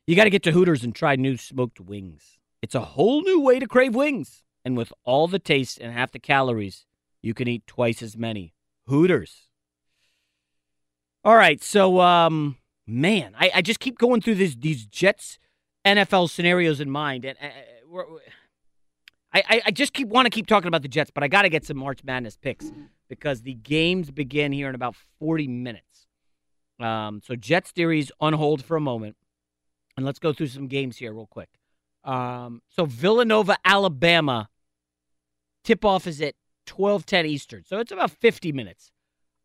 You 0.06 0.16
got 0.16 0.24
to 0.24 0.30
get 0.30 0.42
to 0.44 0.52
Hooters 0.52 0.84
and 0.84 0.94
try 0.94 1.16
new 1.16 1.36
smoked 1.36 1.80
wings. 1.80 2.38
It's 2.62 2.74
a 2.74 2.80
whole 2.80 3.20
new 3.22 3.40
way 3.40 3.58
to 3.58 3.66
crave 3.66 3.94
wings. 3.94 4.42
And 4.64 4.76
with 4.76 4.92
all 5.04 5.28
the 5.28 5.38
taste 5.38 5.78
and 5.78 5.92
half 5.92 6.12
the 6.12 6.18
calories, 6.18 6.86
you 7.20 7.34
can 7.34 7.48
eat 7.48 7.66
twice 7.66 8.02
as 8.02 8.16
many. 8.16 8.54
Hooters. 8.86 9.48
All 11.24 11.36
right, 11.36 11.62
so 11.62 12.00
um, 12.00 12.56
man, 12.86 13.34
I, 13.36 13.50
I 13.56 13.62
just 13.62 13.80
keep 13.80 13.98
going 13.98 14.20
through 14.20 14.36
these 14.36 14.56
these 14.56 14.86
Jets 14.86 15.38
NFL 15.84 16.30
scenarios 16.30 16.80
in 16.80 16.88
mind, 16.88 17.24
and 17.24 17.36
uh, 17.42 17.48
we're- 17.88 18.20
I, 19.34 19.62
I 19.66 19.70
just 19.70 19.92
keep 19.92 20.08
want 20.08 20.24
to 20.24 20.30
keep 20.30 20.46
talking 20.46 20.68
about 20.68 20.80
the 20.80 20.88
Jets, 20.88 21.10
but 21.10 21.22
I 21.22 21.28
got 21.28 21.42
to 21.42 21.50
get 21.50 21.64
some 21.66 21.76
March 21.76 22.02
Madness 22.02 22.38
picks 22.38 22.72
because 23.08 23.42
the 23.42 23.52
games 23.52 24.10
begin 24.10 24.50
here 24.50 24.68
in 24.68 24.74
about 24.74 24.96
forty 25.18 25.46
minutes. 25.46 26.06
Um, 26.80 27.20
so 27.22 27.36
Jets 27.36 27.70
theories 27.70 28.10
on 28.18 28.32
hold 28.32 28.64
for 28.64 28.76
a 28.76 28.80
moment, 28.80 29.16
and 29.96 30.06
let's 30.06 30.18
go 30.18 30.32
through 30.32 30.46
some 30.46 30.68
games 30.68 30.96
here 30.96 31.12
real 31.12 31.26
quick. 31.26 31.50
Um, 32.02 32.62
so 32.68 32.86
Villanova, 32.86 33.58
Alabama, 33.64 34.48
tip 35.64 35.84
off 35.84 36.06
is 36.06 36.22
at 36.22 36.34
twelve 36.64 37.04
ten 37.04 37.26
Eastern, 37.26 37.64
so 37.66 37.78
it's 37.78 37.92
about 37.92 38.12
fifty 38.12 38.52
minutes. 38.52 38.90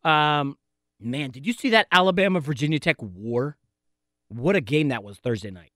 Um, 0.04 0.56
man, 0.98 1.30
did 1.30 1.46
you 1.46 1.52
see 1.52 1.70
that 1.70 1.86
Alabama 1.92 2.40
Virginia 2.40 2.78
Tech 2.78 2.96
war? 3.02 3.58
What 4.28 4.56
a 4.56 4.62
game 4.62 4.88
that 4.88 5.04
was 5.04 5.18
Thursday 5.18 5.50
night. 5.50 5.72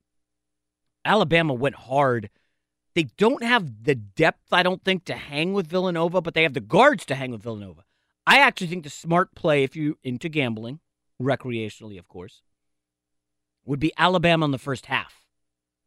Alabama 1.05 1.53
went 1.53 1.75
hard. 1.75 2.31
They 2.97 3.05
don't 3.16 3.44
have 3.44 3.84
the 3.84 3.94
depth, 3.94 4.53
I 4.53 4.64
don't 4.64 4.82
think, 4.82 5.05
to 5.05 5.14
hang 5.14 5.53
with 5.53 5.68
Villanova, 5.68 6.20
but 6.22 6.34
they 6.34 6.42
have 6.42 6.55
the 6.55 6.61
guards 6.61 7.05
to 7.07 7.14
hang 7.14 7.30
with 7.30 7.42
Villanova. 7.42 7.84
I 8.26 8.38
actually 8.38 8.66
think 8.68 8.84
the 8.84 8.90
smart 8.90 9.34
play, 9.36 9.62
if 9.62 9.76
you're 9.76 9.94
into 10.03 10.28
gambling, 10.28 10.80
recreationally, 11.22 11.99
of 11.99 12.09
course, 12.09 12.42
would 13.66 13.78
be 13.78 13.92
Alabama 13.99 14.47
in 14.47 14.51
the 14.51 14.59
first 14.59 14.86
half. 14.86 15.26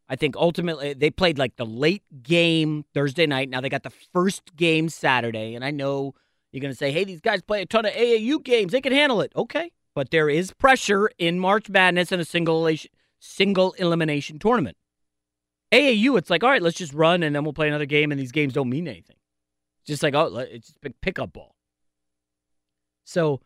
I 0.07 0.15
think 0.15 0.35
ultimately 0.37 0.93
they 0.93 1.09
played 1.09 1.37
like 1.37 1.55
the 1.55 1.65
late 1.65 2.03
game 2.23 2.85
Thursday 2.93 3.25
night. 3.27 3.49
Now 3.49 3.59
they 3.59 3.69
got 3.69 3.83
the 3.83 3.93
first 4.13 4.55
game 4.55 4.87
Saturday, 4.87 5.55
and 5.55 5.65
I 5.65 5.71
know 5.71 6.13
you're 6.51 6.61
going 6.61 6.73
to 6.73 6.77
say, 6.77 6.91
hey, 6.91 7.03
these 7.03 7.21
guys 7.21 7.41
play 7.41 7.61
a 7.61 7.65
ton 7.65 7.85
of 7.85 7.93
AAU 7.93 8.43
games. 8.43 8.71
They 8.71 8.81
can 8.81 8.93
handle 8.93 9.21
it. 9.21 9.31
Okay. 9.35 9.71
but 9.95 10.11
there 10.11 10.29
is 10.29 10.51
pressure 10.53 11.09
in 11.17 11.39
March 11.39 11.69
Madness 11.69 12.11
and 12.11 12.21
a 12.21 12.25
single 12.25 12.69
single 13.19 13.73
elimination 13.73 14.39
tournament. 14.39 14.77
AAU, 15.71 16.17
it's 16.17 16.29
like, 16.29 16.43
all 16.43 16.49
right, 16.49 16.61
let's 16.61 16.77
just 16.77 16.93
run 16.93 17.23
and 17.23 17.35
then 17.35 17.43
we'll 17.43 17.53
play 17.53 17.67
another 17.67 17.85
game, 17.85 18.11
and 18.11 18.19
these 18.19 18.31
games 18.31 18.53
don't 18.53 18.69
mean 18.69 18.87
anything. 18.87 19.15
Just 19.85 20.03
like, 20.03 20.15
oh, 20.15 20.35
it's 20.37 20.73
pickup 21.01 21.33
ball. 21.33 21.55
So 23.05 23.41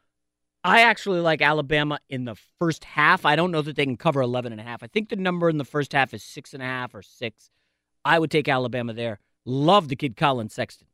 I 0.63 0.81
actually 0.81 1.19
like 1.19 1.41
Alabama 1.41 1.99
in 2.09 2.25
the 2.25 2.35
first 2.59 2.83
half. 2.85 3.25
I 3.25 3.35
don't 3.35 3.51
know 3.51 3.61
that 3.61 3.75
they 3.75 3.85
can 3.85 3.97
cover 3.97 4.21
11 4.21 4.51
and 4.51 4.61
a 4.61 4.63
half. 4.63 4.83
I 4.83 4.87
think 4.87 5.09
the 5.09 5.15
number 5.15 5.49
in 5.49 5.57
the 5.57 5.65
first 5.65 5.93
half 5.93 6.13
is 6.13 6.23
six 6.23 6.53
and 6.53 6.63
a 6.63 6.65
half 6.65 6.95
or 6.95 7.01
six. 7.01 7.49
I 8.05 8.19
would 8.19 8.31
take 8.31 8.47
Alabama 8.47 8.93
there. 8.93 9.19
Love 9.45 9.89
the 9.89 9.95
kid 9.95 10.15
Collin 10.15 10.49
Sexton. 10.49 10.87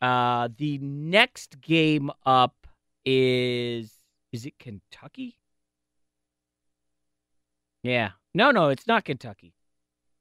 Uh, 0.00 0.48
the 0.56 0.78
next 0.78 1.60
game 1.60 2.10
up 2.24 2.66
is 3.04 3.92
is 4.32 4.46
it 4.46 4.58
Kentucky? 4.58 5.38
Yeah. 7.82 8.12
No, 8.34 8.50
no, 8.50 8.68
it's 8.68 8.86
not 8.86 9.04
Kentucky. 9.04 9.54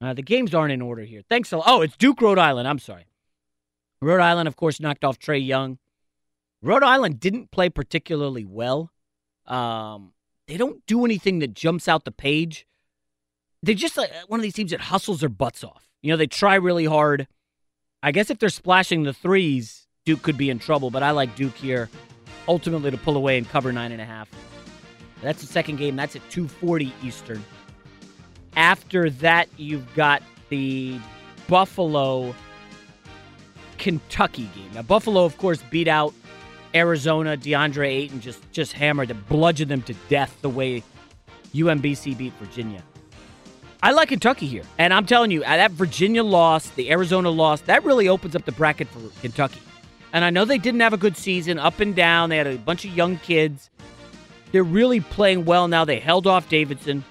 Uh, 0.01 0.13
the 0.13 0.23
games 0.23 0.53
aren't 0.55 0.73
in 0.73 0.81
order 0.81 1.03
here. 1.03 1.21
Thanks 1.29 1.51
a 1.51 1.57
lot. 1.57 1.65
Oh, 1.67 1.81
it's 1.81 1.95
Duke, 1.95 2.21
Rhode 2.21 2.39
Island. 2.39 2.67
I'm 2.67 2.79
sorry. 2.79 3.05
Rhode 4.01 4.21
Island, 4.21 4.47
of 4.47 4.55
course, 4.55 4.79
knocked 4.79 5.03
off 5.03 5.19
Trae 5.19 5.45
Young. 5.45 5.77
Rhode 6.63 6.83
Island 6.83 7.19
didn't 7.19 7.51
play 7.51 7.69
particularly 7.69 8.45
well. 8.45 8.91
Um, 9.45 10.13
they 10.47 10.57
don't 10.57 10.83
do 10.87 11.05
anything 11.05 11.39
that 11.39 11.53
jumps 11.53 11.87
out 11.87 12.03
the 12.03 12.11
page. 12.11 12.65
They're 13.61 13.75
just 13.75 13.95
like 13.97 14.11
one 14.27 14.39
of 14.39 14.43
these 14.43 14.53
teams 14.53 14.71
that 14.71 14.81
hustles 14.81 15.19
their 15.19 15.29
butts 15.29 15.63
off. 15.63 15.87
You 16.01 16.11
know, 16.11 16.17
they 16.17 16.27
try 16.27 16.55
really 16.55 16.85
hard. 16.85 17.27
I 18.01 18.11
guess 18.11 18.31
if 18.31 18.39
they're 18.39 18.49
splashing 18.49 19.03
the 19.03 19.13
threes, 19.13 19.85
Duke 20.05 20.23
could 20.23 20.37
be 20.37 20.49
in 20.49 20.57
trouble, 20.57 20.89
but 20.89 21.03
I 21.03 21.11
like 21.11 21.35
Duke 21.35 21.55
here 21.55 21.89
ultimately 22.47 22.89
to 22.89 22.97
pull 22.97 23.17
away 23.17 23.37
and 23.37 23.47
cover 23.47 23.71
nine 23.71 23.91
and 23.91 24.01
a 24.01 24.05
half. 24.05 24.29
That's 25.21 25.41
the 25.41 25.47
second 25.47 25.75
game. 25.77 25.95
That's 25.95 26.15
at 26.15 26.27
240 26.31 26.91
Eastern. 27.03 27.43
After 28.55 29.09
that, 29.09 29.47
you've 29.57 29.93
got 29.95 30.21
the 30.49 30.99
Buffalo 31.47 32.35
Kentucky 33.77 34.49
game. 34.55 34.69
Now, 34.73 34.81
Buffalo, 34.83 35.25
of 35.25 35.37
course, 35.37 35.61
beat 35.69 35.87
out 35.87 36.13
Arizona. 36.75 37.37
DeAndre 37.37 37.87
Ayton 37.87 38.21
just 38.21 38.39
just 38.51 38.73
hammered 38.73 39.07
them, 39.07 39.25
bludgeoned 39.29 39.71
them 39.71 39.81
to 39.83 39.93
death 40.09 40.37
the 40.41 40.49
way 40.49 40.83
UMBC 41.53 42.17
beat 42.17 42.33
Virginia. 42.33 42.83
I 43.83 43.91
like 43.91 44.09
Kentucky 44.09 44.45
here, 44.45 44.63
and 44.77 44.93
I'm 44.93 45.07
telling 45.07 45.31
you, 45.31 45.43
uh, 45.43 45.57
that 45.57 45.71
Virginia 45.71 46.23
loss, 46.23 46.69
the 46.69 46.91
Arizona 46.91 47.31
loss, 47.31 47.61
that 47.61 47.83
really 47.83 48.07
opens 48.07 48.35
up 48.35 48.45
the 48.45 48.51
bracket 48.51 48.87
for 48.89 48.99
Kentucky. 49.21 49.59
And 50.13 50.23
I 50.23 50.29
know 50.29 50.45
they 50.45 50.59
didn't 50.59 50.81
have 50.81 50.93
a 50.93 50.97
good 50.97 51.17
season, 51.17 51.57
up 51.57 51.79
and 51.79 51.95
down. 51.95 52.29
They 52.29 52.37
had 52.37 52.45
a 52.45 52.57
bunch 52.57 52.85
of 52.85 52.95
young 52.95 53.17
kids. 53.17 53.71
They're 54.51 54.63
really 54.63 54.99
playing 54.99 55.45
well 55.45 55.67
now. 55.67 55.85
They 55.85 55.99
held 55.99 56.27
off 56.27 56.47
Davidson. 56.47 57.03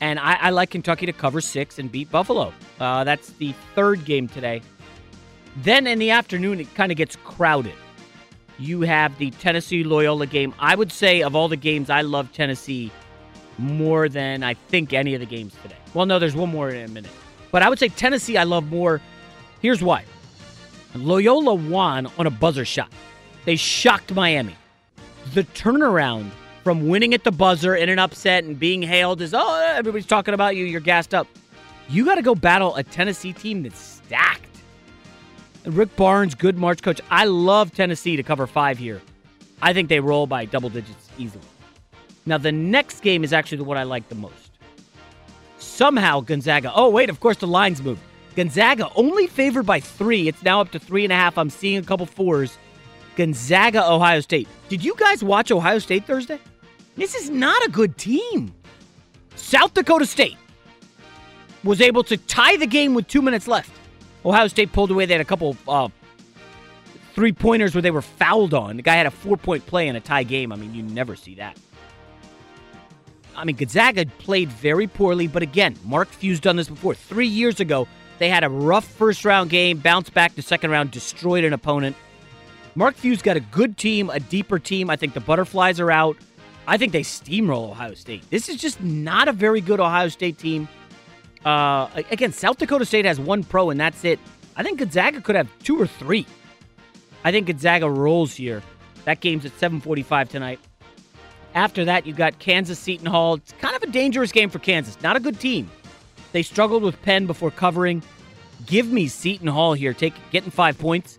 And 0.00 0.18
I, 0.18 0.34
I 0.34 0.50
like 0.50 0.70
Kentucky 0.70 1.06
to 1.06 1.12
cover 1.12 1.40
six 1.40 1.78
and 1.78 1.90
beat 1.90 2.10
Buffalo. 2.10 2.52
Uh, 2.78 3.04
that's 3.04 3.30
the 3.30 3.52
third 3.74 4.04
game 4.04 4.28
today. 4.28 4.62
Then 5.56 5.86
in 5.86 5.98
the 5.98 6.10
afternoon, 6.10 6.60
it 6.60 6.72
kind 6.74 6.92
of 6.92 6.98
gets 6.98 7.16
crowded. 7.16 7.74
You 8.58 8.82
have 8.82 9.16
the 9.18 9.30
Tennessee 9.32 9.84
Loyola 9.84 10.26
game. 10.26 10.54
I 10.58 10.74
would 10.74 10.92
say 10.92 11.22
of 11.22 11.34
all 11.34 11.48
the 11.48 11.56
games, 11.56 11.90
I 11.90 12.02
love 12.02 12.32
Tennessee 12.32 12.92
more 13.58 14.08
than 14.08 14.42
I 14.42 14.54
think 14.54 14.92
any 14.92 15.14
of 15.14 15.20
the 15.20 15.26
games 15.26 15.54
today. 15.62 15.76
Well, 15.94 16.06
no, 16.06 16.18
there's 16.18 16.36
one 16.36 16.50
more 16.50 16.70
in 16.70 16.84
a 16.84 16.88
minute. 16.88 17.10
But 17.50 17.62
I 17.62 17.68
would 17.68 17.78
say 17.78 17.88
Tennessee, 17.88 18.36
I 18.36 18.44
love 18.44 18.70
more. 18.70 19.00
Here's 19.60 19.82
why 19.82 20.04
Loyola 20.94 21.54
won 21.54 22.06
on 22.18 22.26
a 22.26 22.30
buzzer 22.30 22.64
shot. 22.64 22.92
They 23.44 23.56
shocked 23.56 24.14
Miami. 24.14 24.56
The 25.34 25.44
turnaround 25.44 26.30
from 26.68 26.86
winning 26.86 27.14
at 27.14 27.24
the 27.24 27.32
buzzer 27.32 27.74
in 27.74 27.88
an 27.88 27.98
upset 27.98 28.44
and 28.44 28.58
being 28.58 28.82
hailed 28.82 29.22
as, 29.22 29.32
oh, 29.32 29.72
everybody's 29.74 30.04
talking 30.04 30.34
about 30.34 30.54
you, 30.54 30.66
you're 30.66 30.82
gassed 30.82 31.14
up. 31.14 31.26
You 31.88 32.04
got 32.04 32.16
to 32.16 32.22
go 32.22 32.34
battle 32.34 32.76
a 32.76 32.82
Tennessee 32.82 33.32
team 33.32 33.62
that's 33.62 33.80
stacked. 33.80 34.44
And 35.64 35.72
Rick 35.72 35.96
Barnes, 35.96 36.34
good 36.34 36.58
March 36.58 36.82
coach. 36.82 37.00
I 37.08 37.24
love 37.24 37.72
Tennessee 37.72 38.16
to 38.16 38.22
cover 38.22 38.46
five 38.46 38.76
here. 38.76 39.00
I 39.62 39.72
think 39.72 39.88
they 39.88 39.98
roll 39.98 40.26
by 40.26 40.44
double 40.44 40.68
digits 40.68 41.08
easily. 41.16 41.46
Now, 42.26 42.36
the 42.36 42.52
next 42.52 43.00
game 43.00 43.24
is 43.24 43.32
actually 43.32 43.56
the 43.56 43.64
one 43.64 43.78
I 43.78 43.84
like 43.84 44.06
the 44.10 44.14
most. 44.14 44.50
Somehow, 45.56 46.20
Gonzaga. 46.20 46.70
Oh, 46.74 46.90
wait, 46.90 47.08
of 47.08 47.18
course, 47.18 47.38
the 47.38 47.46
lines 47.46 47.82
moved. 47.82 48.02
Gonzaga 48.36 48.90
only 48.94 49.26
favored 49.26 49.64
by 49.64 49.80
three. 49.80 50.28
It's 50.28 50.42
now 50.42 50.60
up 50.60 50.70
to 50.72 50.78
three 50.78 51.04
and 51.04 51.14
a 51.14 51.16
half. 51.16 51.38
I'm 51.38 51.48
seeing 51.48 51.78
a 51.78 51.82
couple 51.82 52.04
fours. 52.04 52.58
Gonzaga, 53.16 53.90
Ohio 53.90 54.20
State. 54.20 54.48
Did 54.68 54.84
you 54.84 54.94
guys 54.96 55.24
watch 55.24 55.50
Ohio 55.50 55.78
State 55.78 56.04
Thursday? 56.04 56.38
This 56.98 57.14
is 57.14 57.30
not 57.30 57.64
a 57.64 57.70
good 57.70 57.96
team. 57.96 58.52
South 59.36 59.72
Dakota 59.72 60.04
State 60.04 60.36
was 61.62 61.80
able 61.80 62.02
to 62.02 62.16
tie 62.16 62.56
the 62.56 62.66
game 62.66 62.92
with 62.92 63.06
two 63.06 63.22
minutes 63.22 63.46
left. 63.46 63.70
Ohio 64.24 64.48
State 64.48 64.72
pulled 64.72 64.90
away. 64.90 65.06
They 65.06 65.14
had 65.14 65.20
a 65.20 65.24
couple 65.24 65.56
uh, 65.68 65.88
three 67.14 67.32
pointers 67.32 67.72
where 67.72 67.82
they 67.82 67.92
were 67.92 68.02
fouled 68.02 68.52
on. 68.52 68.76
The 68.76 68.82
guy 68.82 68.96
had 68.96 69.06
a 69.06 69.12
four 69.12 69.36
point 69.36 69.64
play 69.64 69.86
in 69.86 69.94
a 69.94 70.00
tie 70.00 70.24
game. 70.24 70.52
I 70.52 70.56
mean, 70.56 70.74
you 70.74 70.82
never 70.82 71.14
see 71.14 71.36
that. 71.36 71.56
I 73.36 73.44
mean, 73.44 73.54
Gonzaga 73.54 74.04
played 74.18 74.50
very 74.50 74.88
poorly, 74.88 75.28
but 75.28 75.44
again, 75.44 75.76
Mark 75.84 76.08
Few's 76.08 76.40
done 76.40 76.56
this 76.56 76.68
before. 76.68 76.96
Three 76.96 77.28
years 77.28 77.60
ago, 77.60 77.86
they 78.18 78.28
had 78.28 78.42
a 78.42 78.48
rough 78.48 78.84
first 78.84 79.24
round 79.24 79.50
game, 79.50 79.78
bounced 79.78 80.12
back 80.14 80.34
the 80.34 80.42
second 80.42 80.72
round, 80.72 80.90
destroyed 80.90 81.44
an 81.44 81.52
opponent. 81.52 81.94
Mark 82.74 82.96
Few's 82.96 83.22
got 83.22 83.36
a 83.36 83.40
good 83.40 83.76
team, 83.76 84.10
a 84.10 84.18
deeper 84.18 84.58
team. 84.58 84.90
I 84.90 84.96
think 84.96 85.14
the 85.14 85.20
Butterflies 85.20 85.78
are 85.78 85.92
out. 85.92 86.16
I 86.68 86.76
think 86.76 86.92
they 86.92 87.00
steamroll 87.00 87.70
Ohio 87.70 87.94
State. 87.94 88.28
This 88.28 88.50
is 88.50 88.56
just 88.56 88.82
not 88.82 89.26
a 89.26 89.32
very 89.32 89.62
good 89.62 89.80
Ohio 89.80 90.08
State 90.08 90.36
team. 90.36 90.68
Uh, 91.42 91.88
again, 92.10 92.30
South 92.30 92.58
Dakota 92.58 92.84
State 92.84 93.06
has 93.06 93.18
one 93.18 93.42
pro, 93.42 93.70
and 93.70 93.80
that's 93.80 94.04
it. 94.04 94.20
I 94.54 94.62
think 94.62 94.78
Gonzaga 94.78 95.22
could 95.22 95.34
have 95.34 95.48
two 95.62 95.80
or 95.80 95.86
three. 95.86 96.26
I 97.24 97.32
think 97.32 97.46
Gonzaga 97.46 97.88
rolls 97.88 98.34
here. 98.34 98.62
That 99.06 99.20
game's 99.20 99.46
at 99.46 99.52
7:45 99.58 100.28
tonight. 100.28 100.60
After 101.54 101.86
that, 101.86 102.06
you 102.06 102.12
got 102.12 102.38
Kansas 102.38 102.78
Seton 102.78 103.06
Hall. 103.06 103.34
It's 103.34 103.52
kind 103.60 103.74
of 103.74 103.82
a 103.82 103.86
dangerous 103.86 104.30
game 104.30 104.50
for 104.50 104.58
Kansas. 104.58 105.00
Not 105.02 105.16
a 105.16 105.20
good 105.20 105.40
team. 105.40 105.70
They 106.32 106.42
struggled 106.42 106.82
with 106.82 107.00
Penn 107.00 107.26
before 107.26 107.50
covering. 107.50 108.02
Give 108.66 108.92
me 108.92 109.08
Seton 109.08 109.48
Hall 109.48 109.72
here, 109.72 109.94
take 109.94 110.12
getting 110.32 110.50
five 110.50 110.78
points. 110.78 111.18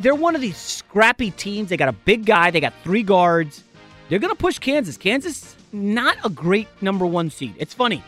They're 0.00 0.16
one 0.16 0.34
of 0.34 0.40
these 0.40 0.56
scrappy 0.56 1.30
teams. 1.30 1.68
They 1.68 1.76
got 1.76 1.88
a 1.88 1.92
big 1.92 2.26
guy. 2.26 2.50
They 2.50 2.58
got 2.58 2.74
three 2.82 3.04
guards. 3.04 3.62
They're 4.08 4.18
going 4.18 4.34
to 4.34 4.38
push 4.38 4.58
Kansas. 4.58 4.96
Kansas, 4.96 5.56
not 5.72 6.16
a 6.24 6.30
great 6.30 6.68
number 6.80 7.06
one 7.06 7.30
seed. 7.30 7.54
It's 7.58 7.74
funny. 7.74 8.02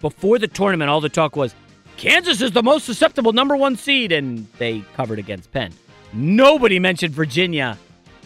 Before 0.00 0.38
the 0.38 0.48
tournament, 0.48 0.90
all 0.90 1.00
the 1.00 1.08
talk 1.08 1.36
was 1.36 1.54
Kansas 1.96 2.40
is 2.40 2.52
the 2.52 2.62
most 2.62 2.86
susceptible 2.86 3.32
number 3.32 3.56
one 3.56 3.76
seed, 3.76 4.12
and 4.12 4.46
they 4.58 4.84
covered 4.94 5.18
against 5.18 5.50
Penn. 5.50 5.72
Nobody 6.12 6.78
mentioned 6.78 7.12
Virginia 7.12 7.76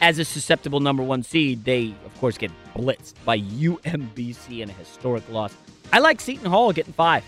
as 0.02 0.18
a 0.18 0.24
susceptible 0.24 0.80
number 0.80 1.02
one 1.02 1.22
seed. 1.22 1.64
They, 1.64 1.94
of 2.04 2.14
course, 2.20 2.36
get 2.36 2.50
blitzed 2.74 3.14
by 3.24 3.38
UMBC 3.38 4.60
in 4.60 4.68
a 4.68 4.72
historic 4.74 5.26
loss. 5.30 5.54
I 5.92 6.00
like 6.00 6.20
Seton 6.20 6.50
Hall 6.50 6.72
getting 6.72 6.92
five. 6.92 7.24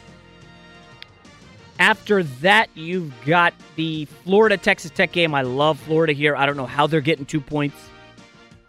After 1.78 2.22
that, 2.22 2.68
you've 2.74 3.12
got 3.24 3.54
the 3.76 4.04
Florida 4.24 4.56
Texas 4.56 4.90
Tech 4.90 5.12
game. 5.12 5.34
I 5.34 5.42
love 5.42 5.78
Florida 5.80 6.12
here. 6.12 6.36
I 6.36 6.46
don't 6.46 6.56
know 6.56 6.66
how 6.66 6.86
they're 6.86 7.00
getting 7.00 7.24
two 7.24 7.40
points. 7.40 7.76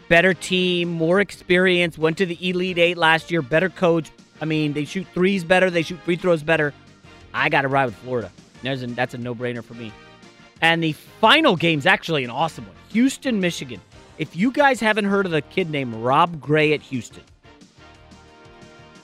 Better 0.07 0.33
team, 0.33 0.91
more 0.91 1.19
experience, 1.19 1.97
went 1.97 2.17
to 2.19 2.25
the 2.25 2.37
Elite 2.47 2.77
Eight 2.77 2.97
last 2.97 3.31
year, 3.31 3.41
better 3.41 3.69
coach. 3.69 4.11
I 4.39 4.45
mean, 4.45 4.73
they 4.73 4.85
shoot 4.85 5.07
threes 5.13 5.43
better, 5.43 5.69
they 5.69 5.81
shoot 5.81 5.99
free 6.01 6.15
throws 6.15 6.43
better. 6.43 6.73
I 7.33 7.49
got 7.49 7.63
to 7.63 7.67
ride 7.67 7.85
with 7.85 7.95
Florida. 7.95 8.31
There's 8.61 8.83
a, 8.83 8.87
that's 8.87 9.13
a 9.13 9.17
no 9.17 9.33
brainer 9.33 9.63
for 9.63 9.73
me. 9.73 9.91
And 10.61 10.83
the 10.83 10.93
final 10.93 11.55
game's 11.55 11.85
actually 11.85 12.23
an 12.23 12.29
awesome 12.29 12.65
one 12.65 12.75
Houston, 12.89 13.39
Michigan. 13.39 13.81
If 14.17 14.35
you 14.35 14.51
guys 14.51 14.79
haven't 14.79 15.05
heard 15.05 15.25
of 15.25 15.31
the 15.31 15.41
kid 15.41 15.69
named 15.69 15.93
Rob 15.95 16.39
Gray 16.39 16.73
at 16.73 16.81
Houston, 16.83 17.23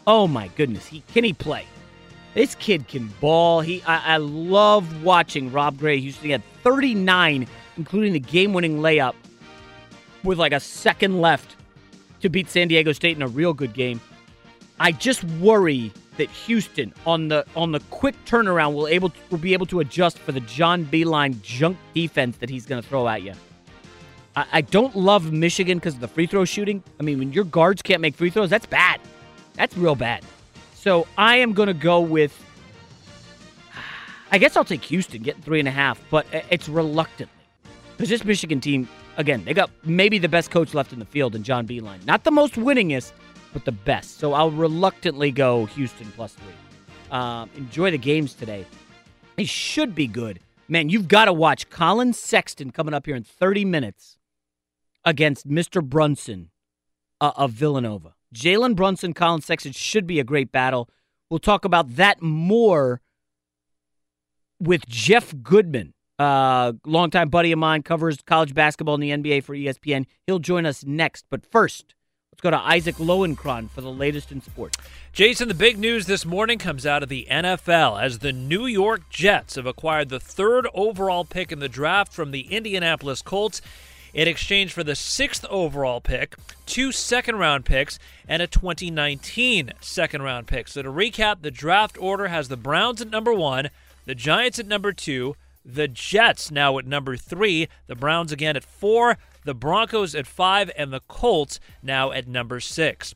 oh 0.08 0.28
my 0.28 0.47
goodness, 0.49 0.86
he 0.88 1.04
can 1.14 1.24
he 1.24 1.34
play? 1.34 1.66
This 2.34 2.56
kid 2.56 2.88
can 2.88 3.08
ball. 3.20 3.60
He, 3.60 3.84
I, 3.84 4.14
I 4.14 4.18
love 4.18 5.04
watching 5.04 5.52
Rob 5.52 5.78
Gray. 5.78 5.99
Houston 5.99 6.26
he 6.26 6.32
had 6.32 6.43
39, 6.64 7.45
including 7.76 8.14
the 8.14 8.20
game-winning 8.20 8.80
layup 8.80 9.16
with 10.24 10.39
like 10.39 10.53
a 10.53 10.59
second 10.59 11.22
left 11.22 11.55
to 12.22 12.30
beat 12.30 12.49
San 12.49 12.67
Diego 12.67 12.91
State 12.91 13.15
in 13.15 13.22
a 13.22 13.28
real 13.28 13.53
good 13.53 13.74
game. 13.74 13.99
I 14.80 14.91
just 14.91 15.24
worry 15.24 15.91
that 16.17 16.30
Houston 16.30 16.93
on 17.05 17.28
the 17.28 17.45
on 17.55 17.72
the 17.72 17.80
quick 17.91 18.15
turnaround 18.26 18.74
will 18.74 18.88
able 18.88 19.09
to, 19.09 19.15
will 19.30 19.38
be 19.38 19.53
able 19.53 19.65
to 19.67 19.80
adjust 19.80 20.19
for 20.19 20.32
the 20.32 20.39
John 20.41 20.86
Beilein 20.86 21.41
junk 21.41 21.78
defense 21.93 22.38
that 22.38 22.49
he's 22.49 22.65
going 22.65 22.82
to 22.82 22.88
throw 22.88 23.07
at 23.07 23.22
you. 23.22 23.34
I, 24.36 24.45
I 24.53 24.61
don't 24.61 24.95
love 24.95 25.32
Michigan 25.32 25.78
because 25.78 25.95
of 25.95 25.99
the 25.99 26.07
free 26.07 26.28
throw 26.28 26.45
shooting. 26.45 26.84
I 26.99 27.03
mean, 27.03 27.19
when 27.19 27.34
your 27.34 27.43
guards 27.43 27.82
can't 27.82 28.01
make 28.01 28.15
free 28.15 28.30
throws, 28.30 28.49
that's 28.49 28.65
bad. 28.65 28.99
That's 29.53 29.76
real 29.78 29.95
bad. 29.95 30.24
So 30.74 31.07
I 31.17 31.38
am 31.38 31.53
going 31.53 31.67
to 31.67 31.74
go 31.74 31.99
with. 31.99 32.38
I 34.32 34.38
guess 34.38 34.55
I'll 34.55 34.63
take 34.63 34.84
Houston 34.86 35.22
getting 35.24 35.41
three 35.41 35.59
and 35.59 35.67
a 35.67 35.72
half, 35.72 36.01
but 36.09 36.26
it's 36.49 36.69
reluctantly 36.69 37.36
because 37.97 38.09
this 38.09 38.24
Michigan 38.24 38.61
team 38.61 38.88
again, 39.18 39.43
they 39.45 39.53
got 39.53 39.70
maybe 39.84 40.18
the 40.18 40.30
best 40.30 40.51
coach 40.51 40.74
left 40.74 40.93
in 40.93 40.99
the 40.99 41.05
field 41.05 41.36
in 41.36 41.43
John 41.43 41.68
Beilein. 41.68 42.05
Not 42.05 42.24
the 42.24 42.32
most 42.32 42.53
winningest, 42.55 43.12
but 43.53 43.66
the 43.66 43.72
best. 43.72 44.20
So 44.20 44.34
I'll 44.34 44.51
reluctantly 44.51 45.32
go 45.32 45.66
Houston 45.66 46.12
plus 46.16 46.34
three. 46.34 46.53
Um, 47.12 47.49
enjoy 47.55 47.91
the 47.91 47.97
games 47.97 48.34
today. 48.34 48.66
They 49.36 49.45
should 49.45 49.93
be 49.95 50.07
good. 50.07 50.39
Man, 50.68 50.89
you've 50.89 51.07
got 51.07 51.26
to 51.26 51.34
watch 51.34 51.70
Collin 51.70 52.14
Sexton 52.14 52.72
coming 52.72 52.93
up 52.93 53.05
here 53.05 53.16
in 53.16 53.24
30 53.24 53.66
minutes 53.66 54.18
against 55.03 55.47
Mr. 55.47 55.84
Brunson 55.84 56.49
uh, 57.20 57.32
of 57.36 57.51
Villanova. 57.51 58.16
Jalen 58.34 58.76
Brunson, 58.76 59.14
Collin 59.14 59.41
Sexton 59.41 59.74
should 59.74 60.07
be 60.07 60.20
a 60.20 60.24
great 60.24 60.51
battle. 60.51 60.89
We'll 61.30 61.39
talk 61.39 61.66
about 61.66 61.95
that 61.95 62.22
more 62.22 63.01
with 64.59 64.88
Jeff 64.88 65.34
Goodman, 65.41 65.93
uh, 66.22 66.74
longtime 66.86 67.30
buddy 67.30 67.51
of 67.51 67.59
mine, 67.59 67.84
covers 67.84 68.22
college 68.22 68.53
basketball 68.53 68.95
in 68.95 69.01
the 69.01 69.09
NBA 69.09 69.43
for 69.43 69.55
ESPN. 69.55 70.05
He'll 70.28 70.39
join 70.39 70.65
us 70.65 70.84
next. 70.84 71.26
But 71.30 71.45
first, 71.45 71.95
let's 72.32 72.41
go 72.41 72.51
to 72.51 72.59
Isaac 72.59 72.95
Lowenkron 72.95 73.69
for 73.69 73.82
the 73.82 73.91
latest 73.91 74.32
in 74.32 74.41
sports. 74.41 74.78
Jason, 75.13 75.47
the 75.47 75.53
big 75.53 75.80
news 75.80 76.05
this 76.05 76.26
morning 76.26 76.57
comes 76.57 76.86
out 76.86 77.03
of 77.03 77.09
the 77.09 77.28
NFL 77.30 78.01
as 78.01 78.19
the 78.19 78.32
New 78.32 78.65
York 78.65 79.09
Jets 79.09 79.55
have 79.55 79.65
acquired 79.65 80.09
the 80.09 80.19
third 80.19 80.67
overall 80.74 81.26
pick 81.26 81.51
in 81.51 81.59
the 81.59 81.67
draft 81.67 82.13
from 82.13 82.32
the 82.32 82.41
Indianapolis 82.41 83.22
Colts 83.22 83.61
in 84.13 84.28
exchange 84.28 84.74
for 84.74 84.84
the 84.84 84.95
sixth 84.95 85.45
overall 85.49 86.01
pick, 86.01 86.36
two 86.65 86.91
second 86.91 87.38
round 87.38 87.65
picks, 87.65 87.97
and 88.28 88.41
a 88.41 88.47
2019 88.47 89.72
second 89.80 90.22
round 90.22 90.47
pick. 90.47 90.67
So 90.67 90.82
to 90.82 90.89
recap, 90.89 91.41
the 91.41 91.51
draft 91.51 91.97
order 91.99 92.28
has 92.28 92.47
the 92.47 92.57
Browns 92.57 93.01
at 93.01 93.09
number 93.09 93.34
one, 93.34 93.69
the 94.05 94.15
Giants 94.15 94.59
at 94.59 94.67
number 94.67 94.91
two, 94.91 95.36
the 95.64 95.88
Jets. 95.88 96.51
Now 96.51 96.78
at 96.78 96.86
number 96.86 97.18
three, 97.18 97.68
the 97.88 97.95
Browns 97.95 98.32
again 98.32 98.55
at 98.55 98.64
four, 98.64 99.18
the 99.44 99.54
Broncos 99.54 100.16
at 100.16 100.28
five, 100.28 100.72
and 100.78 100.92
the 100.92 101.02
Colts 101.08 101.60
now 101.82 102.12
at 102.12 102.28
number 102.28 102.60
six. 102.60 103.14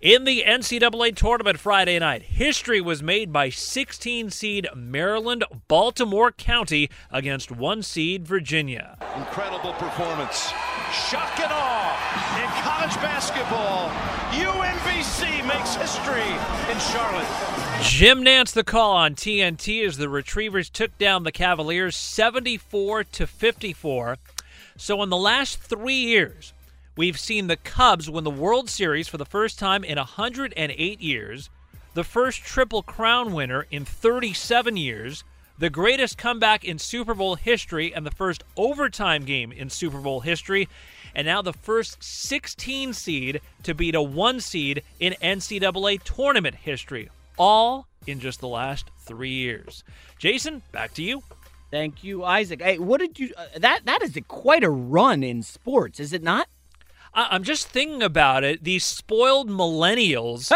In 0.00 0.24
the 0.24 0.44
NCAA 0.46 1.14
tournament 1.14 1.58
Friday 1.58 1.98
night, 1.98 2.22
history 2.22 2.80
was 2.80 3.02
made 3.02 3.32
by 3.32 3.50
16 3.50 4.30
seed 4.30 4.68
Maryland 4.74 5.44
Baltimore 5.68 6.32
County 6.32 6.90
against 7.10 7.50
one 7.50 7.82
seed 7.82 8.26
Virginia. 8.26 8.96
Incredible 9.16 9.72
performance. 9.74 10.52
Shock 10.92 11.40
and 11.40 11.52
awe 11.52 12.38
in 12.42 12.48
college 12.62 12.94
basketball. 13.02 13.90
UMBC 14.32 15.46
makes 15.46 15.74
history 15.74 16.22
in 16.72 16.78
Charlotte. 16.78 17.82
Jim 17.82 18.24
Nantz 18.24 18.52
the 18.52 18.64
call 18.64 18.92
on 18.92 19.14
TNT 19.14 19.86
as 19.86 19.96
the 19.96 20.08
Retrievers 20.08 20.68
took 20.70 20.96
down 20.98 21.24
the 21.24 21.32
Cavaliers 21.32 21.96
74 21.96 23.04
to 23.04 23.26
54. 23.26 24.16
So 24.80 25.02
in 25.02 25.10
the 25.10 25.16
last 25.16 25.58
3 25.58 25.92
years, 25.92 26.52
we've 26.96 27.18
seen 27.18 27.48
the 27.48 27.56
Cubs 27.56 28.08
win 28.08 28.22
the 28.22 28.30
World 28.30 28.70
Series 28.70 29.08
for 29.08 29.18
the 29.18 29.24
first 29.24 29.58
time 29.58 29.82
in 29.82 29.98
108 29.98 31.00
years, 31.00 31.50
the 31.94 32.04
first 32.04 32.44
Triple 32.44 32.84
Crown 32.84 33.32
winner 33.32 33.66
in 33.72 33.84
37 33.84 34.76
years, 34.76 35.24
the 35.58 35.68
greatest 35.68 36.16
comeback 36.16 36.64
in 36.64 36.78
Super 36.78 37.12
Bowl 37.12 37.34
history 37.34 37.92
and 37.92 38.06
the 38.06 38.12
first 38.12 38.44
overtime 38.56 39.24
game 39.24 39.50
in 39.50 39.68
Super 39.68 39.98
Bowl 39.98 40.20
history, 40.20 40.68
and 41.12 41.26
now 41.26 41.42
the 41.42 41.52
first 41.52 42.00
16 42.00 42.92
seed 42.92 43.40
to 43.64 43.74
beat 43.74 43.96
a 43.96 44.00
1 44.00 44.38
seed 44.38 44.84
in 45.00 45.16
NCAA 45.20 46.00
tournament 46.04 46.54
history, 46.54 47.10
all 47.36 47.88
in 48.06 48.20
just 48.20 48.38
the 48.38 48.46
last 48.46 48.92
3 49.06 49.28
years. 49.28 49.82
Jason, 50.20 50.62
back 50.70 50.94
to 50.94 51.02
you. 51.02 51.24
Thank 51.70 52.02
you, 52.02 52.24
Isaac. 52.24 52.62
Hey, 52.62 52.78
what 52.78 53.00
did 53.00 53.18
you? 53.18 53.32
Uh, 53.36 53.46
that 53.58 53.84
that 53.84 54.02
is 54.02 54.16
a, 54.16 54.22
quite 54.22 54.64
a 54.64 54.70
run 54.70 55.22
in 55.22 55.42
sports, 55.42 56.00
is 56.00 56.12
it 56.12 56.22
not? 56.22 56.48
I- 57.12 57.28
I'm 57.30 57.42
just 57.44 57.68
thinking 57.68 58.02
about 58.02 58.42
it. 58.44 58.64
These 58.64 58.84
spoiled 58.84 59.50
millennials, 59.50 60.50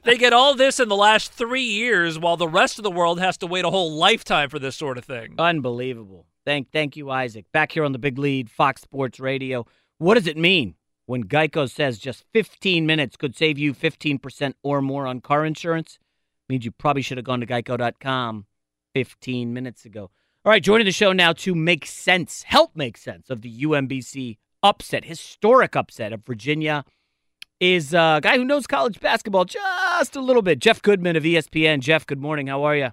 they 0.04 0.16
get 0.16 0.32
all 0.32 0.54
this 0.54 0.80
in 0.80 0.88
the 0.88 0.96
last 0.96 1.32
three 1.32 1.64
years, 1.64 2.18
while 2.18 2.36
the 2.36 2.48
rest 2.48 2.78
of 2.78 2.82
the 2.82 2.90
world 2.90 3.20
has 3.20 3.36
to 3.38 3.46
wait 3.46 3.64
a 3.64 3.70
whole 3.70 3.92
lifetime 3.92 4.48
for 4.48 4.58
this 4.58 4.76
sort 4.76 4.96
of 4.98 5.04
thing. 5.04 5.34
Unbelievable. 5.38 6.26
Thank 6.46 6.70
thank 6.72 6.96
you, 6.96 7.10
Isaac. 7.10 7.46
Back 7.52 7.72
here 7.72 7.84
on 7.84 7.92
the 7.92 7.98
big 7.98 8.18
lead, 8.18 8.50
Fox 8.50 8.82
Sports 8.82 9.20
Radio. 9.20 9.66
What 9.98 10.14
does 10.14 10.26
it 10.26 10.36
mean 10.36 10.74
when 11.06 11.24
Geico 11.24 11.70
says 11.70 11.98
just 11.98 12.24
15 12.32 12.86
minutes 12.86 13.16
could 13.16 13.36
save 13.36 13.58
you 13.58 13.74
15% 13.74 14.54
or 14.62 14.80
more 14.80 15.06
on 15.06 15.20
car 15.20 15.44
insurance? 15.44 15.98
means 16.48 16.64
you 16.64 16.70
probably 16.70 17.00
should 17.00 17.16
have 17.16 17.24
gone 17.24 17.40
to 17.40 17.46
geico.com 17.46 18.44
15 19.04 19.52
minutes 19.52 19.84
ago. 19.84 20.10
All 20.44 20.50
right, 20.50 20.62
joining 20.62 20.84
the 20.86 20.92
show 20.92 21.12
now 21.12 21.32
to 21.34 21.54
make 21.54 21.84
sense, 21.84 22.44
help 22.44 22.76
make 22.76 22.96
sense 22.96 23.28
of 23.28 23.42
the 23.42 23.62
UMBC 23.62 24.38
upset, 24.62 25.04
historic 25.04 25.74
upset 25.76 26.12
of 26.12 26.24
Virginia, 26.24 26.84
is 27.60 27.92
a 27.92 28.20
guy 28.22 28.36
who 28.36 28.44
knows 28.44 28.66
college 28.66 29.00
basketball 29.00 29.44
just 29.44 30.16
a 30.16 30.20
little 30.20 30.42
bit. 30.42 30.58
Jeff 30.58 30.80
Goodman 30.80 31.16
of 31.16 31.22
ESPN. 31.24 31.80
Jeff, 31.80 32.06
good 32.06 32.20
morning. 32.20 32.46
How 32.46 32.62
are 32.64 32.76
you? 32.76 32.88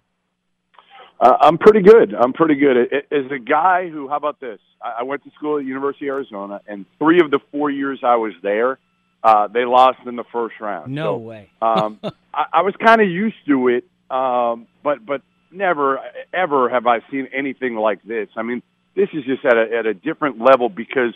Uh, 1.19 1.37
I'm 1.41 1.57
pretty 1.59 1.81
good. 1.81 2.15
I'm 2.15 2.33
pretty 2.33 2.55
good. 2.55 2.77
As 3.11 3.31
a 3.31 3.37
guy 3.37 3.89
who, 3.89 4.09
how 4.09 4.15
about 4.17 4.39
this? 4.39 4.59
I 4.81 5.01
I 5.01 5.03
went 5.03 5.23
to 5.25 5.31
school 5.31 5.59
at 5.59 5.65
University 5.65 6.07
of 6.07 6.13
Arizona, 6.15 6.61
and 6.67 6.85
three 6.97 7.19
of 7.23 7.29
the 7.29 7.39
four 7.51 7.69
years 7.69 7.99
I 8.03 8.15
was 8.15 8.33
there, 8.41 8.79
uh, 9.23 9.47
they 9.47 9.65
lost 9.65 9.99
in 10.07 10.15
the 10.15 10.23
first 10.31 10.55
round. 10.59 10.91
No 10.93 11.13
So, 11.13 11.17
way. 11.17 11.49
um, 11.61 11.99
I, 12.33 12.45
I 12.53 12.61
was 12.63 12.73
kind 12.83 13.01
of 13.01 13.07
used 13.07 13.35
to 13.47 13.67
it, 13.67 13.83
um, 14.09 14.65
but 14.83 15.05
but 15.05 15.21
never 15.51 15.99
ever 16.33 16.69
have 16.69 16.87
I 16.87 16.99
seen 17.09 17.27
anything 17.33 17.75
like 17.75 18.03
this. 18.03 18.29
I 18.35 18.43
mean, 18.43 18.61
this 18.95 19.09
is 19.13 19.23
just 19.25 19.45
at 19.45 19.57
a 19.57 19.77
at 19.79 19.85
a 19.85 19.93
different 19.93 20.39
level 20.39 20.69
because, 20.69 21.13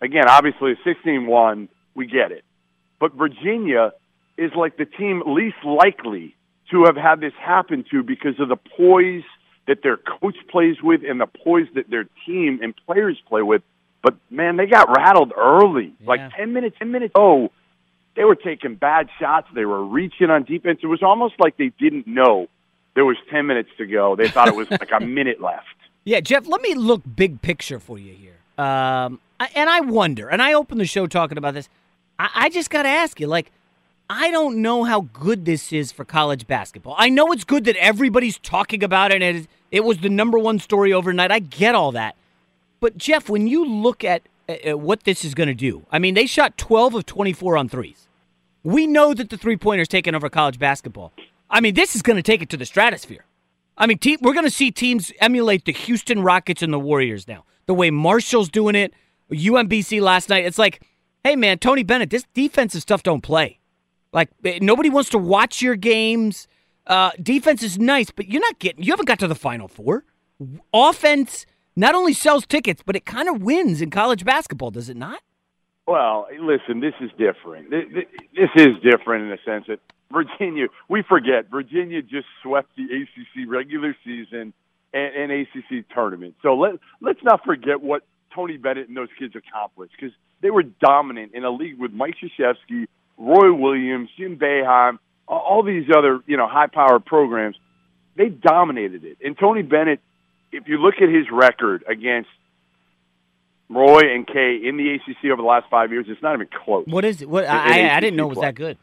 again, 0.00 0.28
obviously, 0.28 0.74
16-1, 0.86 1.68
we 1.94 2.06
get 2.06 2.32
it, 2.32 2.44
but 3.00 3.14
Virginia 3.14 3.92
is 4.36 4.52
like 4.56 4.76
the 4.76 4.84
team 4.84 5.22
least 5.26 5.56
likely 5.64 6.34
to 6.70 6.84
have 6.84 6.96
had 6.96 7.20
this 7.20 7.32
happen 7.40 7.84
to 7.90 8.02
because 8.02 8.38
of 8.38 8.48
the 8.48 8.56
poise 8.76 9.24
that 9.66 9.82
their 9.82 9.96
coach 9.96 10.36
plays 10.50 10.76
with 10.82 11.00
and 11.08 11.20
the 11.20 11.26
poise 11.26 11.66
that 11.74 11.90
their 11.90 12.04
team 12.26 12.60
and 12.62 12.74
players 12.86 13.18
play 13.28 13.42
with. 13.42 13.62
But 14.02 14.16
man, 14.30 14.56
they 14.56 14.66
got 14.66 14.88
rattled 14.96 15.32
early. 15.36 15.92
Like 16.06 16.20
ten 16.36 16.52
minutes, 16.52 16.76
ten 16.78 16.92
minutes. 16.92 17.12
Oh, 17.16 17.50
they 18.16 18.24
were 18.24 18.36
taking 18.36 18.74
bad 18.74 19.08
shots. 19.20 19.48
They 19.54 19.64
were 19.64 19.84
reaching 19.84 20.30
on 20.30 20.44
defense. 20.44 20.80
It 20.82 20.86
was 20.86 21.02
almost 21.02 21.34
like 21.38 21.56
they 21.56 21.72
didn't 21.78 22.06
know 22.06 22.48
there 22.98 23.04
was 23.04 23.16
ten 23.30 23.46
minutes 23.46 23.70
to 23.78 23.86
go. 23.86 24.16
They 24.16 24.26
thought 24.26 24.48
it 24.48 24.56
was 24.56 24.68
like 24.72 24.90
a 24.90 24.98
minute 25.18 25.40
left. 25.40 25.66
Yeah, 26.02 26.18
Jeff, 26.18 26.48
let 26.48 26.60
me 26.60 26.74
look 26.74 27.00
big 27.14 27.40
picture 27.42 27.78
for 27.78 27.96
you 27.96 28.12
here. 28.12 28.38
Um, 28.58 29.20
I, 29.38 29.48
and 29.54 29.70
I 29.70 29.82
wonder, 29.82 30.28
and 30.28 30.42
I 30.42 30.52
opened 30.52 30.80
the 30.80 30.84
show 30.84 31.06
talking 31.06 31.38
about 31.38 31.54
this. 31.54 31.68
I, 32.18 32.28
I 32.34 32.48
just 32.48 32.70
got 32.70 32.82
to 32.82 32.88
ask 32.88 33.20
you, 33.20 33.28
like, 33.28 33.52
I 34.10 34.32
don't 34.32 34.62
know 34.62 34.82
how 34.82 35.02
good 35.12 35.44
this 35.44 35.72
is 35.72 35.92
for 35.92 36.04
college 36.04 36.48
basketball. 36.48 36.96
I 36.98 37.08
know 37.08 37.30
it's 37.30 37.44
good 37.44 37.66
that 37.66 37.76
everybody's 37.76 38.36
talking 38.38 38.82
about 38.82 39.12
it, 39.12 39.22
and 39.22 39.36
it, 39.38 39.48
it 39.70 39.84
was 39.84 39.98
the 39.98 40.08
number 40.08 40.36
one 40.36 40.58
story 40.58 40.92
overnight. 40.92 41.30
I 41.30 41.38
get 41.38 41.76
all 41.76 41.92
that. 41.92 42.16
But, 42.80 42.98
Jeff, 42.98 43.28
when 43.28 43.46
you 43.46 43.64
look 43.64 44.02
at 44.02 44.22
uh, 44.48 44.76
what 44.76 45.04
this 45.04 45.24
is 45.24 45.34
going 45.34 45.48
to 45.48 45.54
do, 45.54 45.86
I 45.92 46.00
mean, 46.00 46.14
they 46.14 46.26
shot 46.26 46.58
12 46.58 46.96
of 46.96 47.06
24 47.06 47.56
on 47.58 47.68
threes. 47.68 48.08
We 48.64 48.88
know 48.88 49.14
that 49.14 49.30
the 49.30 49.36
three 49.36 49.56
pointers 49.56 49.86
taken 49.86 50.16
over 50.16 50.28
college 50.28 50.58
basketball. 50.58 51.12
I 51.50 51.60
mean, 51.60 51.74
this 51.74 51.94
is 51.96 52.02
going 52.02 52.16
to 52.16 52.22
take 52.22 52.42
it 52.42 52.48
to 52.50 52.56
the 52.56 52.66
stratosphere. 52.66 53.24
I 53.76 53.86
mean, 53.86 53.98
te- 53.98 54.18
we're 54.20 54.32
going 54.32 54.44
to 54.44 54.50
see 54.50 54.70
teams 54.70 55.12
emulate 55.20 55.64
the 55.64 55.72
Houston 55.72 56.22
Rockets 56.22 56.62
and 56.62 56.72
the 56.72 56.78
Warriors 56.78 57.28
now. 57.28 57.44
The 57.66 57.74
way 57.74 57.90
Marshall's 57.90 58.48
doing 58.48 58.74
it, 58.74 58.92
UMBC 59.30 60.00
last 60.00 60.28
night. 60.28 60.44
It's 60.44 60.58
like, 60.58 60.82
hey, 61.24 61.36
man, 61.36 61.58
Tony 61.58 61.82
Bennett, 61.82 62.10
this 62.10 62.24
defensive 62.34 62.82
stuff 62.82 63.02
don't 63.02 63.22
play. 63.22 63.60
Like, 64.12 64.30
eh, 64.44 64.58
nobody 64.60 64.90
wants 64.90 65.10
to 65.10 65.18
watch 65.18 65.62
your 65.62 65.76
games. 65.76 66.48
Uh, 66.86 67.10
defense 67.22 67.62
is 67.62 67.78
nice, 67.78 68.10
but 68.10 68.28
you're 68.28 68.40
not 68.40 68.58
getting, 68.58 68.82
you 68.82 68.92
haven't 68.92 69.06
got 69.06 69.18
to 69.20 69.28
the 69.28 69.34
Final 69.34 69.68
Four. 69.68 70.04
Offense 70.72 71.46
not 71.76 71.94
only 71.94 72.12
sells 72.14 72.46
tickets, 72.46 72.82
but 72.84 72.96
it 72.96 73.04
kind 73.04 73.28
of 73.28 73.42
wins 73.42 73.80
in 73.80 73.90
college 73.90 74.24
basketball, 74.24 74.70
does 74.70 74.88
it 74.88 74.96
not? 74.96 75.20
Well, 75.88 76.26
listen, 76.38 76.80
this 76.80 76.92
is 77.00 77.10
different. 77.16 77.70
Th- 77.70 77.88
th- 77.90 78.08
This 78.34 78.50
is 78.56 78.74
different 78.82 79.24
in 79.24 79.30
the 79.30 79.38
sense 79.44 79.64
that 79.68 79.80
Virginia, 80.12 80.66
we 80.90 81.02
forget, 81.02 81.50
Virginia 81.50 82.02
just 82.02 82.26
swept 82.42 82.76
the 82.76 82.84
ACC 82.84 83.48
regular 83.48 83.96
season 84.04 84.52
and, 84.92 85.14
and 85.14 85.32
ACC 85.32 85.88
tournament. 85.94 86.34
So 86.42 86.54
let, 86.56 86.74
let's 87.00 87.22
not 87.22 87.42
forget 87.42 87.80
what 87.80 88.02
Tony 88.34 88.58
Bennett 88.58 88.88
and 88.88 88.96
those 88.98 89.08
kids 89.18 89.34
accomplished 89.34 89.94
because 89.98 90.14
they 90.42 90.50
were 90.50 90.62
dominant 90.62 91.32
in 91.32 91.44
a 91.44 91.50
league 91.50 91.78
with 91.78 91.92
Mike 91.92 92.16
Krzyzewski, 92.22 92.86
Roy 93.16 93.50
Williams, 93.54 94.10
Jim 94.18 94.36
Boeheim, 94.38 94.98
all- 95.26 95.38
all 95.40 95.62
these 95.62 95.86
other, 95.96 96.20
you 96.26 96.36
know, 96.36 96.46
high-powered 96.48 97.06
programs. 97.06 97.56
They 98.14 98.28
dominated 98.28 99.04
it. 99.04 99.16
And 99.24 99.38
Tony 99.38 99.62
Bennett, 99.62 100.00
if 100.52 100.68
you 100.68 100.76
look 100.78 100.96
at 101.00 101.08
his 101.08 101.30
record 101.32 101.82
against 101.88 102.28
Roy 103.68 104.14
and 104.14 104.26
Kay 104.26 104.60
in 104.64 104.76
the 104.76 104.94
ACC 104.94 105.30
over 105.30 105.42
the 105.42 105.48
last 105.48 105.66
five 105.70 105.92
years, 105.92 106.06
it's 106.08 106.22
not 106.22 106.34
even 106.34 106.48
close. 106.64 106.86
What 106.86 107.04
is 107.04 107.22
it? 107.22 107.28
What 107.28 107.44
In- 107.44 107.50
I, 107.50 107.78
in 107.78 107.90
I, 107.90 108.00
didn't 108.00 108.16
know 108.16 108.26
it 108.26 108.36
was 108.36 108.40
that 108.40 108.54
good. 108.54 108.78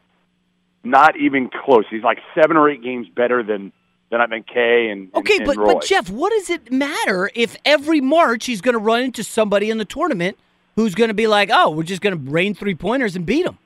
Not 0.84 1.16
even 1.16 1.50
close. 1.50 1.84
He's 1.90 2.04
like 2.04 2.18
seven 2.34 2.56
or 2.56 2.70
eight 2.70 2.82
games 2.82 3.08
better 3.08 3.42
than 3.42 3.72
than 4.10 4.20
I 4.20 4.26
think 4.26 4.46
Kay 4.46 4.88
and 4.90 5.12
Okay, 5.14 5.38
and 5.38 5.46
but 5.46 5.56
but 5.56 5.84
Jeff, 5.84 6.08
what 6.10 6.30
does 6.30 6.48
it 6.50 6.70
matter 6.70 7.28
if 7.34 7.56
every 7.64 8.00
March 8.00 8.46
he's 8.46 8.60
going 8.60 8.74
to 8.74 8.78
run 8.78 9.02
into 9.02 9.24
somebody 9.24 9.68
in 9.70 9.78
the 9.78 9.84
tournament 9.84 10.38
who's 10.76 10.94
going 10.94 11.08
to 11.08 11.14
be 11.14 11.26
like, 11.26 11.50
"Oh, 11.52 11.70
we're 11.70 11.82
just 11.82 12.02
going 12.02 12.16
to 12.16 12.30
rain 12.30 12.54
three 12.54 12.76
pointers 12.76 13.16
and 13.16 13.26
beat 13.26 13.44
them"? 13.44 13.58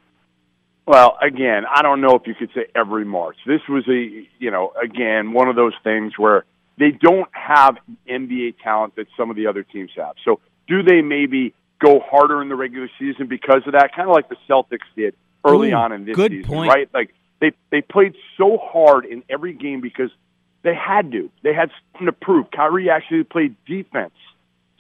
Well, 0.87 1.19
again, 1.23 1.65
I 1.73 1.83
don't 1.83 2.01
know 2.01 2.17
if 2.17 2.27
you 2.27 2.35
could 2.35 2.51
say 2.55 2.67
every 2.75 3.05
March. 3.05 3.37
This 3.47 3.61
was 3.69 3.87
a, 3.87 4.27
you 4.41 4.51
know, 4.51 4.73
again, 4.83 5.33
one 5.33 5.49
of 5.49 5.55
those 5.55 5.75
things 5.85 6.19
where 6.19 6.45
they 6.79 6.91
don't 6.91 7.29
have 7.33 7.77
NBA 8.09 8.57
talent 8.61 8.97
that 8.97 9.07
some 9.17 9.31
of 9.31 9.37
the 9.37 9.47
other 9.47 9.63
teams 9.63 9.91
have. 9.97 10.15
So, 10.25 10.41
do 10.71 10.83
they 10.83 11.03
maybe 11.03 11.53
go 11.81 12.01
harder 12.01 12.41
in 12.41 12.49
the 12.49 12.55
regular 12.55 12.89
season 12.99 13.27
because 13.27 13.63
of 13.67 13.73
that? 13.73 13.95
Kind 13.95 14.09
of 14.09 14.15
like 14.15 14.29
the 14.29 14.37
Celtics 14.49 14.89
did 14.97 15.15
early 15.45 15.73
Ooh, 15.73 15.77
on 15.77 15.93
in 15.93 16.05
this 16.05 16.15
good 16.15 16.31
season, 16.31 16.49
point. 16.49 16.71
right? 16.71 16.89
Like 16.95 17.13
they 17.41 17.53
they 17.71 17.83
played 17.83 18.15
so 18.39 18.57
hard 18.57 19.05
in 19.05 19.25
every 19.29 19.53
game 19.53 19.81
because 19.81 20.11
they 20.63 20.75
had 20.75 21.11
to. 21.13 21.31
They 21.43 21.53
had 21.53 21.71
something 21.93 22.07
to 22.07 22.13
prove. 22.13 22.51
Kyrie 22.51 22.89
actually 22.89 23.25
played 23.25 23.57
defense. 23.67 24.15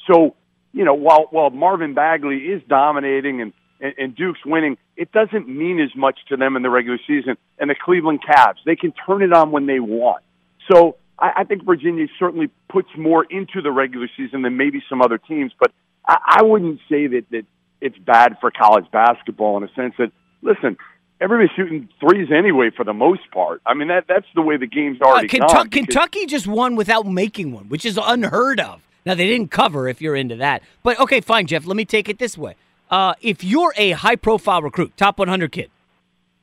So, 0.06 0.36
you 0.72 0.84
know, 0.84 0.94
while 0.94 1.26
while 1.30 1.50
Marvin 1.50 1.94
Bagley 1.94 2.36
is 2.36 2.62
dominating 2.68 3.40
and, 3.42 3.52
and, 3.80 3.94
and 3.98 4.16
Duke's 4.16 4.44
winning, 4.46 4.78
it 4.96 5.10
doesn't 5.10 5.48
mean 5.48 5.80
as 5.80 5.94
much 5.96 6.18
to 6.28 6.36
them 6.36 6.54
in 6.56 6.62
the 6.62 6.70
regular 6.70 6.98
season. 7.06 7.36
And 7.58 7.68
the 7.68 7.74
Cleveland 7.74 8.20
Cavs, 8.22 8.58
they 8.64 8.76
can 8.76 8.92
turn 9.06 9.22
it 9.22 9.32
on 9.32 9.50
when 9.50 9.66
they 9.66 9.80
want. 9.80 10.22
So 10.70 10.96
I, 11.20 11.32
I 11.38 11.44
think 11.44 11.64
Virginia 11.64 12.06
certainly 12.18 12.50
puts 12.68 12.88
more 12.96 13.24
into 13.24 13.60
the 13.62 13.70
regular 13.70 14.08
season 14.16 14.42
than 14.42 14.56
maybe 14.56 14.82
some 14.88 15.02
other 15.02 15.18
teams. 15.18 15.52
But 15.58 15.72
I, 16.06 16.18
I 16.38 16.42
wouldn't 16.42 16.80
say 16.88 17.06
that 17.06 17.24
that 17.30 17.44
it's 17.80 17.98
bad 17.98 18.36
for 18.40 18.50
college 18.50 18.86
basketball 18.90 19.56
in 19.58 19.64
a 19.64 19.72
sense 19.74 19.94
that 19.98 20.12
listen. 20.42 20.76
Everybody's 21.22 21.54
shooting 21.54 21.86
threes 22.00 22.28
anyway, 22.34 22.70
for 22.74 22.82
the 22.82 22.94
most 22.94 23.30
part. 23.30 23.60
I 23.66 23.74
mean, 23.74 23.88
that 23.88 24.06
that's 24.08 24.24
the 24.34 24.40
way 24.40 24.56
the 24.56 24.66
game's 24.66 25.02
already 25.02 25.28
Kentucky, 25.28 25.52
gone. 25.52 25.68
Kentucky 25.68 26.24
just 26.24 26.46
won 26.46 26.76
without 26.76 27.06
making 27.06 27.52
one, 27.52 27.68
which 27.68 27.84
is 27.84 27.98
unheard 28.02 28.58
of. 28.58 28.80
Now 29.04 29.14
they 29.14 29.26
didn't 29.26 29.50
cover 29.50 29.86
if 29.86 30.00
you're 30.00 30.16
into 30.16 30.36
that, 30.36 30.62
but 30.82 30.98
okay, 30.98 31.20
fine, 31.20 31.46
Jeff. 31.46 31.66
Let 31.66 31.76
me 31.76 31.84
take 31.84 32.08
it 32.08 32.18
this 32.18 32.38
way: 32.38 32.54
uh, 32.90 33.14
if 33.20 33.44
you're 33.44 33.74
a 33.76 33.90
high-profile 33.90 34.62
recruit, 34.62 34.96
top 34.96 35.18
100 35.18 35.52
kid, 35.52 35.70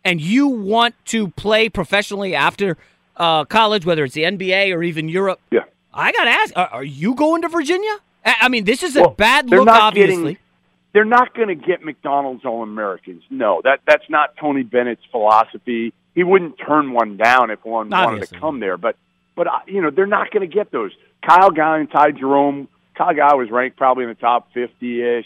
and 0.06 0.22
you 0.22 0.48
want 0.48 0.94
to 1.06 1.30
play 1.30 1.70
professionally 1.70 2.36
after 2.36 2.78
uh, 3.18 3.46
college, 3.46 3.86
whether 3.86 4.04
it's 4.04 4.14
the 4.14 4.24
NBA 4.24 4.74
or 4.76 4.84
even 4.84 5.10
Europe, 5.10 5.40
yeah, 5.52 5.62
I 5.94 6.12
gotta 6.12 6.30
ask: 6.32 6.54
Are, 6.56 6.68
are 6.68 6.84
you 6.84 7.16
going 7.16 7.42
to 7.44 7.50
Virginia? 7.50 7.96
I, 8.26 8.36
I 8.42 8.50
mean, 8.50 8.64
this 8.66 8.84
is 8.84 8.96
a 8.96 9.02
Well, 9.02 9.10
bad 9.12 9.50
look, 9.50 9.66
not 9.66 9.82
obviously. 9.82 10.16
getting- 10.34 10.38
they're 10.94 11.06
not 11.06 11.36
going 11.36 11.50
to 11.50 11.54
get 11.56 11.84
McDonald's 11.86 12.44
All 12.44 12.64
Americans. 12.64 13.22
No, 13.30 13.62
that 13.64 13.82
that's 13.86 14.10
not 14.10 14.36
Tony 14.40 14.64
Bennett's 14.64 15.04
philosophy. 15.12 15.94
He 16.16 16.24
wouldn't 16.24 16.56
turn 16.66 16.92
one 16.92 17.18
down 17.18 17.52
if 17.52 17.64
one 17.64 17.90
wanted 17.90 18.28
to 18.28 18.40
come 18.40 18.60
there. 18.60 18.78
But 18.78 18.96
but 19.36 19.46
uh, 19.48 19.52
you 19.68 19.82
know 19.82 19.92
they're 19.92 20.08
not 20.08 20.32
going 20.32 20.50
to 20.50 20.54
get 20.54 20.72
those. 20.72 20.92
Kyle 21.24 21.52
Guy 21.52 21.80
and 21.80 21.92
Ty 21.92 22.12
Jerome. 22.12 22.68
Kyle 22.98 23.14
Guy 23.14 23.36
was 23.36 23.52
ranked 23.52 23.78
probably 23.78 24.06
in 24.06 24.10
the 24.10 24.16
top 24.16 24.52
fifty 24.54 25.04
ish. 25.04 25.26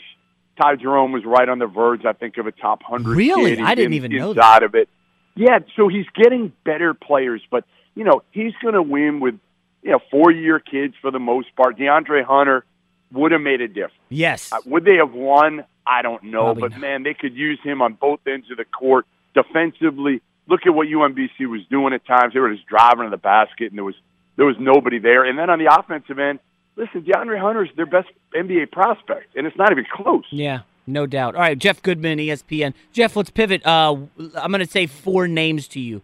Ty 0.61 0.75
Jerome 0.75 1.13
was 1.13 1.23
right 1.23 1.47
on 1.47 1.59
the 1.59 1.67
verge, 1.67 2.03
I 2.05 2.11
think, 2.13 2.37
of 2.37 2.47
a 2.47 2.51
top 2.51 2.83
hundred. 2.83 3.15
Really? 3.15 3.57
I 3.59 3.73
didn't 3.73 3.93
in- 3.93 4.03
even 4.03 4.11
know 4.11 4.33
that. 4.33 4.63
of 4.63 4.75
it. 4.75 4.89
Yeah, 5.35 5.59
so 5.77 5.87
he's 5.87 6.05
getting 6.21 6.51
better 6.65 6.93
players, 6.93 7.41
but 7.49 7.63
you 7.95 8.03
know 8.03 8.23
he's 8.31 8.53
going 8.61 8.73
to 8.73 8.81
win 8.81 9.19
with 9.19 9.35
you 9.81 9.91
know 9.91 9.99
four 10.09 10.31
year 10.31 10.59
kids 10.59 10.95
for 11.01 11.11
the 11.11 11.19
most 11.19 11.55
part. 11.55 11.77
DeAndre 11.77 12.23
Hunter 12.23 12.65
would 13.11 13.31
have 13.31 13.41
made 13.41 13.61
a 13.61 13.67
difference. 13.67 13.93
Yes. 14.09 14.51
Uh, 14.51 14.57
Would 14.65 14.85
they 14.85 14.95
have 14.95 15.13
won? 15.13 15.65
I 15.85 16.01
don't 16.01 16.23
know, 16.23 16.53
Probably 16.53 16.69
but 16.69 16.77
man, 16.77 17.03
they 17.03 17.13
could 17.13 17.35
use 17.35 17.59
him 17.63 17.81
on 17.81 17.93
both 17.93 18.19
ends 18.27 18.49
of 18.51 18.57
the 18.57 18.65
court 18.65 19.05
defensively. 19.33 20.21
Look 20.47 20.61
at 20.65 20.73
what 20.73 20.87
UMBC 20.87 21.47
was 21.49 21.61
doing 21.69 21.93
at 21.93 22.05
times; 22.05 22.33
they 22.33 22.39
were 22.39 22.53
just 22.53 22.67
driving 22.67 23.05
to 23.05 23.09
the 23.09 23.17
basket, 23.17 23.67
and 23.71 23.77
there 23.77 23.83
was 23.83 23.95
there 24.35 24.45
was 24.45 24.55
nobody 24.59 24.99
there. 24.99 25.23
And 25.23 25.37
then 25.37 25.49
on 25.49 25.59
the 25.59 25.73
offensive 25.73 26.19
end, 26.19 26.39
listen, 26.75 27.01
DeAndre 27.01 27.39
Hunter's 27.39 27.69
their 27.75 27.85
best 27.85 28.09
NBA 28.35 28.71
prospect, 28.71 29.35
and 29.35 29.47
it's 29.47 29.57
not 29.57 29.71
even 29.71 29.85
close. 29.91 30.25
Yeah, 30.31 30.61
no 30.85 31.05
doubt. 31.05 31.35
All 31.35 31.41
right, 31.41 31.57
Jeff 31.57 31.81
Goodman, 31.81 32.19
ESPN. 32.19 32.73
Jeff, 32.91 33.15
let's 33.15 33.29
pivot. 33.29 33.65
Uh, 33.65 33.97
I'm 34.35 34.51
going 34.51 34.65
to 34.65 34.71
say 34.71 34.85
four 34.85 35.27
names 35.27 35.67
to 35.69 35.79
you, 35.79 36.01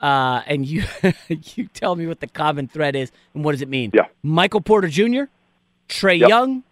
uh, 0.00 0.42
and 0.46 0.66
you 0.66 0.84
you 1.28 1.66
tell 1.68 1.96
me 1.96 2.06
what 2.06 2.20
the 2.20 2.26
common 2.26 2.68
thread 2.68 2.94
is 2.96 3.10
and 3.34 3.44
what 3.44 3.52
does 3.52 3.62
it 3.62 3.68
mean. 3.68 3.90
Yeah. 3.94 4.06
Michael 4.22 4.60
Porter 4.60 4.88
Jr., 4.88 5.24
Trae 5.88 6.18
Yep. 6.20 6.28
Young, 6.28 6.62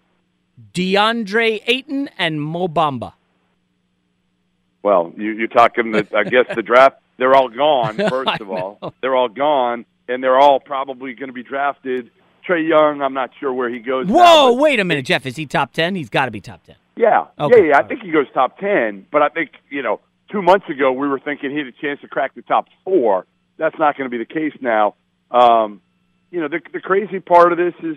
DeAndre 0.72 1.62
Ayton, 1.66 2.09
and 2.18 2.40
Mo 2.42 2.68
Bamba. 2.68 3.12
Well, 4.82 5.12
you, 5.16 5.32
you're 5.32 5.48
talking 5.48 5.92
the 5.92 6.06
I 6.14 6.24
guess 6.24 6.46
the 6.55 6.62
draft. 6.62 6.96
They're 7.16 7.34
all 7.34 7.48
gone. 7.48 7.96
First 8.09 8.40
of 8.40 8.51
all, 8.51 8.92
they're 9.01 9.14
all 9.16 9.28
gone, 9.28 9.86
and 10.09 10.22
they're 10.22 10.38
all 10.38 10.60
probably 10.60 11.14
going 11.14 11.28
to 11.28 11.32
be 11.32 11.42
drafted. 11.42 12.10
Trae 12.46 12.68
Young, 12.68 13.01
I'm 13.01 13.14
not 13.14 13.30
sure 13.40 13.52
where 13.52 13.70
he 13.70 13.78
goes. 13.78 14.06
Whoa, 14.06 14.51
but- 14.51 14.59
wait 14.60 14.80
a 14.80 14.84
minute, 14.84 15.06
Jeff. 15.06 15.24
Is 15.24 15.36
he 15.36 15.46
top 15.46 15.72
ten? 15.72 15.94
He's 15.94 16.10
got 16.10 16.26
to 16.26 16.30
be 16.30 16.40
top 16.40 16.62
ten. 16.64 16.76
Yeah, 16.96 17.26
Okay. 17.40 17.62
yeah, 17.62 17.68
yeah. 17.70 17.78
I 17.78 17.82
think 17.84 18.02
he 18.02 18.10
goes 18.10 18.26
top 18.34 18.59
ten, 18.59 19.06
but 19.10 19.22
I 19.22 19.28
think 19.28 19.51
you 19.70 19.82
know, 19.82 20.01
two 20.35 20.43
months 20.43 20.69
ago 20.69 20.90
we 20.90 21.06
were 21.06 21.20
thinking 21.20 21.51
he 21.52 21.59
had 21.59 21.69
a 21.69 21.73
chance 21.73 22.01
to 22.01 22.09
crack 22.09 22.35
the 22.35 22.43
top 22.43 22.66
four. 22.85 23.24
That's 23.56 23.78
not 23.78 23.97
going 23.97 24.11
to 24.11 24.16
be 24.16 24.19
the 24.19 24.24
case 24.32 24.52
now. 24.61 24.94
Um, 25.31 25.81
you 26.32 26.40
know, 26.40 26.48
the 26.48 26.61
the 26.73 26.81
crazy 26.81 27.20
part 27.20 27.52
of 27.52 27.59
this 27.59 27.74
is, 27.85 27.97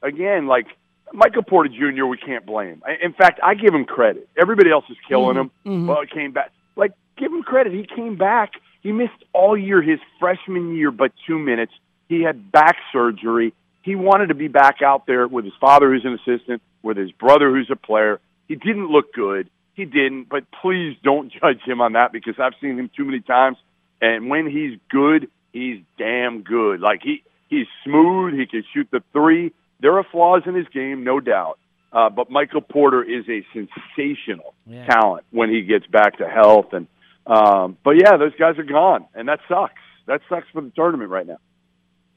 again, 0.00 0.46
like 0.46 0.66
Michael 1.12 1.42
Porter 1.42 1.68
Jr. 1.68 2.06
We 2.06 2.16
can't 2.16 2.46
blame. 2.46 2.82
I- 2.86 3.04
In 3.04 3.12
fact, 3.12 3.40
I 3.42 3.54
give 3.54 3.74
him 3.74 3.84
credit. 3.84 4.28
Everybody 4.40 4.70
else 4.70 4.84
is 4.88 4.96
killing 5.08 5.36
him. 5.36 5.50
Mhm. 5.66 5.86
Well, 5.88 6.00
it 6.02 6.10
came 6.10 6.30
back. 6.30 6.52
Like, 6.76 6.92
give 7.18 7.32
him 7.32 7.42
credit. 7.42 7.72
He 7.72 7.84
came 7.84 8.14
back. 8.16 8.52
He 8.80 8.92
missed 8.92 9.24
all 9.32 9.56
year 9.56 9.82
his 9.82 9.98
freshman 10.20 10.76
year, 10.76 10.92
but 10.92 11.10
two 11.26 11.38
minutes. 11.38 11.72
He 12.08 12.22
had 12.22 12.52
back 12.52 12.76
surgery. 12.92 13.52
He 13.82 13.96
wanted 13.96 14.28
to 14.28 14.34
be 14.34 14.46
back 14.48 14.82
out 14.82 15.06
there 15.06 15.26
with 15.26 15.44
his 15.44 15.54
father, 15.60 15.90
who's 15.90 16.04
an 16.04 16.14
assistant, 16.14 16.62
with 16.84 16.96
his 16.96 17.10
brother, 17.10 17.50
who's 17.50 17.70
a 17.70 17.76
player. 17.76 18.20
He 18.46 18.54
didn't 18.54 18.88
look 18.88 19.12
good. 19.12 19.48
He 19.74 19.84
didn't, 19.84 20.28
but 20.28 20.44
please 20.60 20.96
don't 21.02 21.32
judge 21.40 21.60
him 21.64 21.80
on 21.80 21.92
that 21.94 22.12
because 22.12 22.34
I've 22.38 22.54
seen 22.60 22.78
him 22.78 22.90
too 22.96 23.04
many 23.04 23.20
times. 23.20 23.56
And 24.00 24.28
when 24.28 24.50
he's 24.50 24.78
good, 24.90 25.28
he's 25.52 25.78
damn 25.98 26.42
good. 26.42 26.80
Like 26.80 27.00
he 27.02 27.22
he's 27.48 27.66
smooth. 27.84 28.34
He 28.34 28.46
can 28.46 28.64
shoot 28.74 28.88
the 28.90 29.02
three. 29.12 29.52
There 29.80 29.96
are 29.98 30.04
flaws 30.04 30.42
in 30.46 30.54
his 30.54 30.66
game, 30.68 31.04
no 31.04 31.20
doubt. 31.20 31.58
Uh, 31.92 32.08
but 32.08 32.30
Michael 32.30 32.62
Porter 32.62 33.02
is 33.02 33.24
a 33.28 33.44
sensational 33.52 34.54
Yeah. 34.66 34.86
talent 34.86 35.24
when 35.30 35.50
he 35.50 35.62
gets 35.62 35.86
back 35.86 36.18
to 36.18 36.28
health. 36.28 36.72
And 36.72 36.86
um, 37.26 37.76
but 37.84 37.92
yeah, 37.92 38.16
those 38.16 38.34
guys 38.38 38.58
are 38.58 38.62
gone, 38.64 39.06
and 39.14 39.28
that 39.28 39.40
sucks. 39.48 39.80
That 40.06 40.20
sucks 40.28 40.46
for 40.52 40.60
the 40.62 40.70
tournament 40.70 41.10
right 41.10 41.26
now. 41.26 41.38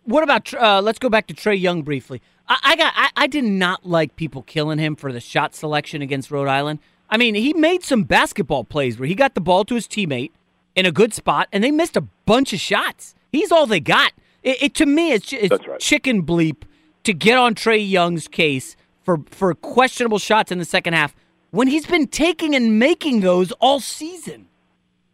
What 0.05 0.23
about? 0.23 0.51
Uh, 0.53 0.81
let's 0.81 0.97
go 0.99 1.09
back 1.09 1.27
to 1.27 1.33
Trae 1.33 1.59
Young 1.59 1.81
briefly. 1.83 2.21
I, 2.47 2.57
I 2.63 2.75
got. 2.75 2.93
I, 2.95 3.09
I 3.15 3.27
did 3.27 3.43
not 3.43 3.85
like 3.85 4.15
people 4.15 4.41
killing 4.43 4.79
him 4.79 4.95
for 4.95 5.11
the 5.11 5.19
shot 5.19 5.53
selection 5.55 6.01
against 6.01 6.31
Rhode 6.31 6.47
Island. 6.47 6.79
I 7.09 7.17
mean, 7.17 7.35
he 7.35 7.53
made 7.53 7.83
some 7.83 8.03
basketball 8.03 8.63
plays 8.63 8.97
where 8.99 9.07
he 9.07 9.15
got 9.15 9.35
the 9.35 9.41
ball 9.41 9.65
to 9.65 9.75
his 9.75 9.87
teammate 9.87 10.31
in 10.75 10.85
a 10.85 10.91
good 10.91 11.13
spot, 11.13 11.47
and 11.51 11.63
they 11.63 11.71
missed 11.71 11.95
a 11.95 12.01
bunch 12.25 12.53
of 12.53 12.59
shots. 12.59 13.15
He's 13.31 13.51
all 13.51 13.65
they 13.65 13.79
got. 13.79 14.11
It, 14.43 14.63
it 14.63 14.73
to 14.75 14.85
me, 14.85 15.11
it's, 15.11 15.31
it's 15.31 15.67
right. 15.67 15.79
chicken 15.79 16.23
bleep 16.23 16.63
to 17.03 17.13
get 17.13 17.37
on 17.37 17.55
Trae 17.55 17.87
Young's 17.87 18.27
case 18.27 18.75
for 19.03 19.19
for 19.29 19.53
questionable 19.53 20.19
shots 20.19 20.51
in 20.51 20.57
the 20.57 20.65
second 20.65 20.93
half 20.93 21.15
when 21.51 21.67
he's 21.67 21.85
been 21.85 22.07
taking 22.07 22.55
and 22.55 22.79
making 22.79 23.21
those 23.21 23.51
all 23.53 23.79
season. 23.79 24.47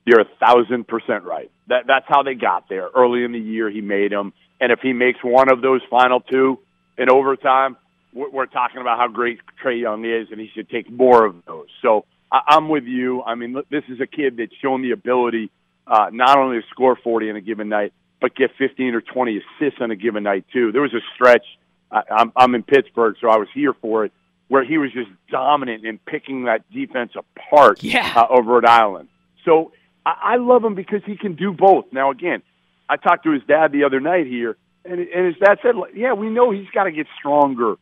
You're 0.05 0.21
a 0.21 0.29
thousand 0.39 0.87
percent 0.87 1.23
right. 1.23 1.51
That 1.67 1.85
that's 1.87 2.05
how 2.07 2.23
they 2.23 2.33
got 2.33 2.67
there. 2.69 2.89
Early 2.95 3.23
in 3.23 3.31
the 3.31 3.39
year, 3.39 3.69
he 3.69 3.81
made 3.81 4.11
them, 4.11 4.33
and 4.59 4.71
if 4.71 4.79
he 4.79 4.93
makes 4.93 5.19
one 5.23 5.51
of 5.51 5.61
those 5.61 5.81
final 5.89 6.21
two 6.21 6.59
in 6.97 7.09
overtime, 7.09 7.77
we're, 8.13 8.29
we're 8.29 8.45
talking 8.45 8.81
about 8.81 8.97
how 8.99 9.07
great 9.07 9.39
Trae 9.63 9.79
Young 9.81 10.05
is, 10.05 10.27
and 10.31 10.39
he 10.39 10.49
should 10.53 10.69
take 10.69 10.89
more 10.89 11.25
of 11.25 11.35
those. 11.45 11.67
So 11.81 12.05
I, 12.31 12.41
I'm 12.49 12.69
with 12.69 12.85
you. 12.85 13.21
I 13.23 13.35
mean, 13.35 13.55
this 13.69 13.83
is 13.89 13.99
a 14.01 14.07
kid 14.07 14.37
that's 14.37 14.53
shown 14.61 14.81
the 14.81 14.91
ability 14.91 15.49
uh, 15.87 16.09
not 16.11 16.37
only 16.37 16.61
to 16.61 16.67
score 16.69 16.95
40 17.03 17.29
in 17.29 17.35
a 17.35 17.41
given 17.41 17.69
night, 17.69 17.93
but 18.21 18.35
get 18.35 18.51
15 18.57 18.93
or 18.93 19.01
20 19.01 19.37
assists 19.59 19.81
on 19.81 19.89
a 19.91 19.95
given 19.95 20.23
night 20.23 20.45
too. 20.53 20.71
There 20.71 20.81
was 20.81 20.93
a 20.93 21.01
stretch. 21.15 21.45
I, 21.91 22.01
I'm 22.09 22.31
I'm 22.35 22.55
in 22.55 22.63
Pittsburgh, 22.63 23.15
so 23.19 23.29
I 23.29 23.37
was 23.37 23.47
here 23.53 23.73
for 23.81 24.05
it, 24.05 24.11
where 24.47 24.63
he 24.63 24.77
was 24.77 24.91
just 24.93 25.09
dominant 25.29 25.83
in 25.85 25.97
picking 25.97 26.43
that 26.45 26.69
defense 26.71 27.13
apart 27.15 27.83
Yeah. 27.83 28.11
uh, 28.15 28.27
of 28.29 28.45
Rhode 28.45 28.65
Island. 28.65 29.09
So 29.43 29.71
I, 30.05 30.33
I 30.33 30.35
love 30.37 30.63
him 30.63 30.75
because 30.75 31.01
he 31.05 31.17
can 31.17 31.33
do 31.35 31.51
both. 31.51 31.85
Now, 31.91 32.11
again, 32.11 32.43
I 32.87 32.97
talked 32.97 33.23
to 33.23 33.31
his 33.31 33.41
dad 33.47 33.71
the 33.71 33.83
other 33.85 33.99
night 33.99 34.27
here, 34.27 34.55
and, 34.85 34.99
and 34.99 35.25
his 35.25 35.35
dad 35.43 35.57
said, 35.63 35.73
"Yeah, 35.95 36.13
we 36.13 36.29
know 36.29 36.51
he's 36.51 36.69
got 36.73 36.83
to 36.85 36.91
get 36.91 37.07
stronger 37.17 37.75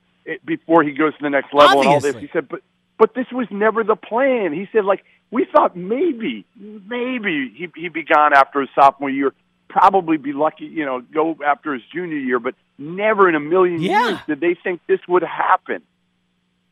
before 0.46 0.84
he 0.84 0.92
goes 0.92 1.14
to 1.18 1.22
the 1.22 1.30
next 1.30 1.54
level 1.54 1.80
and 1.82 1.90
all 1.90 2.00
this." 2.00 2.16
He 2.18 2.30
said, 2.34 2.48
"But 2.50 2.62
but 2.98 3.14
this 3.14 3.28
was 3.32 3.48
never 3.52 3.84
the 3.84 3.96
plan." 3.96 4.54
He 4.54 4.68
said, 4.72 4.86
"Like 4.86 5.04
we 5.32 5.46
thought 5.46 5.76
maybe 5.76 6.46
maybe 6.58 7.52
he 7.56 7.68
he'd 7.76 7.94
be 7.94 8.04
gone 8.04 8.34
after 8.34 8.62
his 8.62 8.70
sophomore 8.76 9.10
year." 9.10 9.34
Probably 9.68 10.18
be 10.18 10.34
lucky, 10.34 10.66
you 10.66 10.84
know, 10.84 11.00
go 11.02 11.38
after 11.46 11.74
his 11.76 11.84
junior 11.94 12.18
year, 12.18 12.40
but 12.40 12.56
never 12.80 13.30
in 13.30 13.36
a 13.36 13.40
million 13.40 13.80
Yeah. 13.80 14.08
years 14.10 14.20
did 14.26 14.40
they 14.40 14.56
think 14.56 14.82
this 14.88 15.00
would 15.08 15.22
happen. 15.22 15.84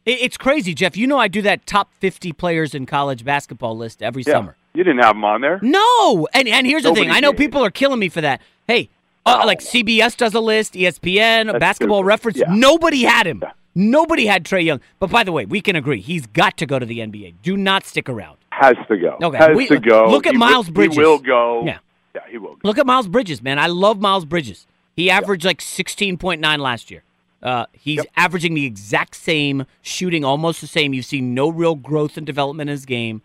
It's 0.03 0.35
crazy, 0.37 0.73
Jeff. 0.73 0.97
You 0.97 1.05
know, 1.05 1.19
I 1.19 1.27
do 1.27 1.41
that 1.43 1.67
top 1.67 1.89
50 1.99 2.31
players 2.31 2.73
in 2.73 2.85
college 2.87 3.23
basketball 3.23 3.77
list 3.77 4.01
every 4.01 4.23
Yeah. 4.25 4.33
summer. 4.33 4.55
You 4.73 4.83
didn't 4.83 5.03
have 5.03 5.15
him 5.15 5.23
on 5.25 5.41
there. 5.41 5.59
No, 5.61 6.27
and 6.33 6.47
and 6.47 6.65
here's 6.65 6.83
the 6.83 6.89
thing. 6.93 7.03
Nobody 7.07 7.17
I 7.17 7.19
know 7.19 7.31
did. 7.33 7.37
people 7.37 7.63
are 7.63 7.69
killing 7.69 7.99
me 7.99 8.09
for 8.09 8.21
that. 8.21 8.41
Hey, 8.67 8.89
Uh, 9.27 9.45
like 9.45 9.59
CBS 9.59 10.15
does 10.17 10.33
a 10.33 10.39
list, 10.39 10.73
ESPN, 10.73 11.47
That's 11.47 11.59
Basketball 11.59 11.99
stupid. 11.99 12.07
Reference. 12.07 12.37
Yeah. 12.39 12.45
Nobody 12.49 13.03
had 13.03 13.27
him. 13.27 13.43
Nobody 13.75 14.25
had 14.25 14.43
Trae 14.43 14.63
Young. 14.65 14.81
But 14.99 15.09
by 15.11 15.23
the 15.23 15.31
way, 15.31 15.45
we 15.45 15.61
can 15.61 15.75
agree 15.75 16.01
he's 16.01 16.25
got 16.27 16.57
to 16.57 16.65
go 16.65 16.79
to 16.79 16.85
the 16.85 16.99
NBA. 16.99 17.35
Do 17.43 17.55
not 17.57 17.85
stick 17.85 18.09
around. 18.09 18.37
Has 18.51 18.75
to 18.87 18.97
go. 18.97 19.17
Okay, 19.21 19.37
Has 19.37 19.55
we- 19.55 19.67
to 19.67 19.79
go. 19.79 20.09
look 20.09 20.25
at 20.25 20.33
He 20.33 20.37
will- 20.39 20.47
Miles 20.47 20.69
Bridges. 20.69 20.95
He 20.97 21.01
will 21.03 21.19
go. 21.19 21.63
Yeah. 21.65 21.77
Yeah, 22.15 22.21
he 22.29 22.37
will. 22.39 22.57
Look 22.63 22.79
at 22.79 22.87
Miles 22.87 23.07
Bridges, 23.07 23.43
man. 23.43 23.59
I 23.59 23.67
love 23.67 23.99
Miles 23.99 24.25
Bridges. 24.25 24.65
He 24.95 25.11
averaged 25.11 25.45
like 25.45 25.61
16.9 25.61 26.57
last 26.59 26.89
year. 26.89 27.03
Uh, 27.43 27.67
he's 27.71 28.03
averaging 28.15 28.55
the 28.55 28.65
exact 28.65 29.15
same, 29.15 29.67
shooting 29.83 30.25
almost 30.25 30.59
the 30.59 30.65
same. 30.65 30.95
You've 30.95 31.05
seen 31.05 31.35
no 31.35 31.49
real 31.49 31.75
growth 31.75 32.17
and 32.17 32.25
development 32.25 32.69
in 32.69 32.71
his 32.71 32.85
game. 32.87 33.21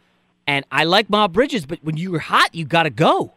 And 0.47 0.67
I 0.71 0.85
like 0.85 1.09
Miles 1.09 1.31
Bridges, 1.33 1.65
but 1.65 1.79
when 1.83 1.97
you're 1.97 2.19
hot, 2.19 2.55
you 2.55 2.67
got 2.67 2.83
to 2.83 2.91
go. 2.91 3.33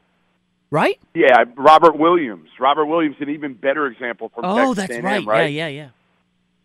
Right? 0.75 0.99
Yeah, 1.13 1.45
Robert 1.55 1.97
Williams. 1.97 2.49
Robert 2.59 2.85
Williams, 2.87 3.15
an 3.21 3.29
even 3.29 3.53
better 3.53 3.87
example 3.87 4.29
from 4.35 4.43
Oh, 4.43 4.73
Texas 4.73 4.75
that's 4.75 4.91
A&M, 4.91 5.05
right. 5.05 5.25
right? 5.25 5.53
Yeah, 5.53 5.67
yeah, 5.67 5.83
yeah. 5.83 5.89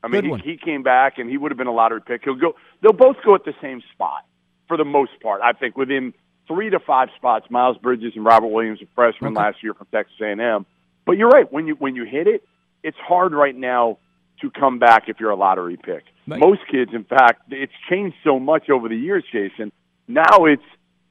I 0.02 0.08
mean, 0.08 0.24
he, 0.42 0.50
he 0.52 0.56
came 0.56 0.82
back 0.82 1.18
and 1.18 1.30
he 1.30 1.36
would 1.36 1.52
have 1.52 1.58
been 1.58 1.68
a 1.68 1.72
lottery 1.72 2.00
pick. 2.04 2.22
He'll 2.24 2.34
go. 2.34 2.54
They'll 2.82 2.92
both 2.92 3.18
go 3.24 3.36
at 3.36 3.44
the 3.44 3.54
same 3.62 3.82
spot 3.92 4.24
for 4.66 4.76
the 4.76 4.84
most 4.84 5.12
part. 5.22 5.42
I 5.42 5.52
think 5.52 5.76
within 5.76 6.12
three 6.48 6.70
to 6.70 6.80
five 6.80 7.10
spots. 7.16 7.46
Miles 7.50 7.76
Bridges 7.78 8.14
and 8.16 8.24
Robert 8.24 8.48
Williams, 8.48 8.80
a 8.82 8.86
freshman 8.96 9.30
Okay. 9.36 9.40
last 9.44 9.62
year 9.62 9.74
from 9.74 9.86
Texas 9.92 10.16
A&M. 10.20 10.66
But 11.06 11.12
you're 11.16 11.28
right. 11.28 11.50
When 11.52 11.68
you 11.68 11.74
when 11.74 11.94
you 11.94 12.04
hit 12.04 12.26
it, 12.26 12.42
it's 12.82 12.96
hard 12.98 13.32
right 13.32 13.54
now 13.54 13.98
to 14.40 14.50
come 14.50 14.80
back 14.80 15.04
if 15.08 15.20
you're 15.20 15.30
a 15.30 15.36
lottery 15.36 15.76
pick. 15.76 16.02
Right. 16.26 16.40
Most 16.40 16.62
kids, 16.68 16.90
in 16.94 17.04
fact, 17.04 17.42
it's 17.50 17.72
changed 17.88 18.16
so 18.24 18.40
much 18.40 18.70
over 18.70 18.88
the 18.88 18.96
years, 18.96 19.22
Jason. 19.30 19.70
Now 20.08 20.46
it's 20.46 20.62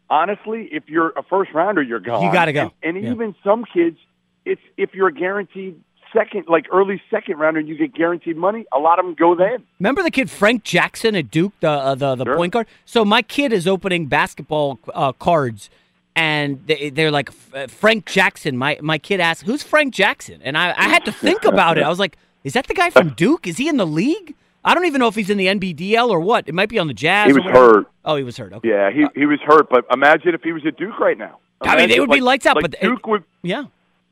honestly, 0.10 0.70
if 0.72 0.90
you're 0.90 1.10
a 1.12 1.24
first 1.24 1.52
rounder, 1.54 1.82
you're 1.82 2.00
gone. 2.00 2.24
You 2.24 2.32
gotta 2.32 2.54
go. 2.54 2.72
And, 2.84 2.98
and 2.98 3.06
Yeah. 3.06 3.12
even 3.14 3.36
some 3.44 3.66
kids, 3.66 3.98
it's 4.46 4.62
if 4.78 4.94
you're 4.94 5.08
a 5.08 5.14
guaranteed 5.14 5.80
second, 6.14 6.46
like 6.48 6.66
early 6.72 7.02
second 7.12 7.38
rounder, 7.38 7.60
and 7.60 7.70
you 7.70 7.78
get 7.78 7.94
guaranteed 7.94 8.36
money. 8.36 8.66
A 8.74 8.80
lot 8.80 8.98
of 9.00 9.06
them 9.06 9.14
go 9.14 9.36
then. 9.36 9.64
Remember 9.80 10.02
the 10.02 10.10
kid 10.12 10.30
Frank 10.30 10.64
Jackson 10.64 11.16
at 11.16 11.30
Duke, 11.30 11.54
the 11.60 11.70
uh, 11.70 11.96
the 11.96 12.16
the 12.16 12.26
Sure. 12.26 12.36
point 12.36 12.54
guard. 12.54 12.68
So 12.86 13.06
my 13.06 13.22
kid 13.22 13.54
is 13.54 13.68
opening 13.68 14.08
basketball 14.08 14.80
uh, 14.94 15.12
cards, 15.14 15.70
and 16.16 16.66
they, 16.66 16.90
they're 16.90 17.12
like 17.12 17.30
uh, 17.54 17.68
Frank 17.68 18.06
Jackson. 18.06 18.58
My 18.58 18.78
my 18.82 18.98
kid 18.98 19.20
asked, 19.20 19.44
"Who's 19.44 19.62
Frank 19.64 19.94
Jackson?" 19.94 20.42
And 20.44 20.58
I, 20.58 20.70
I 20.76 20.88
had 20.90 21.06
to 21.06 21.12
think 21.12 21.44
about 21.46 21.78
it. 21.78 21.84
I 21.84 21.90
was 21.90 22.00
like, 22.00 22.18
"Is 22.44 22.54
that 22.54 22.66
the 22.68 22.74
guy 22.74 22.90
from 22.90 23.10
Duke? 23.24 23.46
Is 23.46 23.58
he 23.58 23.68
in 23.70 23.78
the 23.78 23.86
league?" 23.88 24.34
I 24.64 24.74
don't 24.74 24.86
even 24.86 25.00
know 25.00 25.08
if 25.08 25.16
he's 25.16 25.30
in 25.30 25.38
the 25.38 25.48
NBDL 25.48 26.10
or 26.10 26.20
what. 26.20 26.48
It 26.48 26.54
might 26.54 26.70
be 26.70 26.80
on 26.80 26.88
the 26.88 26.94
Jazz. 26.94 27.28
He 27.28 27.34
was 27.34 27.44
hurt. 27.44 27.88
Oh, 28.04 28.16
he 28.16 28.24
was 28.24 28.38
hurt. 28.38 28.54
Okay. 28.54 28.70
Yeah, 28.70 28.92
he 28.92 29.06
he 29.16 29.26
was 29.26 29.40
hurt. 29.42 29.70
But 29.70 29.86
imagine 29.92 30.34
if 30.36 30.42
he 30.44 30.52
was 30.52 30.66
at 30.66 30.78
Duke 30.78 31.00
right 31.00 31.18
now. 31.18 31.40
I 31.62 31.68
mean, 31.70 31.78
they 31.78 31.84
Imagine, 31.84 32.02
would 32.02 32.12
be 32.12 32.22
lights 32.22 32.46
out, 32.46 32.56
like 32.56 32.64
but 32.64 32.74
it- 32.76 32.82
Duke 32.82 33.06
would. 33.08 33.24
Yeah. 33.42 33.66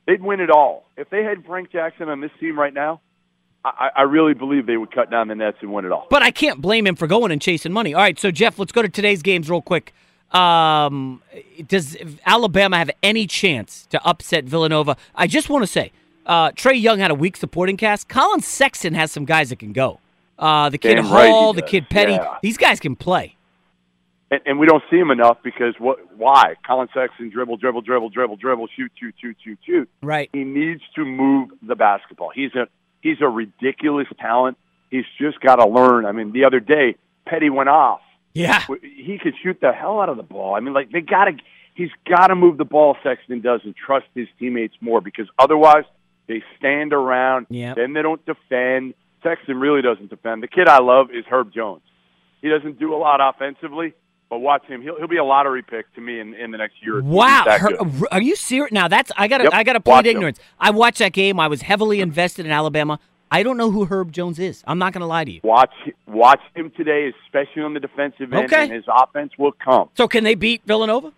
They'd 0.05 0.21
win 0.21 0.39
it 0.39 0.49
all 0.49 0.85
if 0.95 1.09
they 1.09 1.23
had 1.23 1.45
Frank 1.45 1.71
Jackson 1.71 2.07
on 2.07 2.21
this 2.21 2.31
team 2.39 2.57
right 2.57 2.73
now. 2.73 3.01
I, 3.65 3.89
I 3.97 4.01
really 4.03 4.33
believe 4.33 4.65
they 4.65 4.77
would 4.77 4.91
cut 4.91 5.11
down 5.11 5.27
the 5.27 5.35
nets 5.35 5.57
and 5.61 5.73
win 5.73 5.83
it 5.83 5.91
all. 5.91 6.07
But 6.09 6.23
I 6.23 6.31
can't 6.31 6.61
blame 6.61 6.87
him 6.87 6.95
for 6.95 7.07
going 7.07 7.31
and 7.33 7.41
chasing 7.41 7.73
money. 7.73 7.93
All 7.93 8.01
right, 8.01 8.17
so 8.17 8.31
Jeff, 8.31 8.57
let's 8.57 8.71
go 8.71 8.81
to 8.81 8.87
today's 8.87 9.21
games 9.21 9.49
real 9.49 9.61
quick. 9.61 9.93
Um, 10.31 11.21
does 11.67 11.97
Alabama 12.25 12.77
have 12.77 12.91
any 13.03 13.27
chance 13.27 13.85
to 13.87 14.01
upset 14.05 14.45
Villanova? 14.45 14.95
I 15.15 15.27
just 15.27 15.49
want 15.49 15.63
to 15.63 15.67
say, 15.67 15.91
uh, 16.25 16.51
Trae 16.51 16.79
Young 16.79 16.99
had 16.99 17.11
a 17.11 17.15
weak 17.15 17.35
supporting 17.35 17.75
cast. 17.77 18.07
Collin 18.07 18.41
Sexton 18.41 18.93
has 18.93 19.11
some 19.11 19.25
guys 19.25 19.49
that 19.49 19.59
can 19.59 19.73
go. 19.73 19.99
Uh, 20.39 20.69
the 20.69 20.77
kid 20.77 20.97
Donta 20.97 21.03
Hall, 21.03 21.53
the 21.53 21.61
kid 21.61 21.89
Petty, 21.89 22.13
Yeah. 22.13 22.37
these 22.41 22.57
guys 22.57 22.79
can 22.79 22.95
play. 22.95 23.35
And, 24.29 24.41
and 24.45 24.59
we 24.59 24.67
don't 24.67 24.83
see 24.91 24.97
them 24.97 25.09
enough 25.09 25.37
because 25.43 25.73
what? 25.79 25.99
Why? 26.17 26.55
Collin 26.65 26.89
Sexton 26.93 27.29
dribble, 27.29 27.57
dribble, 27.57 27.81
dribble, 27.81 28.09
dribble, 28.09 28.35
dribble, 28.35 28.67
shoot, 28.75 28.91
shoot, 28.99 29.15
shoot, 29.21 29.37
shoot, 29.43 29.57
shoot. 29.65 29.89
Right. 30.01 30.29
He 30.33 30.43
needs 30.43 30.81
to 30.95 31.05
move 31.05 31.49
the 31.65 31.75
basketball. 31.75 32.31
He's 32.35 32.53
a 32.55 32.67
he's 33.01 33.17
a 33.21 33.27
ridiculous 33.29 34.07
talent. 34.19 34.57
He's 34.91 35.05
just 35.19 35.39
got 35.39 35.57
to 35.57 35.67
learn. 35.67 36.05
I 36.05 36.11
mean, 36.11 36.33
the 36.33 36.43
other 36.45 36.59
day 36.59 36.95
Petty 37.25 37.49
went 37.49 37.69
off. 37.69 38.01
Yeah. 38.33 38.63
He 38.81 39.17
could 39.21 39.33
shoot 39.41 39.59
the 39.61 39.71
hell 39.71 39.99
out 40.01 40.09
of 40.09 40.17
the 40.17 40.23
ball. 40.23 40.55
I 40.55 40.59
mean, 40.59 40.73
like 40.73 40.91
they 40.91 41.01
got 41.01 41.25
to. 41.25 41.31
He's 41.73 41.89
got 42.09 42.27
to 42.27 42.35
move 42.35 42.57
the 42.57 42.65
ball. 42.65 42.97
Sexton 43.03 43.39
does 43.41 43.61
and 43.63 43.75
trust 43.75 44.07
his 44.15 44.27
teammates 44.39 44.75
more 44.81 44.99
because 44.99 45.27
otherwise 45.39 45.83
they 46.27 46.43
stand 46.57 46.91
around. 46.91 47.45
Yeah. 47.49 47.75
Then 47.75 47.93
they 47.93 48.01
don't 48.01 48.21
defend. 48.25 48.93
Sexton 49.27 49.59
really 49.59 49.81
doesn't 49.81 50.09
defend. 50.09 50.41
The 50.43 50.47
kid 50.47 50.67
I 50.67 50.79
love 50.79 51.07
is 51.11 51.25
Herb 51.29 51.53
Jones. 51.53 51.81
He 52.41 52.49
doesn't 52.49 52.79
do 52.79 52.93
a 52.93 52.97
lot 52.97 53.19
offensively, 53.21 53.93
but 54.29 54.39
watch 54.39 54.63
him. 54.65 54.81
He'll 54.81 54.97
he'll 54.97 55.07
be 55.07 55.17
a 55.17 55.23
lottery 55.23 55.63
pick 55.63 55.91
to 55.95 56.01
me 56.01 56.19
in, 56.19 56.33
in 56.33 56.51
the 56.51 56.57
next 56.57 56.75
year. 56.81 56.97
or 56.97 57.01
two. 57.01 57.07
Wow, 57.07 57.43
Her- 57.47 57.75
are 58.11 58.21
you 58.21 58.35
serious? 58.35 58.71
Now 58.71 58.87
that's 58.87 59.11
I 59.17 59.27
got 59.27 59.39
to 59.39 59.45
Yep, 59.45 59.53
I 59.53 59.63
got 59.63 59.73
to 59.73 59.79
plead 59.79 60.05
him. 60.05 60.17
ignorance. 60.17 60.39
I 60.59 60.71
watched 60.71 60.99
that 60.99 61.13
game. 61.13 61.39
I 61.39 61.47
was 61.47 61.61
heavily 61.61 61.99
invested 62.01 62.45
in 62.45 62.51
Alabama. 62.51 62.99
I 63.29 63.43
don't 63.43 63.57
know 63.57 63.71
who 63.71 63.83
Herb 63.85 64.13
Jones 64.13 64.39
is. 64.39 64.63
I'm 64.65 64.79
not 64.79 64.93
going 64.93 65.01
to 65.01 65.07
lie 65.07 65.25
to 65.25 65.31
you. 65.31 65.41
Watch 65.43 65.73
watch 66.07 66.39
him 66.55 66.71
today, 66.77 67.11
especially 67.25 67.63
on 67.63 67.73
the 67.73 67.79
defensive 67.81 68.31
end, 68.31 68.45
Okay. 68.45 68.63
and 68.63 68.71
his 68.71 68.85
offense 68.87 69.33
will 69.37 69.51
come. 69.51 69.89
So 69.97 70.07
can 70.07 70.23
they 70.23 70.35
beat 70.35 70.61
Villanova? 70.65 71.11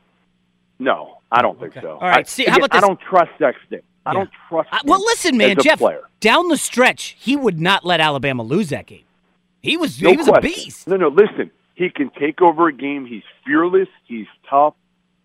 No, 0.80 1.18
I 1.32 1.42
don't 1.42 1.60
think 1.60 1.74
so. 1.74 1.98
All 2.02 2.08
right, 2.08 2.20
I, 2.20 2.24
see, 2.24 2.46
how 2.46 2.58
about 2.58 2.72
this? 2.72 2.82
I 2.84 2.88
don't 2.88 3.00
trust 3.02 3.32
Sexton. 3.38 3.82
I 4.06 4.14
don't 4.14 4.30
trust. 4.48 4.70
Him 4.72 4.80
well, 4.86 5.02
listen, 5.02 5.38
man, 5.38 5.58
Jeff. 5.60 5.80
player. 5.80 6.02
Down 6.20 6.48
the 6.48 6.58
stretch, 6.58 7.16
he 7.20 7.36
would 7.36 7.60
not 7.60 7.86
let 7.86 8.00
Alabama 8.00 8.44
lose 8.44 8.70
that 8.70 8.86
game. 8.86 9.04
He 9.62 9.78
was 9.78 10.02
No 10.02 10.12
he 10.12 10.18
was 10.18 10.28
a 10.28 10.40
beast. 10.42 10.88
No, 10.88 10.96
no. 10.96 11.10
Listen, 11.10 11.52
he 11.76 11.90
can 11.90 12.10
take 12.20 12.42
over 12.42 12.68
a 12.68 12.74
game. 12.74 13.06
He's 13.06 13.24
fearless. 13.46 13.90
He's 14.06 14.28
tough. 14.50 14.74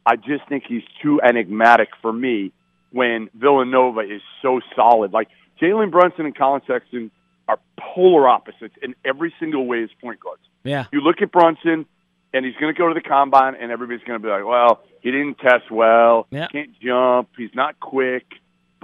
I 0.06 0.16
just 0.16 0.46
think 0.48 0.64
he's 0.68 0.82
too 1.02 1.20
enigmatic 1.22 1.88
for 2.02 2.12
me 2.12 2.52
when 2.90 3.30
Villanova 3.34 4.00
is 4.00 4.22
so 4.42 4.60
solid. 4.76 5.12
Like 5.12 5.28
Jalen 5.60 5.90
Brunson 5.90 6.26
and 6.26 6.36
Collin 6.36 6.62
Sexton 6.66 7.10
are 7.48 7.58
polar 7.78 8.28
opposites 8.28 8.74
in 8.82 8.94
every 9.04 9.32
single 9.38 9.66
way 9.66 9.82
as 9.82 9.90
point 10.00 10.20
guards. 10.20 10.42
Yeah. 10.62 10.86
You 10.92 11.00
look 11.00 11.22
at 11.22 11.30
Brunson, 11.30 11.86
and 12.32 12.44
he's 12.44 12.54
going 12.56 12.74
to 12.74 12.78
go 12.78 12.88
to 12.88 12.94
the 12.94 13.06
combine, 13.06 13.54
and 13.54 13.70
everybody's 13.70 14.04
going 14.06 14.20
to 14.20 14.22
be 14.22 14.30
like, 14.30 14.44
"Well, 14.44 14.82
he 15.00 15.10
didn't 15.10 15.38
test 15.38 15.70
well. 15.70 16.26
Yeah. 16.30 16.48
Can't 16.48 16.70
jump. 16.80 17.30
He's 17.36 17.54
not 17.54 17.78
quick." 17.80 18.24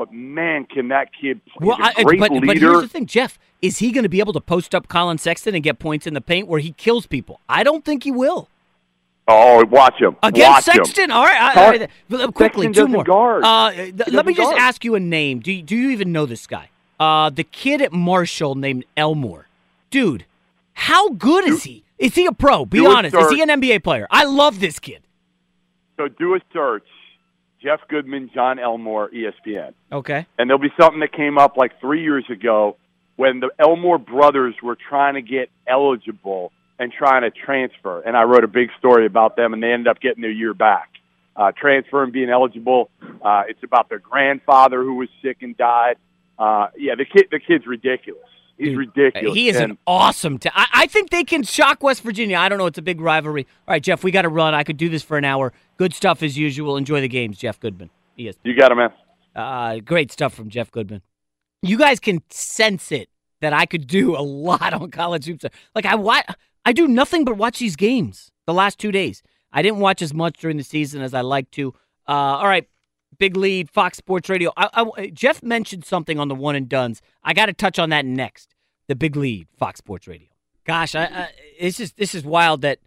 But 0.01 0.15
man, 0.15 0.65
can 0.65 0.89
that 0.89 1.11
kid 1.13 1.43
play? 1.45 1.67
Well, 1.67 1.77
I, 1.79 2.03
great 2.05 2.21
but, 2.21 2.31
leader. 2.31 2.47
but 2.47 2.57
here's 2.57 2.81
the 2.81 2.89
thing, 2.89 3.05
Jeff. 3.05 3.39
Is 3.61 3.81
he 3.81 3.93
going 3.93 4.05
to 4.05 4.09
be 4.09 4.19
able 4.21 4.33
to 4.33 4.41
post 4.41 4.75
up 4.75 4.89
Collin 4.89 5.19
Sexton 5.19 5.55
and 5.55 5.63
get 5.63 5.79
points 5.79 6.07
in 6.07 6.15
the 6.15 6.23
paint 6.23 6.49
where 6.49 6.59
he 6.59 6.73
kills 6.73 7.07
people? 7.07 7.39
I 7.51 7.63
don't 7.63 7.85
think 7.85 8.05
he 8.05 8.11
will. 8.11 8.49
oh, 9.29 9.63
watch 9.67 10.01
him 10.01 10.17
Against 10.23 10.67
watch 10.67 10.75
him. 10.75 10.85
Sexton, 10.87 11.11
all 11.11 11.25
right. 11.27 11.39
I, 11.39 11.53
Collin- 12.09 12.23
I- 12.23 12.33
quickly, 12.33 12.73
two 12.73 12.89
more. 12.89 13.05
guard. 13.05 13.45
Uh, 13.45 13.73
th- 13.73 14.09
let 14.09 14.25
me 14.25 14.33
just 14.33 14.53
guard. 14.53 14.59
ask 14.59 14.87
you 14.87 14.95
a 14.95 15.01
name. 15.01 15.41
Do 15.41 15.53
you, 15.53 15.63
do 15.63 15.77
you 15.77 15.91
even 15.91 16.13
know 16.13 16.25
this 16.25 16.47
guy? 16.47 16.71
Uh, 16.99 17.29
the 17.29 17.45
kid 17.45 17.83
at 17.83 17.93
Marshall 17.93 18.55
named 18.55 18.87
Elmore. 18.97 19.49
Dude, 19.91 20.25
how 20.73 21.11
good 21.11 21.47
is 21.47 21.65
he? 21.65 21.85
Is 21.99 22.15
he 22.15 22.25
a 22.25 22.33
pro? 22.33 22.65
Be 22.65 22.87
honest. 22.87 23.15
Is 23.15 23.29
he 23.29 23.43
an 23.43 23.51
NBA 23.51 23.85
player? 23.85 24.07
I 24.11 24.25
love 24.25 24.61
this 24.61 24.79
kid. 24.79 25.03
So 25.99 26.09
do 26.09 26.35
a 26.37 26.41
search. 26.55 26.87
Jeff 27.63 27.81
Goodman, 27.89 28.31
Jon 28.35 28.59
Elmore, 28.59 29.11
ESPN. 29.11 29.75
Okay. 29.93 30.27
And 30.39 30.49
there'll 30.49 30.63
be 30.63 30.73
something 30.81 31.01
that 31.01 31.13
came 31.13 31.39
up 31.39 31.57
like 31.57 31.81
three 31.81 32.03
years 32.03 32.25
ago 32.31 32.77
when 33.17 33.41
the 33.41 33.51
Elmore 33.59 33.99
brothers 33.99 34.55
were 34.63 34.77
trying 34.77 35.15
to 35.15 35.23
get 35.23 35.51
eligible 35.67 36.53
and 36.79 36.91
trying 36.91 37.23
to 37.23 37.31
transfer. 37.31 38.01
And 38.01 38.17
I 38.17 38.23
wrote 38.23 38.45
a 38.45 38.49
big 38.49 38.71
story 38.79 39.05
about 39.05 39.37
them, 39.37 39.53
and 39.53 39.63
they 39.63 39.73
ended 39.73 39.89
up 39.89 40.01
getting 40.01 40.23
their 40.23 40.31
year 40.31 40.55
back. 40.55 40.89
Uh, 41.37 41.53
transfer 41.57 42.03
and 42.03 42.13
being 42.13 42.31
eligible. 42.31 42.91
Uh, 43.23 43.43
it's 43.49 43.63
about 43.63 43.89
their 43.89 43.99
grandfather 43.99 44.83
who 44.83 44.95
was 44.95 45.09
sick 45.23 45.39
and 45.43 45.57
died. 45.57 45.97
Uh, 46.39 46.69
yeah, 46.77 46.95
the 46.95 47.05
kid, 47.05 47.29
the 47.31 47.39
kid's 47.39 47.67
ridiculous. 47.67 48.25
He's 48.61 48.77
ridiculous. 48.77 49.35
He 49.35 49.49
is 49.49 49.57
And 49.57 49.73
an 49.73 49.79
awesome. 49.87 50.39
T- 50.39 50.51
I, 50.55 50.67
I 50.73 50.87
think 50.87 51.11
they 51.11 51.25
can 51.25 51.43
shock 51.43 51.83
West 51.83 52.03
Virginia. 52.03 52.37
I 52.37 52.49
don't 52.49 52.59
know. 52.59 52.67
It's 52.67 52.79
a 52.79 52.83
big 52.83 53.01
rivalry. 53.01 53.47
All 53.67 53.73
right, 53.73 53.83
Jeff, 53.83 54.05
we 54.05 54.11
got 54.11 54.23
to 54.23 54.29
run. 54.29 54.55
I 54.55 54.65
could 54.65 54.77
do 54.77 54.89
this 54.89 55.03
for 55.03 55.17
an 55.17 55.25
hour. 55.25 55.53
Good 55.79 55.95
stuff 55.95 56.23
as 56.23 56.37
usual. 56.37 56.77
Enjoy 56.77 57.01
the 57.01 57.09
games, 57.09 57.39
Jeff 57.39 57.59
Goodman. 57.59 57.91
Yes. 58.17 58.35
You 58.45 58.55
got 58.55 58.71
him, 58.71 58.79
man. 58.79 58.91
Uh, 59.35 59.79
great 59.79 60.13
stuff 60.13 60.35
from 60.35 60.51
Jeff 60.51 60.71
Goodman. 60.71 61.03
You 61.63 61.79
guys 61.79 62.01
can 62.01 62.23
sense 62.31 62.93
it 62.93 63.09
that 63.41 63.53
I 63.53 63.65
could 63.67 63.87
do 63.87 64.17
a 64.17 64.21
lot 64.21 64.75
on 64.75 64.91
college 64.91 65.25
hoops. 65.27 65.45
Like 65.75 65.87
I 65.87 65.95
wa- 65.95 66.23
I 66.65 66.73
do 66.73 66.87
nothing 66.87 67.25
but 67.25 67.37
watch 67.37 67.59
these 67.59 67.77
games 67.77 68.31
the 68.47 68.53
last 68.55 68.79
two 68.79 68.93
days. 68.93 69.23
I 69.53 69.63
didn't 69.63 69.79
watch 69.81 70.03
as 70.03 70.13
much 70.13 70.39
during 70.41 70.57
the 70.59 70.63
season 70.65 71.01
as 71.03 71.15
I 71.15 71.23
like 71.23 71.51
to. 71.53 71.75
Uh, 72.09 72.13
all 72.13 72.47
right, 72.47 72.69
big 73.19 73.37
lead, 73.37 73.71
Fox 73.71 73.99
Sports 73.99 74.29
Radio. 74.29 74.53
I, 74.57 74.69
I, 74.97 75.07
Jeff 75.09 75.43
mentioned 75.43 75.85
something 75.85 76.19
on 76.19 76.29
the 76.29 76.35
one 76.35 76.57
and 76.57 76.69
dones. 76.69 77.03
I 77.23 77.35
got 77.35 77.47
to 77.47 77.53
touch 77.53 77.79
on 77.79 77.91
that 77.91 78.05
next. 78.05 78.55
The 78.89 78.97
big 78.97 79.17
lead, 79.17 79.49
Fox 79.57 79.79
Sports 79.79 80.09
Radio. 80.09 80.29
Gosh, 80.65 80.95
I, 80.95 81.05
I, 81.05 81.29
it's 81.59 81.79
just 81.79 81.97
this 81.97 82.15
is 82.15 82.25
wild 82.25 82.63
that 82.63 82.81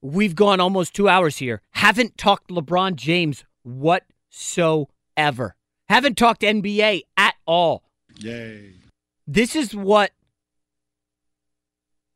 we've 0.00 0.34
gone 0.34 0.60
almost 0.60 0.94
two 0.94 1.08
hours 1.08 1.38
here. 1.38 1.62
Haven't 1.72 2.16
talked 2.18 2.48
LeBron 2.48 2.96
James 2.96 3.44
whatsoever. 3.62 5.56
Haven't 5.88 6.16
talked 6.16 6.42
NBA 6.42 7.02
at 7.16 7.34
all. 7.46 7.84
Yay. 8.18 8.74
This 9.26 9.56
is 9.56 9.74
what 9.74 10.12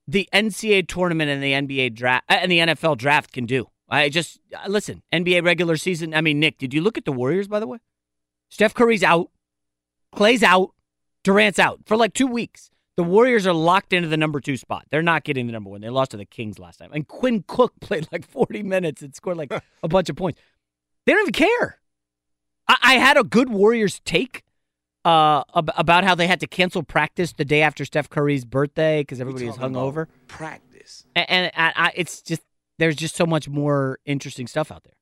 the 0.07 0.29
NCAA 0.33 0.89
tournament 0.89 1.31
and 1.31 1.43
the 1.43 1.53
NBA 1.53 1.95
draft 1.95 2.25
uh, 2.31 2.35
and 2.35 2.51
the 2.51 2.59
NFL 2.59 2.97
draft 2.97 3.33
can 3.33 3.47
do. 3.47 3.69
I 3.89 4.09
just 4.09 4.41
uh, 4.55 4.69
listen. 4.69 5.03
NBA 5.13 5.45
regular 5.45 5.77
season. 5.77 6.15
I 6.15 6.21
mean, 6.21 6.41
Nick, 6.41 6.59
did 6.59 6.75
you 6.75 6.81
look 6.81 6.99
at 6.99 7.05
the 7.05 7.13
Warriors? 7.13 7.49
By 7.49 7.61
the 7.61 7.67
way, 7.67 7.79
Steph 8.49 8.75
Curry's 8.75 9.03
out. 9.03 9.31
Clay's 10.15 10.43
out, 10.43 10.71
Durant's 11.23 11.59
out 11.59 11.81
for 11.85 11.97
like 11.97 12.15
two 12.15 12.27
weeks. 12.27 12.71
The 12.97 13.05
Warriors 13.05 13.47
are 13.47 13.53
locked 13.53 13.93
into 13.93 14.09
the 14.09 14.17
number 14.17 14.41
two 14.41 14.57
spot. 14.57 14.87
They're 14.91 15.03
not 15.03 15.23
getting 15.23 15.47
the 15.47 15.53
number 15.53 15.71
one. 15.71 15.83
They 15.83 15.89
lost 15.89 16.11
to 16.13 16.17
the 16.17 16.25
Kings 16.25 16.59
last 16.59 16.79
time. 16.79 16.91
And 16.93 17.07
Quinn 17.07 17.45
Cook 17.47 17.75
played 17.81 18.09
like 18.11 18.27
40 18.27 18.63
minutes 18.63 19.03
and 19.03 19.15
scored 19.15 19.37
like 19.37 19.53
a 19.83 19.89
bunch 19.89 20.09
of 20.09 20.17
points. 20.17 20.41
They 21.07 21.13
don't 21.13 21.21
even 21.23 21.33
care. 21.33 21.79
I, 22.67 22.77
I 22.83 22.95
had 22.95 23.17
a 23.17 23.23
good 23.23 23.51
Warriors 23.51 24.01
take 24.05 24.43
uh, 25.05 25.45
ab- 25.55 25.71
about 25.77 26.05
how 26.05 26.15
they 26.15 26.27
had 26.27 26.41
to 26.41 26.47
cancel 26.47 26.83
practice 26.83 27.33
the 27.33 27.45
day 27.45 27.63
after 27.63 27.85
Steph 27.85 28.11
Curry's 28.11 28.45
birthday 28.45 29.03
because 29.03 29.21
everybody 29.21 29.47
was 29.47 29.57
hungover. 29.57 30.07
Practice. 30.27 31.05
And, 31.15 31.27
and 31.29 31.53
I, 31.55 31.73
I, 31.77 31.93
it's 31.95 32.21
just 32.21 32.43
there's 32.79 32.97
just 32.97 33.15
so 33.17 33.27
much 33.27 33.49
more 33.49 33.99
interesting 34.05 34.47
stuff 34.47 34.71
out 34.73 34.85
there. 34.85 34.95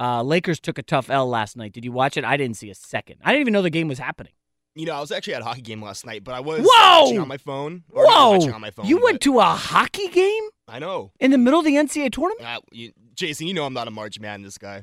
Uh, 0.00 0.22
Lakers 0.22 0.58
took 0.58 0.78
a 0.78 0.82
tough 0.82 1.08
L 1.10 1.28
last 1.28 1.56
night. 1.56 1.72
Did 1.72 1.84
you 1.84 1.92
watch 1.92 2.16
it? 2.16 2.24
I 2.24 2.36
didn't 2.36 2.56
see 2.56 2.70
a 2.70 2.74
second. 2.74 3.16
I 3.22 3.30
didn't 3.32 3.42
even 3.42 3.52
know 3.52 3.62
the 3.62 3.70
game 3.70 3.88
was 3.88 3.98
happening. 3.98 4.32
You 4.74 4.86
know, 4.86 4.94
I 4.96 5.00
was 5.00 5.12
actually 5.12 5.34
at 5.34 5.42
a 5.42 5.44
hockey 5.44 5.62
game 5.62 5.80
last 5.80 6.04
night, 6.04 6.24
but 6.24 6.34
I 6.34 6.40
was 6.40 6.66
Whoa! 6.68 7.02
watching 7.04 7.20
on 7.20 7.28
my 7.28 7.36
phone. 7.36 7.84
Or 7.92 8.04
Whoa! 8.04 8.30
watching 8.32 8.52
on 8.52 8.60
my 8.60 8.70
phone. 8.72 8.86
you 8.86 8.96
but- 8.96 9.04
went 9.04 9.20
to 9.20 9.38
a 9.38 9.44
hockey 9.44 10.08
game 10.08 10.42
I 10.66 10.80
know. 10.80 11.12
in 11.20 11.30
the 11.30 11.38
middle 11.38 11.60
of 11.60 11.64
the 11.64 11.76
NCAA 11.76 12.10
tournament? 12.10 12.44
Uh, 12.48 12.60
you, 12.72 12.90
Jason, 13.14 13.46
you 13.46 13.54
know 13.54 13.64
I'm 13.66 13.72
not 13.74 13.86
a 13.86 13.92
March 13.92 14.18
Madness 14.18 14.58
guy. 14.58 14.82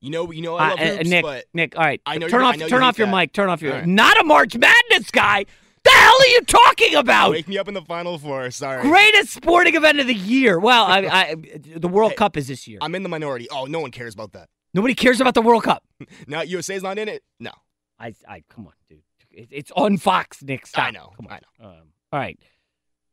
You 0.00 0.10
know, 0.10 0.32
you 0.32 0.40
know 0.42 0.56
I 0.56 0.66
Uh, 0.66 0.70
love 0.70 0.80
uh, 0.80 0.84
hoops, 0.96 1.10
Nick, 1.10 1.22
but 1.22 1.44
Nick, 1.54 1.76
all 1.78 1.84
right. 1.84 2.00
I 2.06 2.18
know 2.18 2.26
turn 2.28 2.42
off, 2.42 2.56
turn 2.58 2.82
off 2.82 2.98
your 2.98 3.06
that. 3.06 3.14
mic. 3.16 3.32
Turn 3.34 3.48
off 3.50 3.60
your. 3.62 3.74
Right. 3.74 3.86
Not 3.86 4.18
a 4.18 4.24
March 4.24 4.56
Madness 4.56 5.10
guy. 5.10 5.44
What 5.90 5.94
the 5.94 6.00
hell 6.00 6.16
are 6.20 6.26
you 6.26 6.40
talking 6.42 6.94
about? 6.94 7.30
wake 7.32 7.48
me 7.48 7.58
up 7.58 7.68
in 7.68 7.74
the 7.74 7.82
Final 7.82 8.18
Four. 8.18 8.50
Sorry. 8.50 8.82
Greatest 8.82 9.32
sporting 9.32 9.74
event 9.74 10.00
of 10.00 10.06
the 10.06 10.14
year. 10.14 10.58
Well, 10.58 10.84
I, 10.84 10.98
I, 11.06 11.34
the 11.76 11.88
World 11.88 12.16
Cup 12.16 12.36
is 12.36 12.48
this 12.48 12.66
year. 12.68 12.78
I'm 12.80 12.94
in 12.94 13.02
the 13.02 13.08
minority. 13.08 13.48
Oh, 13.50 13.64
no 13.66 13.80
one 13.80 13.90
cares 13.90 14.14
about 14.14 14.32
that. 14.32 14.48
Nobody 14.72 14.94
cares 14.94 15.20
about 15.20 15.34
the 15.34 15.42
World 15.42 15.64
Cup. 15.64 15.82
Now 16.26 16.42
USA's 16.42 16.82
not 16.82 16.98
in 16.98 17.08
it. 17.08 17.22
No, 17.40 17.50
I, 17.98 18.14
I 18.26 18.42
come 18.48 18.66
on, 18.66 18.72
dude. 18.88 19.02
It, 19.30 19.48
it's 19.50 19.70
on 19.76 19.96
Fox, 19.98 20.42
Nick. 20.42 20.66
Stop. 20.66 20.86
I 20.86 20.90
know. 20.90 21.12
Come 21.16 21.26
on. 21.26 21.32
I 21.32 21.40
know. 21.62 21.68
Um, 21.68 21.82
all 22.12 22.20
right. 22.20 22.38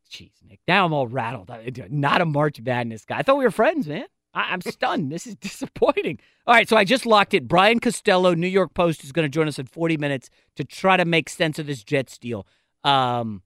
Jeez, 0.09 0.31
Nick. 0.47 0.59
Now 0.67 0.85
I'm 0.85 0.93
all 0.93 1.07
rattled. 1.07 1.51
Not 1.89 2.21
a 2.21 2.25
March 2.25 2.61
Madness 2.61 3.05
guy. 3.05 3.17
I 3.17 3.23
thought 3.23 3.37
we 3.37 3.43
were 3.43 3.51
friends, 3.51 3.87
man. 3.87 4.05
I, 4.33 4.53
I'm 4.53 4.61
stunned. 4.61 5.11
this 5.11 5.27
is 5.27 5.35
disappointing. 5.41 6.19
All 6.45 6.53
right, 6.53 6.69
so 6.69 6.77
I 6.77 6.85
just 6.85 7.05
locked 7.05 7.33
it. 7.33 7.47
Brian 7.47 7.79
Costello, 7.79 8.33
New 8.33 8.47
York 8.47 8.73
Post, 8.73 9.03
is 9.03 9.11
going 9.11 9.25
to 9.25 9.29
join 9.29 9.47
us 9.47 9.59
in 9.59 9.65
40 9.65 9.97
minutes 9.97 10.29
to 10.55 10.63
try 10.63 10.95
to 10.95 11.05
make 11.05 11.27
sense 11.29 11.59
of 11.59 11.65
this 11.67 11.83
Jets 11.83 12.17
deal. 12.17 12.47
Um, 12.83 13.41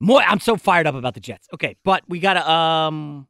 more. 0.00 0.22
I'm 0.22 0.40
so 0.40 0.56
fired 0.56 0.86
up 0.86 0.94
about 0.94 1.14
the 1.14 1.20
Jets. 1.20 1.48
Okay, 1.54 1.76
but 1.84 2.02
we 2.08 2.20
gotta 2.20 2.48
um, 2.48 3.28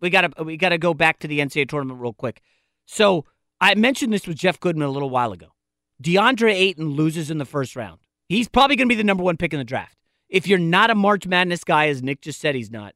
we 0.00 0.10
gotta 0.10 0.42
we 0.42 0.56
gotta 0.56 0.78
go 0.78 0.94
back 0.94 1.18
to 1.20 1.28
the 1.28 1.40
NCAA 1.40 1.68
tournament 1.68 2.00
real 2.00 2.12
quick. 2.12 2.40
So 2.86 3.24
I 3.60 3.74
mentioned 3.74 4.12
this 4.12 4.26
with 4.26 4.36
Jeff 4.36 4.60
Goodman 4.60 4.88
a 4.88 4.90
little 4.90 5.10
while 5.10 5.32
ago. 5.32 5.48
DeAndre 6.02 6.54
Ayton 6.54 6.90
loses 6.90 7.30
in 7.30 7.38
the 7.38 7.44
first 7.44 7.76
round. 7.76 7.98
He's 8.28 8.48
probably 8.48 8.76
to 8.76 8.86
be 8.86 8.94
the 8.94 9.04
number 9.04 9.24
one 9.24 9.36
pick 9.36 9.52
in 9.52 9.58
the 9.58 9.64
draft. 9.64 9.96
If 10.28 10.46
you're 10.46 10.58
not 10.58 10.90
a 10.90 10.94
March 10.94 11.26
Madness 11.26 11.64
guy, 11.64 11.88
as 11.88 12.02
Nick 12.02 12.20
just 12.20 12.40
said 12.40 12.54
he's 12.54 12.70
not, 12.70 12.94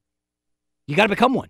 you 0.87 0.95
got 0.95 1.05
to 1.05 1.09
become 1.09 1.35
one. 1.35 1.49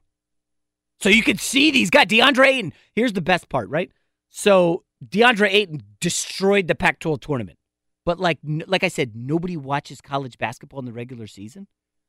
So 1.01 1.09
you 1.09 1.23
can 1.23 1.37
see 1.39 1.71
these 1.71 1.91
guys. 1.91 2.07
DeAndre 2.07 2.47
Ayton. 2.47 2.73
Here's 2.95 3.13
the 3.13 3.21
best 3.21 3.49
part, 3.49 3.69
right? 3.69 3.91
So 4.29 4.85
DeAndre 5.05 5.53
Ayton 5.53 5.83
destroyed 6.01 6.69
the 6.69 6.77
Pac-12 6.77 7.21
tournament, 7.21 7.59
but 8.05 8.19
like 8.19 8.39
like 8.45 8.85
I 8.85 8.89
said, 8.89 9.13
nobody 9.15 9.57
watches 9.57 10.01
college 10.01 10.39
basketball 10.39 10.81
in 10.81 10.87
the 10.87 10.93
regular 10.93 11.27
season. 11.27 11.67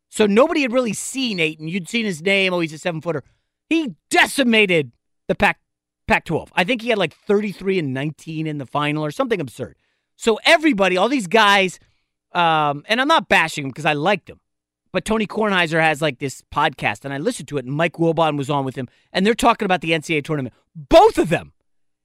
So 0.09 0.25
nobody 0.25 0.61
had 0.61 0.71
really 0.71 0.93
seen 0.93 1.39
Ayton. 1.39 1.67
You'd 1.67 1.89
seen 1.89 2.05
his 2.05 2.21
name. 2.21 2.53
Oh, 2.53 2.59
he's 2.59 2.73
a 2.73 2.77
seven 2.77 3.01
footer. 3.01 3.23
He 3.69 3.95
decimated 4.09 4.91
the 5.27 5.35
Pac 5.35 5.59
Pac 6.07 6.25
12. 6.25 6.51
I 6.55 6.63
think 6.63 6.81
he 6.81 6.89
had 6.89 6.97
like 6.97 7.15
33 7.15 7.79
and 7.79 7.93
19 7.93 8.45
in 8.45 8.57
the 8.57 8.65
final 8.65 9.03
or 9.03 9.11
something 9.11 9.39
absurd. 9.39 9.77
So 10.15 10.39
everybody, 10.45 10.97
all 10.97 11.09
these 11.09 11.27
guys, 11.27 11.79
um, 12.33 12.83
and 12.87 13.01
I'm 13.01 13.07
not 13.07 13.29
bashing 13.29 13.65
him 13.65 13.69
because 13.71 13.85
I 13.85 13.93
liked 13.93 14.29
him, 14.29 14.39
but 14.91 15.05
Tony 15.05 15.25
Kornheiser 15.25 15.81
has 15.81 16.01
like 16.01 16.19
this 16.19 16.43
podcast, 16.53 17.05
and 17.05 17.13
I 17.13 17.17
listened 17.17 17.47
to 17.49 17.57
it, 17.57 17.65
and 17.65 17.73
Mike 17.73 17.93
Wilbon 17.93 18.37
was 18.37 18.49
on 18.49 18.65
with 18.65 18.75
him, 18.75 18.87
and 19.11 19.25
they're 19.25 19.33
talking 19.33 19.65
about 19.65 19.81
the 19.81 19.91
NCAA 19.91 20.23
tournament. 20.23 20.53
Both 20.75 21.17
of 21.17 21.29
them 21.29 21.53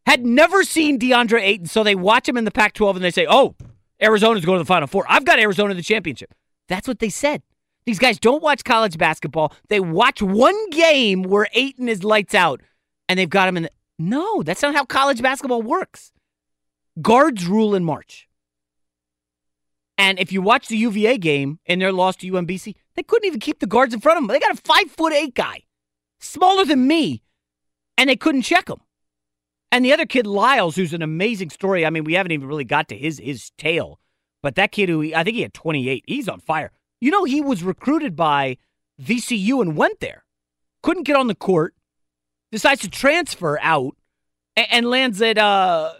had 0.06 0.24
never 0.24 0.64
seen 0.64 0.98
DeAndre 0.98 1.42
Ayton, 1.42 1.66
so 1.66 1.82
they 1.82 1.94
watch 1.94 2.28
him 2.28 2.36
in 2.36 2.44
the 2.44 2.50
Pac 2.50 2.72
12 2.72 2.96
and 2.96 3.04
they 3.04 3.10
say, 3.10 3.26
oh, 3.28 3.54
Arizona's 4.02 4.44
going 4.44 4.58
to 4.58 4.64
the 4.64 4.68
Final 4.68 4.86
Four. 4.86 5.04
I've 5.08 5.24
got 5.24 5.38
Arizona 5.38 5.74
the 5.74 5.82
championship. 5.82 6.34
That's 6.68 6.86
what 6.86 6.98
they 6.98 7.08
said. 7.08 7.42
These 7.86 7.98
guys 7.98 8.18
don't 8.18 8.42
watch 8.42 8.64
college 8.64 8.98
basketball. 8.98 9.52
They 9.68 9.80
watch 9.80 10.20
one 10.20 10.70
game 10.70 11.22
where 11.22 11.48
Ayton 11.54 11.88
is 11.88 12.04
lights 12.04 12.34
out, 12.34 12.60
and 13.08 13.18
they've 13.18 13.30
got 13.30 13.48
him 13.48 13.56
in 13.56 13.62
the. 13.64 13.70
No, 13.98 14.42
that's 14.42 14.62
not 14.62 14.74
how 14.74 14.84
college 14.84 15.22
basketball 15.22 15.62
works. 15.62 16.12
Guards 17.00 17.46
rule 17.46 17.74
in 17.74 17.84
March. 17.84 18.28
And 19.96 20.20
if 20.20 20.30
you 20.30 20.40
watch 20.40 20.68
the 20.68 20.76
UVA 20.76 21.18
game 21.18 21.58
and 21.66 21.80
their 21.80 21.92
loss 21.92 22.16
to 22.16 22.30
UMBC, 22.30 22.76
they 22.94 23.02
couldn't 23.02 23.26
even 23.26 23.40
keep 23.40 23.58
the 23.58 23.66
guards 23.66 23.92
in 23.92 24.00
front 24.00 24.18
of 24.18 24.22
them. 24.22 24.32
They 24.32 24.38
got 24.38 24.56
a 24.56 24.62
five 24.62 24.90
foot 24.90 25.12
eight 25.12 25.34
guy, 25.34 25.62
smaller 26.20 26.64
than 26.64 26.86
me, 26.86 27.22
and 27.96 28.08
they 28.08 28.16
couldn't 28.16 28.42
check 28.42 28.68
him. 28.68 28.78
And 29.70 29.84
the 29.84 29.92
other 29.92 30.06
kid, 30.06 30.26
Lyles, 30.26 30.76
who's 30.76 30.94
an 30.94 31.02
amazing 31.02 31.50
story. 31.50 31.84
I 31.84 31.90
mean, 31.90 32.04
we 32.04 32.14
haven't 32.14 32.32
even 32.32 32.48
really 32.48 32.64
got 32.64 32.88
to 32.88 32.96
his 32.96 33.18
his 33.18 33.50
tale, 33.58 34.00
but 34.42 34.54
that 34.54 34.72
kid 34.72 34.88
who 34.88 35.02
I 35.14 35.24
think 35.24 35.36
he 35.36 35.42
had 35.42 35.54
28, 35.54 36.04
he's 36.06 36.28
on 36.28 36.40
fire. 36.40 36.72
You 37.00 37.10
know, 37.10 37.24
he 37.24 37.40
was 37.40 37.62
recruited 37.62 38.16
by 38.16 38.56
VCU 39.00 39.60
and 39.60 39.76
went 39.76 40.00
there. 40.00 40.24
Couldn't 40.82 41.04
get 41.04 41.16
on 41.16 41.26
the 41.26 41.34
court, 41.34 41.74
decides 42.50 42.80
to 42.82 42.90
transfer 42.90 43.58
out, 43.60 43.96
and, 44.56 44.66
and 44.70 44.90
lands 44.90 45.20
at 45.20 45.38
uh, 45.38 45.92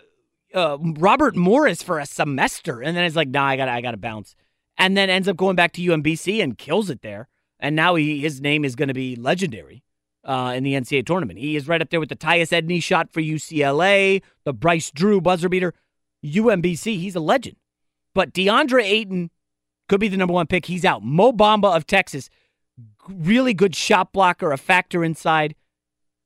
uh, 0.55 0.79
Robert 0.81 1.37
Morris 1.37 1.83
for 1.83 1.99
a 1.99 2.07
semester, 2.07 2.81
and 2.81 2.97
then 2.97 3.05
it's 3.05 3.17
like, 3.17 3.29
nah, 3.29 3.47
I 3.47 3.57
got 3.57 3.69
I 3.69 3.81
got 3.81 3.91
to 3.93 3.97
bounce, 3.99 4.35
and 4.79 4.97
then 4.97 5.11
ends 5.11 5.29
up 5.29 5.37
going 5.37 5.57
back 5.57 5.73
to 5.73 5.83
UMBC 5.83 6.43
and 6.43 6.57
kills 6.57 6.91
it 6.91 7.03
there. 7.03 7.29
And 7.61 7.75
now 7.75 7.97
he, 7.97 8.21
his 8.21 8.41
name 8.41 8.65
is 8.65 8.77
going 8.77 8.89
to 8.89 8.95
be 8.95 9.17
legendary 9.17 9.83
uh, 10.25 10.53
in 10.55 10.65
the 10.65 10.75
NCAA 10.75 11.07
tournament. 11.07 11.39
He 11.39 11.57
is 11.57 11.69
right 11.69 11.81
up 11.81 11.91
there 11.91 12.01
with 12.01 12.09
the 12.09 12.17
Tyus 12.17 12.51
Edney 12.51 12.83
shot 12.83 13.11
for 13.11 13.21
UCLA, 13.21 14.23
the 14.45 14.53
Bryce 14.53 14.91
Drew 14.91 15.21
buzzer 15.21 15.49
beater, 15.49 15.75
UMBC. 16.25 16.99
He's 16.99 17.17
a 17.17 17.21
legend. 17.21 17.57
But 18.15 18.33
DeAndre 18.33 18.85
Ayton 18.85 19.31
could 19.89 20.01
be 20.01 20.09
the 20.09 20.17
number 20.17 20.35
one 20.35 20.47
pick. 20.47 20.67
He's 20.67 20.85
out. 20.85 21.03
Mo 21.03 21.33
Bamba 21.33 21.75
of 21.75 21.87
Texas, 21.87 22.29
really 23.09 23.55
good 23.55 23.75
shot 23.75 24.13
blocker, 24.13 24.53
a 24.53 24.59
factor 24.59 25.05
inside. 25.05 25.55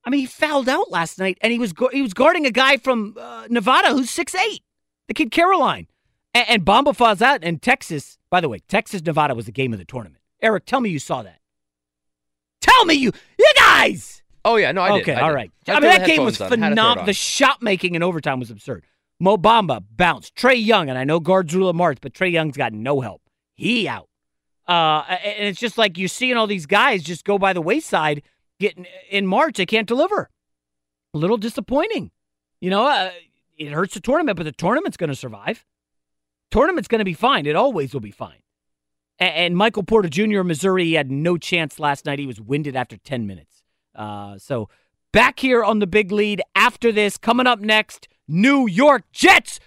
I 0.05 0.11
mean, 0.11 0.21
he 0.21 0.27
fouled 0.27 0.69
out 0.69 0.91
last 0.91 1.19
night, 1.19 1.39
and 1.41 1.53
he 1.53 1.59
was 1.59 1.73
gu- 1.73 1.91
he 1.93 2.03
was 2.03 2.13
guarding 2.13 2.45
a 2.45 2.51
guy 2.51 2.77
from 2.77 3.17
uh, 3.21 3.47
Nevada 3.49 3.91
who's 3.91 4.11
six 4.11 4.35
eight, 4.35 4.63
the 5.07 5.15
kid 5.15 5.31
Caroline, 5.31 5.87
and, 6.35 6.49
and 6.49 6.65
Bamba 6.65 6.97
fouls 6.97 7.23
out. 7.23 7.45
And 7.45 7.63
Texas, 7.63 8.19
by 8.31 8.41
the 8.41 8.49
way, 8.49 8.59
Texas 8.67 9.03
Nevada 9.03 9.35
was 9.35 9.47
the 9.47 9.53
game 9.53 9.73
of 9.73 9.79
the 9.79 9.85
tournament. 9.85 10.23
Eric, 10.41 10.67
tell 10.67 10.81
me 10.81 10.91
you 10.91 10.99
saw 10.99 11.23
that. 11.23 11.39
Tell 12.63 12.85
me 12.87 12.95
you, 12.95 13.13
you 13.39 13.51
guys. 13.57 14.23
Oh 14.45 14.57
yeah, 14.57 14.73
no, 14.73 14.83
I 14.83 14.93
did. 14.93 15.03
okay, 15.03 15.15
I 15.15 15.21
all 15.21 15.29
did. 15.29 15.35
right. 15.35 15.51
I 15.69 15.73
I 15.73 15.81
mean, 15.81 15.91
that 15.91 16.07
game 16.07 16.25
was 16.25 16.39
headphones 16.39 16.53
on, 16.53 16.63
had 16.63 16.71
to 16.71 16.75
throw 16.75 16.83
it 16.83 16.85
phenomenal. 16.85 17.07
The 17.07 17.13
shot 17.13 17.63
making 17.63 17.95
in 17.95 18.03
overtime 18.03 18.41
was 18.41 18.51
absurd. 18.51 18.85
Mo 19.21 19.37
Bamba 19.37 19.85
bounced. 19.95 20.35
Trae 20.35 20.65
Young, 20.65 20.89
and 20.89 20.99
I 20.99 21.05
know 21.05 21.21
guards 21.21 21.55
rule 21.55 21.69
of 21.69 21.77
March, 21.77 21.99
but 22.01 22.13
Trae 22.13 22.33
Young's 22.33 22.57
got 22.57 22.73
no 22.73 23.01
help. 23.01 23.23
He 23.55 23.87
out. 23.87 24.09
Uh, 24.67 25.03
and 25.09 25.49
it's 25.49 25.61
just 25.61 25.79
like 25.79 25.99
you're 25.99 26.09
seeing 26.09 26.37
all 26.37 26.47
these 26.47 26.67
guys 26.67 27.03
just 27.03 27.25
go 27.25 27.39
by 27.39 27.53
the 27.53 27.61
wayside. 27.63 28.23
Getting 28.59 28.87
in 29.11 29.27
March, 29.27 29.57
they 29.57 29.67
can't 29.67 29.89
deliver. 29.89 30.31
A 31.15 31.19
little 31.19 31.37
disappointing. 31.37 32.11
You 32.61 32.71
know, 32.71 32.87
uh, 32.87 33.11
it 33.59 33.71
hurts 33.71 33.95
the 33.95 34.01
tournament, 34.01 34.37
but 34.37 34.45
the 34.45 34.53
tournament's 34.53 34.97
going 34.97 35.11
to 35.11 35.17
survive. 35.17 35.65
Tournament's 36.51 36.89
going 36.89 37.01
to 37.01 37.05
be 37.05 37.15
fine. 37.15 37.47
It 37.47 37.57
always 37.57 37.93
will 37.93 38.01
be 38.01 38.11
fine. 38.11 38.42
And, 39.19 39.57
Michael 39.57 39.85
Porter 39.85 40.09
Jr. 40.09 40.41
of 40.41 40.47
Missouri 40.47 40.85
he 40.87 40.95
had 40.95 41.11
no 41.11 41.37
chance 41.37 41.79
last 41.79 42.07
night. 42.07 42.19
He 42.19 42.27
was 42.27 42.41
winded 42.41 42.75
after 42.75 42.97
10 42.97 43.27
minutes. 43.27 43.63
Uh, 43.95 44.39
so 44.39 44.69
back 45.13 45.39
here 45.39 45.63
on 45.63 45.79
the 45.79 45.87
big 45.87 46.11
lead 46.11 46.43
after 46.55 46.91
this. 46.91 47.19
Coming 47.19 47.47
up 47.47 47.61
next, 47.61 48.09
New 48.27 48.67
York 48.67 49.05
Jets. 49.13 49.61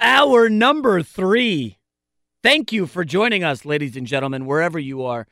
Our 0.00 0.48
number 0.48 1.02
three. 1.02 1.78
Thank 2.42 2.72
you 2.72 2.86
for 2.86 3.04
joining 3.04 3.42
us, 3.44 3.64
ladies 3.64 3.96
and 3.96 4.06
gentlemen, 4.06 4.46
wherever 4.46 4.78
you 4.78 5.04
are. 5.04 5.26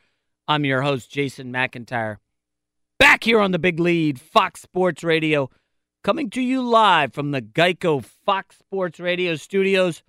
I'm 0.48 0.64
your 0.64 0.82
host, 0.82 1.10
Jason 1.10 1.52
McIntyre. 1.52 2.16
Back 2.98 3.24
here 3.24 3.40
on 3.40 3.50
the 3.50 3.58
big 3.58 3.78
lead, 3.78 4.20
Fox 4.20 4.62
Sports 4.62 5.04
Radio, 5.04 5.50
coming 6.02 6.30
to 6.30 6.40
you 6.40 6.62
live 6.62 7.12
from 7.12 7.30
the 7.30 7.42
Geico 7.42 8.04
Fox 8.04 8.58
Sports 8.58 8.98
Radio 9.00 9.36
studios. 9.36 10.02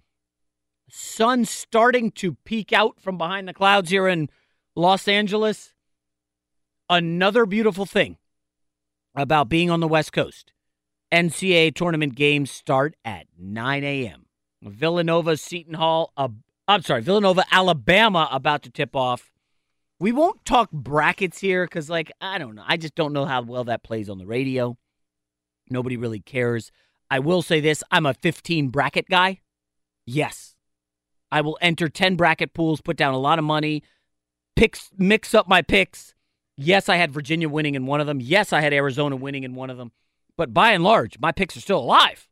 Sun 0.96 1.46
starting 1.46 2.12
to 2.12 2.36
peek 2.46 2.72
out 2.72 3.02
from 3.02 3.18
behind 3.18 3.48
the 3.48 3.54
clouds 3.54 3.90
here 3.90 4.08
in 4.08 4.30
Los 4.76 5.08
Angeles. 5.08 5.74
Another 6.88 7.48
beautiful 7.48 7.88
thing 7.88 8.18
about 9.16 9.50
being 9.50 9.72
on 9.72 9.80
the 9.80 9.88
West 9.88 10.14
Coast. 10.14 10.54
NCAA 11.12 11.74
tournament 11.74 12.14
games 12.14 12.52
start 12.52 12.96
at 13.04 13.26
9 13.40 13.84
a.m. 13.84 14.28
Villanova, 14.62 15.36
Seton 15.36 15.74
Hall, 15.74 16.14
uh, 16.16 16.28
I'm 16.68 16.84
sorry, 16.84 17.02
Villanova, 17.02 17.44
Alabama 17.52 18.30
about 18.32 18.62
to 18.62 18.70
tip 18.70 18.96
off. 18.96 19.32
We 20.00 20.12
won't 20.12 20.46
talk 20.46 20.70
brackets 20.72 21.40
here 21.40 21.66
because, 21.66 21.90
like, 21.90 22.12
I 22.22 22.38
don't 22.38 22.54
know. 22.54 22.66
I 22.68 22.78
just 22.78 22.94
don't 22.94 23.14
know 23.14 23.26
how 23.26 23.42
well 23.42 23.64
that 23.64 23.82
plays 23.82 24.10
on 24.10 24.20
the 24.20 24.28
radio. 24.28 24.78
Nobody 25.72 25.98
really 25.98 26.20
cares. 26.20 26.72
I 27.10 27.18
will 27.18 27.42
say 27.42 27.62
this 27.62 27.84
I'm 27.90 28.06
a 28.06 28.14
15 28.14 28.70
bracket 28.70 29.10
guy. 29.10 29.42
Yes. 30.06 30.53
I 31.34 31.42
will 31.42 31.58
enter 31.62 31.90
10 31.90 32.16
bracket 32.16 32.54
pools, 32.54 32.80
put 32.80 32.96
down 32.96 33.16
a 33.16 33.18
lot 33.18 33.40
of 33.40 33.46
money, 33.46 33.82
picks 34.56 34.92
mix 34.96 35.34
up 35.34 35.48
my 35.48 35.64
picks. 35.64 36.14
Yes, 36.56 36.88
I 36.88 36.98
had 36.98 37.12
Virginia 37.12 37.50
winning 37.50 37.74
in 37.74 37.88
one 37.88 38.00
of 38.00 38.06
them. 38.06 38.22
Yes, 38.22 38.54
I 38.54 38.62
had 38.62 38.72
Arizona 38.72 39.16
winning 39.16 39.44
in 39.44 39.56
one 39.56 39.72
of 39.72 39.78
them. 39.78 39.92
But 40.38 40.54
by 40.54 40.74
and 40.74 40.84
large, 40.84 41.18
my 41.20 41.32
picks 41.32 41.58
are 41.58 41.62
still 41.62 41.80
alive. 41.80 42.28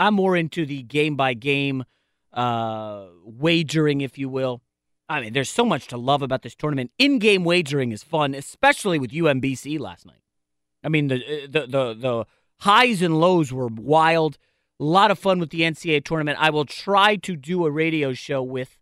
I'm 0.00 0.14
more 0.14 0.36
into 0.36 0.66
the 0.66 0.82
game 0.82 1.14
by 1.14 1.34
game 1.34 1.84
uh, 2.32 3.06
wagering, 3.24 4.00
if 4.00 4.18
you 4.18 4.28
will. 4.28 4.62
I 5.08 5.20
mean, 5.20 5.32
there's 5.32 5.50
so 5.50 5.64
much 5.64 5.86
to 5.88 5.96
love 5.96 6.22
about 6.22 6.42
this 6.42 6.56
tournament. 6.56 6.90
In 6.98 7.20
game 7.20 7.44
wagering 7.44 7.92
is 7.92 8.02
fun, 8.02 8.34
especially 8.34 8.98
with 8.98 9.12
UMBC 9.12 9.78
last 9.78 10.06
night. 10.06 10.22
I 10.82 10.88
mean, 10.88 11.06
the, 11.06 11.46
the 11.48 11.66
the 11.68 11.94
the 11.94 12.26
highs 12.62 13.00
and 13.00 13.20
lows 13.20 13.52
were 13.52 13.68
wild. 13.68 14.38
A 14.82 14.84
lot 14.84 15.12
of 15.12 15.18
fun 15.20 15.38
with 15.38 15.50
the 15.50 15.60
NCAA 15.60 16.04
tournament. 16.04 16.38
I 16.40 16.50
will 16.50 16.64
try 16.64 17.14
to 17.14 17.36
do 17.36 17.64
a 17.64 17.70
radio 17.70 18.14
show 18.14 18.42
with 18.42 18.78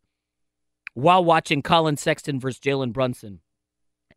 while 0.95 1.23
watching 1.23 1.61
Collin 1.61 1.99
Sexton 1.99 2.41
versus 2.41 2.59
Jalen 2.59 2.95
Brunson. 2.95 3.41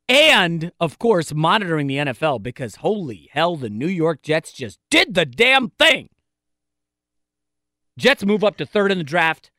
And, 0.07 0.71
of 0.79 0.97
course, 0.97 1.33
monitoring 1.33 1.87
the 1.87 1.97
NFL 1.97 2.41
because 2.41 2.77
holy 2.77 3.29
hell, 3.33 3.57
the 3.57 3.69
New 3.69 3.89
York 3.89 4.21
Jets 4.21 4.53
just 4.53 4.79
did 4.89 5.13
the 5.13 5.25
damn 5.25 5.71
thing. 5.71 6.07
Jets 7.97 8.23
move 8.23 8.45
up 8.45 8.55
to 8.57 8.65
third 8.65 8.89
in 8.89 8.97
the 8.97 9.03
draft. 9.03 9.51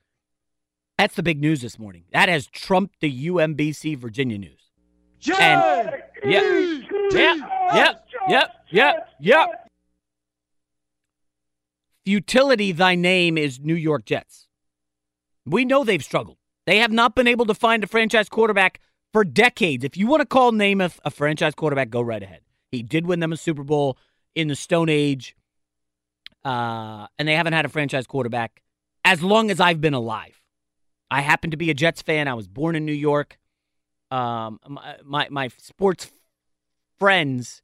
That's 0.96 1.16
the 1.16 1.22
big 1.22 1.42
news 1.42 1.60
this 1.60 1.78
morning. 1.78 2.04
That 2.14 2.30
has 2.30 2.46
trumped 2.46 3.00
the 3.00 3.28
UMBC 3.28 3.98
Virginia 3.98 4.38
news. 4.38 4.70
And, 5.38 5.92
yep, 6.24 6.42
yep, 7.12 7.38
yep, 7.74 8.08
yep, 8.28 8.50
yep, 8.70 9.08
yep. 9.20 9.63
Futility, 12.04 12.70
thy 12.72 12.94
name 12.94 13.38
is 13.38 13.60
New 13.60 13.74
York 13.74 14.04
Jets. 14.04 14.46
We 15.46 15.64
know 15.64 15.84
they've 15.84 16.04
struggled. 16.04 16.36
They 16.66 16.78
have 16.78 16.92
not 16.92 17.14
been 17.14 17.26
able 17.26 17.46
to 17.46 17.54
find 17.54 17.82
a 17.82 17.86
franchise 17.86 18.28
quarterback 18.28 18.80
for 19.12 19.24
decades. 19.24 19.84
If 19.84 19.96
you 19.96 20.06
want 20.06 20.20
to 20.20 20.26
call 20.26 20.52
Namath 20.52 20.98
a 21.04 21.10
franchise 21.10 21.54
quarterback, 21.54 21.90
go 21.90 22.02
right 22.02 22.22
ahead. 22.22 22.40
He 22.70 22.82
did 22.82 23.06
win 23.06 23.20
them 23.20 23.32
a 23.32 23.36
Super 23.36 23.62
Bowl 23.62 23.96
in 24.34 24.48
the 24.48 24.56
Stone 24.56 24.88
Age, 24.88 25.36
uh, 26.44 27.06
and 27.18 27.26
they 27.26 27.34
haven't 27.34 27.52
had 27.52 27.64
a 27.64 27.68
franchise 27.70 28.06
quarterback 28.06 28.62
as 29.04 29.22
long 29.22 29.50
as 29.50 29.60
I've 29.60 29.80
been 29.80 29.94
alive. 29.94 30.40
I 31.10 31.20
happen 31.20 31.52
to 31.52 31.56
be 31.56 31.70
a 31.70 31.74
Jets 31.74 32.02
fan. 32.02 32.28
I 32.28 32.34
was 32.34 32.48
born 32.48 32.74
in 32.74 32.84
New 32.84 32.92
York. 32.92 33.38
Um, 34.10 34.58
my, 34.68 34.96
my, 35.04 35.28
my 35.30 35.48
sports 35.58 36.10
friends 36.98 37.62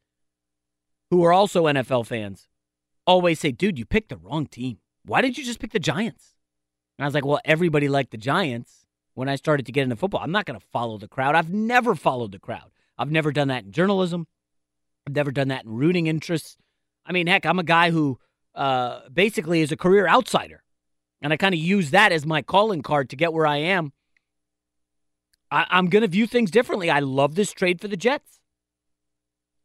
who 1.11 1.25
are 1.25 1.33
also 1.33 1.65
NFL 1.65 2.07
fans 2.07 2.50
always 3.11 3.41
say, 3.41 3.51
dude, 3.51 3.79
you 3.79 3.85
picked 3.85 4.09
the 4.09 4.17
wrong 4.17 4.47
team. 4.47 4.79
Why 5.05 5.21
did 5.21 5.37
you 5.37 5.45
just 5.45 5.59
pick 5.59 5.73
the 5.73 5.81
Giants? 5.81 6.35
And 6.97 7.05
I 7.05 7.09
was 7.09 7.15
like, 7.15 7.25
well, 7.25 7.41
everybody 7.45 7.89
liked 7.89 8.13
the 8.13 8.17
Giants 8.17 8.87
when 9.15 9.29
I 9.29 9.35
started 9.35 9.67
to 9.67 9.73
get 9.73 9.83
into 9.83 9.97
football. 9.97 10.21
I'm 10.23 10.31
not 10.31 10.47
going 10.47 10.59
to 10.59 10.67
follow 10.73 10.97
the 10.97 11.09
crowd. 11.09 11.35
I've 11.35 11.53
never 11.53 11.97
followed 11.97 12.31
the 12.31 12.39
crowd. 12.39 12.71
I've 12.97 13.11
never 13.11 13.33
done 13.33 13.49
that 13.49 13.65
in 13.65 13.73
journalism. 13.73 14.29
I've 15.07 15.17
never 15.17 15.33
done 15.33 15.49
that 15.49 15.65
in 15.65 15.73
rooting 15.73 16.07
interests. 16.07 16.57
I 17.05 17.13
mean, 17.13 17.27
heck, 17.27 17.45
I'm 17.47 17.59
a 17.59 17.65
guy 17.65 17.91
who 17.91 18.21
uh, 18.55 19.09
basically 19.13 19.61
is 19.61 19.73
a 19.73 19.77
career 19.77 20.07
outsider. 20.07 20.63
And 21.21 21.33
I 21.33 21.37
kind 21.37 21.55
of 21.55 21.61
use 21.61 21.91
that 21.91 22.13
as 22.13 22.25
my 22.25 22.43
calling 22.43 22.83
card 22.83 23.11
to 23.11 23.17
get 23.17 23.33
where 23.33 23.47
I 23.47 23.57
am. 23.57 23.93
I- 25.51 25.67
I'm 25.71 25.89
going 25.89 26.03
to 26.03 26.09
view 26.09 26.27
things 26.29 26.51
differently. 26.51 26.91
I 26.91 27.01
love 27.01 27.35
this 27.35 27.53
trade 27.53 27.81
for 27.81 27.89
the 27.89 27.97
Jets. 27.97 28.39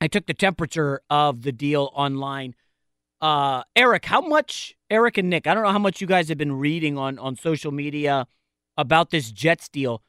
I 0.01 0.07
took 0.07 0.26
the 0.26 0.34
temperature 0.34 1.01
of 1.09 1.43
the 1.43 1.51
deal 1.51 1.91
online. 1.93 2.55
Uh, 3.26 3.64
Eric, 3.76 4.06
how 4.06 4.22
much, 4.22 4.76
Eric 4.91 5.18
and 5.18 5.31
Nick, 5.31 5.47
I 5.47 5.56
don't 5.56 5.64
know 5.64 5.72
how 5.72 5.80
much 5.80 5.99
you 5.99 6.06
guys 6.06 6.30
have 6.30 6.38
been 6.38 6.52
reading 6.52 6.95
on, 6.95 7.18
on 7.18 7.35
social 7.35 7.72
media 7.72 8.27
about 8.77 9.10
this 9.10 9.31
Jets 9.31 9.68
deal. 9.68 10.03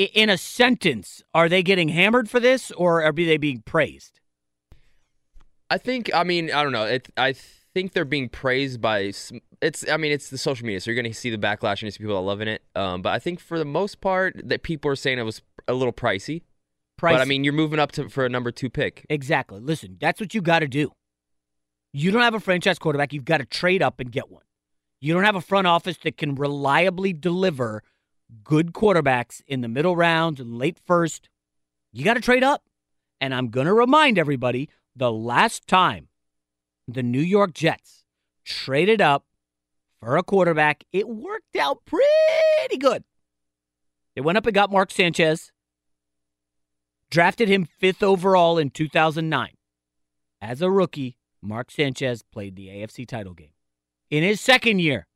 I- 0.00 0.08
in 0.14 0.30
a 0.30 0.38
sentence, 0.38 1.22
are 1.34 1.50
they 1.50 1.62
getting 1.62 1.90
hammered 1.90 2.30
for 2.30 2.40
this 2.40 2.70
or 2.70 3.02
are 3.02 3.12
they 3.12 3.36
being 3.36 3.60
praised? 3.60 4.20
I 5.68 5.76
think. 5.76 6.10
I 6.14 6.24
mean, 6.24 6.50
I 6.50 6.62
don't 6.62 6.72
know. 6.72 6.84
It, 6.84 7.10
I 7.18 7.34
think 7.34 7.92
they're 7.92 8.06
being 8.06 8.30
praised 8.30 8.80
by. 8.80 9.12
It's. 9.60 9.86
I 9.90 9.98
mean, 9.98 10.12
it's 10.12 10.30
the 10.30 10.38
social 10.38 10.64
media, 10.64 10.80
so 10.80 10.90
you're 10.90 11.02
going 11.02 11.12
to 11.12 11.18
see 11.18 11.28
the 11.28 11.36
backlash 11.36 11.72
and 11.72 11.82
you 11.82 11.90
see 11.90 11.98
people 11.98 12.16
are 12.16 12.22
loving 12.22 12.48
it. 12.48 12.62
Um, 12.74 13.02
but 13.02 13.12
I 13.12 13.18
think 13.18 13.38
for 13.38 13.58
the 13.58 13.66
most 13.66 14.00
part, 14.00 14.40
that 14.42 14.62
people 14.62 14.90
are 14.90 14.96
saying 14.96 15.18
it 15.18 15.24
was 15.24 15.42
a 15.68 15.74
little 15.74 15.92
pricey. 15.92 16.42
But 16.98 17.20
I 17.20 17.26
mean, 17.26 17.44
you're 17.44 17.52
moving 17.52 17.80
up 17.80 17.92
to 17.92 18.08
for 18.08 18.24
a 18.24 18.30
number 18.30 18.50
two 18.50 18.70
pick. 18.70 19.04
Exactly. 19.10 19.60
Listen, 19.60 19.98
that's 20.00 20.20
what 20.20 20.32
you 20.32 20.40
got 20.40 20.60
to 20.60 20.68
do. 20.68 20.92
You 21.98 22.10
don't 22.10 22.20
have 22.20 22.34
a 22.34 22.40
franchise 22.40 22.78
quarterback. 22.78 23.14
You've 23.14 23.24
got 23.24 23.38
to 23.38 23.46
trade 23.46 23.82
up 23.82 24.00
and 24.00 24.12
get 24.12 24.30
one. 24.30 24.42
You 25.00 25.14
don't 25.14 25.24
have 25.24 25.34
a 25.34 25.40
front 25.40 25.66
office 25.66 25.96
that 26.04 26.18
can 26.18 26.34
reliably 26.34 27.14
deliver 27.14 27.82
good 28.44 28.74
quarterbacks 28.74 29.40
in 29.46 29.62
the 29.62 29.68
middle 29.68 29.96
rounds 29.96 30.38
and 30.38 30.58
late 30.58 30.78
first. 30.78 31.30
You 31.94 32.04
got 32.04 32.14
to 32.14 32.20
trade 32.20 32.44
up. 32.44 32.64
And 33.18 33.34
I'm 33.34 33.48
going 33.48 33.66
to 33.66 33.72
remind 33.72 34.18
everybody 34.18 34.68
the 34.94 35.10
last 35.10 35.66
time 35.66 36.08
the 36.86 37.02
New 37.02 37.18
York 37.18 37.54
Jets 37.54 38.04
traded 38.44 39.00
up 39.00 39.24
for 39.98 40.18
a 40.18 40.22
quarterback, 40.22 40.84
it 40.92 41.08
worked 41.08 41.56
out 41.56 41.86
pretty 41.86 42.76
good. 42.78 43.04
They 44.14 44.20
went 44.20 44.36
up 44.36 44.44
and 44.44 44.54
got 44.54 44.70
Mark 44.70 44.90
Sanchez 44.90 45.50
drafted 47.10 47.48
him 47.48 47.64
fifth 47.64 48.02
overall 48.02 48.58
in 48.58 48.68
2009. 48.68 49.48
As 50.42 50.60
a 50.60 50.70
rookie, 50.70 51.15
Mark 51.42 51.70
Sanchez 51.70 52.22
played 52.22 52.56
the 52.56 52.68
AFC 52.68 53.06
title 53.06 53.34
game. 53.34 53.52
In 54.10 54.22
his 54.22 54.40
second 54.40 54.80
year, 54.80 55.06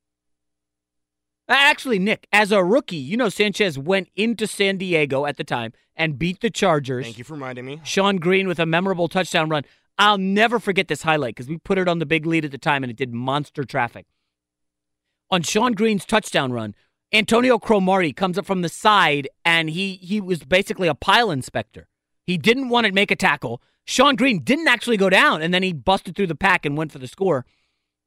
uh, 1.49 1.55
actually, 1.57 1.99
Nick, 1.99 2.29
as 2.33 2.53
a 2.53 2.63
rookie, 2.63 2.97
you 2.97 3.17
know 3.17 3.29
Sanchez 3.29 3.77
went 3.77 4.09
into 4.15 4.47
San 4.47 4.77
Diego 4.77 5.27
at 5.27 5.37
the 5.37 5.43
time 5.45 5.73
and 5.97 6.19
beat 6.19 6.41
the 6.41 6.51
Chargers. 6.51 7.05
Thank 7.05 7.19
you 7.19 7.25
for 7.25 7.35
reminding 7.35 7.67
me. 7.67 7.81
Shonn 7.85 8.21
Greene 8.21 8.47
with 8.47 8.61
a 8.61 8.67
memorable 8.67 9.09
touchdown 9.09 9.49
run. 9.49 9.65
I'll 9.99 10.17
never 10.17 10.59
forget 10.59 10.89
this 10.89 11.03
highlight 11.03 11.35
because 11.35 11.49
we 11.49 11.59
put 11.59 11.77
it 11.77 11.89
on 11.89 11.99
the 11.99 12.07
big 12.07 12.25
lead 12.25 12.45
at 12.45 12.53
the 12.53 12.59
time 12.59 12.85
and 12.85 12.91
it 12.91 12.97
did 12.97 13.13
monster 13.13 13.65
traffic. 13.65 14.07
On 15.31 15.43
Shonn 15.43 15.75
Greene's 15.75 16.05
touchdown 16.05 16.53
run, 16.53 16.75
Antonio 17.13 17.59
Cromartie 17.59 18.13
comes 18.13 18.39
up 18.39 18.47
from 18.47 18.63
the 18.63 18.69
side 18.69 19.29
and 19.45 19.69
he 19.69 19.97
he 19.97 20.21
was 20.21 20.45
basically 20.45 20.89
a 20.89 20.95
pile 20.95 21.31
inspector. 21.31 21.89
He 22.25 22.39
didn't 22.39 22.69
want 22.69 22.87
to 22.87 22.93
make 22.93 23.11
a 23.11 23.17
tackle. 23.17 23.61
Shonn 23.91 24.17
Greene 24.17 24.39
didn't 24.39 24.69
actually 24.69 24.97
go 24.97 25.11
down 25.11 25.43
and 25.43 25.53
then 25.53 25.65
he 25.65 25.73
busted 25.73 26.15
through 26.15 26.29
the 26.29 26.37
pack 26.37 26.65
and 26.65 26.77
went 26.77 26.93
for 26.93 27.01
the 27.01 27.09
score. 27.09 27.45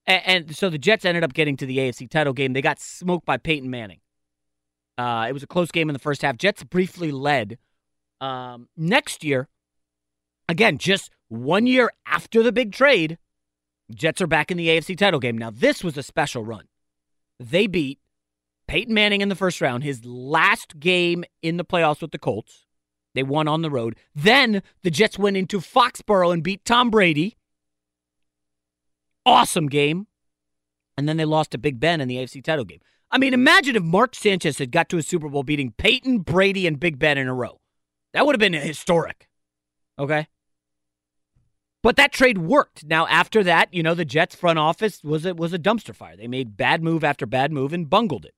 And, 0.08 0.22
and 0.26 0.56
so 0.56 0.70
the 0.70 0.78
Jets 0.78 1.04
ended 1.04 1.26
up 1.26 1.34
getting 1.34 1.58
to 1.58 1.66
the 1.66 1.78
AFC 1.78 2.10
title 2.10 2.32
game. 2.32 2.54
They 2.54 2.62
got 2.62 2.80
smoked 2.80 3.26
by 3.26 3.36
Peyton 3.36 3.70
Manning. 3.70 4.00
Uh, 4.98 5.26
it 5.28 5.34
was 5.34 5.44
a 5.44 5.48
close 5.48 5.72
game 5.72 5.90
in 5.90 5.94
the 5.94 6.00
first 6.00 6.22
half. 6.22 6.38
Jets 6.38 6.64
briefly 6.64 7.12
led. 7.12 7.58
Um, 8.22 8.70
next 8.78 9.26
year, 9.26 9.50
again, 10.48 10.78
just 10.78 11.12
one 11.28 11.68
year 11.68 11.92
after 12.08 12.42
the 12.42 12.54
big 12.54 12.72
trade, 12.72 13.18
Jets 13.94 14.22
are 14.22 14.28
back 14.28 14.52
in 14.52 14.56
the 14.56 14.70
AFC 14.70 14.98
title 14.98 15.20
game. 15.20 15.38
Now, 15.38 15.52
this 15.52 15.84
was 15.84 15.98
a 15.98 16.04
special 16.04 16.46
run. 16.46 16.70
They 17.42 17.68
beat 17.68 18.00
Peyton 18.68 18.94
Manning 18.94 19.20
in 19.20 19.28
the 19.28 19.36
first 19.36 19.60
round, 19.60 19.84
his 19.84 20.06
last 20.06 20.80
game 20.80 21.26
in 21.42 21.58
the 21.58 21.66
playoffs 21.66 22.02
with 22.02 22.12
the 22.12 22.20
Colts. 22.20 22.63
They 23.14 23.24
won 23.24 23.48
on 23.48 23.62
the 23.62 23.70
road. 23.70 23.96
Then 24.16 24.64
the 24.82 24.92
Jets 24.92 25.20
went 25.20 25.38
into 25.38 25.60
Foxborough 25.60 26.34
and 26.34 26.44
beat 26.44 26.66
Tom 26.66 26.90
Brady. 26.90 27.38
Awesome 29.26 29.68
game. 29.68 30.08
And 30.98 31.08
then 31.08 31.18
they 31.18 31.26
lost 31.26 31.52
to 31.52 31.58
Big 31.58 31.80
Ben 31.80 32.02
in 32.02 32.08
the 32.08 32.18
AFC 32.18 32.44
title 32.44 32.66
game. 32.66 32.80
I 33.12 33.18
mean, 33.18 33.34
imagine 33.34 33.76
if 33.76 33.84
Mark 33.84 34.16
Sanchez 34.16 34.58
had 34.58 34.72
got 34.72 34.90
to 34.90 34.98
a 34.98 35.04
Super 35.04 35.30
Bowl 35.30 35.44
beating 35.44 35.72
Peyton, 35.78 36.20
Brady, 36.20 36.66
and 36.66 36.80
Big 36.80 36.98
Ben 36.98 37.18
in 37.18 37.28
a 37.28 37.34
row. 37.34 37.60
That 38.14 38.26
would 38.26 38.34
have 38.34 38.40
been 38.40 38.54
historic. 38.54 39.28
Okay? 40.00 40.28
But 41.84 41.98
that 41.98 42.14
trade 42.14 42.38
worked. 42.40 42.86
Now, 42.86 43.06
after 43.08 43.44
that, 43.44 43.74
you 43.74 43.84
know, 43.84 43.94
the 43.94 44.06
Jets 44.06 44.36
front 44.36 44.58
office 44.58 45.04
was 45.04 45.26
a, 45.26 45.36
was 45.36 45.54
a 45.54 45.60
dumpster 45.60 45.96
fire. 45.96 46.16
They 46.16 46.28
made 46.28 46.58
bad 46.58 46.82
move 46.82 47.04
after 47.04 47.26
bad 47.26 47.52
move 47.52 47.74
and 47.74 47.90
bungled 47.90 48.26
it. 48.26 48.34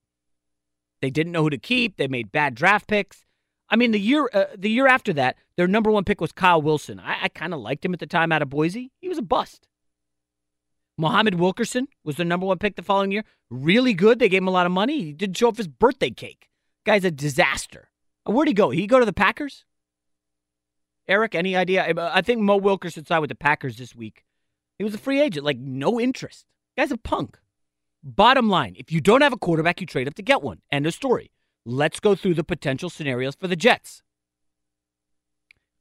They 1.02 1.10
didn't 1.10 1.32
know 1.32 1.44
who 1.44 1.52
to 1.52 1.58
keep. 1.58 1.98
They 1.98 2.08
made 2.08 2.32
bad 2.32 2.56
draft 2.56 2.88
picks. 2.88 3.24
I 3.70 3.76
mean, 3.76 3.92
the 3.92 4.00
year 4.00 4.30
uh, 4.34 4.46
the 4.56 4.70
year 4.70 4.88
after 4.88 5.14
that, 5.14 5.38
their 5.58 5.68
number 5.68 5.92
one 5.92 6.04
pick 6.04 6.22
was 6.22 6.32
Kyle 6.32 6.62
Wilson. 6.62 7.00
I, 7.00 7.24
I 7.24 7.28
kind 7.30 7.54
of 7.54 7.60
liked 7.60 7.84
him 7.84 7.94
at 7.94 8.00
the 8.00 8.08
time 8.08 8.32
out 8.32 8.42
of 8.42 8.50
Boise. 8.50 8.92
He 9.02 9.10
was 9.10 9.18
a 9.18 9.24
bust. 9.24 9.68
Muhammad 10.98 11.36
Wilkerson 11.36 11.88
was 12.04 12.16
their 12.16 12.26
number 12.26 12.46
one 12.46 12.58
pick 12.58 12.76
the 12.76 12.82
following 12.84 13.12
year. 13.12 13.24
Really 13.50 13.94
good. 13.94 14.20
They 14.20 14.30
gave 14.30 14.42
him 14.42 14.48
a 14.48 14.52
lot 14.52 14.66
of 14.66 14.72
money. 14.72 15.02
He 15.04 15.14
didn't 15.14 15.38
show 15.38 15.50
off 15.50 15.58
his 15.58 15.68
birthday 15.68 16.10
cake. 16.10 16.50
Guy's 16.86 17.04
a 17.04 17.12
disaster. 17.12 17.90
Uh, 18.28 18.32
Where'd 18.32 18.48
he 18.48 18.54
go? 18.54 18.70
He 18.70 18.88
go 18.88 19.00
to 19.00 19.06
the 19.06 19.14
Packers? 19.14 19.66
Eric, 21.08 21.36
any 21.36 21.56
idea? 21.56 21.94
I 21.98 22.22
think 22.22 22.42
Mo 22.42 22.58
Wilkerson 22.58 23.06
signed 23.06 23.22
with 23.22 23.30
the 23.30 23.36
Packers 23.36 23.78
this 23.78 23.94
week. 23.94 24.24
He 24.78 24.84
was 24.84 24.96
a 24.96 24.98
free 25.00 25.22
agent, 25.22 25.46
like 25.46 25.58
no 25.58 26.00
interest. 26.00 26.46
Guy's 26.78 26.92
a 26.92 26.98
punk. 26.98 27.38
Bottom 28.04 28.50
line, 28.50 28.76
if 28.78 28.92
you 28.92 29.02
don't 29.02 29.22
have 29.22 29.34
a 29.34 29.38
quarterback, 29.38 29.82
you 29.82 29.88
trade 29.88 30.08
up 30.08 30.16
to 30.16 30.24
get 30.24 30.42
one. 30.42 30.62
End 30.72 30.86
of 30.88 30.94
story. 30.94 31.32
Let's 31.66 32.00
go 32.00 32.16
through 32.16 32.36
the 32.36 32.44
potential 32.44 32.90
scenarios 32.90 33.36
for 33.36 33.48
the 33.48 33.56
Jets. 33.56 34.04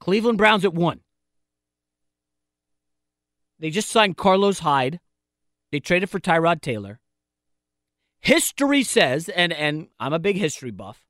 Cleveland 0.00 0.38
Browns 0.38 0.64
at 0.64 0.74
one. 0.74 1.00
They 3.58 3.70
just 3.70 3.90
signed 3.90 4.16
Carlos 4.16 4.60
Hyde. 4.60 5.00
They 5.70 5.80
traded 5.80 6.10
for 6.10 6.20
Tyrod 6.20 6.60
Taylor. 6.60 7.00
History 8.20 8.82
says, 8.82 9.28
and 9.28 9.52
and 9.52 9.88
I'm 10.00 10.14
a 10.14 10.18
big 10.18 10.36
history 10.36 10.70
buff. 10.70 11.04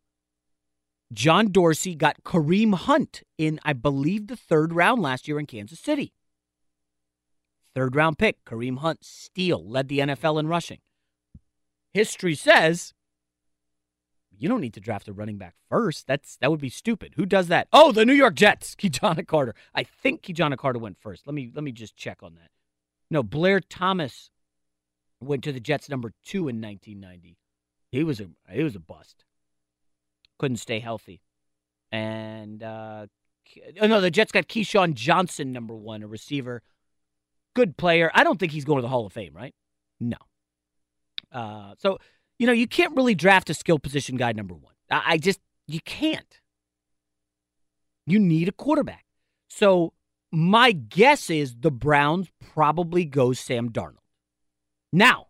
John 1.12 1.52
Dorsey 1.52 1.94
got 1.94 2.24
Kareem 2.24 2.74
Hunt 2.74 3.22
in, 3.38 3.60
I 3.64 3.72
believe, 3.72 4.26
the 4.26 4.36
third 4.36 4.72
round 4.72 5.01
last 5.01 5.28
year 5.28 5.38
in 5.38 5.46
Kansas 5.46 5.78
City. 5.78 6.12
Third 7.74 7.94
round 7.94 8.18
pick, 8.18 8.44
Kareem 8.44 8.78
Hunt, 8.78 9.05
steal, 9.05 9.64
led 9.68 9.88
the 9.88 10.01
NFL 10.01 10.40
in 10.40 10.48
rushing. 10.48 10.80
History 11.92 12.34
says 12.34 12.94
you 14.39 14.48
don't 14.48 14.61
need 14.61 14.74
to 14.74 14.81
draft 14.81 15.09
a 15.09 15.12
running 15.12 15.39
back 15.39 15.55
first. 15.69 16.06
That's 16.06 16.36
that 16.36 16.51
would 16.51 16.61
be 16.61 16.69
stupid. 16.69 17.15
Who 17.16 17.27
does 17.27 17.48
that? 17.48 17.69
Oh, 17.73 17.93
the 17.93 18.05
New 18.05 18.15
York 18.15 18.35
Jets. 18.35 18.74
Ki-Jana 18.78 19.24
Carter. 19.24 19.55
I 19.74 19.82
think 19.85 20.23
Ki-Jana 20.23 20.56
Carter 20.56 20.78
went 20.78 20.98
first. 21.01 21.27
Let 21.27 21.35
me 21.35 21.51
let 21.55 21.65
me 21.65 21.73
just 21.73 21.97
check 21.97 22.23
on 22.23 22.35
that. 22.35 22.51
No, 23.11 23.23
Blair 23.23 23.61
Thomas 23.61 24.31
went 25.20 25.44
to 25.44 25.52
the 25.52 25.61
Jets 25.61 25.89
number 25.89 26.12
two 26.24 26.48
in 26.48 26.61
1990. 26.61 27.39
He 27.90 28.05
was 28.05 28.20
a 28.20 28.28
he 28.51 28.62
was 28.62 28.74
a 28.74 28.81
bust. 28.81 29.24
Couldn't 30.39 30.56
stay 30.56 30.81
healthy, 30.81 31.20
and 31.93 32.62
uh, 32.62 33.06
oh 33.81 33.86
no, 33.86 34.01
the 34.01 34.11
Jets 34.11 34.32
got 34.32 34.48
Keyshawn 34.48 34.94
Johnson 34.94 35.52
number 35.52 35.77
one, 35.77 36.02
a 36.02 36.06
receiver, 36.06 36.62
good 37.55 37.77
player. 37.77 38.11
I 38.15 38.24
don't 38.24 38.39
think 38.40 38.52
he's 38.52 38.65
going 38.65 38.78
to 38.78 38.82
the 38.82 38.89
Hall 38.89 39.06
of 39.06 39.12
Fame, 39.12 39.32
right? 39.35 39.55
No. 40.01 40.16
Uh, 41.31 41.74
so 41.78 41.98
you 42.39 42.47
know, 42.47 42.52
you 42.52 42.66
can't 42.66 42.97
really 42.97 43.15
draft 43.15 43.51
a 43.51 43.55
skill 43.55 43.78
position 43.78 44.16
guy 44.16 44.32
number 44.32 44.55
one. 44.55 44.74
I, 44.90 45.19
just, 45.19 45.40
you 45.66 45.81
can't. 45.81 46.40
You 48.06 48.19
need 48.19 48.48
a 48.48 48.52
quarterback. 48.52 49.05
So 49.48 49.93
my 50.31 50.73
guess 50.73 51.31
is 51.31 51.55
the 51.61 51.70
Browns 51.70 52.28
probably 52.52 53.05
go 53.05 53.32
Sam 53.32 53.70
Darnold. 53.70 53.98
Now, 54.93 55.28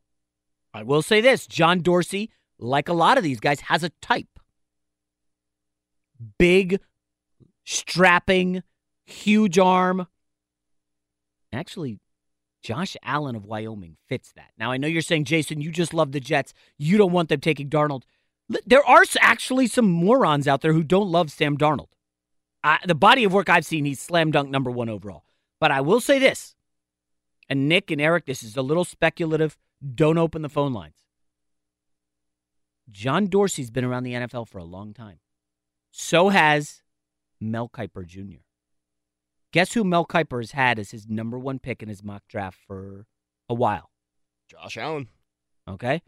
I 0.73 0.83
will 0.83 1.03
say 1.03 1.21
this 1.21 1.47
John 1.47 1.81
Dorsey, 1.81 2.31
like 2.59 2.89
a 2.89 2.95
lot 2.95 3.19
of 3.19 3.25
these 3.25 3.41
guys, 3.41 3.61
has 3.61 3.85
a 3.85 3.91
type 4.01 4.27
big, 6.39 6.81
strapping, 7.65 8.63
huge 9.05 9.59
arm. 9.59 10.07
Actually, 11.53 12.01
Josh 12.65 12.97
Allen 13.03 13.37
of 13.37 13.45
Wyoming 13.45 13.99
fits 14.09 14.33
that. 14.33 14.53
Now, 14.59 14.73
I 14.73 14.79
know 14.79 14.89
you're 14.89 15.03
saying, 15.03 15.25
Jason, 15.25 15.61
you 15.61 15.71
just 15.71 15.93
love 15.93 16.13
the 16.13 16.19
Jets. 16.19 16.55
You 16.79 16.97
don't 16.97 17.13
want 17.13 17.29
them 17.29 17.41
taking 17.41 17.69
Darnold. 17.69 18.05
There 18.65 18.83
are 18.83 19.05
actually 19.21 19.67
some 19.67 19.91
morons 19.91 20.49
out 20.49 20.63
there 20.63 20.73
who 20.73 20.83
don't 20.83 21.11
love 21.13 21.31
Sam 21.31 21.59
Darnold. 21.59 21.89
I, 22.63 22.79
the 22.87 22.95
body 22.95 23.25
of 23.25 23.35
work 23.35 23.51
I've 23.51 23.67
seen, 23.67 23.85
he's 23.85 24.01
slam 24.01 24.31
dunk 24.31 24.49
number 24.49 24.71
one 24.71 24.89
overall. 24.89 25.25
But 25.61 25.73
I 25.73 25.83
will 25.83 26.01
say 26.01 26.19
this, 26.19 26.57
and 27.51 27.69
Nick 27.69 27.91
and 27.91 28.01
Eric, 28.01 28.25
this 28.25 28.43
is 28.43 28.57
a 28.57 28.63
little 28.63 28.87
speculative. 28.87 29.59
Don't 29.95 30.17
open 30.17 30.41
the 30.41 30.49
phone 30.49 30.73
lines. 30.73 30.97
John 32.91 33.27
Dorsey's 33.27 33.71
been 33.71 33.85
around 33.85 34.05
the 34.05 34.15
NFL 34.15 34.49
for 34.49 34.57
a 34.57 34.65
long 34.65 34.95
time. 34.95 35.19
So 35.91 36.31
has 36.31 36.83
Mel 37.39 37.69
Kiper 37.69 38.07
Jr. 38.07 38.44
Guess 39.55 39.75
who 39.75 39.85
Mel 39.85 40.05
Kiper 40.05 40.41
has 40.41 40.51
had 40.51 40.81
as 40.81 40.91
his 40.91 41.07
number 41.09 41.39
one 41.39 41.61
pick 41.61 41.81
in 41.81 41.89
his 41.89 42.03
mock 42.03 42.25
draft 42.29 42.59
for 42.67 43.07
a 43.49 43.55
while? 43.55 43.93
Josh 44.51 44.77
Allen. 44.77 45.07
Okay. 45.69 46.03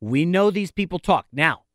We 0.00 0.24
know 0.24 0.50
these 0.50 0.72
people 0.72 0.98
talk. 0.98 1.26
Now, 1.32 1.66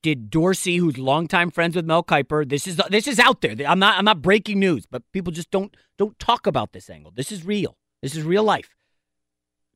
did 0.00 0.30
Dorsey, 0.30 0.76
who's 0.76 0.96
longtime 0.96 1.50
friends 1.50 1.74
with 1.74 1.84
Mel 1.84 2.04
Kiper, 2.04 2.48
this 2.48 2.68
is 2.68 2.80
this 2.88 3.08
is 3.08 3.18
out 3.18 3.40
there. 3.40 3.56
I'm 3.66 3.80
not 3.80 3.98
I'm 3.98 4.04
not 4.04 4.22
breaking 4.22 4.60
news, 4.60 4.86
but 4.86 5.02
people 5.12 5.32
just 5.32 5.50
don't 5.50 5.76
don't 5.98 6.16
talk 6.20 6.46
about 6.46 6.72
this 6.72 6.88
angle. 6.88 7.10
This 7.12 7.32
is 7.32 7.44
real. 7.44 7.76
This 8.02 8.14
is 8.14 8.22
real 8.22 8.44
life. 8.44 8.76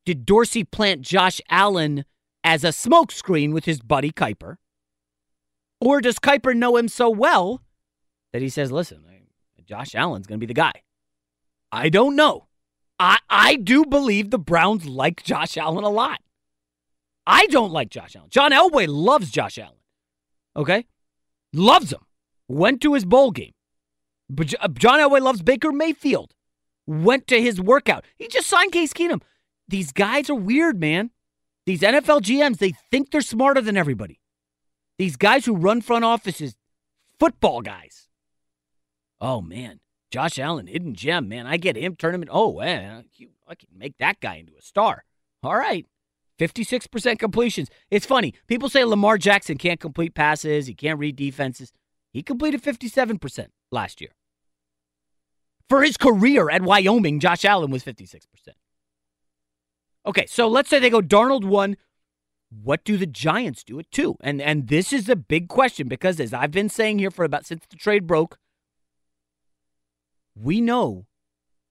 Did 0.06 0.24
Dorsey 0.24 0.62
plant 0.62 1.02
Josh 1.02 1.40
Allen 1.51 2.05
as 2.44 2.62
a 2.62 2.68
smokescreen 2.68 3.52
with 3.52 3.64
his 3.64 3.81
buddy 3.81 4.12
Kiper? 4.12 4.59
Or 5.81 6.01
does 6.01 6.20
Kiper 6.20 6.55
know 6.55 6.77
him 6.77 6.86
so 6.86 7.10
well 7.10 7.64
that 8.32 8.43
he 8.43 8.48
says, 8.48 8.70
listen, 8.70 9.02
Josh 9.70 9.94
Allen's 9.94 10.26
going 10.26 10.40
to 10.40 10.44
be 10.44 10.52
the 10.52 10.55
guy. 10.55 10.72
I 11.70 11.90
don't 11.90 12.16
know. 12.16 12.48
I, 12.98 13.18
I 13.30 13.55
do 13.55 13.84
believe 13.84 14.30
the 14.30 14.38
Browns 14.38 14.84
like 14.84 15.22
Josh 15.22 15.56
Allen 15.56 15.84
a 15.84 15.88
lot. 15.88 16.20
I 17.24 17.47
don't 17.47 17.70
like 17.70 17.88
Josh 17.88 18.16
Allen. 18.16 18.30
John 18.30 18.51
Elway 18.51 18.88
loves 18.88 19.30
Josh 19.30 19.59
Allen. 19.59 19.78
Okay? 20.56 20.86
Loves 21.52 21.92
him. 21.92 22.01
Went 22.48 22.80
to 22.80 22.94
his 22.94 23.05
bowl 23.05 23.30
game. 23.30 23.52
But 24.28 24.52
uh, 24.60 24.66
John 24.68 24.98
Elway 24.98 25.20
loves 25.20 25.40
Baker 25.40 25.70
Mayfield. 25.70 26.34
Went 26.88 27.28
to 27.28 27.40
his 27.40 27.60
workout. 27.60 28.05
He 28.18 28.26
just 28.26 28.48
signed 28.48 28.72
Case 28.72 28.92
Keenum. 28.92 29.22
These 29.68 29.92
guys 29.92 30.28
are 30.28 30.34
weird, 30.34 30.80
man. 30.80 31.10
These 31.64 31.82
NFL 31.82 32.22
GMs, 32.22 32.59
they 32.59 32.72
think 32.90 33.12
they're 33.12 33.20
smarter 33.20 33.60
than 33.60 33.76
everybody. 33.76 34.18
These 34.98 35.14
guys 35.14 35.47
who 35.47 35.55
run 35.55 35.80
front 35.80 36.05
offices, 36.05 36.56
football 37.20 37.60
guys. 37.60 38.09
Oh 39.20 39.40
man, 39.40 39.80
Josh 40.10 40.38
Allen, 40.38 40.66
hidden 40.66 40.94
gem, 40.94 41.28
man. 41.28 41.47
I 41.47 41.56
get 41.56 41.76
him 41.76 41.97
tournament. 41.97 42.30
Oh 42.32 42.59
man, 42.59 43.05
I 43.48 43.55
can 43.55 43.68
make 43.76 43.98
that 43.98 44.20
guy 44.20 44.36
into 44.36 44.52
a 44.59 44.62
star. 44.62 45.05
All 45.42 45.56
right. 45.56 45.86
56% 46.38 47.18
completions. 47.18 47.68
It's 47.90 48.06
funny. 48.06 48.32
People 48.47 48.70
say 48.70 48.82
Lamar 48.84 49.18
Jackson 49.18 49.59
can't 49.59 49.78
complete 49.78 50.14
passes, 50.14 50.66
he 50.66 50.74
can't 50.74 50.98
read 50.98 51.16
defenses. 51.16 51.72
He 52.12 52.22
completed 52.22 52.62
57% 52.62 53.48
last 53.70 54.01
year. 54.01 54.10
For 55.68 55.82
his 55.82 55.97
career 55.97 56.51
at 56.51 56.62
Wyoming, 56.62 57.20
Josh 57.20 57.44
Allen 57.44 57.70
was 57.70 57.84
56%. 57.84 58.24
Okay, 60.06 60.26
so 60.26 60.48
let's 60.48 60.68
say 60.68 60.78
they 60.78 60.90
go 60.90 61.01
Darnold 61.01 61.44
1. 61.44 61.76
What 62.51 62.84
do 62.84 62.97
the 62.97 63.06
Giants 63.06 63.62
do 63.62 63.78
at 63.78 63.90
2? 63.92 64.16
And 64.20 64.42
and 64.42 64.66
this 64.66 64.92
is 64.92 65.09
a 65.09 65.14
big 65.14 65.47
question 65.47 65.86
because 65.86 66.18
as 66.18 66.34
I've 66.34 66.51
been 66.51 66.68
saying 66.68 66.98
here 66.98 67.12
for 67.12 67.24
about 67.24 67.47
since 67.47 67.64
the 67.70 67.76
trade 67.76 68.06
broke, 68.09 68.38
we 70.35 70.61
know 70.61 71.07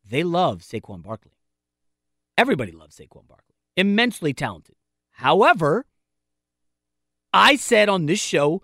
they 0.09 0.23
love 0.23 0.61
Saquon 0.61 1.01
Barkley. 1.01 1.31
Everybody 2.37 2.71
loves 2.71 2.97
Saquon 2.97 3.27
Barkley. 3.27 3.55
Immensely 3.75 4.33
talented. 4.33 4.75
However, 5.11 5.85
I 7.33 7.55
said 7.55 7.89
on 7.89 8.05
this 8.05 8.19
show 8.19 8.63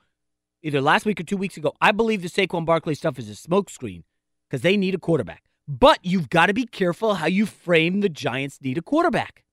either 0.63 0.81
last 0.81 1.05
week 1.05 1.19
or 1.19 1.23
two 1.23 1.37
weeks 1.37 1.57
ago, 1.57 1.73
I 1.79 1.91
believe 1.91 2.21
the 2.21 2.29
Saquon 2.29 2.65
Barkley 2.65 2.95
stuff 2.95 3.19
is 3.19 3.29
a 3.29 3.33
smokescreen 3.33 4.03
because 4.49 4.61
they 4.61 4.77
need 4.77 4.95
a 4.95 4.99
quarterback. 4.99 5.43
But 5.67 5.99
you've 6.03 6.29
got 6.29 6.47
to 6.47 6.53
be 6.53 6.65
careful 6.65 7.15
how 7.15 7.27
you 7.27 7.45
frame 7.45 8.01
the 8.01 8.09
Giants 8.09 8.59
need 8.61 8.77
a 8.77 8.81
quarterback. 8.81 9.43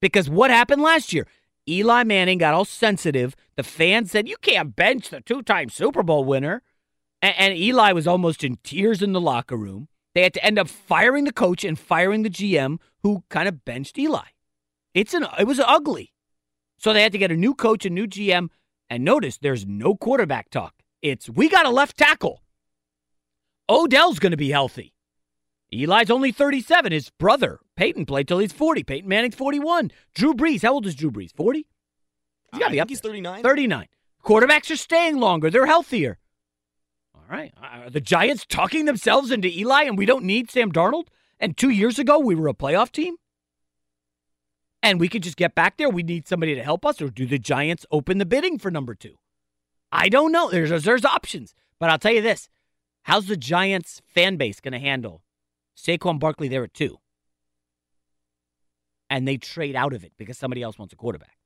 Because 0.00 0.30
what 0.30 0.50
happened 0.50 0.82
last 0.82 1.12
year? 1.12 1.26
Eli 1.68 2.02
Manning 2.04 2.38
got 2.38 2.54
all 2.54 2.64
sensitive. 2.64 3.36
The 3.56 3.62
fans 3.62 4.10
said, 4.10 4.28
You 4.28 4.36
can't 4.40 4.74
bench 4.74 5.10
the 5.10 5.20
two 5.20 5.42
time 5.42 5.68
Super 5.68 6.02
Bowl 6.02 6.24
winner. 6.24 6.62
And, 7.22 7.34
and 7.38 7.56
Eli 7.56 7.92
was 7.92 8.06
almost 8.06 8.44
in 8.44 8.58
tears 8.62 9.02
in 9.02 9.12
the 9.12 9.20
locker 9.20 9.56
room. 9.56 9.88
They 10.14 10.22
had 10.22 10.34
to 10.34 10.44
end 10.44 10.58
up 10.58 10.68
firing 10.68 11.24
the 11.24 11.32
coach 11.32 11.64
and 11.64 11.78
firing 11.78 12.22
the 12.22 12.30
GM 12.30 12.78
who 13.02 13.24
kind 13.28 13.48
of 13.48 13.64
benched 13.64 13.98
Eli. 13.98 14.28
It's 14.94 15.14
an 15.14 15.26
it 15.38 15.46
was 15.46 15.60
ugly. 15.60 16.12
So 16.76 16.92
they 16.92 17.02
had 17.02 17.12
to 17.12 17.18
get 17.18 17.32
a 17.32 17.36
new 17.36 17.54
coach, 17.54 17.84
a 17.84 17.90
new 17.90 18.06
GM, 18.06 18.48
and 18.88 19.04
notice 19.04 19.38
there's 19.38 19.66
no 19.66 19.94
quarterback 19.94 20.50
talk. 20.50 20.74
It's 21.02 21.28
we 21.28 21.48
got 21.48 21.66
a 21.66 21.70
left 21.70 21.96
tackle. 21.96 22.42
Odell's 23.68 24.18
going 24.18 24.30
to 24.30 24.36
be 24.36 24.50
healthy. 24.50 24.94
Eli's 25.70 26.10
only 26.10 26.32
37. 26.32 26.92
His 26.92 27.10
brother, 27.10 27.60
Peyton, 27.76 28.06
played 28.06 28.26
till 28.26 28.38
he's 28.38 28.52
40. 28.52 28.84
Peyton 28.84 29.08
Manning's 29.08 29.34
41. 29.34 29.90
Drew 30.14 30.32
Brees, 30.32 30.62
how 30.62 30.72
old 30.72 30.86
is 30.86 30.94
Drew 30.94 31.10
Brees? 31.10 31.34
40? 31.34 31.66
He's 32.52 32.58
got 32.58 32.68
to 32.68 32.72
be 32.72 32.80
up. 32.80 32.88
He's 32.88 33.00
39. 33.00 33.42
39. 33.42 33.86
Quarterbacks 34.24 34.70
are 34.70 34.76
staying 34.76 35.18
longer. 35.18 35.50
They're 35.50 35.66
healthier. 35.66 36.18
All 37.30 37.36
right. 37.36 37.52
Are 37.62 37.90
the 37.90 38.00
Giants 38.00 38.46
talking 38.48 38.86
themselves 38.86 39.30
into 39.30 39.48
Eli 39.48 39.82
and 39.82 39.98
we 39.98 40.06
don't 40.06 40.24
need 40.24 40.50
Sam 40.50 40.72
Darnold? 40.72 41.08
And 41.38 41.56
two 41.56 41.70
years 41.70 41.98
ago, 41.98 42.18
we 42.18 42.34
were 42.34 42.48
a 42.48 42.54
playoff 42.54 42.90
team? 42.90 43.16
And 44.82 44.98
we 44.98 45.08
could 45.08 45.22
just 45.22 45.36
get 45.36 45.54
back 45.54 45.76
there. 45.76 45.90
We 45.90 46.02
need 46.02 46.26
somebody 46.26 46.54
to 46.54 46.62
help 46.62 46.86
us, 46.86 47.02
or 47.02 47.10
do 47.10 47.26
the 47.26 47.38
Giants 47.38 47.84
open 47.90 48.18
the 48.18 48.24
bidding 48.24 48.58
for 48.58 48.70
number 48.70 48.94
two? 48.94 49.16
I 49.90 50.08
don't 50.08 50.32
know. 50.32 50.50
There's 50.50 50.84
there's 50.84 51.04
options, 51.04 51.54
but 51.80 51.90
I'll 51.90 51.98
tell 51.98 52.12
you 52.12 52.22
this: 52.22 52.48
How's 53.02 53.26
the 53.26 53.36
Giants 53.36 54.00
fan 54.06 54.36
base 54.36 54.60
going 54.60 54.72
to 54.72 54.78
handle 54.78 55.22
Saquon 55.76 56.20
Barkley 56.20 56.46
there 56.46 56.62
at 56.62 56.74
two, 56.74 56.98
and 59.10 59.26
they 59.26 59.36
trade 59.36 59.74
out 59.74 59.92
of 59.92 60.04
it 60.04 60.12
because 60.16 60.38
somebody 60.38 60.62
else 60.62 60.78
wants 60.78 60.94
a 60.94 60.96
quarterback? 60.96 61.38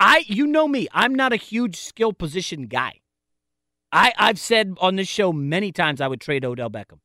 I, 0.00 0.24
you 0.26 0.46
know 0.48 0.66
me, 0.66 0.88
I'm 0.92 1.14
not 1.14 1.32
a 1.32 1.36
huge 1.36 1.76
skill 1.76 2.12
position 2.12 2.66
guy. 2.66 3.00
I, 3.94 4.12
I've 4.18 4.40
said 4.40 4.76
on 4.80 4.96
this 4.96 5.08
show 5.08 5.32
many 5.32 5.70
times 5.70 6.00
I 6.00 6.08
would 6.08 6.20
trade 6.20 6.44
Odell 6.44 6.68
Beckham. 6.68 6.98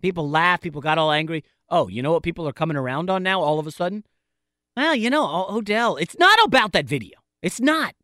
People 0.00 0.30
laugh. 0.30 0.60
People 0.60 0.80
got 0.80 0.98
all 0.98 1.10
angry. 1.10 1.44
Oh, 1.68 1.88
you 1.88 2.00
know 2.00 2.12
what 2.12 2.22
people 2.22 2.46
are 2.48 2.52
coming 2.52 2.76
around 2.76 3.10
on 3.10 3.22
now 3.22 3.40
all 3.40 3.58
of 3.58 3.66
a 3.66 3.72
sudden? 3.72 4.04
Well, 4.76 4.94
you 4.94 5.10
know, 5.10 5.46
Odell, 5.50 5.96
it's 5.96 6.16
not 6.18 6.38
about 6.44 6.72
that 6.72 6.86
video. 6.86 7.18
It's 7.42 7.60
not. 7.60 7.94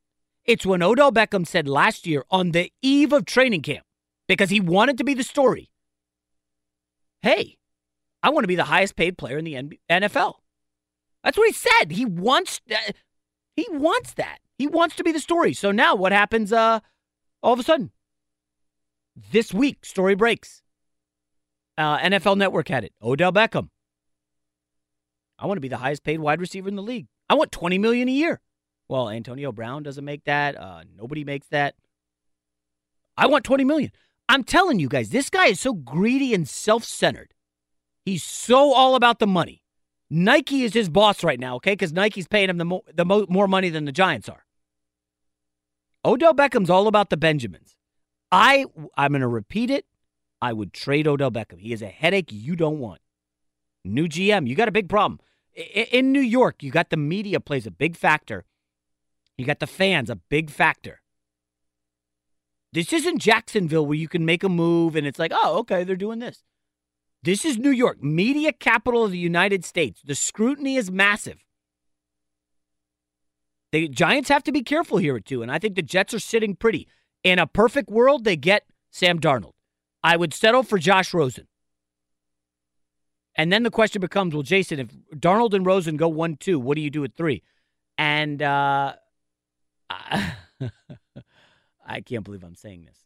It's 0.44 0.66
when 0.66 0.82
Odell 0.82 1.12
Beckham 1.12 1.46
said 1.46 1.68
last 1.68 2.06
year 2.06 2.24
on 2.28 2.50
the 2.50 2.72
eve 2.82 3.12
of 3.12 3.24
training 3.24 3.62
camp, 3.62 3.84
because 4.26 4.50
he 4.50 4.60
wanted 4.60 4.98
to 4.98 5.04
be 5.04 5.14
the 5.14 5.22
story 5.22 5.70
hey, 7.26 7.56
I 8.22 8.30
want 8.30 8.44
to 8.44 8.48
be 8.48 8.54
the 8.54 8.64
highest 8.64 8.94
paid 8.94 9.18
player 9.18 9.38
in 9.38 9.44
the 9.44 9.78
NFL. 9.90 10.34
That's 11.24 11.36
what 11.36 11.48
he 11.48 11.52
said. 11.52 11.90
He 11.90 12.04
wants 12.04 12.60
that. 12.68 12.92
He 13.56 13.66
wants 13.70 14.14
that. 14.14 14.38
He 14.58 14.68
wants 14.68 14.94
to 14.96 15.04
be 15.04 15.10
the 15.10 15.18
story. 15.18 15.52
So 15.52 15.72
now 15.72 15.96
what 15.96 16.12
happens 16.12 16.52
uh 16.52 16.80
all 17.42 17.52
of 17.52 17.60
a 17.60 17.62
sudden? 17.62 17.90
This 19.32 19.52
week, 19.52 19.84
story 19.84 20.14
breaks. 20.14 20.62
Uh, 21.78 21.98
NFL 21.98 22.36
Network 22.36 22.68
had 22.68 22.84
it. 22.84 22.92
Odell 23.02 23.32
Beckham. 23.32 23.68
I 25.38 25.46
want 25.46 25.56
to 25.58 25.62
be 25.62 25.68
the 25.68 25.76
highest 25.76 26.04
paid 26.04 26.20
wide 26.20 26.40
receiver 26.40 26.68
in 26.68 26.76
the 26.76 26.82
league. 26.82 27.06
I 27.28 27.34
want 27.34 27.52
20 27.52 27.78
million 27.78 28.08
a 28.08 28.12
year. 28.12 28.40
Well, 28.88 29.10
Antonio 29.10 29.52
Brown 29.52 29.82
doesn't 29.82 30.04
make 30.04 30.24
that. 30.24 30.58
Uh, 30.58 30.84
nobody 30.96 31.24
makes 31.24 31.48
that. 31.48 31.74
I 33.16 33.26
want 33.26 33.44
20 33.44 33.64
million. 33.64 33.90
I'm 34.28 34.44
telling 34.44 34.78
you 34.78 34.88
guys, 34.88 35.10
this 35.10 35.30
guy 35.30 35.46
is 35.46 35.60
so 35.60 35.72
greedy 35.72 36.34
and 36.34 36.48
self-centered. 36.48 37.34
He's 38.04 38.22
so 38.22 38.72
all 38.72 38.94
about 38.94 39.18
the 39.18 39.26
money. 39.26 39.62
Nike 40.08 40.62
is 40.62 40.72
his 40.72 40.88
boss 40.88 41.24
right 41.24 41.40
now, 41.40 41.56
okay? 41.56 41.72
Because 41.72 41.92
Nike's 41.92 42.28
paying 42.28 42.48
him 42.48 42.58
the, 42.58 42.64
mo- 42.64 42.84
the 42.94 43.04
mo- 43.04 43.26
more 43.28 43.48
money 43.48 43.70
than 43.70 43.84
the 43.84 43.92
Giants 43.92 44.28
are. 44.28 44.45
Odell 46.06 46.34
Beckham's 46.34 46.70
all 46.70 46.86
about 46.86 47.10
the 47.10 47.16
Benjamins. 47.16 47.74
I 48.30 48.64
I'm 48.96 49.10
going 49.10 49.22
to 49.22 49.26
repeat 49.26 49.70
it. 49.70 49.86
I 50.40 50.52
would 50.52 50.72
trade 50.72 51.08
Odell 51.08 51.32
Beckham. 51.32 51.60
He 51.60 51.72
is 51.72 51.82
a 51.82 51.88
headache 51.88 52.30
you 52.30 52.54
don't 52.54 52.78
want. 52.78 53.00
New 53.84 54.06
GM, 54.06 54.46
you 54.46 54.54
got 54.54 54.68
a 54.68 54.72
big 54.72 54.88
problem. 54.88 55.18
In 55.54 56.12
New 56.12 56.20
York, 56.20 56.62
you 56.62 56.70
got 56.70 56.90
the 56.90 56.96
media 56.96 57.40
plays 57.40 57.66
a 57.66 57.70
big 57.70 57.96
factor. 57.96 58.44
You 59.36 59.44
got 59.44 59.58
the 59.58 59.66
fans, 59.66 60.08
a 60.08 60.16
big 60.16 60.50
factor. 60.50 61.00
This 62.72 62.92
isn't 62.92 63.18
Jacksonville 63.18 63.86
where 63.86 63.96
you 63.96 64.08
can 64.08 64.24
make 64.24 64.44
a 64.44 64.48
move 64.48 64.96
and 64.96 65.06
it's 65.06 65.18
like, 65.18 65.32
oh, 65.34 65.58
okay, 65.60 65.82
they're 65.82 65.96
doing 65.96 66.18
this. 66.20 66.44
This 67.22 67.44
is 67.44 67.58
New 67.58 67.70
York, 67.70 68.02
media 68.02 68.52
capital 68.52 69.04
of 69.04 69.10
the 69.10 69.18
United 69.18 69.64
States. 69.64 70.02
The 70.04 70.14
scrutiny 70.14 70.76
is 70.76 70.90
massive. 70.90 71.45
The 73.76 73.88
Giants 73.88 74.30
have 74.30 74.42
to 74.44 74.52
be 74.52 74.62
careful 74.62 74.96
here 74.96 75.20
too, 75.20 75.42
and 75.42 75.52
I 75.52 75.58
think 75.58 75.74
the 75.74 75.82
Jets 75.82 76.14
are 76.14 76.18
sitting 76.18 76.56
pretty. 76.56 76.88
In 77.22 77.38
a 77.38 77.46
perfect 77.46 77.90
world, 77.90 78.24
they 78.24 78.34
get 78.34 78.64
Sam 78.90 79.20
Darnold. 79.20 79.52
I 80.02 80.16
would 80.16 80.32
settle 80.32 80.62
for 80.62 80.78
Josh 80.78 81.12
Rosen. 81.12 81.46
And 83.34 83.52
then 83.52 83.64
the 83.64 83.70
question 83.70 84.00
becomes, 84.00 84.32
well, 84.32 84.42
Jason, 84.42 84.78
if 84.80 84.88
Darnold 85.14 85.52
and 85.52 85.66
Rosen 85.66 85.98
go 85.98 86.08
one 86.08 86.36
two, 86.36 86.58
what 86.58 86.76
do 86.76 86.80
you 86.80 86.88
do 86.88 87.04
at 87.04 87.16
three? 87.16 87.42
And 87.98 88.40
uh, 88.40 88.94
I, 89.90 90.32
I 91.86 92.00
can't 92.00 92.24
believe 92.24 92.44
I'm 92.44 92.54
saying 92.54 92.86
this. 92.86 92.98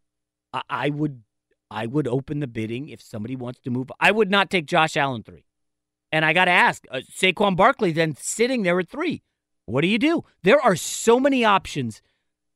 I, 0.52 0.62
I 0.70 0.90
would 0.90 1.24
I 1.68 1.86
would 1.86 2.06
open 2.06 2.38
the 2.38 2.46
bidding 2.46 2.90
if 2.90 3.02
somebody 3.02 3.34
wants 3.34 3.58
to 3.62 3.70
move. 3.70 3.90
I 3.98 4.12
would 4.12 4.30
not 4.30 4.50
take 4.50 4.66
Josh 4.66 4.96
Allen 4.96 5.24
three. 5.24 5.46
And 6.12 6.24
I 6.24 6.32
got 6.32 6.44
to 6.44 6.52
ask, 6.52 6.84
uh, 6.92 7.00
Saquon 7.12 7.56
Barkley 7.56 7.90
then 7.90 8.14
sitting 8.14 8.62
there 8.62 8.78
at 8.78 8.88
three. 8.88 9.24
What 9.70 9.82
do 9.82 9.88
you 9.88 9.98
do? 9.98 10.24
There 10.42 10.60
are 10.60 10.76
so 10.76 11.20
many 11.20 11.44
options. 11.44 12.02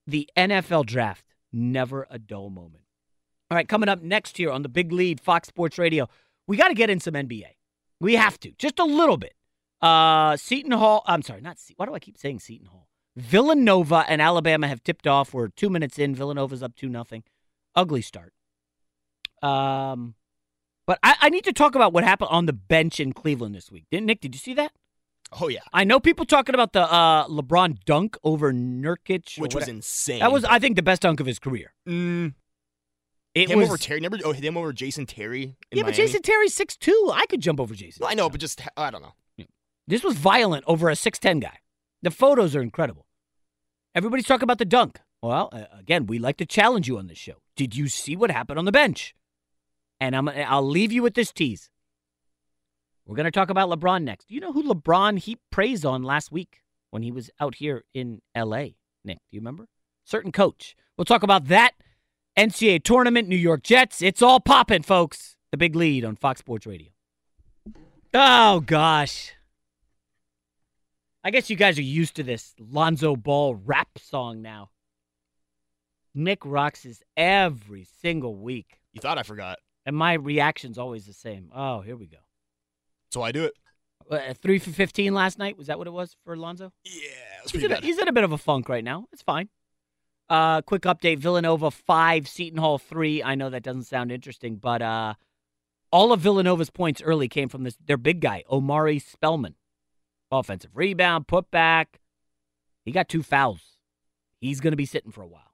The 0.06 0.28
NFL 0.36 0.86
draft, 0.86 1.24
never 1.52 2.06
a 2.10 2.18
dull 2.18 2.50
moment. 2.50 2.84
All 3.50 3.56
right, 3.56 3.68
coming 3.68 3.88
up 3.88 4.02
next 4.02 4.36
here 4.36 4.50
on 4.50 4.62
the 4.62 4.68
big 4.68 4.92
lead, 4.92 5.20
Fox 5.20 5.48
Sports 5.48 5.78
Radio, 5.78 6.08
we 6.46 6.56
got 6.56 6.68
to 6.68 6.74
get 6.74 6.90
in 6.90 7.00
some 7.00 7.14
NBA. 7.14 7.46
We 8.00 8.14
have 8.14 8.38
to, 8.40 8.52
just 8.58 8.78
a 8.78 8.84
little 8.84 9.16
bit. 9.16 9.34
Uh, 9.80 10.36
Seton 10.36 10.72
Hall, 10.72 11.02
I'm 11.06 11.22
sorry, 11.22 11.40
not 11.40 11.58
Seton. 11.58 11.76
Why 11.76 11.86
do 11.86 11.94
I 11.94 11.98
keep 11.98 12.18
saying 12.18 12.40
Seton 12.40 12.66
Hall? 12.66 12.88
Villanova 13.16 14.04
and 14.08 14.20
Alabama 14.20 14.66
have 14.66 14.82
tipped 14.82 15.06
off. 15.06 15.32
We're 15.32 15.48
two 15.48 15.70
minutes 15.70 15.98
in. 15.98 16.14
Villanova's 16.14 16.62
up 16.62 16.74
2 16.74 16.88
nothing. 16.88 17.22
Ugly 17.76 18.02
start. 18.02 18.32
Um, 19.42 20.14
but 20.86 20.98
I, 21.02 21.16
I, 21.20 21.28
need 21.28 21.44
to 21.44 21.52
talk 21.52 21.74
about 21.74 21.92
what 21.92 22.02
happened 22.02 22.30
on 22.30 22.46
the 22.46 22.52
bench 22.52 22.98
in 22.98 23.12
Cleveland 23.12 23.54
this 23.54 23.70
week. 23.70 23.84
Didn't 23.90 24.06
Nick? 24.06 24.20
Did 24.20 24.34
you 24.34 24.38
see 24.38 24.54
that? 24.54 24.72
Oh 25.40 25.48
yeah. 25.48 25.60
I 25.72 25.84
know 25.84 26.00
people 26.00 26.24
talking 26.24 26.54
about 26.54 26.72
the 26.72 26.82
uh, 26.82 27.26
LeBron 27.26 27.84
dunk 27.84 28.16
over 28.22 28.52
Nurkic, 28.52 29.38
which 29.38 29.54
was 29.54 29.68
insane. 29.68 30.20
That 30.20 30.32
was, 30.32 30.44
I 30.44 30.58
think, 30.58 30.76
the 30.76 30.82
best 30.82 31.02
dunk 31.02 31.20
of 31.20 31.26
his 31.26 31.38
career. 31.38 31.72
Mm. 31.88 32.34
It 33.34 33.50
him 33.50 33.58
was, 33.58 33.68
over 33.68 33.76
Terry. 33.76 34.00
Never. 34.00 34.18
Oh, 34.24 34.32
him 34.32 34.56
over 34.56 34.72
Jason 34.72 35.06
Terry. 35.06 35.56
yeah, 35.72 35.82
Miami. 35.82 35.90
but 35.90 35.94
Jason 35.94 36.22
Terry's 36.22 36.54
six 36.54 36.76
two. 36.76 37.10
I 37.12 37.26
could 37.26 37.40
jump 37.40 37.60
over 37.60 37.74
Jason. 37.74 38.00
Well, 38.02 38.10
I 38.10 38.14
know, 38.14 38.30
but 38.30 38.40
just 38.40 38.62
I 38.76 38.90
don't 38.90 39.02
know. 39.02 39.46
This 39.86 40.02
was 40.02 40.16
violent 40.16 40.64
over 40.66 40.88
a 40.88 40.96
six 40.96 41.18
ten 41.18 41.40
guy. 41.40 41.58
The 42.02 42.10
photos 42.10 42.54
are 42.54 42.62
incredible. 42.62 43.06
Everybody's 43.94 44.26
talking 44.26 44.44
about 44.44 44.58
the 44.58 44.64
dunk. 44.64 45.00
Well, 45.20 45.50
again, 45.76 46.06
we 46.06 46.18
like 46.18 46.36
to 46.38 46.46
challenge 46.46 46.86
you 46.86 46.98
on 46.98 47.06
this 47.06 47.18
show. 47.18 47.36
Did 47.56 47.74
you 47.74 47.88
see 47.88 48.14
what 48.14 48.30
happened 48.30 48.58
on 48.58 48.66
the 48.66 48.72
bench? 48.72 49.14
And 50.00 50.14
I'm 50.14 50.28
I'll 50.28 50.66
leave 50.66 50.92
you 50.92 51.02
with 51.02 51.14
this 51.14 51.32
tease. 51.32 51.70
We're 53.06 53.16
going 53.16 53.24
to 53.24 53.30
talk 53.30 53.50
about 53.50 53.68
LeBron 53.68 54.02
next. 54.02 54.28
Do 54.28 54.34
you 54.34 54.40
know 54.40 54.52
who 54.52 54.62
LeBron 54.62 55.18
heaped 55.18 55.42
praise 55.50 55.84
on 55.84 56.02
last 56.02 56.32
week 56.32 56.62
when 56.90 57.02
he 57.02 57.12
was 57.12 57.30
out 57.38 57.56
here 57.56 57.84
in 57.92 58.22
L.A.? 58.34 58.76
Nick, 59.04 59.18
do 59.18 59.36
you 59.36 59.40
remember? 59.40 59.68
Certain 60.04 60.32
coach. 60.32 60.74
We'll 60.96 61.04
talk 61.04 61.22
about 61.22 61.46
that. 61.46 61.72
NCAA 62.36 62.82
tournament, 62.82 63.28
New 63.28 63.36
York 63.36 63.62
Jets. 63.62 64.00
It's 64.00 64.22
all 64.22 64.40
popping, 64.40 64.82
folks. 64.82 65.36
The 65.50 65.58
big 65.58 65.76
lead 65.76 66.04
on 66.04 66.16
Fox 66.16 66.40
Sports 66.40 66.66
Radio. 66.66 66.88
Oh 68.12 68.60
gosh. 68.60 69.32
I 71.22 71.30
guess 71.30 71.48
you 71.48 71.56
guys 71.56 71.78
are 71.78 71.82
used 71.82 72.16
to 72.16 72.22
this 72.22 72.54
Lonzo 72.58 73.16
Ball 73.16 73.54
rap 73.54 73.88
song 73.98 74.42
now. 74.42 74.70
Nick 76.14 76.44
rocks 76.44 76.82
this 76.82 77.02
every 77.16 77.86
single 78.00 78.36
week. 78.36 78.80
You 78.92 79.00
thought 79.00 79.18
I 79.18 79.22
forgot. 79.22 79.58
And 79.86 79.96
my 79.96 80.14
reaction's 80.14 80.78
always 80.78 81.06
the 81.06 81.12
same. 81.12 81.50
Oh, 81.54 81.80
here 81.80 81.96
we 81.96 82.06
go. 82.06 82.18
So 83.14 83.22
I 83.22 83.30
do 83.30 83.44
it. 83.44 83.54
Uh, 84.10 84.34
three 84.34 84.58
for 84.58 84.70
15 84.70 85.14
last 85.14 85.38
night. 85.38 85.56
Was 85.56 85.68
that 85.68 85.78
what 85.78 85.86
it 85.86 85.92
was 85.92 86.16
for 86.24 86.36
Lonzo? 86.36 86.72
Yeah, 86.84 86.90
he's 87.48 87.62
in, 87.62 87.70
a, 87.70 87.76
he's 87.76 87.96
in 87.96 88.08
a 88.08 88.12
bit 88.12 88.24
of 88.24 88.32
a 88.32 88.38
funk 88.38 88.68
right 88.68 88.82
now. 88.82 89.06
It's 89.12 89.22
fine. 89.22 89.48
Uh, 90.28 90.62
quick 90.62 90.82
update 90.82 91.20
Villanova 91.20 91.70
5, 91.70 92.26
Seton 92.26 92.58
Hall 92.58 92.76
3. 92.76 93.22
I 93.22 93.36
know 93.36 93.50
that 93.50 93.62
doesn't 93.62 93.84
sound 93.84 94.10
interesting, 94.10 94.56
but 94.56 94.82
uh, 94.82 95.14
all 95.92 96.12
of 96.12 96.18
Villanova's 96.18 96.70
points 96.70 97.00
early 97.02 97.28
came 97.28 97.48
from 97.48 97.62
this 97.62 97.76
their 97.86 97.96
big 97.96 98.20
guy, 98.20 98.42
Omari 98.50 98.98
Spellman. 98.98 99.54
Offensive 100.32 100.72
rebound, 100.74 101.28
put 101.28 101.52
back. 101.52 102.00
He 102.84 102.90
got 102.90 103.08
two 103.08 103.22
fouls. 103.22 103.78
He's 104.40 104.58
going 104.60 104.72
to 104.72 104.76
be 104.76 104.86
sitting 104.86 105.12
for 105.12 105.22
a 105.22 105.28
while. 105.28 105.52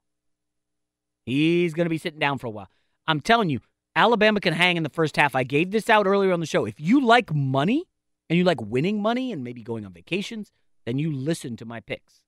He's 1.27 1.75
going 1.75 1.85
to 1.85 1.91
be 1.91 1.99
sitting 1.99 2.19
down 2.19 2.39
for 2.39 2.47
a 2.47 2.51
while. 2.51 2.69
I'm 3.05 3.21
telling 3.21 3.51
you, 3.51 3.59
Alabama 3.95 4.39
can 4.39 4.53
hang 4.53 4.77
in 4.77 4.83
the 4.83 4.89
first 4.89 5.17
half. 5.17 5.35
I 5.35 5.43
gave 5.43 5.71
this 5.71 5.89
out 5.89 6.07
earlier 6.07 6.31
on 6.31 6.39
the 6.39 6.45
show. 6.45 6.65
If 6.65 6.79
you 6.79 7.05
like 7.05 7.33
money 7.33 7.85
and 8.29 8.37
you 8.37 8.43
like 8.43 8.61
winning 8.61 9.01
money 9.01 9.31
and 9.31 9.43
maybe 9.43 9.63
going 9.63 9.85
on 9.85 9.93
vacations, 9.93 10.51
then 10.85 10.97
you 10.97 11.11
listen 11.11 11.57
to 11.57 11.65
my 11.65 11.81
picks. 11.81 12.21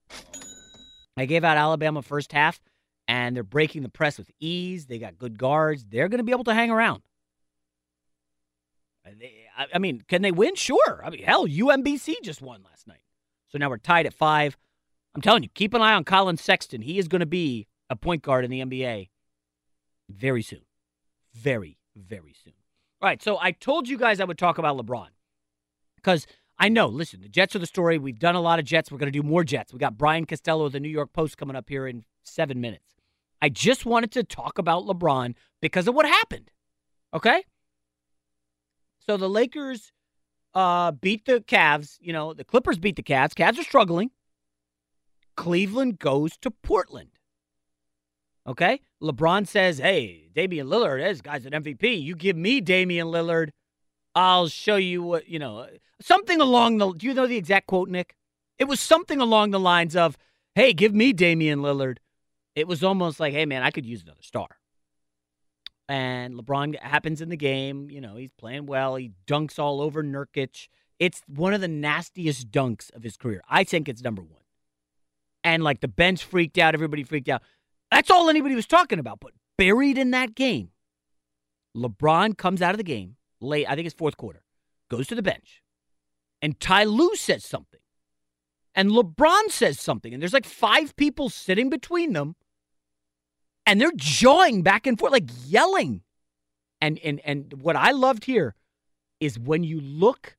I 1.15 1.25
gave 1.25 1.43
out 1.43 1.57
Alabama 1.57 2.01
first 2.01 2.31
half, 2.31 2.59
and 3.07 3.35
they're 3.35 3.43
breaking 3.43 3.83
the 3.83 3.89
press 3.89 4.17
with 4.17 4.29
ease. 4.39 4.87
They 4.87 4.99
got 4.99 5.17
good 5.17 5.37
guards. 5.37 5.85
They're 5.87 6.09
going 6.09 6.19
to 6.19 6.23
be 6.23 6.31
able 6.31 6.43
to 6.45 6.53
hang 6.53 6.71
around. 6.71 7.03
I 9.73 9.79
mean, 9.79 10.01
can 10.07 10.21
they 10.21 10.31
win? 10.31 10.55
Sure. 10.55 11.01
I 11.03 11.09
mean, 11.09 11.23
hell, 11.23 11.45
UMBC 11.45 12.15
just 12.23 12.41
won 12.41 12.63
last 12.63 12.87
night. 12.87 13.03
So 13.49 13.57
now 13.57 13.69
we're 13.69 13.77
tied 13.77 14.05
at 14.05 14.13
five. 14.13 14.57
I'm 15.13 15.21
telling 15.21 15.43
you, 15.43 15.49
keep 15.53 15.73
an 15.73 15.81
eye 15.81 15.93
on 15.93 16.03
Collin 16.03 16.37
Sexton. 16.37 16.81
He 16.81 16.97
is 16.97 17.07
going 17.07 17.19
to 17.19 17.25
be 17.25 17.67
a 17.89 17.95
point 17.95 18.23
guard 18.23 18.45
in 18.45 18.51
the 18.51 18.61
NBA 18.61 19.09
very 20.09 20.41
soon. 20.41 20.61
Very, 21.33 21.77
very 21.95 22.35
soon. 22.43 22.53
All 23.01 23.07
right, 23.07 23.21
so 23.21 23.37
I 23.39 23.51
told 23.51 23.87
you 23.87 23.97
guys 23.97 24.19
I 24.19 24.25
would 24.25 24.37
talk 24.37 24.57
about 24.57 24.77
LeBron 24.77 25.07
because 25.95 26.25
I 26.57 26.69
know, 26.69 26.87
listen, 26.87 27.21
the 27.21 27.29
Jets 27.29 27.55
are 27.55 27.59
the 27.59 27.65
story. 27.65 27.97
We've 27.97 28.19
done 28.19 28.35
a 28.35 28.41
lot 28.41 28.59
of 28.59 28.65
Jets. 28.65 28.91
We're 28.91 28.97
going 28.97 29.11
to 29.11 29.19
do 29.19 29.27
more 29.27 29.43
Jets. 29.43 29.73
We 29.73 29.79
got 29.79 29.97
Brian 29.97 30.25
Costello 30.25 30.65
of 30.65 30.71
the 30.71 30.79
New 30.79 30.89
York 30.89 31.11
Post 31.11 31.37
coming 31.37 31.55
up 31.55 31.67
here 31.67 31.87
in 31.87 32.05
seven 32.23 32.61
minutes. 32.61 32.95
I 33.41 33.49
just 33.49 33.85
wanted 33.85 34.11
to 34.13 34.23
talk 34.23 34.57
about 34.57 34.83
LeBron 34.85 35.35
because 35.61 35.87
of 35.87 35.95
what 35.95 36.05
happened. 36.05 36.51
Okay? 37.13 37.43
So 39.05 39.17
the 39.17 39.27
Lakers 39.27 39.91
uh, 40.53 40.91
beat 40.91 41.25
the 41.25 41.41
Cavs. 41.41 41.97
You 41.99 42.13
know, 42.13 42.33
the 42.33 42.45
Clippers 42.45 42.77
beat 42.77 42.95
the 42.95 43.03
Cavs. 43.03 43.33
Cavs 43.33 43.59
are 43.59 43.63
struggling. 43.63 44.11
Cleveland 45.35 45.99
goes 45.99 46.37
to 46.37 46.51
Portland. 46.51 47.12
Okay? 48.47 48.81
LeBron 49.01 49.47
says, 49.47 49.77
hey, 49.77 50.29
Damian 50.33 50.67
Lillard, 50.67 51.01
this 51.01 51.21
guy's 51.21 51.45
an 51.45 51.53
MVP. 51.53 52.01
You 52.01 52.15
give 52.15 52.35
me 52.35 52.61
Damian 52.61 53.07
Lillard, 53.07 53.49
I'll 54.15 54.47
show 54.47 54.75
you 54.75 55.01
what, 55.01 55.27
you 55.27 55.39
know, 55.39 55.59
uh, 55.59 55.67
something 56.01 56.39
along 56.39 56.77
the, 56.77 56.91
do 56.91 57.07
you 57.07 57.13
know 57.13 57.27
the 57.27 57.37
exact 57.37 57.67
quote, 57.67 57.89
Nick? 57.89 58.15
It 58.59 58.65
was 58.65 58.79
something 58.79 59.19
along 59.19 59.51
the 59.51 59.59
lines 59.59 59.95
of, 59.95 60.17
hey, 60.55 60.73
give 60.73 60.93
me 60.93 61.13
Damian 61.13 61.59
Lillard. 61.59 61.97
It 62.55 62.67
was 62.67 62.83
almost 62.83 63.19
like, 63.19 63.33
hey, 63.33 63.45
man, 63.45 63.63
I 63.63 63.71
could 63.71 63.85
use 63.85 64.03
another 64.03 64.21
star. 64.21 64.47
And 65.89 66.35
LeBron 66.35 66.79
happens 66.79 67.21
in 67.21 67.29
the 67.29 67.37
game. 67.37 67.89
You 67.89 68.01
know, 68.01 68.15
he's 68.15 68.31
playing 68.31 68.67
well. 68.67 68.95
He 68.95 69.11
dunks 69.27 69.59
all 69.59 69.81
over 69.81 70.03
Nurkic. 70.03 70.67
It's 70.99 71.21
one 71.27 71.53
of 71.53 71.61
the 71.61 71.67
nastiest 71.67 72.51
dunks 72.51 72.93
of 72.95 73.03
his 73.03 73.17
career. 73.17 73.41
I 73.49 73.63
think 73.63 73.89
it's 73.89 74.01
number 74.01 74.21
one. 74.21 74.41
And 75.43 75.63
like 75.63 75.81
the 75.81 75.87
bench 75.87 76.23
freaked 76.23 76.57
out, 76.57 76.73
everybody 76.73 77.03
freaked 77.03 77.27
out. 77.27 77.41
That's 77.93 78.09
all 78.09 78.27
anybody 78.27 78.55
was 78.55 78.65
talking 78.65 78.97
about. 78.97 79.19
But 79.19 79.33
buried 79.55 79.99
in 79.99 80.11
that 80.11 80.33
game, 80.33 80.71
LeBron 81.77 82.35
comes 82.35 82.59
out 82.59 82.71
of 82.71 82.77
the 82.77 82.83
game 82.83 83.17
late, 83.39 83.67
I 83.69 83.75
think 83.75 83.85
it's 83.85 83.95
fourth 83.95 84.17
quarter, 84.17 84.43
goes 84.89 85.05
to 85.07 85.15
the 85.15 85.21
bench, 85.21 85.61
and 86.41 86.59
Ty 86.59 86.85
Lue 86.85 87.15
says 87.15 87.45
something, 87.45 87.79
and 88.73 88.89
LeBron 88.89 89.51
says 89.51 89.79
something, 89.79 90.11
and 90.11 90.21
there's 90.23 90.33
like 90.33 90.45
five 90.45 90.95
people 90.95 91.29
sitting 91.29 91.69
between 91.69 92.13
them, 92.13 92.35
and 93.67 93.79
they're 93.79 93.91
jawing 93.95 94.63
back 94.63 94.87
and 94.87 94.97
forth, 94.97 95.11
like 95.11 95.29
yelling. 95.45 96.01
And 96.81 96.97
and 96.99 97.21
and 97.23 97.53
what 97.61 97.75
I 97.75 97.91
loved 97.91 98.25
here 98.25 98.55
is 99.19 99.37
when 99.37 99.63
you 99.63 99.79
look 99.79 100.35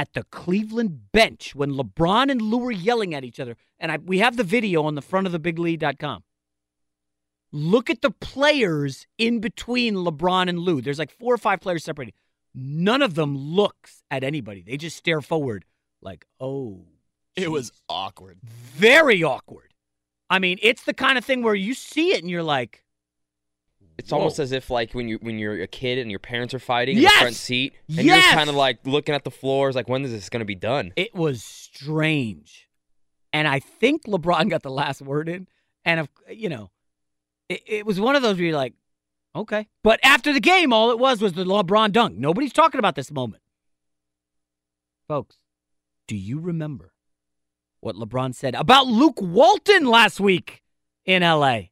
at 0.00 0.14
the 0.14 0.22
Cleveland 0.30 1.12
bench 1.12 1.54
when 1.54 1.72
LeBron 1.72 2.30
and 2.30 2.40
Lue 2.40 2.56
were 2.56 2.72
yelling 2.72 3.14
at 3.14 3.22
each 3.22 3.38
other, 3.38 3.54
and 3.78 3.92
I, 3.92 3.98
we 3.98 4.20
have 4.20 4.38
the 4.38 4.44
video 4.44 4.84
on 4.84 4.94
the 4.94 5.02
front 5.02 5.26
of 5.26 5.32
the 5.32 5.38
biglead.com. 5.38 6.24
Look 7.52 7.90
at 7.90 8.00
the 8.00 8.10
players 8.10 9.06
in 9.18 9.40
between 9.40 9.96
LeBron 9.96 10.48
and 10.48 10.58
Lue. 10.58 10.80
There's 10.80 10.98
like 10.98 11.10
four 11.10 11.34
or 11.34 11.36
five 11.36 11.60
players 11.60 11.84
separated. 11.84 12.14
None 12.54 13.02
of 13.02 13.14
them 13.14 13.36
looks 13.36 14.02
at 14.10 14.24
anybody. 14.24 14.62
They 14.62 14.78
just 14.78 14.96
stare 14.96 15.20
forward 15.20 15.66
like, 16.00 16.24
oh. 16.40 16.86
It 17.36 17.50
was 17.50 17.70
awkward. 17.90 18.38
Very 18.42 19.22
awkward. 19.22 19.74
I 20.30 20.38
mean, 20.38 20.58
it's 20.62 20.84
the 20.84 20.94
kind 20.94 21.18
of 21.18 21.26
thing 21.26 21.42
where 21.42 21.54
you 21.54 21.74
see 21.74 22.14
it 22.14 22.22
and 22.22 22.30
you're 22.30 22.42
like, 22.42 22.84
It's 24.00 24.12
almost 24.12 24.38
as 24.38 24.52
if 24.52 24.70
like 24.70 24.92
when 24.94 25.08
you 25.08 25.18
when 25.22 25.38
you're 25.38 25.62
a 25.62 25.66
kid 25.66 25.98
and 25.98 26.10
your 26.10 26.20
parents 26.20 26.54
are 26.54 26.58
fighting 26.58 26.96
in 26.96 27.04
the 27.04 27.10
front 27.10 27.36
seat, 27.36 27.74
and 27.88 27.98
you're 27.98 28.16
just 28.16 28.30
kind 28.30 28.50
of 28.50 28.56
like 28.56 28.78
looking 28.84 29.14
at 29.14 29.24
the 29.24 29.30
floors, 29.30 29.76
like 29.76 29.88
when 29.88 30.04
is 30.04 30.10
this 30.10 30.28
going 30.28 30.40
to 30.40 30.46
be 30.46 30.54
done? 30.54 30.92
It 30.96 31.14
was 31.14 31.42
strange. 31.44 32.68
And 33.32 33.46
I 33.46 33.60
think 33.60 34.04
LeBron 34.06 34.50
got 34.50 34.62
the 34.62 34.70
last 34.70 35.02
word 35.02 35.28
in. 35.28 35.46
And, 35.84 36.00
of, 36.00 36.08
you 36.28 36.48
know, 36.48 36.70
it, 37.48 37.62
it 37.66 37.86
was 37.86 38.00
one 38.00 38.16
of 38.16 38.22
those 38.22 38.36
where 38.36 38.46
you're 38.46 38.56
like, 38.56 38.74
okay. 39.34 39.68
But 39.82 40.00
after 40.02 40.32
the 40.32 40.40
game, 40.40 40.72
all 40.72 40.90
it 40.90 40.98
was 40.98 41.20
was 41.20 41.34
the 41.34 41.44
LeBron 41.44 41.92
dunk. 41.92 42.16
Nobody's 42.16 42.52
talking 42.52 42.78
about 42.78 42.96
this 42.96 43.10
moment. 43.10 43.42
Folks, 45.08 45.36
do 46.06 46.16
you 46.16 46.38
remember 46.38 46.92
what 47.80 47.96
LeBron 47.96 48.34
said 48.34 48.54
about 48.54 48.86
Luke 48.86 49.20
Walton 49.20 49.86
last 49.86 50.20
week 50.20 50.62
in 51.04 51.22
LA? 51.22 51.69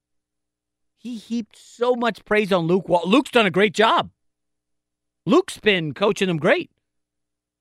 He 0.98 1.16
heaped 1.16 1.56
so 1.56 1.94
much 1.94 2.24
praise 2.24 2.52
on 2.52 2.66
Luke. 2.66 2.88
Wal- 2.88 3.08
Luke's 3.08 3.30
done 3.30 3.46
a 3.46 3.50
great 3.50 3.72
job. 3.72 4.10
Luke's 5.24 5.58
been 5.58 5.94
coaching 5.94 6.26
them 6.26 6.38
great. 6.38 6.70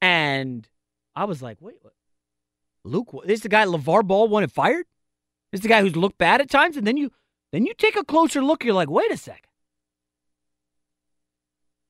And 0.01 0.68
I 1.15 1.26
was 1.26 1.41
like, 1.41 1.57
wait, 1.61 1.76
what? 1.81 1.93
Luke, 2.84 3.14
this 3.26 3.39
is 3.39 3.43
the 3.43 3.49
guy 3.49 3.65
LeVar 3.65 4.07
Ball 4.07 4.27
wanted 4.27 4.51
fired? 4.51 4.85
This 5.51 5.59
is 5.59 5.64
the 5.64 5.69
guy 5.69 5.81
who's 5.81 5.95
looked 5.95 6.18
bad 6.18 6.41
at 6.41 6.49
times? 6.49 6.77
And 6.77 6.88
then 6.88 6.97
you 6.97 7.11
then 7.51 7.65
you 7.65 7.73
take 7.73 7.95
a 7.95 8.03
closer 8.03 8.41
look, 8.43 8.64
you're 8.64 8.73
like, 8.73 8.89
wait 8.89 9.11
a 9.11 9.18
sec. 9.18 9.47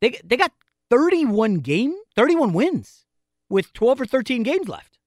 They 0.02 0.20
they 0.24 0.38
got 0.38 0.52
31 0.90 1.60
game, 1.60 1.96
31 2.16 2.54
wins 2.54 3.06
with 3.50 3.74
12 3.74 4.02
or 4.02 4.06
13 4.06 4.44
games 4.44 4.68
left. 4.68 4.98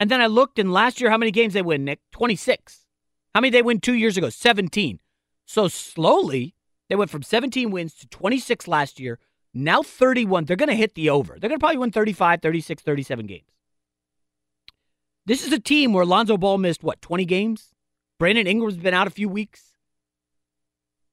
And 0.00 0.10
then 0.10 0.20
I 0.20 0.26
looked 0.26 0.58
and 0.58 0.72
last 0.72 1.00
year 1.00 1.10
how 1.10 1.18
many 1.18 1.30
games 1.30 1.54
they 1.54 1.62
win, 1.62 1.84
Nick? 1.84 2.00
26. 2.12 2.86
How 3.34 3.40
many 3.40 3.50
they 3.50 3.62
win 3.62 3.80
2 3.80 3.94
years 3.94 4.16
ago? 4.16 4.30
17. 4.30 5.00
So 5.46 5.68
slowly 5.68 6.54
they 6.88 6.96
went 6.96 7.10
from 7.10 7.22
17 7.22 7.70
wins 7.70 7.94
to 7.94 8.08
26 8.08 8.68
last 8.68 9.00
year. 9.00 9.18
Now 9.52 9.82
31. 9.82 10.44
They're 10.44 10.56
going 10.56 10.68
to 10.68 10.74
hit 10.74 10.94
the 10.94 11.10
over. 11.10 11.36
They're 11.38 11.48
going 11.48 11.58
to 11.58 11.62
probably 11.62 11.78
win 11.78 11.92
35, 11.92 12.42
36, 12.42 12.82
37 12.82 13.26
games. 13.26 13.50
This 15.26 15.46
is 15.46 15.52
a 15.52 15.60
team 15.60 15.92
where 15.92 16.04
Lonzo 16.04 16.36
Ball 16.36 16.58
missed 16.58 16.82
what, 16.82 17.00
20 17.00 17.24
games? 17.24 17.70
Brandon 18.18 18.46
Ingram's 18.46 18.76
been 18.76 18.94
out 18.94 19.06
a 19.06 19.10
few 19.10 19.28
weeks. 19.28 19.72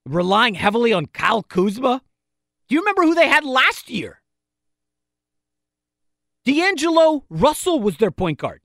Relying 0.05 0.55
heavily 0.55 0.91
on 0.91 1.05
Kyle 1.05 1.43
Kuzma. 1.43 2.01
Do 2.67 2.75
you 2.75 2.81
remember 2.81 3.03
who 3.03 3.15
they 3.15 3.27
had 3.29 3.45
last 3.45 3.89
year? 3.89 4.21
D'Angelo 6.43 7.23
Russell 7.29 7.79
was 7.79 7.97
their 7.97 8.11
point 8.11 8.39
guard. 8.39 8.61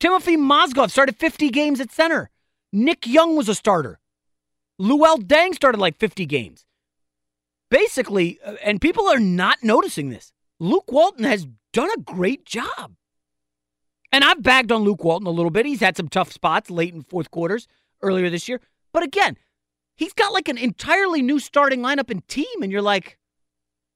Timofey 0.00 0.36
Mozgov 0.36 0.90
started 0.90 1.16
50 1.16 1.50
games 1.50 1.80
at 1.80 1.92
center. 1.92 2.30
Nick 2.72 3.06
Young 3.06 3.36
was 3.36 3.48
a 3.48 3.54
starter. 3.54 4.00
Luol 4.80 5.18
Deng 5.18 5.54
started 5.54 5.78
like 5.80 5.98
50 5.98 6.26
games. 6.26 6.64
Basically, 7.70 8.38
uh, 8.44 8.54
and 8.62 8.80
people 8.80 9.08
are 9.08 9.20
not 9.20 9.58
noticing 9.62 10.10
this, 10.10 10.32
Luke 10.60 10.90
Walton 10.90 11.24
has 11.24 11.46
done 11.72 11.90
a 11.96 12.00
great 12.00 12.44
job. 12.44 12.94
And 14.12 14.22
I've 14.22 14.42
bagged 14.42 14.70
on 14.70 14.82
Luke 14.82 15.02
Walton 15.02 15.26
a 15.26 15.30
little 15.30 15.50
bit. 15.50 15.66
He's 15.66 15.80
had 15.80 15.96
some 15.96 16.08
tough 16.08 16.30
spots 16.30 16.70
late 16.70 16.94
in 16.94 17.02
fourth 17.02 17.30
quarters 17.30 17.66
earlier 18.00 18.30
this 18.30 18.48
year. 18.48 18.60
But 18.92 19.02
again, 19.02 19.36
he's 19.96 20.12
got 20.12 20.32
like 20.32 20.48
an 20.48 20.56
entirely 20.56 21.20
new 21.20 21.40
starting 21.40 21.80
lineup 21.80 22.10
and 22.10 22.26
team. 22.28 22.62
And 22.62 22.70
you're 22.70 22.80
like, 22.80 23.18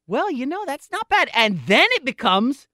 well, 0.09 0.31
you 0.31 0.45
know, 0.45 0.65
that's 0.67 0.91
not 0.91 1.09
bad. 1.09 1.31
And 1.35 1.61
then 1.67 1.87
it 1.93 2.05
becomes 2.05 2.67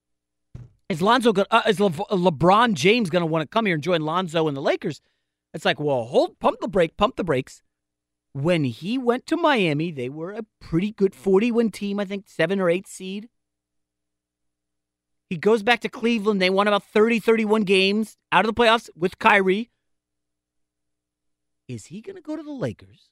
is 0.89 1.03
Lonzo 1.03 1.33
go- 1.33 1.47
uh, 1.51 1.63
is 1.67 1.81
Le- 1.81 1.91
LeBron 1.91 2.75
James 2.75 3.11
going 3.11 3.23
to 3.23 3.27
want 3.27 3.43
to 3.43 3.49
come 3.49 3.67
here 3.67 3.75
and 3.75 3.83
join 3.83 4.03
Lonzo 4.03 4.49
and 4.49 4.57
the 4.57 4.63
Lakers? 4.63 5.01
It's 5.53 5.65
like, 5.65 5.81
well, 5.81 6.05
hold, 6.05 6.39
pump 6.41 6.61
the 6.61 6.69
brake, 6.69 6.97
pump 6.97 7.17
the 7.17 7.25
brakes. 7.25 7.63
When 8.35 8.65
he 8.65 8.99
went 8.99 9.27
to 9.29 9.37
Miami, 9.37 9.93
they 9.93 10.09
were 10.09 10.33
a 10.33 10.45
pretty 10.61 10.91
good 10.91 11.15
40 11.15 11.53
win 11.53 11.71
team, 11.71 12.01
I 12.01 12.05
think, 12.05 12.27
seven 12.27 12.59
or 12.61 12.69
eight 12.69 12.89
seed. 12.89 13.29
He 15.31 15.37
goes 15.37 15.63
back 15.63 15.81
to 15.81 15.89
Cleveland. 15.89 16.43
They 16.43 16.51
won 16.51 16.67
about 16.67 16.83
30, 16.83 17.21
31 17.21 17.63
games 17.63 18.17
out 18.33 18.45
of 18.45 18.53
the 18.53 18.61
playoffs 18.61 18.91
with 18.97 19.21
Kyrie. 19.21 19.71
Is 21.69 21.87
he 21.87 22.01
going 22.01 22.17
to 22.17 22.23
go 22.23 22.37
to 22.37 22.43
the 22.43 22.51
Lakers 22.51 23.09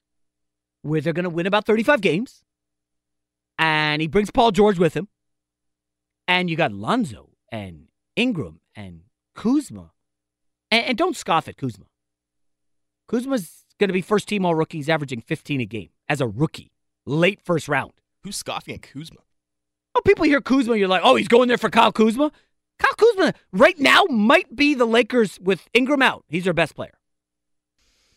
where 0.81 0.99
they're 0.99 1.13
going 1.13 1.23
to 1.23 1.29
win 1.29 1.47
about 1.47 1.65
35 1.65 2.01
games? 2.01 2.43
And 3.57 4.01
he 4.01 4.09
brings 4.09 4.29
Paul 4.29 4.51
George 4.51 4.77
with 4.77 4.93
him. 4.93 5.07
And 6.27 6.49
you 6.49 6.57
got 6.57 6.73
Lonzo 6.73 7.29
and 7.49 7.87
Ingram 8.17 8.59
and 8.75 9.03
Kuzma. 9.35 9.91
And, 10.69 10.85
and 10.85 10.97
don't 10.97 11.15
scoff 11.15 11.47
at 11.47 11.55
Kuzma. 11.55 11.85
Kuzma's 13.07 13.62
going 13.83 13.89
to 13.89 13.93
be 13.93 14.01
first 14.01 14.29
team 14.29 14.45
all 14.45 14.55
rookies, 14.55 14.87
averaging 14.87 15.19
15 15.19 15.59
a 15.59 15.65
game 15.65 15.89
as 16.07 16.21
a 16.21 16.27
rookie, 16.27 16.71
late 17.05 17.41
first 17.43 17.67
round. 17.67 17.91
Who's 18.23 18.37
scoffing 18.37 18.75
at 18.75 18.81
Kuzma? 18.81 19.19
Oh, 19.93 20.01
people 20.05 20.23
hear 20.23 20.39
Kuzma, 20.39 20.77
you're 20.77 20.87
like, 20.87 21.01
oh, 21.03 21.15
he's 21.15 21.27
going 21.27 21.49
there 21.49 21.57
for 21.57 21.69
Kyle 21.69 21.91
Kuzma. 21.91 22.31
Kyle 22.79 22.93
Kuzma 22.93 23.33
right 23.51 23.77
now 23.77 24.05
might 24.05 24.55
be 24.55 24.73
the 24.73 24.85
Lakers 24.85 25.37
with 25.41 25.67
Ingram 25.73 26.01
out. 26.01 26.23
He's 26.29 26.45
their 26.45 26.53
best 26.53 26.75
player. 26.75 26.97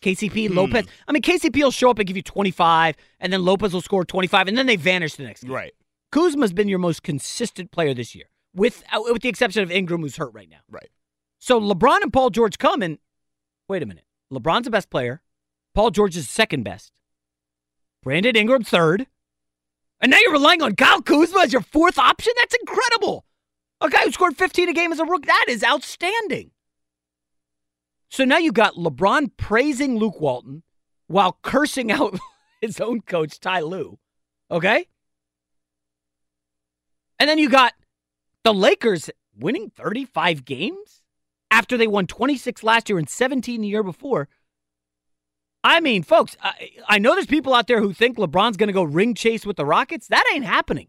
KCP, 0.01 0.49
Lopez. 0.49 0.85
I 1.05 1.11
mean, 1.11 1.21
KCP 1.21 1.61
will 1.61 1.71
show 1.71 1.89
up 1.89 1.99
and 1.99 2.07
give 2.07 2.15
you 2.15 2.23
25, 2.23 2.95
and 3.19 3.33
then 3.33 3.43
Lopez 3.43 3.73
will 3.73 3.81
score 3.81 4.05
25, 4.05 4.47
and 4.47 4.57
then 4.57 4.65
they 4.65 4.77
vanish 4.77 5.15
the 5.15 5.23
next 5.23 5.43
game. 5.43 5.51
Right. 5.51 5.73
Kuzma's 6.13 6.53
been 6.53 6.69
your 6.69 6.79
most 6.79 7.03
consistent 7.03 7.71
player 7.71 7.93
this 7.93 8.15
year, 8.15 8.25
with 8.55 8.83
uh, 8.93 9.01
with 9.03 9.21
the 9.21 9.29
exception 9.29 9.63
of 9.63 9.71
Ingram, 9.71 10.01
who's 10.01 10.15
hurt 10.15 10.33
right 10.33 10.49
now. 10.49 10.59
Right. 10.71 10.89
So 11.39 11.59
LeBron 11.59 12.01
and 12.01 12.13
Paul 12.13 12.29
George 12.29 12.57
come 12.57 12.81
and 12.81 12.97
wait 13.67 13.83
a 13.83 13.85
minute. 13.85 14.05
LeBron's 14.31 14.65
the 14.65 14.71
best 14.71 14.89
player. 14.89 15.21
Paul 15.77 15.91
George 15.91 16.17
is 16.17 16.27
second 16.27 16.63
best. 16.63 16.91
Brandon 18.01 18.35
Ingram 18.35 18.63
third. 18.63 19.05
And 20.01 20.09
now 20.09 20.17
you're 20.17 20.31
relying 20.31 20.63
on 20.63 20.75
Kyle 20.75 21.03
Kuzma 21.03 21.41
as 21.41 21.53
your 21.53 21.61
fourth 21.61 21.99
option? 21.99 22.33
That's 22.35 22.55
incredible. 22.55 23.25
A 23.79 23.87
guy 23.87 24.05
who 24.05 24.11
scored 24.11 24.35
15 24.35 24.69
a 24.69 24.73
game 24.73 24.91
as 24.91 24.97
a 24.97 25.05
rookie. 25.05 25.27
That 25.27 25.45
is 25.47 25.63
outstanding. 25.63 26.49
So 28.09 28.25
now 28.25 28.39
you 28.39 28.51
got 28.51 28.73
LeBron 28.73 29.37
praising 29.37 29.99
Luke 29.99 30.19
Walton 30.19 30.63
while 31.05 31.37
cursing 31.43 31.91
out 31.91 32.17
his 32.61 32.81
own 32.81 33.01
coach, 33.01 33.39
Ty 33.39 33.59
Lue. 33.59 33.99
Okay? 34.49 34.87
And 37.19 37.29
then 37.29 37.37
you 37.37 37.49
got 37.49 37.73
the 38.43 38.51
Lakers 38.51 39.11
winning 39.37 39.69
35 39.77 40.43
games 40.43 41.03
after 41.51 41.77
they 41.77 41.85
won 41.85 42.07
26 42.07 42.63
last 42.63 42.89
year 42.89 42.97
and 42.97 43.07
17 43.07 43.61
the 43.61 43.67
year 43.67 43.83
before. 43.83 44.27
I 45.67 45.81
mean, 45.81 46.01
folks, 46.01 46.37
I, 46.41 46.69
I 46.87 46.97
know 46.97 47.13
there's 47.13 47.25
people 47.25 47.53
out 47.53 47.67
there 47.67 47.81
who 47.81 47.91
think 47.91 48.17
LeBron's 48.17 48.55
going 48.55 48.67
to 48.67 48.73
go 48.73 48.83
ring 48.83 49.13
chase 49.13 49.45
with 49.45 49.57
the 49.57 49.65
Rockets. 49.65 50.07
That 50.07 50.23
ain't 50.33 50.45
happening. 50.45 50.87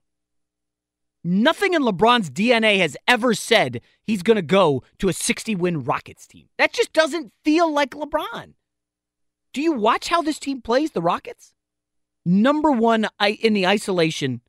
Nothing 1.25 1.75
in 1.75 1.83
LeBron's 1.83 2.31
DNA 2.31 2.79
has 2.79 2.97
ever 3.09 3.35
said 3.35 3.81
he's 4.05 4.23
going 4.23 4.37
to 4.37 4.43
go 4.43 4.85
to 5.01 5.09
a 5.09 5.13
60 5.13 5.57
win 5.57 5.83
Rockets 5.83 6.29
team. 6.29 6.47
That 6.59 6.73
just 6.73 6.93
doesn't 6.93 7.33
feel 7.45 7.73
like 7.73 7.91
LeBron. 7.91 8.55
Do 9.53 9.61
you 9.61 9.73
watch 9.73 10.09
how 10.09 10.23
this 10.23 10.39
team 10.39 10.63
plays, 10.63 10.93
the 10.93 11.03
Rockets? 11.03 11.55
Number 12.25 12.71
one 12.71 13.09
in 13.21 13.55
the 13.55 13.67
isolation 13.67 14.43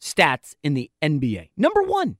stats 0.00 0.56
in 0.64 0.74
the 0.74 0.90
NBA. 1.00 1.50
Number 1.56 1.82
one. 1.82 2.16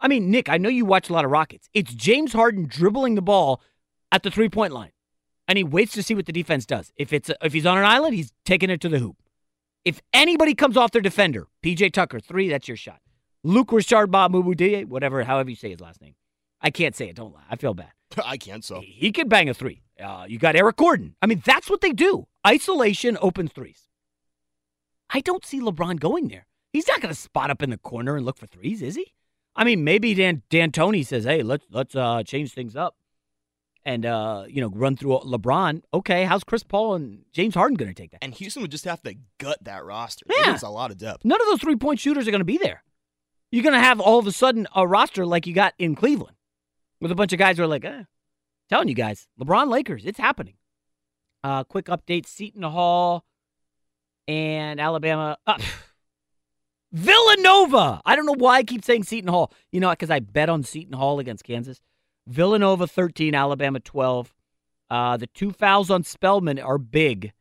I 0.00 0.08
mean, 0.08 0.30
Nick, 0.30 0.50
I 0.50 0.58
know 0.58 0.68
you 0.68 0.84
watch 0.84 1.08
a 1.08 1.14
lot 1.14 1.24
of 1.24 1.30
Rockets. 1.30 1.70
It's 1.72 1.94
James 1.94 2.34
Harden 2.34 2.66
dribbling 2.68 3.14
the 3.14 3.22
ball 3.22 3.62
at 4.12 4.22
the 4.22 4.30
three 4.30 4.50
point 4.50 4.74
line, 4.74 4.92
and 5.48 5.58
he 5.58 5.64
waits 5.64 5.92
to 5.92 6.02
see 6.02 6.14
what 6.14 6.26
the 6.26 6.32
defense 6.32 6.66
does. 6.66 6.92
If 6.96 7.12
it's 7.12 7.30
if 7.42 7.52
he's 7.52 7.66
on 7.66 7.78
an 7.78 7.84
island, 7.84 8.14
he's 8.14 8.32
taking 8.44 8.70
it 8.70 8.80
to 8.82 8.88
the 8.88 8.98
hoop. 8.98 9.16
If 9.84 10.00
anybody 10.12 10.54
comes 10.54 10.76
off 10.76 10.90
their 10.90 11.02
defender, 11.02 11.46
PJ 11.62 11.92
Tucker, 11.92 12.18
three, 12.18 12.48
that's 12.48 12.66
your 12.66 12.76
shot. 12.76 13.00
Luke 13.44 13.70
Richard 13.70 14.10
Bob 14.10 14.32
Mubudiye, 14.32 14.84
whatever, 14.86 15.22
however 15.22 15.50
you 15.50 15.56
say 15.56 15.70
his 15.70 15.80
last 15.80 16.02
name. 16.02 16.16
I 16.60 16.70
can't 16.70 16.96
say 16.96 17.08
it. 17.08 17.16
Don't 17.16 17.32
lie. 17.32 17.44
I 17.48 17.54
feel 17.56 17.74
bad. 17.74 17.92
I 18.24 18.36
can't, 18.36 18.64
so. 18.64 18.80
He 18.84 19.12
could 19.12 19.28
bang 19.28 19.48
a 19.48 19.54
three. 19.54 19.82
Uh, 20.02 20.26
you 20.28 20.38
got 20.38 20.56
Eric 20.56 20.76
Gordon. 20.76 21.14
I 21.22 21.26
mean, 21.26 21.42
that's 21.44 21.70
what 21.70 21.80
they 21.80 21.92
do. 21.92 22.26
Isolation 22.44 23.16
opens 23.20 23.52
threes. 23.52 23.88
I 25.10 25.20
don't 25.20 25.44
see 25.44 25.60
LeBron 25.60 26.00
going 26.00 26.28
there. 26.28 26.46
He's 26.72 26.88
not 26.88 27.00
going 27.00 27.14
to 27.14 27.20
spot 27.20 27.50
up 27.50 27.62
in 27.62 27.70
the 27.70 27.78
corner 27.78 28.16
and 28.16 28.26
look 28.26 28.36
for 28.36 28.46
threes, 28.46 28.82
is 28.82 28.96
he? 28.96 29.14
I 29.54 29.64
mean, 29.64 29.84
maybe 29.84 30.12
Dan 30.12 30.42
D'Antoni 30.50 31.06
says, 31.06 31.24
"Hey, 31.24 31.42
let's 31.42 31.64
let's 31.70 31.94
uh, 31.96 32.22
change 32.22 32.52
things 32.52 32.76
up." 32.76 32.96
And 33.86 34.04
uh, 34.04 34.46
you 34.48 34.60
know, 34.60 34.68
run 34.68 34.96
through 34.96 35.20
LeBron. 35.20 35.80
Okay, 35.94 36.24
how's 36.24 36.42
Chris 36.42 36.64
Paul 36.64 36.94
and 36.94 37.20
James 37.32 37.54
Harden 37.54 37.76
going 37.76 37.88
to 37.88 37.94
take 37.94 38.10
that? 38.10 38.18
And 38.22 38.34
Houston 38.34 38.62
would 38.62 38.72
just 38.72 38.84
have 38.84 39.00
to 39.04 39.14
gut 39.38 39.62
that 39.62 39.84
roster. 39.84 40.26
Yeah. 40.28 40.46
There's 40.46 40.64
a 40.64 40.68
lot 40.68 40.90
of 40.90 40.98
depth. 40.98 41.24
None 41.24 41.40
of 41.40 41.46
those 41.46 41.60
three 41.60 41.76
point 41.76 42.00
shooters 42.00 42.26
are 42.26 42.32
going 42.32 42.40
to 42.40 42.44
be 42.44 42.58
there. 42.58 42.82
You're 43.52 43.62
going 43.62 43.74
to 43.74 43.80
have 43.80 44.00
all 44.00 44.18
of 44.18 44.26
a 44.26 44.32
sudden 44.32 44.66
a 44.74 44.84
roster 44.88 45.24
like 45.24 45.46
you 45.46 45.54
got 45.54 45.72
in 45.78 45.94
Cleveland 45.94 46.36
with 47.00 47.12
a 47.12 47.14
bunch 47.14 47.32
of 47.32 47.38
guys 47.38 47.58
who 47.58 47.62
are 47.62 47.68
like, 47.68 47.84
eh, 47.84 48.02
telling 48.68 48.88
you 48.88 48.94
guys, 48.94 49.28
LeBron 49.40 49.68
Lakers, 49.68 50.04
it's 50.04 50.18
happening. 50.18 50.54
Uh, 51.44 51.62
quick 51.62 51.86
update 51.86 52.26
Seton 52.26 52.64
Hall 52.64 53.24
and 54.26 54.80
Alabama. 54.80 55.38
Uh, 55.46 55.58
Villanova. 56.92 58.02
I 58.04 58.16
don't 58.16 58.26
know 58.26 58.34
why 58.36 58.56
I 58.56 58.62
keep 58.64 58.84
saying 58.84 59.04
Seton 59.04 59.28
Hall. 59.28 59.52
You 59.70 59.78
know, 59.78 59.90
because 59.90 60.10
I 60.10 60.18
bet 60.18 60.48
on 60.48 60.64
Seton 60.64 60.94
Hall 60.94 61.20
against 61.20 61.44
Kansas. 61.44 61.80
Villanova 62.26 62.86
13, 62.86 63.34
Alabama 63.34 63.80
12. 63.80 64.34
Uh, 64.88 65.16
the 65.16 65.26
two 65.28 65.52
fouls 65.52 65.90
on 65.90 66.02
Spellman 66.02 66.58
are 66.58 66.78
big. 66.78 67.32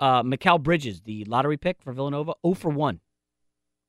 Uh, 0.00 0.22
Mikal 0.22 0.62
Bridges, 0.62 1.02
the 1.02 1.24
lottery 1.24 1.56
pick 1.56 1.80
for 1.80 1.92
Villanova, 1.92 2.34
0 2.44 2.54
for 2.54 2.70
1. 2.70 3.00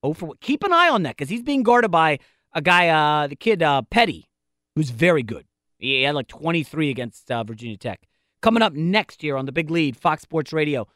0 0.06 0.14
for 0.14 0.26
1. 0.28 0.38
Keep 0.42 0.64
an 0.64 0.74
eye 0.74 0.90
on 0.90 1.04
that 1.04 1.18
because 1.18 1.30
he's 1.30 1.42
being 1.42 1.64
guarded 1.64 1.92
by 1.92 2.20
a 2.54 2.62
guy, 2.62 2.90
uh, 2.90 3.28
the 3.28 3.36
kid 3.36 3.62
uh, 3.62 3.82
Petty, 3.84 4.30
who's 4.76 4.92
very 4.92 5.24
good. 5.24 5.46
He 5.78 6.04
had 6.04 6.16
like 6.16 6.28
23 6.28 6.90
against 6.90 7.30
uh, 7.32 7.44
Virginia 7.44 7.78
Tech. 7.78 8.08
Coming 8.42 8.64
up 8.64 8.74
next 8.74 9.24
year 9.24 9.36
on 9.36 9.46
the 9.46 9.52
big 9.52 9.72
lead, 9.72 9.98
Fox 9.98 10.22
Sports 10.22 10.54
Radio, 10.54 10.88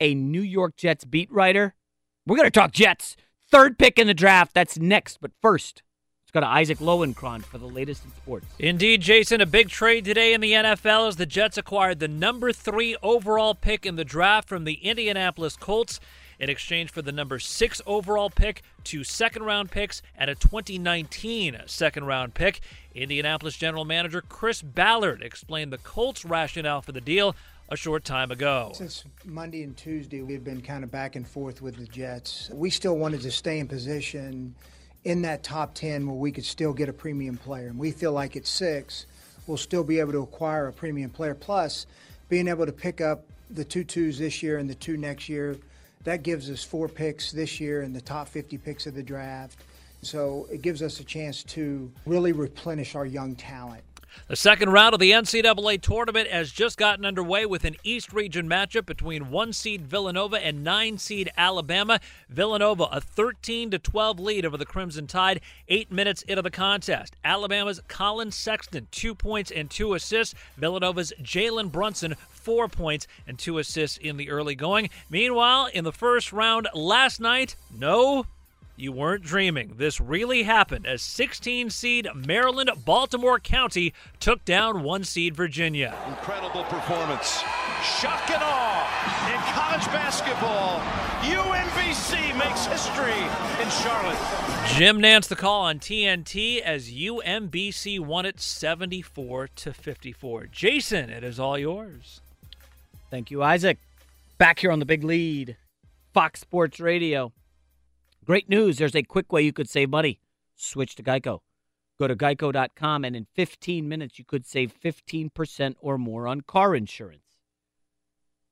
a 0.00 0.14
New 0.14 0.42
York 0.42 0.76
Jets 0.76 1.04
beat 1.04 1.30
writer. 1.32 1.74
We're 2.26 2.36
going 2.36 2.46
to 2.46 2.50
talk 2.50 2.72
Jets. 2.72 3.16
Third 3.50 3.78
pick 3.78 3.98
in 3.98 4.06
the 4.06 4.14
draft. 4.14 4.54
That's 4.54 4.78
next. 4.78 5.20
But 5.20 5.32
first, 5.40 5.82
let's 6.30 6.44
go 6.44 6.48
to 6.48 6.54
Isaac 6.54 6.78
Lowenkron 6.78 7.44
for 7.44 7.58
the 7.58 7.66
latest 7.66 8.04
in 8.04 8.12
sports. 8.12 8.46
Indeed, 8.60 9.00
Jason, 9.00 9.40
a 9.40 9.46
big 9.46 9.68
trade 9.68 10.04
today 10.04 10.32
in 10.32 10.40
the 10.40 10.52
NFL 10.52 11.08
as 11.08 11.16
the 11.16 11.26
Jets 11.26 11.58
acquired 11.58 11.98
the 11.98 12.06
number 12.06 12.52
three 12.52 12.96
overall 13.02 13.52
pick 13.52 13.84
in 13.84 13.96
the 13.96 14.04
draft 14.04 14.48
from 14.48 14.62
the 14.62 14.74
Indianapolis 14.74 15.56
Colts 15.56 15.98
in 16.38 16.48
exchange 16.48 16.92
for 16.92 17.02
the 17.02 17.10
number 17.10 17.40
six 17.40 17.82
overall 17.84 18.30
pick, 18.30 18.62
two 18.84 19.02
second 19.02 19.42
round 19.42 19.72
picks, 19.72 20.02
and 20.16 20.30
a 20.30 20.36
2019 20.36 21.62
second 21.66 22.04
round 22.04 22.32
pick. 22.34 22.60
Indianapolis 22.94 23.56
general 23.56 23.84
manager 23.84 24.20
Chris 24.20 24.62
Ballard 24.62 25.22
explained 25.22 25.72
the 25.72 25.78
Colts' 25.78 26.24
rationale 26.24 26.80
for 26.80 26.92
the 26.92 27.00
deal 27.00 27.34
a 27.68 27.76
short 27.76 28.04
time 28.04 28.30
ago. 28.30 28.70
Since 28.74 29.04
Monday 29.24 29.64
and 29.64 29.76
Tuesday, 29.76 30.22
we've 30.22 30.44
been 30.44 30.60
kind 30.60 30.84
of 30.84 30.92
back 30.92 31.16
and 31.16 31.26
forth 31.26 31.60
with 31.60 31.74
the 31.76 31.86
Jets. 31.86 32.50
We 32.52 32.70
still 32.70 32.96
wanted 32.96 33.20
to 33.22 33.32
stay 33.32 33.58
in 33.58 33.66
position 33.66 34.54
in 35.04 35.22
that 35.22 35.42
top 35.42 35.74
10 35.74 36.06
where 36.06 36.16
we 36.16 36.30
could 36.30 36.44
still 36.44 36.72
get 36.72 36.88
a 36.88 36.92
premium 36.92 37.36
player. 37.36 37.68
And 37.68 37.78
we 37.78 37.90
feel 37.90 38.12
like 38.12 38.36
at 38.36 38.46
six, 38.46 39.06
we'll 39.46 39.56
still 39.56 39.84
be 39.84 39.98
able 39.98 40.12
to 40.12 40.22
acquire 40.22 40.68
a 40.68 40.72
premium 40.72 41.10
player. 41.10 41.34
Plus, 41.34 41.86
being 42.28 42.48
able 42.48 42.66
to 42.66 42.72
pick 42.72 43.00
up 43.00 43.24
the 43.50 43.64
two 43.64 43.84
twos 43.84 44.18
this 44.18 44.42
year 44.42 44.58
and 44.58 44.68
the 44.68 44.74
two 44.74 44.96
next 44.96 45.28
year, 45.28 45.56
that 46.04 46.22
gives 46.22 46.50
us 46.50 46.62
four 46.62 46.88
picks 46.88 47.32
this 47.32 47.60
year 47.60 47.82
and 47.82 47.94
the 47.94 48.00
top 48.00 48.28
50 48.28 48.58
picks 48.58 48.86
of 48.86 48.94
the 48.94 49.02
draft. 49.02 49.58
So 50.02 50.46
it 50.50 50.62
gives 50.62 50.82
us 50.82 51.00
a 51.00 51.04
chance 51.04 51.42
to 51.44 51.90
really 52.06 52.32
replenish 52.32 52.94
our 52.94 53.04
young 53.04 53.34
talent. 53.34 53.82
The 54.28 54.36
second 54.36 54.70
round 54.70 54.94
of 54.94 55.00
the 55.00 55.10
NCAA 55.10 55.80
tournament 55.80 56.28
has 56.28 56.52
just 56.52 56.78
gotten 56.78 57.04
underway 57.04 57.46
with 57.46 57.64
an 57.64 57.76
East 57.82 58.12
Region 58.12 58.48
matchup 58.48 58.86
between 58.86 59.30
one 59.30 59.52
seed 59.52 59.86
Villanova 59.86 60.44
and 60.44 60.62
nine 60.62 60.98
seed 60.98 61.30
Alabama. 61.36 62.00
Villanova 62.28 62.84
a 62.84 63.00
13 63.00 63.70
to 63.72 63.78
12 63.78 64.20
lead 64.20 64.46
over 64.46 64.56
the 64.56 64.66
Crimson 64.66 65.06
Tide. 65.06 65.40
Eight 65.68 65.90
minutes 65.90 66.22
into 66.22 66.42
the 66.42 66.50
contest, 66.50 67.16
Alabama's 67.24 67.80
Collin 67.88 68.30
Sexton 68.30 68.88
two 68.90 69.14
points 69.14 69.50
and 69.50 69.70
two 69.70 69.94
assists. 69.94 70.34
Villanova's 70.56 71.12
Jalen 71.22 71.72
Brunson 71.72 72.14
four 72.28 72.68
points 72.68 73.06
and 73.26 73.38
two 73.38 73.58
assists 73.58 73.98
in 73.98 74.16
the 74.16 74.30
early 74.30 74.54
going. 74.54 74.90
Meanwhile, 75.08 75.70
in 75.72 75.84
the 75.84 75.92
first 75.92 76.32
round 76.32 76.68
last 76.74 77.20
night, 77.20 77.56
no 77.76 78.26
you 78.80 78.92
weren't 78.92 79.22
dreaming. 79.22 79.74
This 79.76 80.00
really 80.00 80.44
happened 80.44 80.86
as 80.86 81.02
16 81.02 81.70
seed 81.70 82.08
Maryland 82.14 82.70
Baltimore 82.84 83.38
County 83.38 83.92
took 84.18 84.44
down 84.44 84.82
1 84.82 85.04
seed 85.04 85.36
Virginia. 85.36 85.94
Incredible 86.08 86.64
performance. 86.64 87.42
Shock 88.00 88.30
and 88.30 88.42
awe 88.42 89.30
in 89.32 89.40
college 89.54 89.86
basketball. 89.92 90.80
UMBC 91.20 92.36
makes 92.38 92.66
history 92.66 93.12
in 93.62 93.70
Charlotte. 93.70 94.18
Jim 94.76 94.98
Nantz 94.98 95.28
the 95.28 95.36
call 95.36 95.62
on 95.62 95.78
TNT 95.78 96.60
as 96.60 96.90
UMBC 96.90 98.00
won 98.00 98.24
it 98.24 98.40
74 98.40 99.48
to 99.48 99.72
54. 99.72 100.46
Jason, 100.46 101.10
it 101.10 101.22
is 101.22 101.38
all 101.38 101.58
yours. 101.58 102.20
Thank 103.10 103.30
you, 103.30 103.42
Isaac. 103.42 103.78
Back 104.38 104.60
here 104.60 104.70
on 104.70 104.78
the 104.78 104.86
big 104.86 105.04
lead, 105.04 105.56
Fox 106.14 106.40
Sports 106.40 106.80
Radio. 106.80 107.32
Great 108.30 108.48
news. 108.48 108.78
There's 108.78 108.94
a 108.94 109.02
quick 109.02 109.32
way 109.32 109.42
you 109.42 109.52
could 109.52 109.68
save 109.68 109.90
money. 109.90 110.20
Switch 110.54 110.94
to 110.94 111.02
Geico. 111.02 111.40
Go 111.98 112.06
to 112.06 112.14
geico.com, 112.14 113.04
and 113.04 113.16
in 113.16 113.26
15 113.34 113.88
minutes, 113.88 114.20
you 114.20 114.24
could 114.24 114.46
save 114.46 114.72
15% 114.72 115.74
or 115.80 115.98
more 115.98 116.28
on 116.28 116.42
car 116.42 116.76
insurance. 116.76 117.24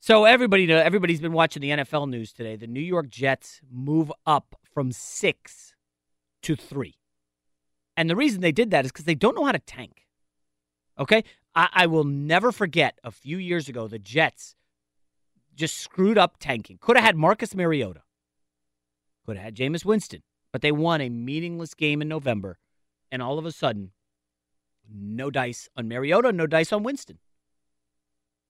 So 0.00 0.24
everybody, 0.24 0.68
everybody's 0.72 1.20
been 1.20 1.32
watching 1.32 1.62
the 1.62 1.70
NFL 1.70 2.10
news 2.10 2.32
today. 2.32 2.56
The 2.56 2.66
New 2.66 2.80
York 2.80 3.08
Jets 3.08 3.60
move 3.70 4.10
up 4.26 4.56
from 4.74 4.90
six 4.90 5.76
to 6.42 6.56
three, 6.56 6.96
and 7.96 8.10
the 8.10 8.16
reason 8.16 8.40
they 8.40 8.50
did 8.50 8.72
that 8.72 8.84
is 8.84 8.90
because 8.90 9.04
they 9.04 9.14
don't 9.14 9.36
know 9.36 9.44
how 9.44 9.52
to 9.52 9.60
tank. 9.60 10.08
Okay, 10.98 11.22
I, 11.54 11.68
I 11.72 11.86
will 11.86 12.02
never 12.02 12.50
forget 12.50 12.98
a 13.04 13.12
few 13.12 13.38
years 13.38 13.68
ago 13.68 13.86
the 13.86 14.00
Jets 14.00 14.56
just 15.54 15.76
screwed 15.76 16.18
up 16.18 16.38
tanking. 16.40 16.78
Could 16.80 16.96
have 16.96 17.06
had 17.06 17.14
Marcus 17.14 17.54
Mariota. 17.54 18.02
Could 19.28 19.36
have 19.36 19.44
had 19.44 19.56
Jameis 19.56 19.84
Winston, 19.84 20.22
but 20.52 20.62
they 20.62 20.72
won 20.72 21.02
a 21.02 21.10
meaningless 21.10 21.74
game 21.74 22.00
in 22.00 22.08
November, 22.08 22.58
and 23.12 23.20
all 23.20 23.38
of 23.38 23.44
a 23.44 23.52
sudden, 23.52 23.90
no 24.90 25.30
dice 25.30 25.68
on 25.76 25.86
Mariota, 25.86 26.32
no 26.32 26.46
dice 26.46 26.72
on 26.72 26.82
Winston. 26.82 27.18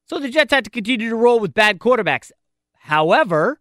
So 0.08 0.20
the 0.20 0.28
Jets 0.28 0.52
had 0.52 0.62
to 0.62 0.70
continue 0.70 1.10
to 1.10 1.16
roll 1.16 1.40
with 1.40 1.52
bad 1.52 1.80
quarterbacks. 1.80 2.30
However, 2.74 3.60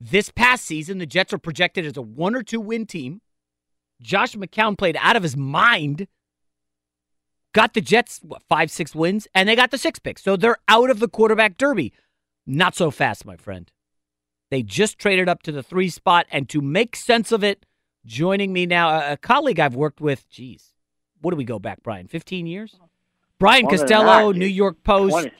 this 0.00 0.30
past 0.30 0.64
season, 0.64 0.96
the 0.96 1.04
Jets 1.04 1.34
are 1.34 1.38
projected 1.38 1.84
as 1.84 1.98
a 1.98 2.02
one 2.02 2.34
or 2.34 2.42
two 2.42 2.60
win 2.60 2.86
team. 2.86 3.20
Josh 4.00 4.36
McCown 4.36 4.78
played 4.78 4.96
out 4.98 5.16
of 5.16 5.22
his 5.22 5.36
mind. 5.36 6.08
Got 7.52 7.74
the 7.74 7.82
Jets 7.82 8.20
what, 8.22 8.42
five, 8.48 8.70
six 8.70 8.94
wins, 8.94 9.28
and 9.34 9.46
they 9.46 9.54
got 9.54 9.70
the 9.70 9.76
six 9.76 9.98
picks. 9.98 10.22
So 10.22 10.34
they're 10.38 10.56
out 10.66 10.88
of 10.88 10.98
the 10.98 11.08
quarterback 11.08 11.58
derby. 11.58 11.92
Not 12.46 12.74
so 12.74 12.90
fast, 12.90 13.26
my 13.26 13.36
friend. 13.36 13.70
They 14.50 14.62
just 14.62 14.98
traded 14.98 15.28
up 15.28 15.42
to 15.44 15.52
the 15.52 15.62
three 15.62 15.88
spot, 15.88 16.26
and 16.30 16.48
to 16.50 16.60
make 16.60 16.94
sense 16.96 17.32
of 17.32 17.42
it, 17.42 17.66
joining 18.04 18.52
me 18.52 18.66
now, 18.66 19.12
a, 19.12 19.16
colleague 19.16 19.58
I've 19.58 19.74
worked 19.74 20.00
with. 20.00 20.28
Geez, 20.30 20.72
what 21.20 21.32
do 21.32 21.36
we 21.36 21.44
go 21.44 21.58
back, 21.58 21.82
Brian? 21.82 22.06
Fifteen 22.06 22.46
years. 22.46 22.76
Brian 23.38 23.62
More 23.62 23.72
Costello, 23.72 24.32
that, 24.32 24.38
New. 24.38 24.46
York 24.46 24.82
Post. 24.82 25.12
20. 25.12 25.32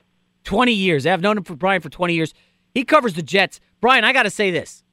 20 0.45 0.73
years. 0.73 1.07
I've 1.07 1.21
known 1.21 1.39
him 1.39 1.45
for 1.45 1.57
Brian 1.57 1.83
for 1.83 1.89
20 1.89 2.15
years. 2.15 2.33
He 2.73 2.85
covers 2.85 3.15
the 3.15 3.23
Jets. 3.23 3.59
Brian, 3.81 4.05
I 4.05 4.13
got 4.13 4.23
to 4.23 4.31
say 4.31 4.51
this. 4.51 4.85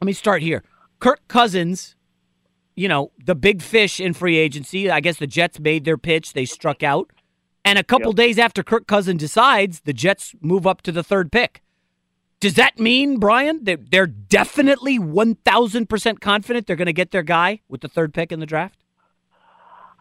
Let 0.00 0.06
me 0.06 0.12
start 0.12 0.42
here. 0.42 0.62
Kirk 1.00 1.26
Cousins, 1.28 1.96
you 2.76 2.88
know, 2.88 3.10
the 3.24 3.34
big 3.34 3.62
fish 3.62 4.00
in 4.00 4.12
free 4.12 4.36
agency. 4.36 4.90
I 4.90 5.00
guess 5.00 5.18
the 5.18 5.26
Jets 5.26 5.58
made 5.58 5.84
their 5.84 5.98
pitch. 5.98 6.34
They 6.34 6.44
struck 6.44 6.82
out. 6.82 7.10
And 7.64 7.78
a 7.80 7.82
couple 7.82 8.12
days 8.12 8.38
after 8.38 8.62
Kirk 8.62 8.86
Cousins 8.86 9.18
decides, 9.18 9.80
the 9.80 9.92
Jets 9.92 10.34
move 10.40 10.66
up 10.66 10.82
to 10.82 10.92
the 10.92 11.02
third 11.02 11.32
pick. 11.32 11.62
Does 12.38 12.54
that 12.54 12.78
mean, 12.78 13.18
Brian, 13.18 13.64
that 13.64 13.90
they're 13.90 14.06
definitely 14.06 14.98
1,000% 14.98 16.20
confident 16.20 16.66
they're 16.66 16.76
going 16.76 16.86
to 16.86 16.92
get 16.92 17.10
their 17.10 17.22
guy 17.22 17.60
with 17.68 17.80
the 17.80 17.88
third 17.88 18.12
pick 18.12 18.30
in 18.30 18.40
the 18.40 18.46
draft? 18.46 18.78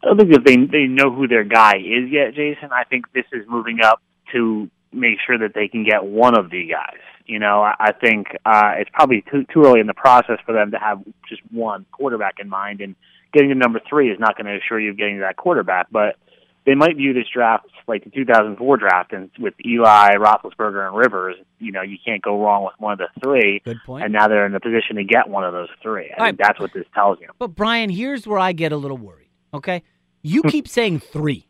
I 0.04 0.08
don't 0.08 0.20
think 0.20 0.34
that 0.34 0.46
they 0.46 0.56
they 0.56 0.86
know 0.86 1.12
who 1.12 1.28
their 1.28 1.44
guy 1.44 1.78
is 1.78 2.12
yet, 2.12 2.36
Jason. 2.36 2.70
I 2.72 2.84
think 2.84 3.12
this 3.14 3.26
is 3.34 3.44
moving 3.48 3.80
up 3.82 4.02
to 4.34 4.70
make 4.92 5.18
sure 5.26 5.38
that 5.40 5.54
they 5.56 5.68
can 5.68 5.84
get 5.84 6.04
one 6.04 6.38
of 6.38 6.52
the 6.52 6.68
guys. 6.68 7.02
You 7.26 7.40
know, 7.40 7.64
I, 7.64 7.74
I 7.80 7.92
think 7.92 8.28
uh, 8.46 8.74
it's 8.78 8.90
probably 8.94 9.24
too 9.32 9.46
too 9.52 9.64
early 9.64 9.80
in 9.80 9.88
the 9.88 9.96
process 9.96 10.38
for 10.46 10.54
them 10.54 10.72
to 10.72 10.78
have 10.78 11.04
just 11.28 11.42
one 11.52 11.88
quarterback 11.92 12.36
in 12.40 12.50
mind, 12.50 12.82
and 12.82 12.96
getting 13.34 13.50
to 13.50 13.56
number 13.56 13.82
three 13.90 14.12
is 14.12 14.20
not 14.20 14.38
going 14.38 14.46
to 14.46 14.58
assure 14.58 14.80
you 14.80 14.92
of 14.92 14.98
getting 14.98 15.22
that 15.22 15.38
quarterback. 15.38 15.88
But 15.90 16.18
they 16.66 16.76
might 16.76 16.98
view 16.98 17.14
this 17.14 17.28
draft 17.32 17.68
like 17.88 18.04
the 18.04 18.10
2004 18.10 18.78
draft, 18.78 19.14
and 19.14 19.30
with 19.40 19.54
Eli, 19.64 20.16
Roethlisberger, 20.16 20.88
and 20.88 20.98
Rivers, 20.98 21.36
you 21.60 21.72
know, 21.72 21.82
you 21.82 21.98
can't 22.04 22.22
go 22.22 22.42
wrong 22.42 22.64
with 22.64 22.74
one 22.80 22.94
of 22.94 23.00
the 23.00 23.08
three. 23.24 23.62
Good 23.64 23.78
point. 23.86 24.04
And 24.04 24.14
now 24.14 24.28
they're 24.28 24.46
in 24.46 24.56
a 24.56 24.60
position 24.60 24.96
to 24.96 25.04
get 25.04 25.30
one 25.30 25.44
of 25.44 25.54
those 25.54 25.70
three. 25.82 26.12
I 26.18 26.20
All 26.20 26.26
think 26.28 26.40
that's 26.40 26.60
what 26.60 26.74
this 26.74 26.86
tells 26.94 27.20
you. 27.22 27.28
But 27.38 27.50
Brian, 27.50 27.90
here's 27.90 28.26
where 28.26 28.40
I 28.40 28.54
get 28.54 28.72
a 28.72 28.78
little 28.78 28.98
worried. 28.98 29.30
Okay, 29.54 29.84
you 30.22 30.42
keep 30.48 30.68
saying 30.68 31.00
three. 31.00 31.48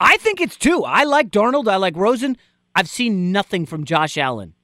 I 0.00 0.16
think 0.16 0.40
it's 0.40 0.56
two. 0.56 0.84
I 0.84 1.04
like 1.04 1.30
Darnold. 1.30 1.68
I 1.68 1.76
like 1.76 1.96
Rosen. 1.96 2.36
I've 2.74 2.88
seen 2.88 3.32
nothing 3.32 3.66
from 3.66 3.84
Josh 3.84 4.16
Allen 4.16 4.54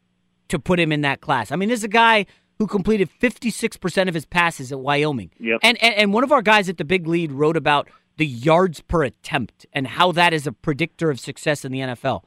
to 0.49 0.59
put 0.59 0.79
him 0.79 0.93
in 0.93 1.01
that 1.01 1.21
class. 1.21 1.51
I 1.51 1.57
mean, 1.57 1.69
this 1.69 1.81
is 1.81 1.85
a 1.85 1.89
guy 1.89 2.27
who 2.59 2.67
completed 2.67 3.11
56% 3.21 4.09
of 4.09 4.15
his 4.15 4.25
passes 4.25 4.71
at 4.71 4.79
Wyoming. 4.79 5.31
Yep. 5.41 5.61
And, 5.63 5.83
and 5.83 5.95
and 5.95 6.13
one 6.13 6.25
of 6.25 6.33
our 6.33 6.43
guys 6.43 6.69
at 6.69 6.77
the 6.77 6.85
Big 6.85 7.07
Lead 7.07 7.33
wrote 7.33 7.57
about 7.57 7.89
the 8.17 8.27
yards 8.27 8.81
per 8.81 9.03
attempt 9.03 9.67
and 9.73 9.87
how 9.87 10.13
that 10.13 10.33
is 10.33 10.47
a 10.47 10.53
predictor 10.53 11.11
of 11.11 11.21
success 11.21 11.65
in 11.65 11.73
the 11.73 11.81
NFL. 11.81 12.23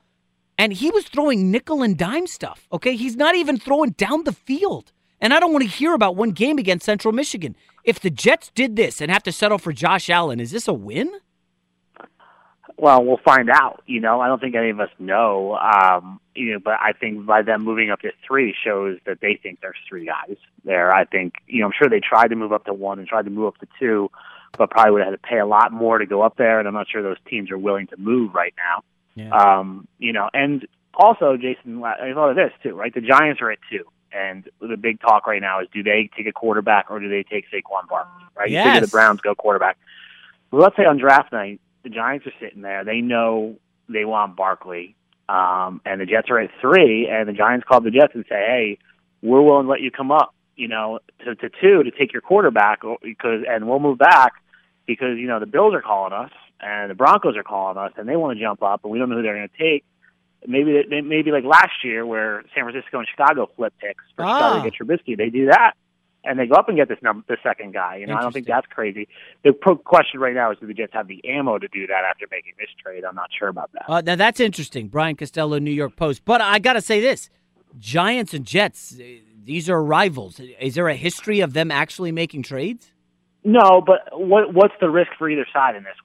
And 0.58 0.74
he 0.74 0.90
was 0.90 1.06
throwing 1.06 1.52
nickel 1.52 1.84
and 1.84 1.98
dime 1.98 2.28
stuff. 2.28 2.68
Okay, 2.72 2.96
he's 2.96 3.16
not 3.16 3.36
even 3.36 3.58
throwing 3.58 3.92
down 3.92 4.24
the 4.24 4.34
field. 4.34 4.92
And 5.20 5.34
I 5.34 5.40
don't 5.40 5.52
want 5.52 5.64
to 5.64 5.70
hear 5.70 5.94
about 5.94 6.16
one 6.16 6.32
game 6.32 6.58
against 6.58 6.86
Central 6.86 7.12
Michigan. 7.12 7.56
If 7.84 8.00
the 8.00 8.10
Jets 8.10 8.52
did 8.54 8.76
this 8.76 9.02
and 9.02 9.12
have 9.12 9.24
to 9.24 9.32
settle 9.32 9.58
for 9.58 9.72
Josh 9.72 10.10
Allen, 10.10 10.40
is 10.40 10.52
this 10.52 10.68
a 10.68 10.74
win? 10.74 11.12
Well, 12.80 13.04
we'll 13.04 13.20
find 13.26 13.50
out. 13.50 13.82
You 13.88 14.00
know, 14.00 14.22
I 14.22 14.28
don't 14.28 14.40
think 14.40 14.56
any 14.56 14.70
of 14.70 14.80
us 14.80 14.90
know. 15.00 15.58
Um, 15.58 16.20
you 16.36 16.54
know, 16.54 16.60
but 16.64 16.76
I 16.80 16.92
think 16.94 17.26
by 17.26 17.42
them 17.42 17.64
moving 17.64 17.90
up 17.90 18.02
to 18.02 18.12
three 18.26 18.54
shows 18.64 19.00
that 19.08 19.20
they 19.20 19.40
think 19.42 19.60
there's 19.62 19.78
three 19.90 20.06
guys 20.06 20.38
there. 20.64 20.94
I 20.94 21.06
think, 21.06 21.36
you 21.48 21.62
know, 21.62 21.68
I'm 21.68 21.72
sure 21.78 21.90
they 21.90 22.00
tried 22.00 22.28
to 22.28 22.36
move 22.36 22.54
up 22.54 22.66
to 22.66 22.74
one 22.74 23.00
and 23.00 23.08
tried 23.08 23.26
to 23.26 23.32
move 23.32 23.48
up 23.48 23.58
to 23.58 23.68
two, 23.80 24.12
but 24.58 24.70
probably 24.70 24.92
would 24.92 25.02
have 25.02 25.12
had 25.14 25.22
to 25.22 25.28
pay 25.28 25.40
a 25.40 25.46
lot 25.46 25.72
more 25.72 25.98
to 25.98 26.06
go 26.06 26.22
up 26.22 26.38
there. 26.38 26.60
And 26.60 26.68
I'm 26.68 26.74
not 26.74 26.88
sure 26.90 27.02
those 27.02 27.18
teams 27.28 27.52
are 27.52 27.58
willing 27.58 27.88
to 27.88 27.98
move 27.98 28.34
right 28.34 28.54
now. 28.58 28.84
Yeah. 29.16 29.30
Um, 29.32 29.88
you 29.98 30.14
know, 30.14 30.30
and 30.34 30.68
also, 30.94 31.38
Jason, 31.38 31.84
I 31.84 32.14
thought 32.14 32.32
of 32.32 32.36
this 32.36 32.52
too, 32.64 32.76
right? 32.76 32.94
The 32.94 33.02
Giants 33.02 33.42
are 33.42 33.52
at 33.52 33.60
two. 33.70 33.86
And 34.12 34.50
the 34.62 34.78
big 34.78 35.02
talk 35.02 35.28
right 35.28 35.42
now 35.42 35.60
is 35.62 35.68
do 35.74 35.84
they 35.84 36.10
take 36.16 36.28
a 36.28 36.32
quarterback 36.32 36.90
or 36.90 37.00
do 37.00 37.10
they 37.10 37.24
take 37.24 37.46
Saquon 37.52 37.88
Barkley? 37.90 38.24
Right? 38.36 38.50
You 38.50 38.64
figure 38.64 38.82
the 38.82 38.88
Browns 38.88 39.22
go 39.22 39.36
quarterback. 39.36 39.78
Well, 40.50 40.62
let's 40.62 40.78
say 40.78 40.86
on 40.86 40.98
draft 40.98 41.32
night, 41.32 41.60
the 41.84 41.90
Giants 41.90 42.26
are 42.26 42.34
sitting 42.40 42.62
there. 42.62 42.84
They 42.84 43.02
know 43.02 43.58
they 43.90 44.06
want 44.06 44.36
Barkley, 44.36 44.96
um, 45.30 45.82
and 45.86 46.00
the 46.00 46.06
Jets 46.06 46.30
are 46.30 46.40
at 46.40 46.50
three, 46.62 47.08
and 47.08 47.28
the 47.28 47.34
Giants 47.34 47.66
call 47.68 47.82
the 47.82 47.92
Jets 47.92 48.16
and 48.16 48.26
say, 48.30 48.36
"Hey, 48.36 48.78
we're 49.22 49.42
willing 49.42 49.66
to 49.66 49.70
let 49.70 49.82
you 49.82 49.92
come 49.92 50.12
up, 50.12 50.34
you 50.58 50.68
know, 50.68 51.00
to, 51.24 51.36
to 51.36 51.50
two 51.62 51.84
to 51.84 51.92
take 51.92 52.12
your 52.12 52.22
quarterback 52.22 52.82
because, 53.02 53.44
and 53.50 53.68
we'll 53.70 53.80
move 53.80 53.98
back 53.98 54.34
because 54.86 55.18
you 55.18 55.28
know 55.28 55.40
the 55.40 55.46
Bills 55.46 55.74
are 55.74 55.82
calling 55.82 56.12
us 56.14 56.32
and 56.60 56.90
the 56.92 56.96
Broncos 56.96 57.38
are 57.38 57.44
calling 57.44 57.78
us, 57.78 57.94
and 57.98 58.10
they 58.10 58.16
want 58.18 58.38
to 58.38 58.44
jump 58.44 58.62
up, 58.64 58.82
and 58.84 58.92
we 58.92 58.98
don't 59.00 59.10
know 59.10 59.16
who 59.18 59.22
they're 59.24 59.36
going 59.38 59.48
to 59.50 59.58
take." 59.58 59.86
Maybe 60.46 60.84
they- 60.90 61.02
maybe 61.02 61.32
like 61.32 61.44
last 61.44 61.84
year 61.84 62.06
where 62.06 62.44
San 62.54 62.64
Francisco 62.64 63.00
and 63.00 63.08
Chicago 63.08 63.50
flip 63.56 63.74
picks 63.80 64.04
for 64.16 64.24
Ah. 64.26 64.38
Chicago 64.38 64.64
to 64.64 64.70
get 64.70 64.80
Trubisky, 64.80 65.18
they 65.18 65.30
do 65.30 65.48
that 65.48 65.74
and 66.24 66.38
they 66.38 66.46
go 66.46 66.56
up 66.56 66.68
and 66.68 66.78
get 66.78 66.88
this 66.90 67.02
number, 67.02 67.24
the 67.28 67.38
second 67.42 67.74
guy. 67.74 67.98
You 67.98 68.06
know, 68.08 68.16
I 68.16 68.22
don't 68.22 68.32
think 68.34 68.46
that's 68.48 68.68
crazy. 68.68 69.08
The 69.44 69.54
pro- 69.54 69.78
question 69.78 70.20
right 70.20 70.34
now 70.36 70.52
is, 70.52 70.58
do 70.60 70.68
the 70.68 70.74
Jets 70.74 70.94
have 70.94 71.08
the 71.08 71.24
ammo 71.26 71.58
to 71.58 71.68
do 71.70 71.88
that 71.88 72.04
after 72.10 72.26
making 72.30 72.54
this 72.60 72.70
trade? 72.84 73.04
I'm 73.06 73.16
not 73.16 73.30
sure 73.38 73.48
about 73.48 73.72
that. 73.74 73.90
Uh, 73.90 74.02
now 74.02 74.16
that's 74.16 74.40
interesting. 74.40 74.90
Brian 74.90 75.16
Costello, 75.16 75.58
New 75.58 75.72
York 75.72 75.96
Post. 75.96 76.24
But 76.26 76.42
I 76.42 76.60
got 76.60 76.74
to 76.74 76.82
say 76.82 77.00
this 77.02 77.30
Giants 77.80 78.34
and 78.34 78.46
Jets, 78.46 79.00
these 79.48 79.70
are 79.70 79.82
rivals. 79.82 80.42
Is 80.60 80.76
there 80.76 80.90
a 80.90 80.96
history 80.96 81.40
of 81.40 81.54
them 81.54 81.72
actually 81.72 82.12
making 82.12 82.44
trades? 82.44 82.92
No, 83.46 83.82
but 83.86 84.02
what 84.12 84.54
what's 84.54 84.74
the 84.82 84.90
risk 84.90 85.12
for 85.18 85.30
either 85.30 85.48
side 85.54 85.78
in 85.78 85.84
this? 85.84 85.96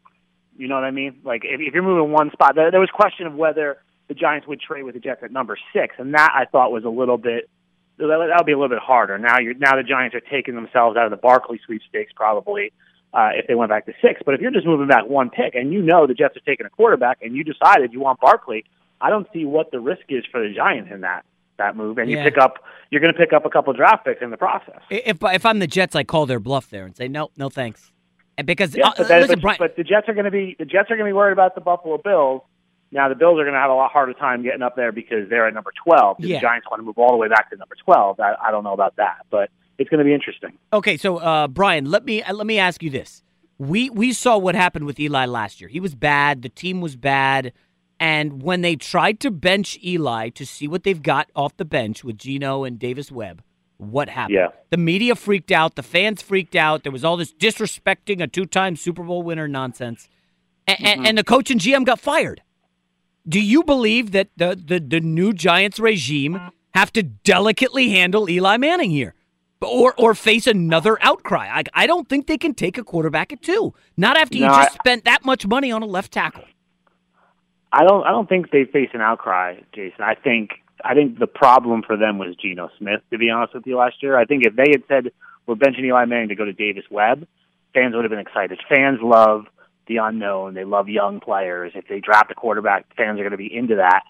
You 0.57 0.69
know 0.69 0.77
what 0.77 0.85
I 0.85 0.93
mean? 0.93 1.21
Like 1.25 1.43
if, 1.45 1.61
if 1.61 1.75
you're 1.75 1.83
moving 1.83 2.13
one 2.13 2.31
spot, 2.31 2.55
there, 2.55 2.71
there 2.71 2.79
was 2.79 2.91
question 2.95 3.27
of 3.27 3.35
whether 3.35 3.79
the 4.07 4.15
Giants 4.15 4.47
would 4.47 4.61
trade 4.61 4.85
with 4.85 4.95
the 4.95 5.01
Jets 5.01 5.23
at 5.25 5.33
number 5.33 5.59
six, 5.73 5.97
and 5.99 6.15
that 6.15 6.31
I 6.33 6.45
thought 6.45 6.71
was 6.71 6.85
a 6.85 6.89
little 6.89 7.19
bit 7.19 7.51
that 7.99 8.07
would 8.07 8.47
be 8.47 8.53
a 8.53 8.57
little 8.57 8.69
bit 8.69 8.79
harder. 8.79 9.19
Now 9.19 9.41
you're 9.41 9.55
now 9.55 9.75
the 9.75 9.83
Giants 9.83 10.15
are 10.15 10.21
taking 10.21 10.55
themselves 10.55 10.97
out 10.97 11.07
of 11.07 11.11
the 11.11 11.17
Barkley 11.17 11.61
sweepstakes 11.67 12.13
probably 12.15 12.73
uh, 13.13 13.31
if 13.35 13.49
they 13.49 13.57
went 13.57 13.71
back 13.71 13.87
to 13.87 13.93
six. 14.01 14.21
But 14.25 14.35
if 14.35 14.41
you're 14.41 14.53
just 14.53 14.67
moving 14.67 14.87
back 14.87 15.09
one 15.09 15.31
pick 15.31 15.57
and 15.57 15.73
you 15.73 15.83
know 15.83 16.07
the 16.07 16.15
Jets 16.15 16.37
are 16.37 16.47
taking 16.47 16.67
a 16.67 16.71
quarterback 16.71 17.19
and 17.23 17.35
you 17.35 17.43
decided 17.43 17.93
you 17.93 18.01
want 18.01 18.21
Barkley, 18.21 18.65
I 19.01 19.11
don't 19.11 19.27
see 19.33 19.45
what 19.45 19.73
the 19.73 19.81
risk 19.81 20.03
is 20.11 20.25
for 20.31 20.41
the 20.41 20.55
Giants 20.55 20.91
in 20.93 21.01
that 21.01 21.25
that 21.63 21.77
move. 21.77 21.99
And 21.99 22.11
Yeah. 22.11 22.19
you 22.19 22.31
pick 22.31 22.39
up 22.39 22.59
you're 22.91 23.01
going 23.01 23.13
to 23.13 23.19
pick 23.19 23.33
up 23.33 23.47
a 23.47 23.51
couple 23.51 23.73
draft 23.73 24.05
picks 24.05 24.21
in 24.21 24.31
the 24.31 24.37
process. 24.37 24.81
If 24.91 25.19
if 25.23 25.47
I'm 25.47 25.59
the 25.61 25.67
Jets, 25.67 25.97
I 25.97 26.05
call 26.05 26.27
their 26.27 26.41
bluff 26.41 26.69
there 26.69 26.85
and 26.85 26.95
say 26.95 27.09
no, 27.09 27.31
no 27.37 27.49
thanks. 27.49 27.91
And 28.37 28.47
because 28.47 28.77
uh, 28.77 28.93
but, 28.97 29.09
that, 29.09 29.21
listen, 29.23 29.37
but, 29.37 29.43
Brian, 29.43 29.57
but 29.59 29.77
the 29.77 29.85
Jets 29.85 30.09
are 30.09 30.15
going 30.15 30.27
to 30.27 30.31
be 30.31 30.57
the 30.59 30.65
Jets 30.65 30.91
are 30.91 30.97
going 30.97 31.07
to 31.07 31.11
be 31.11 31.13
worried 31.13 31.33
about 31.33 31.55
the 31.55 31.61
Buffalo 31.61 31.99
Bills. 31.99 32.43
Now 32.91 33.09
the 33.09 33.15
Bills 33.15 33.41
are 33.41 33.45
going 33.45 33.55
to 33.55 33.61
have 33.61 33.71
a 33.71 33.75
lot 33.75 33.91
harder 33.91 34.13
time 34.13 34.43
getting 34.43 34.63
up 34.63 34.77
there 34.77 34.93
because 34.93 35.29
they're 35.31 35.47
at 35.47 35.55
number 35.55 35.73
twelve. 35.85 36.17
Yeah. 36.19 36.37
The 36.37 36.43
Giants 36.43 36.67
want 36.71 36.81
to 36.81 36.85
move 36.85 36.99
all 36.99 37.13
the 37.13 37.17
way 37.17 37.29
back 37.29 37.51
to 37.51 37.57
number 37.57 37.77
twelve. 37.83 38.21
I, 38.21 38.35
I 38.43 38.51
don't 38.51 38.65
know 38.65 38.75
about 38.75 38.97
that, 38.97 39.25
but 39.31 39.51
it's 39.79 39.89
going 39.89 39.99
to 39.99 40.05
be 40.05 40.15
interesting. 40.15 40.53
Okay, 40.73 40.97
so 40.97 41.17
uh, 41.17 41.49
Brian, 41.49 41.91
let 41.91 42.05
me 42.05 42.23
let 42.31 42.47
me 42.47 42.59
ask 42.59 42.83
you 42.83 42.91
this: 42.91 43.23
we 43.59 43.89
we 43.91 44.13
saw 44.13 44.37
what 44.37 44.55
happened 44.55 44.85
with 44.85 45.01
Eli 45.01 45.25
last 45.25 45.61
year. 45.61 45.69
He 45.69 45.81
was 45.81 45.95
bad. 45.95 46.43
The 46.43 46.49
team 46.51 46.81
was 46.81 46.97
bad, 46.97 47.53
and 48.03 48.43
when 48.43 48.63
they 48.63 48.75
tried 48.75 49.21
to 49.21 49.31
bench 49.31 49.79
Eli 49.81 50.29
to 50.31 50.45
see 50.45 50.67
what 50.67 50.83
they've 50.83 51.01
got 51.01 51.31
off 51.37 51.57
the 51.57 51.65
bench 51.65 52.03
with 52.03 52.19
Geno 52.19 52.65
and 52.65 52.77
Davis 52.77 53.13
Webb, 53.13 53.45
what 53.77 54.09
happened? 54.09 54.35
Yeah. 54.35 54.49
The 54.71 54.77
media 54.77 55.15
freaked 55.15 55.53
out. 55.53 55.77
The 55.77 55.85
fans 55.85 56.21
freaked 56.21 56.57
out. 56.57 56.83
There 56.83 56.91
was 56.91 57.05
all 57.05 57.17
this 57.17 57.33
disrespecting 57.33 58.21
a 58.21 58.27
two-time 58.27 58.75
Super 58.75 59.05
Bowl 59.05 59.23
winner 59.23 59.47
nonsense, 59.47 60.09
and, 60.67 60.79
and, 60.81 60.89
mm-hmm. 60.89 61.07
and 61.07 61.19
the 61.19 61.23
coach 61.23 61.49
and 61.53 61.61
GM 61.61 61.87
got 61.87 62.01
fired. 62.01 62.43
Do 63.29 63.39
you 63.39 63.63
believe 63.63 64.11
that 64.11 64.31
the, 64.37 64.61
the, 64.61 64.81
the 64.81 64.99
new 64.99 65.33
Giants 65.33 65.79
regime 65.79 66.41
have 66.75 66.93
to 66.95 67.05
delicately 67.05 67.91
handle 67.91 68.29
Eli 68.29 68.57
Manning 68.57 68.91
here? 68.91 69.15
Or 69.61 69.95
or 69.97 70.17
face 70.17 70.49
another 70.49 70.99
outcry? 71.01 71.47
I, 71.47 71.63
I 71.73 71.87
don't 71.87 72.09
think 72.09 72.27
they 72.27 72.37
can 72.37 72.53
take 72.53 72.79
a 72.79 72.83
quarterback 72.83 73.33
at 73.33 73.43
two. 73.43 73.75
Not 73.97 74.17
after 74.17 74.37
you 74.37 74.47
just 74.47 74.73
I- 74.73 74.75
spent 74.75 75.05
that 75.05 75.25
much 75.25 75.47
money 75.47 75.71
on 75.71 75.83
a 75.85 75.87
left 75.87 76.11
tackle. 76.11 76.43
I 77.73 77.85
don't 77.85 78.05
I 78.07 78.11
don't 78.11 78.29
think 78.29 78.51
they 78.51 78.65
face 78.65 78.91
an 78.95 79.01
outcry, 79.01 79.57
Jason. 79.75 80.03
I 80.03 80.15
think 80.15 80.51
I 80.85 80.95
think 80.95 81.19
the 81.19 81.27
problem 81.27 81.83
for 81.87 81.97
them 81.97 82.19
was 82.19 82.35
Geno 82.37 82.71
Smith. 82.79 83.01
To 83.11 83.19
be 83.19 83.31
honest 83.31 83.55
with 83.55 83.67
you, 83.67 83.77
last 83.79 84.03
year, 84.03 84.19
I 84.19 84.25
think 84.25 84.45
if 84.45 84.55
they 84.57 84.71
had 84.71 84.83
said 84.89 85.13
we're 85.47 85.55
benching 85.55 85.85
Eli 85.85 86.05
Manning 86.05 86.29
to 86.29 86.35
go 86.35 86.45
to 86.45 86.53
Davis 86.53 86.85
Webb, 86.91 87.27
fans 87.75 87.95
would 87.95 88.05
have 88.05 88.11
been 88.11 88.19
excited. 88.21 88.61
Fans 88.69 88.99
love 89.03 89.47
the 89.89 89.97
unknown. 89.97 90.55
They 90.55 90.65
love 90.65 90.89
young 90.89 91.19
players. 91.21 91.73
If 91.75 91.89
they 91.89 92.01
draft 92.01 92.31
a 92.31 92.35
quarterback, 92.35 92.87
fans 92.97 93.19
are 93.19 93.23
going 93.23 93.33
to 93.33 93.37
be 93.37 93.53
into 93.55 93.77
that. 93.77 94.03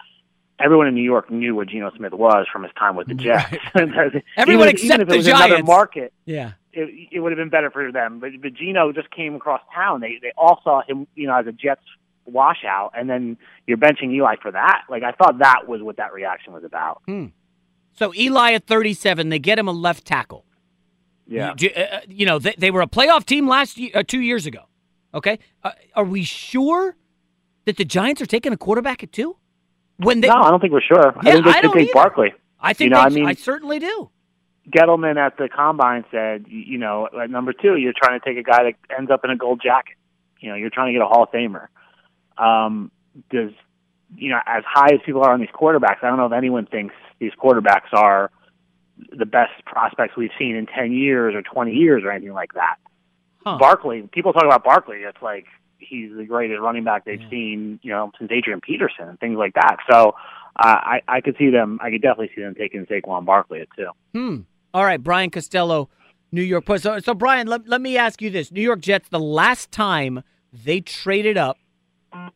Everyone 0.59 0.85
in 0.87 0.93
New 0.93 1.01
York 1.03 1.31
knew 1.31 1.55
what 1.55 1.67
Geno 1.69 1.91
Smith 1.97 2.13
was 2.13 2.45
from 2.51 2.61
his 2.63 2.71
time 2.77 2.95
with 2.95 3.07
the 3.07 3.15
Jets. 3.15 3.55
Everyone 3.75 4.67
even, 4.67 4.69
except 4.69 4.83
even 4.83 5.01
if 5.01 5.07
the 5.07 5.13
it 5.15 5.17
was 5.17 5.27
another 5.27 5.47
Giants. 5.49 5.67
market, 5.67 6.13
Yeah. 6.25 6.51
it, 6.73 7.09
it 7.11 7.19
would 7.19 7.31
have 7.31 7.37
been 7.39 7.49
better 7.49 7.71
for 7.71 7.91
them. 7.91 8.19
But, 8.19 8.31
but 8.41 8.53
Geno 8.53 8.91
just 8.93 9.09
came 9.09 9.33
across 9.35 9.61
town. 9.73 9.99
They 10.01 10.19
they 10.21 10.31
all 10.37 10.61
saw 10.63 10.81
him, 10.87 11.07
you 11.15 11.25
know, 11.27 11.35
as 11.37 11.47
a 11.47 11.51
Jets 11.51 11.81
washout, 12.25 12.91
and 12.95 13.09
then 13.09 13.37
you're 13.67 13.77
benching 13.77 14.13
Eli 14.13 14.35
for 14.41 14.51
that. 14.51 14.83
Like 14.89 15.03
I 15.03 15.11
thought 15.11 15.39
that 15.39 15.67
was 15.67 15.81
what 15.81 15.97
that 15.97 16.13
reaction 16.13 16.53
was 16.53 16.63
about. 16.63 17.01
Hmm. 17.05 17.27
So 17.93 18.13
Eli 18.15 18.53
at 18.53 18.65
37, 18.65 19.29
they 19.29 19.39
get 19.39 19.59
him 19.59 19.67
a 19.67 19.71
left 19.71 20.05
tackle. 20.05 20.45
Yeah. 21.27 21.53
You, 21.57 21.69
uh, 21.69 21.99
you 22.07 22.25
know, 22.25 22.39
they, 22.39 22.55
they 22.57 22.71
were 22.71 22.81
a 22.81 22.87
playoff 22.87 23.25
team 23.25 23.47
last 23.47 23.77
year, 23.77 23.91
uh, 23.93 24.03
two 24.05 24.19
years 24.19 24.45
ago. 24.45 24.63
Okay, 25.13 25.37
uh, 25.63 25.71
are 25.95 26.03
we 26.03 26.23
sure 26.23 26.95
that 27.65 27.77
the 27.77 27.85
Giants 27.85 28.19
are 28.19 28.25
taking 28.25 28.51
a 28.51 28.57
quarterback 28.57 29.03
at 29.03 29.11
two? 29.11 29.37
When 29.97 30.21
they, 30.21 30.27
no, 30.27 30.33
I 30.33 30.49
don't 30.49 30.59
think 30.59 30.73
we're 30.73 30.81
sure. 30.81 31.13
Yeah, 31.23 31.29
I 31.29 31.31
think 31.33 31.45
they 31.45 31.51
I 31.51 31.61
don't 31.61 31.73
take 31.73 31.83
either. 31.83 31.93
Barkley. 31.93 32.33
I 32.59 32.73
think 32.73 32.89
you 32.89 32.95
know, 32.95 33.01
I 33.01 33.09
mean, 33.09 33.27
I 33.27 33.33
certainly 33.35 33.77
do. 33.77 34.09
Gettleman 34.69 35.17
at 35.17 35.37
the 35.37 35.49
combine 35.49 36.05
said, 36.09 36.45
you 36.47 36.77
know, 36.77 37.09
at 37.21 37.29
number 37.29 37.53
two, 37.53 37.75
you're 37.75 37.93
trying 37.95 38.19
to 38.19 38.25
take 38.25 38.37
a 38.37 38.43
guy 38.43 38.63
that 38.63 38.73
ends 38.97 39.11
up 39.11 39.21
in 39.23 39.29
a 39.29 39.35
gold 39.35 39.61
jacket. 39.63 39.95
You 40.39 40.49
know, 40.49 40.55
you're 40.55 40.69
trying 40.69 40.87
to 40.87 40.93
get 40.93 41.01
a 41.01 41.07
Hall 41.07 41.23
of 41.23 41.31
Famer. 41.31 41.67
Um, 42.37 42.91
does 43.29 43.51
you 44.15 44.29
know, 44.29 44.39
as 44.45 44.63
high 44.67 44.93
as 44.93 44.99
people 45.05 45.23
are 45.23 45.33
on 45.33 45.39
these 45.39 45.49
quarterbacks, 45.49 46.03
I 46.03 46.07
don't 46.07 46.17
know 46.17 46.25
if 46.25 46.33
anyone 46.33 46.65
thinks 46.65 46.93
these 47.19 47.31
quarterbacks 47.41 47.93
are 47.93 48.31
the 49.11 49.25
best 49.25 49.51
prospects 49.65 50.15
we've 50.15 50.31
seen 50.37 50.55
in 50.55 50.65
ten 50.65 50.91
years 50.91 51.35
or 51.35 51.41
twenty 51.41 51.73
years 51.73 52.03
or 52.03 52.11
anything 52.11 52.33
like 52.33 52.53
that. 52.53 52.75
Huh. 53.45 53.57
Barkley, 53.57 54.07
people 54.11 54.33
talk 54.33 54.45
about 54.45 54.63
Barkley, 54.63 54.97
it's 54.97 55.21
like 55.21 55.45
he's 55.77 56.15
the 56.15 56.23
greatest 56.23 56.61
running 56.61 56.83
back 56.83 57.05
they've 57.05 57.19
seen, 57.29 57.79
you 57.83 57.91
know, 57.91 58.11
since 58.17 58.31
Adrian 58.31 58.61
Peterson 58.61 59.09
and 59.09 59.19
things 59.19 59.37
like 59.37 59.53
that. 59.55 59.77
So 59.89 60.15
uh, 60.55 60.65
I 60.65 61.01
I 61.07 61.21
could 61.21 61.35
see 61.37 61.49
them, 61.49 61.79
I 61.81 61.89
could 61.89 62.01
definitely 62.01 62.31
see 62.35 62.41
them 62.41 62.55
taking 62.55 62.85
Saquon 62.85 63.25
Barkley 63.25 63.61
at 63.61 63.67
two. 63.75 63.89
Hmm. 64.13 64.41
All 64.73 64.85
right, 64.85 65.01
Brian 65.01 65.29
Costello, 65.29 65.89
New 66.31 66.41
York 66.41 66.65
Post. 66.65 66.83
So, 66.83 66.99
so 66.99 67.13
Brian, 67.13 67.47
let, 67.47 67.67
let 67.67 67.81
me 67.81 67.97
ask 67.97 68.21
you 68.21 68.29
this: 68.29 68.51
New 68.51 68.61
York 68.61 68.79
Jets, 68.79 69.09
the 69.09 69.19
last 69.19 69.71
time 69.71 70.23
they 70.51 70.81
traded 70.81 71.37
up 71.37 71.57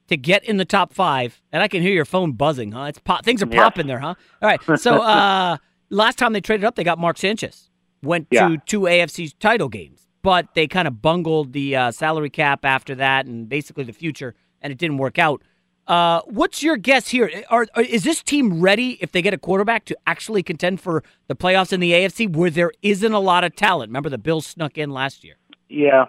to 0.07 0.17
get 0.17 0.43
in 0.43 0.57
the 0.57 0.65
top 0.65 0.93
five, 0.93 1.41
and 1.51 1.61
I 1.63 1.67
can 1.67 1.81
hear 1.81 1.91
your 1.93 2.05
phone 2.05 2.31
buzzing, 2.33 2.71
huh? 2.71 2.83
It's 2.83 2.99
pop, 2.99 3.23
things 3.25 3.41
are 3.43 3.47
popping 3.47 3.87
there, 3.87 3.99
huh? 3.99 4.15
All 4.41 4.47
right. 4.49 4.59
So 4.79 4.97
uh, 5.01 5.57
last 5.89 6.17
time 6.17 6.33
they 6.33 6.41
traded 6.41 6.63
up, 6.65 6.75
they 6.75 6.83
got 6.83 6.99
Mark 6.99 7.17
Sanchez. 7.17 7.69
Went 8.03 8.27
Yeah. 8.31 8.49
to 8.49 8.57
two 8.65 8.81
AFC 8.81 9.33
title 9.39 9.69
games, 9.69 10.07
but 10.21 10.53
they 10.53 10.67
kind 10.67 10.87
of 10.87 11.01
bungled 11.01 11.53
the 11.53 11.75
uh, 11.75 11.91
salary 11.91 12.29
cap 12.29 12.63
after 12.63 12.95
that, 12.95 13.25
and 13.25 13.49
basically 13.49 13.83
the 13.83 13.93
future, 13.93 14.35
and 14.61 14.71
it 14.71 14.77
didn't 14.77 14.97
work 14.97 15.17
out. 15.17 15.41
Uh, 15.87 16.21
what's 16.25 16.61
your 16.61 16.75
guess 16.75 17.07
here? 17.07 17.31
Are, 17.49 17.65
are, 17.73 17.81
is 17.81 18.03
this 18.03 18.21
team 18.21 18.59
ready 18.59 18.97
if 19.01 19.13
they 19.13 19.21
get 19.21 19.33
a 19.33 19.37
quarterback 19.37 19.85
to 19.85 19.97
actually 20.05 20.43
contend 20.43 20.81
for 20.81 21.01
the 21.27 21.35
playoffs 21.35 21.71
in 21.71 21.79
the 21.79 21.93
AFC 21.93 22.31
where 22.35 22.49
there 22.49 22.71
isn't 22.81 23.13
a 23.13 23.19
lot 23.19 23.45
of 23.45 23.55
talent? 23.55 23.89
Remember 23.89 24.09
the 24.09 24.17
Bills 24.17 24.45
snuck 24.45 24.77
in 24.77 24.89
last 24.91 25.23
year. 25.23 25.35
Yeah. 25.69 26.05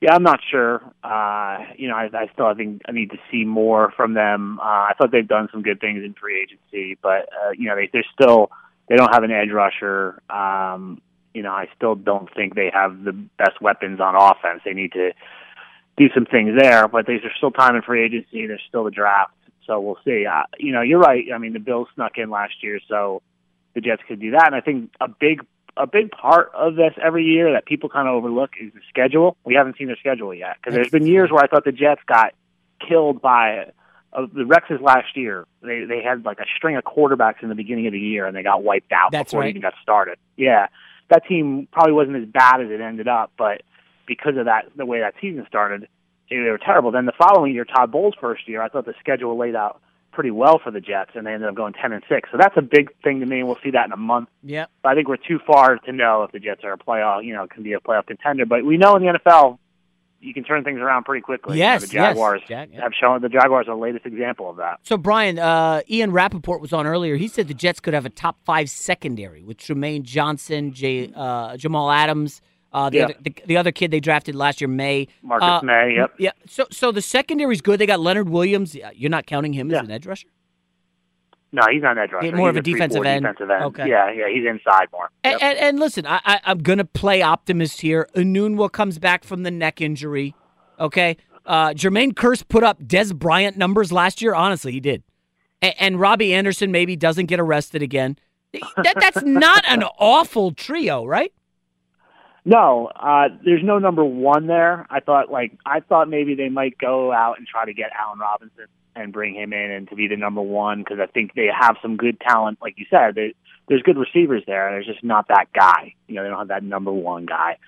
Yeah, 0.00 0.14
I'm 0.14 0.22
not 0.22 0.40
sure. 0.50 0.82
Uh, 1.02 1.58
you 1.76 1.88
know, 1.88 1.94
I, 1.96 2.08
I 2.12 2.30
still 2.32 2.46
I 2.46 2.54
think 2.54 2.82
I 2.86 2.92
need 2.92 3.10
to 3.10 3.18
see 3.30 3.44
more 3.44 3.92
from 3.96 4.14
them. 4.14 4.60
Uh, 4.60 4.62
I 4.62 4.92
thought 4.96 5.10
they've 5.10 5.26
done 5.26 5.48
some 5.50 5.62
good 5.62 5.80
things 5.80 6.04
in 6.04 6.14
free 6.14 6.40
agency, 6.40 6.96
but 7.02 7.28
uh, 7.32 7.50
you 7.56 7.66
know, 7.68 7.74
they, 7.76 7.90
they're 7.92 8.04
still 8.12 8.50
They 8.88 8.96
don't 8.96 9.12
have 9.12 9.22
an 9.22 9.30
edge 9.30 9.50
rusher. 9.50 10.22
Um, 10.30 11.00
you 11.34 11.42
know, 11.42 11.52
I 11.52 11.66
still 11.76 11.94
don't 11.94 12.28
think 12.34 12.54
they 12.54 12.70
have 12.72 13.04
the 13.04 13.12
best 13.12 13.60
weapons 13.60 14.00
on 14.00 14.14
offense. 14.16 14.62
They 14.64 14.72
need 14.72 14.92
to 14.92 15.12
do 15.96 16.08
some 16.14 16.24
things 16.24 16.58
there, 16.58 16.88
but 16.88 17.06
there's 17.06 17.22
still 17.36 17.50
time 17.50 17.76
in 17.76 17.82
free 17.82 18.04
agency. 18.04 18.46
There's 18.46 18.62
still 18.68 18.84
the 18.84 18.90
draft, 18.90 19.34
so 19.66 19.80
we'll 19.80 19.98
see. 20.04 20.26
Uh, 20.26 20.44
you 20.58 20.72
know, 20.72 20.80
you're 20.80 21.00
right. 21.00 21.24
I 21.34 21.38
mean, 21.38 21.52
the 21.52 21.58
Bills 21.58 21.88
snuck 21.94 22.12
in 22.16 22.30
last 22.30 22.62
year, 22.62 22.80
so 22.88 23.20
the 23.74 23.80
Jets 23.80 24.02
could 24.08 24.20
do 24.20 24.30
that. 24.30 24.46
And 24.46 24.54
I 24.54 24.60
think 24.60 24.90
a 25.00 25.08
big 25.08 25.44
a 25.78 25.86
big 25.86 26.10
part 26.10 26.50
of 26.54 26.74
this 26.74 26.92
every 27.02 27.24
year 27.24 27.52
that 27.52 27.64
people 27.64 27.88
kind 27.88 28.08
of 28.08 28.14
overlook 28.14 28.50
is 28.60 28.72
the 28.74 28.80
schedule. 28.88 29.36
We 29.44 29.54
haven't 29.54 29.78
seen 29.78 29.86
their 29.86 29.96
schedule 29.96 30.34
yet 30.34 30.56
because 30.60 30.74
there's 30.74 30.90
been 30.90 31.06
years 31.06 31.30
where 31.30 31.42
I 31.42 31.46
thought 31.46 31.64
the 31.64 31.72
Jets 31.72 32.00
got 32.06 32.34
killed 32.86 33.22
by 33.22 33.70
uh, 34.12 34.26
the 34.32 34.42
Rexes 34.42 34.80
last 34.80 35.16
year. 35.16 35.46
They 35.62 35.84
they 35.84 36.02
had 36.02 36.24
like 36.24 36.40
a 36.40 36.46
string 36.56 36.76
of 36.76 36.84
quarterbacks 36.84 37.42
in 37.42 37.48
the 37.48 37.54
beginning 37.54 37.86
of 37.86 37.92
the 37.92 38.00
year 38.00 38.26
and 38.26 38.36
they 38.36 38.42
got 38.42 38.62
wiped 38.62 38.92
out 38.92 39.12
That's 39.12 39.30
before 39.30 39.40
right. 39.40 39.46
it 39.46 39.50
even 39.50 39.62
got 39.62 39.74
started. 39.82 40.18
Yeah, 40.36 40.66
that 41.08 41.26
team 41.26 41.68
probably 41.72 41.92
wasn't 41.92 42.16
as 42.16 42.28
bad 42.28 42.60
as 42.60 42.70
it 42.70 42.80
ended 42.80 43.08
up, 43.08 43.32
but 43.38 43.62
because 44.06 44.36
of 44.36 44.46
that, 44.46 44.66
the 44.76 44.86
way 44.86 45.00
that 45.00 45.14
season 45.20 45.44
started, 45.46 45.88
they 46.30 46.36
were 46.36 46.58
terrible. 46.58 46.90
Then 46.90 47.06
the 47.06 47.12
following 47.12 47.54
year, 47.54 47.64
Todd 47.64 47.92
Bowles' 47.92 48.14
first 48.20 48.48
year, 48.48 48.62
I 48.62 48.68
thought 48.68 48.86
the 48.86 48.94
schedule 49.00 49.36
laid 49.36 49.54
out 49.54 49.80
pretty 50.12 50.30
well 50.30 50.58
for 50.62 50.70
the 50.70 50.80
Jets, 50.80 51.10
and 51.14 51.26
they 51.26 51.32
ended 51.32 51.48
up 51.48 51.54
going 51.54 51.72
ten 51.74 51.92
and 51.92 52.02
six. 52.08 52.28
So 52.30 52.38
that's 52.38 52.56
a 52.56 52.62
big 52.62 52.90
thing 53.02 53.20
to 53.20 53.26
me. 53.26 53.42
We'll 53.42 53.58
see 53.62 53.70
that 53.70 53.86
in 53.86 53.92
a 53.92 53.96
month. 53.96 54.28
Yeah, 54.42 54.66
But 54.82 54.90
I 54.90 54.94
think 54.94 55.08
we're 55.08 55.16
too 55.16 55.38
far 55.46 55.78
to 55.78 55.92
know 55.92 56.22
if 56.24 56.32
the 56.32 56.40
Jets 56.40 56.64
are 56.64 56.72
a 56.72 56.78
playoff, 56.78 57.24
you 57.24 57.34
know, 57.34 57.46
can 57.46 57.62
be 57.62 57.72
a 57.74 57.80
playoff 57.80 58.06
contender. 58.06 58.46
But 58.46 58.64
we 58.64 58.76
know 58.76 58.96
in 58.96 59.02
the 59.02 59.18
NFL, 59.18 59.58
you 60.20 60.34
can 60.34 60.44
turn 60.44 60.64
things 60.64 60.80
around 60.80 61.04
pretty 61.04 61.22
quickly. 61.22 61.56
You 61.58 61.64
know, 61.64 61.72
Yes, 61.72 61.82
the 61.82 61.88
Jaguars 61.88 62.42
yes, 62.48 62.68
have 62.80 62.92
shown 62.98 63.22
the 63.22 63.28
Jaguars 63.28 63.68
are 63.68 63.76
the 63.76 63.80
latest 63.80 64.06
example 64.06 64.50
of 64.50 64.56
that. 64.56 64.80
So, 64.82 64.96
Brian, 64.96 65.38
uh, 65.38 65.82
Ian 65.88 66.12
Rapoport 66.12 66.60
was 66.60 66.72
on 66.72 66.86
earlier. 66.86 67.16
He 67.16 67.28
said 67.28 67.48
the 67.48 67.54
Jets 67.54 67.80
could 67.80 67.94
have 67.94 68.06
a 68.06 68.10
top 68.10 68.38
five 68.44 68.68
secondary 68.68 69.42
with 69.42 69.58
Trumaine 69.58 70.02
Johnson, 70.02 70.72
J, 70.72 71.12
uh, 71.14 71.56
Jamal 71.56 71.90
Adams, 71.90 72.40
uh, 72.72 72.90
the, 72.90 72.96
Yeah. 72.98 73.04
other, 73.04 73.14
the, 73.22 73.34
the 73.46 73.56
other 73.56 73.72
kid 73.72 73.90
they 73.90 74.00
drafted 74.00 74.34
last 74.34 74.60
year, 74.60 74.68
May. 74.68 75.08
Marcus 75.22 75.48
Uh, 75.48 75.60
May, 75.62 75.94
yep. 75.96 76.14
Yeah. 76.18 76.32
So, 76.46 76.66
so 76.70 76.92
the 76.92 77.02
secondary's 77.02 77.60
good. 77.60 77.78
They 77.80 77.86
got 77.86 78.00
Leonard 78.00 78.28
Williams. 78.28 78.76
You're 78.94 79.10
not 79.10 79.26
counting 79.26 79.52
him 79.52 79.70
as 79.70 79.78
an 79.84 79.90
edge 79.90 80.06
rusher? 80.06 80.28
No, 81.50 81.62
he's 81.70 81.82
not 81.82 81.92
an 81.96 82.04
edge 82.04 82.12
rusher. 82.12 82.26
Yeah, 82.26 82.34
more 82.34 82.48
He's 82.50 82.56
of 82.58 82.60
a 82.60 82.62
three, 82.62 82.72
defensive 82.74 83.04
end. 83.06 83.22
Defensive 83.24 83.50
end. 83.50 83.64
Okay. 83.64 83.88
Yeah, 83.88 84.10
yeah, 84.12 84.28
he's 84.30 84.44
inside 84.46 84.88
more. 84.92 85.08
And, 85.24 85.42
and, 85.42 85.58
and 85.58 85.80
listen, 85.80 86.06
I, 86.06 86.20
I, 86.24 86.40
I'm 86.44 86.58
going 86.58 86.76
to 86.78 86.84
play 86.84 87.22
optimist 87.22 87.80
here. 87.80 88.06
Enunwa 88.14 88.70
comes 88.70 88.98
back 88.98 89.24
from 89.24 89.44
the 89.44 89.50
neck 89.50 89.80
injury. 89.80 90.34
Okay. 90.78 91.16
Uh, 91.46 91.70
Jermaine 91.70 92.12
Kearse 92.12 92.46
put 92.46 92.62
up 92.64 92.82
Dez 92.82 93.14
Bryant 93.14 93.56
numbers 93.56 93.90
last 93.90 94.20
year. 94.20 94.34
Honestly, 94.34 94.72
he 94.72 94.80
did. 94.80 95.02
And, 95.62 95.74
and 95.78 96.00
Robbie 96.00 96.34
Anderson 96.34 96.70
maybe 96.70 96.96
doesn't 96.96 97.26
get 97.26 97.40
arrested 97.40 97.80
again. 97.82 98.18
That, 98.76 98.94
that's 99.00 99.22
not 99.24 99.64
an 99.68 99.82
awful 99.98 100.52
trio, 100.52 101.04
right? 101.06 101.32
No, 102.48 102.86
uh, 102.86 103.28
there's 103.44 103.62
no 103.62 103.78
number 103.78 104.02
one 104.02 104.46
there. 104.46 104.86
I 104.88 105.00
thought 105.00 105.30
like 105.30 105.52
I 105.66 105.80
thought 105.80 106.08
maybe 106.08 106.34
they 106.34 106.48
might 106.48 106.78
go 106.78 107.12
out 107.12 107.36
and 107.36 107.46
try 107.46 107.66
to 107.66 107.74
get 107.74 107.90
Allen 107.94 108.18
Robinson 108.18 108.68
and 108.96 109.12
bring 109.12 109.34
him 109.34 109.52
in 109.52 109.70
and 109.70 109.86
to 109.90 109.94
be 109.94 110.08
the 110.08 110.16
number 110.16 110.40
one 110.40 110.78
because 110.78 110.98
I 110.98 111.04
think 111.12 111.34
they 111.34 111.50
have 111.52 111.76
some 111.82 111.98
good 111.98 112.18
talent. 112.18 112.56
Like 112.62 112.78
you 112.78 112.86
said, 112.88 113.16
they, 113.16 113.34
there's 113.68 113.82
good 113.82 113.98
receivers 113.98 114.44
there. 114.46 114.66
And 114.66 114.76
there's 114.76 114.86
just 114.86 115.04
not 115.04 115.28
that 115.28 115.52
guy. 115.52 115.92
You 116.06 116.14
know, 116.14 116.22
they 116.22 116.30
don't 116.30 116.38
have 116.38 116.48
that 116.48 116.62
number 116.62 116.90
one 116.90 117.26
guy. 117.26 117.58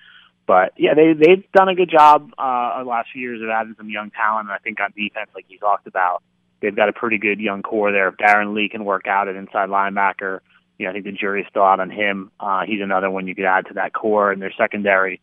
But 0.47 0.73
yeah, 0.77 0.95
they 0.95 1.13
they've 1.13 1.43
done 1.51 1.69
a 1.69 1.75
good 1.75 1.91
job 1.91 2.31
uh, 2.39 2.83
the 2.83 2.89
last 2.89 3.09
few 3.13 3.21
years 3.21 3.39
of 3.43 3.49
adding 3.49 3.75
some 3.77 3.91
young 3.91 4.09
talent. 4.09 4.47
And 4.47 4.51
I 4.51 4.57
think 4.57 4.79
on 4.81 4.93
defense, 4.97 5.29
like 5.35 5.45
you 5.47 5.59
talked 5.59 5.85
about, 5.85 6.23
they've 6.59 6.75
got 6.75 6.89
a 6.89 6.93
pretty 6.93 7.19
good 7.19 7.39
young 7.39 7.61
core 7.61 7.91
there. 7.91 8.07
If 8.07 8.15
Darren 8.15 8.55
Lee 8.55 8.67
can 8.67 8.83
work 8.83 9.05
out 9.05 9.27
at 9.27 9.35
inside 9.35 9.69
linebacker, 9.69 10.39
you 10.81 10.87
know, 10.87 10.89
I 10.89 10.93
think 10.93 11.05
the 11.05 11.11
jury's 11.11 11.45
still 11.47 11.61
out 11.61 11.79
on 11.79 11.91
him. 11.91 12.31
Uh, 12.39 12.63
he's 12.65 12.81
another 12.81 13.11
one 13.11 13.27
you 13.27 13.35
could 13.35 13.45
add 13.45 13.67
to 13.67 13.75
that 13.75 13.93
core, 13.93 14.31
and 14.31 14.41
their 14.41 14.51
secondary 14.57 15.21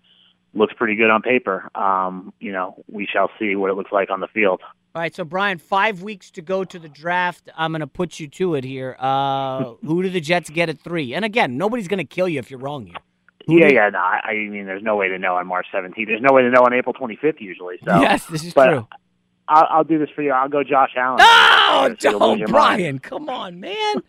looks 0.54 0.72
pretty 0.74 0.94
good 0.94 1.10
on 1.10 1.20
paper. 1.20 1.68
Um, 1.74 2.32
you 2.38 2.52
know, 2.52 2.84
we 2.86 3.08
shall 3.12 3.28
see 3.40 3.56
what 3.56 3.68
it 3.68 3.74
looks 3.74 3.90
like 3.90 4.08
on 4.08 4.20
the 4.20 4.28
field. 4.28 4.60
All 4.94 5.02
right, 5.02 5.12
so 5.12 5.24
Brian, 5.24 5.58
five 5.58 6.00
weeks 6.00 6.30
to 6.32 6.42
go 6.42 6.62
to 6.62 6.78
the 6.78 6.88
draft. 6.88 7.50
I'm 7.56 7.72
going 7.72 7.80
to 7.80 7.88
put 7.88 8.20
you 8.20 8.28
to 8.28 8.54
it 8.54 8.62
here. 8.62 8.96
Uh, 9.00 9.74
who 9.84 10.04
do 10.04 10.10
the 10.10 10.20
Jets 10.20 10.48
get 10.48 10.68
at 10.68 10.78
three? 10.78 11.12
And 11.12 11.24
again, 11.24 11.58
nobody's 11.58 11.88
going 11.88 11.98
to 11.98 12.04
kill 12.04 12.28
you 12.28 12.38
if 12.38 12.52
you're 12.52 12.60
wrong 12.60 12.86
here. 12.86 12.96
Who 13.48 13.58
yeah, 13.58 13.68
do- 13.68 13.74
yeah, 13.74 13.90
no, 13.90 13.98
I, 13.98 14.20
I 14.24 14.34
mean, 14.34 14.66
there's 14.66 14.82
no 14.82 14.94
way 14.94 15.08
to 15.08 15.18
know 15.18 15.34
on 15.34 15.48
March 15.48 15.66
17th. 15.74 16.06
There's 16.06 16.22
no 16.22 16.32
way 16.34 16.42
to 16.42 16.50
know 16.50 16.62
on 16.62 16.72
April 16.72 16.94
25th 16.94 17.40
usually. 17.40 17.78
So 17.84 18.00
Yes, 18.00 18.26
this 18.26 18.44
is 18.44 18.54
but 18.54 18.66
true. 18.66 18.86
I'll, 19.48 19.66
I'll 19.70 19.84
do 19.84 19.98
this 19.98 20.10
for 20.14 20.22
you. 20.22 20.32
I'll 20.32 20.48
go 20.48 20.62
Josh 20.62 20.90
Allen. 20.96 21.18
Oh, 21.20 21.94
You'll 22.00 22.18
don't, 22.18 22.38
your 22.38 22.48
mind. 22.48 22.78
Brian. 22.78 22.98
Come 22.98 23.28
on, 23.28 23.60
man. 23.60 24.02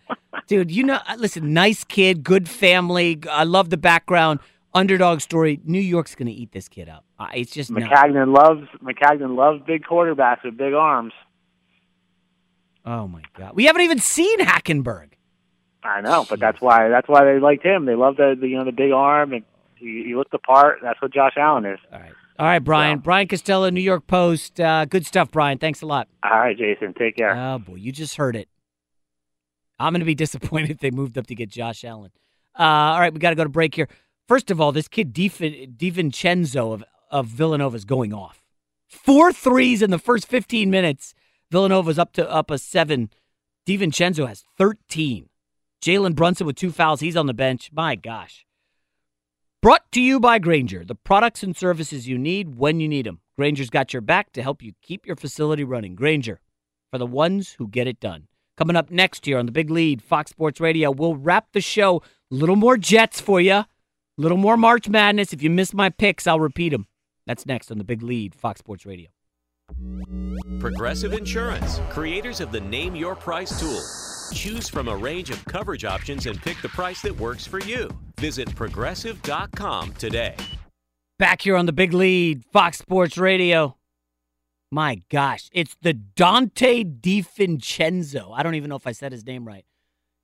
Dude, 0.48 0.72
you 0.72 0.84
know, 0.84 1.00
uh, 1.08 1.16
listen, 1.18 1.54
nice 1.54 1.84
kid, 1.84 2.24
good 2.24 2.50
family. 2.50 3.20
I 3.30 3.44
love 3.44 3.70
the 3.70 3.78
background. 3.78 4.40
Underdog 4.74 5.22
story. 5.22 5.60
New 5.64 5.80
York's 5.80 6.14
going 6.16 6.28
to 6.28 6.34
eat 6.34 6.52
this 6.52 6.68
kid 6.68 6.90
up. 6.90 7.06
Uh, 7.18 7.28
it's 7.34 7.52
just. 7.52 7.72
Maccagnan 7.72 8.36
loves 8.36 8.68
Maccagnan 8.84 9.36
loves 9.36 9.62
big 9.66 9.84
quarterbacks 9.84 10.44
with 10.44 10.58
big 10.58 10.74
arms. 10.74 11.14
Oh, 12.86 13.08
my 13.08 13.22
God. 13.36 13.54
We 13.56 13.66
haven't 13.66 13.82
even 13.82 14.00
seen 14.00 14.40
Hackenberg. 14.40 15.10
I 15.84 16.02
know, 16.02 16.26
but 16.30 16.40
that's 16.40 16.60
why 16.60 16.90
that's 16.90 17.08
why 17.08 17.24
they 17.24 17.40
liked 17.40 17.66
him. 17.66 17.86
They 17.86 17.96
love 17.96 18.18
the, 18.18 18.36
the 18.40 18.48
you 18.48 18.58
know 18.58 18.66
the 18.66 18.74
big 18.74 18.92
arm 18.92 19.32
and 19.32 19.44
he, 19.76 20.04
he 20.08 20.16
looked 20.16 20.32
the 20.32 20.40
part. 20.40 20.80
That's 20.84 21.02
what 21.02 21.14
Josh 21.14 21.34
Allen 21.38 21.66
is. 21.66 21.80
All 21.92 22.00
right. 22.00 22.12
All 22.40 22.46
right, 22.46 22.60
Brian. 22.64 23.00
Brian 23.00 23.28
Costello, 23.28 23.70
New 23.70 23.82
York 23.82 24.08
Post. 24.08 24.62
Uh, 24.62 24.86
good 24.86 25.06
stuff, 25.06 25.30
Brian. 25.30 25.58
Thanks 25.58 25.82
a 25.82 25.86
lot. 25.86 26.08
All 26.24 26.40
right, 26.40 26.58
Jason. 26.58 26.94
Take 26.94 27.18
care. 27.18 27.36
Oh, 27.36 27.60
boy. 27.60 27.76
You 27.76 27.92
just 27.92 28.16
heard 28.16 28.38
it. 28.38 28.48
I'm 29.78 29.92
going 29.92 30.00
to 30.00 30.06
be 30.06 30.16
disappointed 30.26 30.72
if 30.72 30.80
they 30.80 30.90
moved 30.90 31.18
up 31.18 31.28
to 31.28 31.36
get 31.36 31.50
Josh 31.50 31.84
Allen. 31.84 32.12
Uh, 32.58 32.64
all 32.64 33.00
right, 33.02 33.14
we 33.14 33.20
got 33.20 33.32
to 33.32 33.36
go 33.36 33.44
to 33.44 33.50
break 33.50 33.76
here. 33.76 33.90
First 34.30 34.52
of 34.52 34.62
all, 34.62 34.72
this 34.72 34.88
kid 34.88 35.12
Di- 35.12 35.30
DiVincenzo 35.30 36.74
of, 36.74 36.84
of 37.12 37.28
Villanova 37.28 37.76
is 37.76 37.84
going 37.84 38.14
off. 38.14 38.42
Four 38.88 39.34
threes 39.34 39.82
in 39.82 39.92
the 39.92 40.00
first 40.00 40.26
15 40.28 40.70
minutes. 40.70 41.14
Villanova's 41.52 42.00
up 42.00 42.14
to 42.14 42.30
up 42.30 42.50
a 42.52 42.58
seven. 42.58 43.10
DiVincenzo 43.68 44.28
has 44.28 44.46
13. 44.58 45.28
Jalen 45.82 46.16
Brunson 46.16 46.48
with 46.48 46.56
two 46.56 46.72
fouls. 46.72 47.02
He's 47.02 47.18
on 47.18 47.26
the 47.26 47.34
bench. 47.34 47.70
My 47.74 47.96
gosh. 47.96 48.46
Brought 49.62 49.92
to 49.92 50.00
you 50.00 50.22
by 50.22 50.40
Grainger, 50.40 50.86
the 50.86 50.96
products 50.96 51.44
and 51.44 51.54
services 51.54 52.08
you 52.08 52.18
need 52.18 52.56
when 52.56 52.80
you 52.80 52.88
need 52.88 53.06
them. 53.06 53.20
Grainger's 53.38 53.70
got 53.70 53.92
your 53.92 54.02
back 54.02 54.32
to 54.32 54.42
help 54.42 54.64
you 54.64 54.72
keep 54.82 55.06
your 55.06 55.18
facility 55.18 55.66
running. 55.66 55.96
Grainger, 55.96 56.40
for 56.94 56.98
the 56.98 57.06
ones 57.06 57.56
who 57.58 57.68
get 57.68 57.86
it 57.86 58.00
done. 58.00 58.30
Coming 58.58 58.78
up 58.78 58.90
next 58.90 59.26
here 59.26 59.38
on 59.38 59.48
the 59.48 59.52
Big 59.52 59.70
Lead, 59.70 60.02
Fox 60.02 60.32
Sports 60.32 60.62
Radio, 60.62 60.92
we'll 60.92 61.16
wrap 61.16 61.52
the 61.52 61.60
show. 61.60 62.02
A 62.32 62.36
little 62.36 62.56
more 62.56 62.78
Jets 62.78 63.20
for 63.20 63.42
you, 63.42 63.52
a 63.52 63.68
little 64.16 64.38
more 64.38 64.56
March 64.56 64.88
Madness. 64.88 65.34
If 65.34 65.44
you 65.44 65.50
miss 65.50 65.74
my 65.74 65.90
picks, 65.90 66.26
I'll 66.26 66.40
repeat 66.40 66.70
them. 66.70 66.88
That's 67.28 67.46
next 67.46 67.70
on 67.70 67.80
the 67.80 67.84
Big 67.84 68.02
Lead, 68.02 68.36
Fox 68.36 68.60
Sports 68.60 68.86
Radio. 68.86 69.10
Progressive 70.62 71.12
Insurance, 71.12 71.82
creators 71.90 72.40
of 72.40 72.54
the 72.54 72.62
Name 72.62 72.96
Your 72.96 73.14
Price 73.14 73.60
tool. 73.60 74.09
Choose 74.34 74.70
from 74.70 74.88
a 74.88 74.96
range 74.96 75.30
of 75.30 75.44
coverage 75.46 75.86
options 75.86 76.26
and 76.26 76.42
pick 76.42 76.62
the 76.62 76.70
price 76.70 77.02
that 77.02 77.18
works 77.18 77.46
for 77.46 77.60
you. 77.60 77.90
Visit 78.18 78.54
progressive.com 78.56 79.94
today. 79.94 80.36
Back 81.18 81.42
here 81.42 81.56
on 81.56 81.66
the 81.66 81.74
Big 81.74 81.94
Lead, 81.94 82.46
Fox 82.46 82.78
Sports 82.78 83.18
Radio. 83.18 83.76
My 84.72 85.02
gosh, 85.10 85.50
it's 85.52 85.76
the 85.82 85.94
Donte 85.94 87.02
DiVincenzo. 87.02 88.32
I 88.34 88.44
don't 88.44 88.56
even 88.56 88.70
know 88.70 88.76
if 88.76 88.88
I 88.88 88.92
said 88.92 89.12
his 89.12 89.26
name 89.26 89.46
right. 89.46 89.66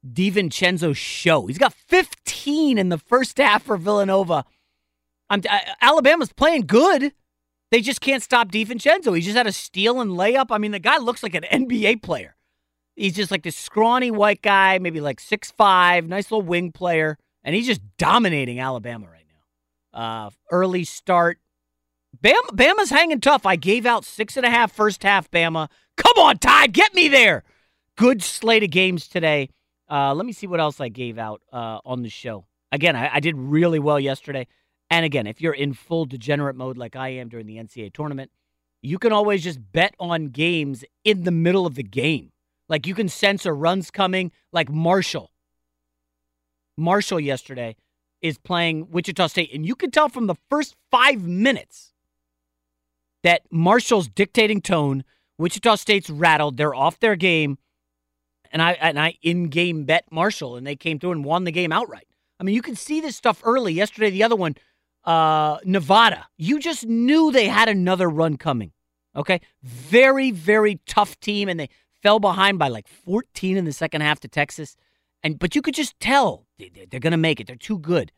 DiVincenzo 0.07 0.95
show. 0.95 1.47
He's 1.47 1.57
got 1.57 1.73
15 1.73 2.77
in 2.77 2.89
the 2.89 2.97
first 2.97 3.37
half 3.39 3.63
for 3.63 3.75
Villanova. 3.75 4.45
I'm, 5.29 5.41
I, 5.49 5.73
Alabama's 5.81 6.31
playing 6.31 6.67
good. 6.67 7.11
They 7.71 7.81
just 7.81 8.01
can't 8.01 8.21
stop 8.21 8.51
DiVincenzo. 8.51 9.15
He 9.15 9.21
just 9.21 9.35
had 9.35 9.47
a 9.47 9.51
steal 9.51 9.99
and 9.99 10.11
layup. 10.11 10.47
I 10.51 10.59
mean, 10.59 10.71
the 10.71 10.79
guy 10.79 10.97
looks 10.97 11.23
like 11.23 11.35
an 11.35 11.43
NBA 11.43 12.03
player. 12.03 12.35
He's 12.95 13.15
just 13.15 13.31
like 13.31 13.43
this 13.43 13.57
scrawny 13.57 14.11
white 14.11 14.41
guy, 14.41 14.79
maybe 14.79 15.01
like 15.01 15.19
six 15.19 15.51
five, 15.51 16.07
nice 16.07 16.31
little 16.31 16.45
wing 16.45 16.71
player, 16.71 17.17
and 17.43 17.55
he's 17.55 17.67
just 17.67 17.81
dominating 17.97 18.59
Alabama 18.59 19.07
right 19.11 19.25
now. 19.93 19.99
Uh, 19.99 20.29
early 20.51 20.83
start. 20.83 21.39
Bama, 22.21 22.51
Bama's 22.53 22.89
hanging 22.89 23.19
tough. 23.19 23.45
I 23.45 23.57
gave 23.57 23.85
out 23.85 24.05
six 24.05 24.37
and 24.37 24.45
a 24.45 24.49
half 24.49 24.71
first 24.71 25.03
half, 25.03 25.29
Bama. 25.29 25.69
Come 25.97 26.17
on, 26.17 26.37
Tide, 26.37 26.73
get 26.73 26.93
me 26.93 27.07
there. 27.07 27.43
Good 27.97 28.23
slate 28.23 28.63
of 28.63 28.69
games 28.69 29.07
today. 29.07 29.49
Uh, 29.89 30.13
let 30.13 30.25
me 30.25 30.33
see 30.33 30.47
what 30.47 30.59
else 30.59 30.79
I 30.79 30.89
gave 30.89 31.17
out 31.17 31.41
uh, 31.51 31.79
on 31.85 32.01
the 32.01 32.09
show. 32.09 32.45
Again, 32.71 32.95
I, 32.95 33.15
I 33.15 33.19
did 33.19 33.37
really 33.37 33.79
well 33.79 33.99
yesterday. 33.99 34.47
And 34.89 35.05
again, 35.05 35.27
if 35.27 35.41
you're 35.41 35.53
in 35.53 35.73
full 35.73 36.05
degenerate 36.05 36.55
mode 36.55 36.77
like 36.77 36.95
I 36.95 37.09
am 37.09 37.29
during 37.29 37.47
the 37.47 37.57
NCAA 37.57 37.93
tournament, 37.93 38.31
you 38.81 38.99
can 38.99 39.11
always 39.11 39.43
just 39.43 39.59
bet 39.71 39.95
on 39.99 40.27
games 40.27 40.83
in 41.03 41.23
the 41.23 41.31
middle 41.31 41.65
of 41.65 41.75
the 41.75 41.83
game. 41.83 42.31
Like 42.67 42.87
you 42.87 42.95
can 42.95 43.09
sense 43.09 43.45
a 43.45 43.53
run's 43.53 43.91
coming, 43.91 44.31
like 44.51 44.69
Marshall. 44.69 45.31
Marshall 46.77 47.19
yesterday 47.19 47.75
is 48.21 48.37
playing 48.37 48.89
Wichita 48.89 49.27
State, 49.27 49.53
and 49.53 49.65
you 49.65 49.75
can 49.75 49.91
tell 49.91 50.09
from 50.09 50.27
the 50.27 50.35
first 50.49 50.75
five 50.91 51.21
minutes 51.21 51.93
that 53.23 53.41
Marshall's 53.51 54.07
dictating 54.07 54.61
tone. 54.61 55.03
Wichita 55.37 55.75
State's 55.75 56.09
rattled. 56.09 56.57
They're 56.57 56.75
off 56.75 56.99
their 56.99 57.15
game. 57.15 57.57
and 58.51 58.61
I 58.61 58.71
and 58.73 58.99
I 58.99 59.17
in 59.21 59.49
game 59.49 59.83
bet 59.83 60.05
Marshall, 60.11 60.55
and 60.55 60.65
they 60.65 60.75
came 60.75 60.97
through 60.97 61.11
and 61.11 61.25
won 61.25 61.43
the 61.43 61.51
game 61.51 61.71
outright. 61.71 62.07
I 62.39 62.43
mean, 62.43 62.55
you 62.55 62.61
can 62.61 62.75
see 62.75 63.01
this 63.01 63.15
stuff 63.15 63.41
early. 63.43 63.73
Yesterday, 63.73 64.09
the 64.09 64.23
other 64.23 64.35
one, 64.35 64.55
uh, 65.03 65.57
Nevada, 65.65 66.27
you 66.37 66.59
just 66.59 66.85
knew 66.85 67.31
they 67.31 67.47
had 67.47 67.69
another 67.69 68.09
run 68.09 68.37
coming. 68.37 68.71
Okay, 69.15 69.41
very 69.61 70.31
very 70.31 70.79
tough 70.85 71.19
team, 71.19 71.49
and 71.49 71.59
they 71.59 71.69
fell 72.05 72.19
behind 72.19 72.59
by 72.59 72.67
like 72.67 72.87
14 72.87 73.57
in 73.57 73.65
the 73.65 73.73
second 73.73 74.01
half 74.01 74.19
to 74.19 74.27
Texas, 74.27 74.77
and 75.23 75.39
but 75.39 75.55
you 75.55 75.61
could 75.63 75.73
just 75.73 75.99
tell 75.99 76.45
they, 76.59 76.69
they're 76.91 76.99
going 76.99 77.09
to 77.09 77.17
make 77.17 77.39
it. 77.39 77.47
They're 77.47 77.55
too 77.55 77.79
good. 77.79 78.11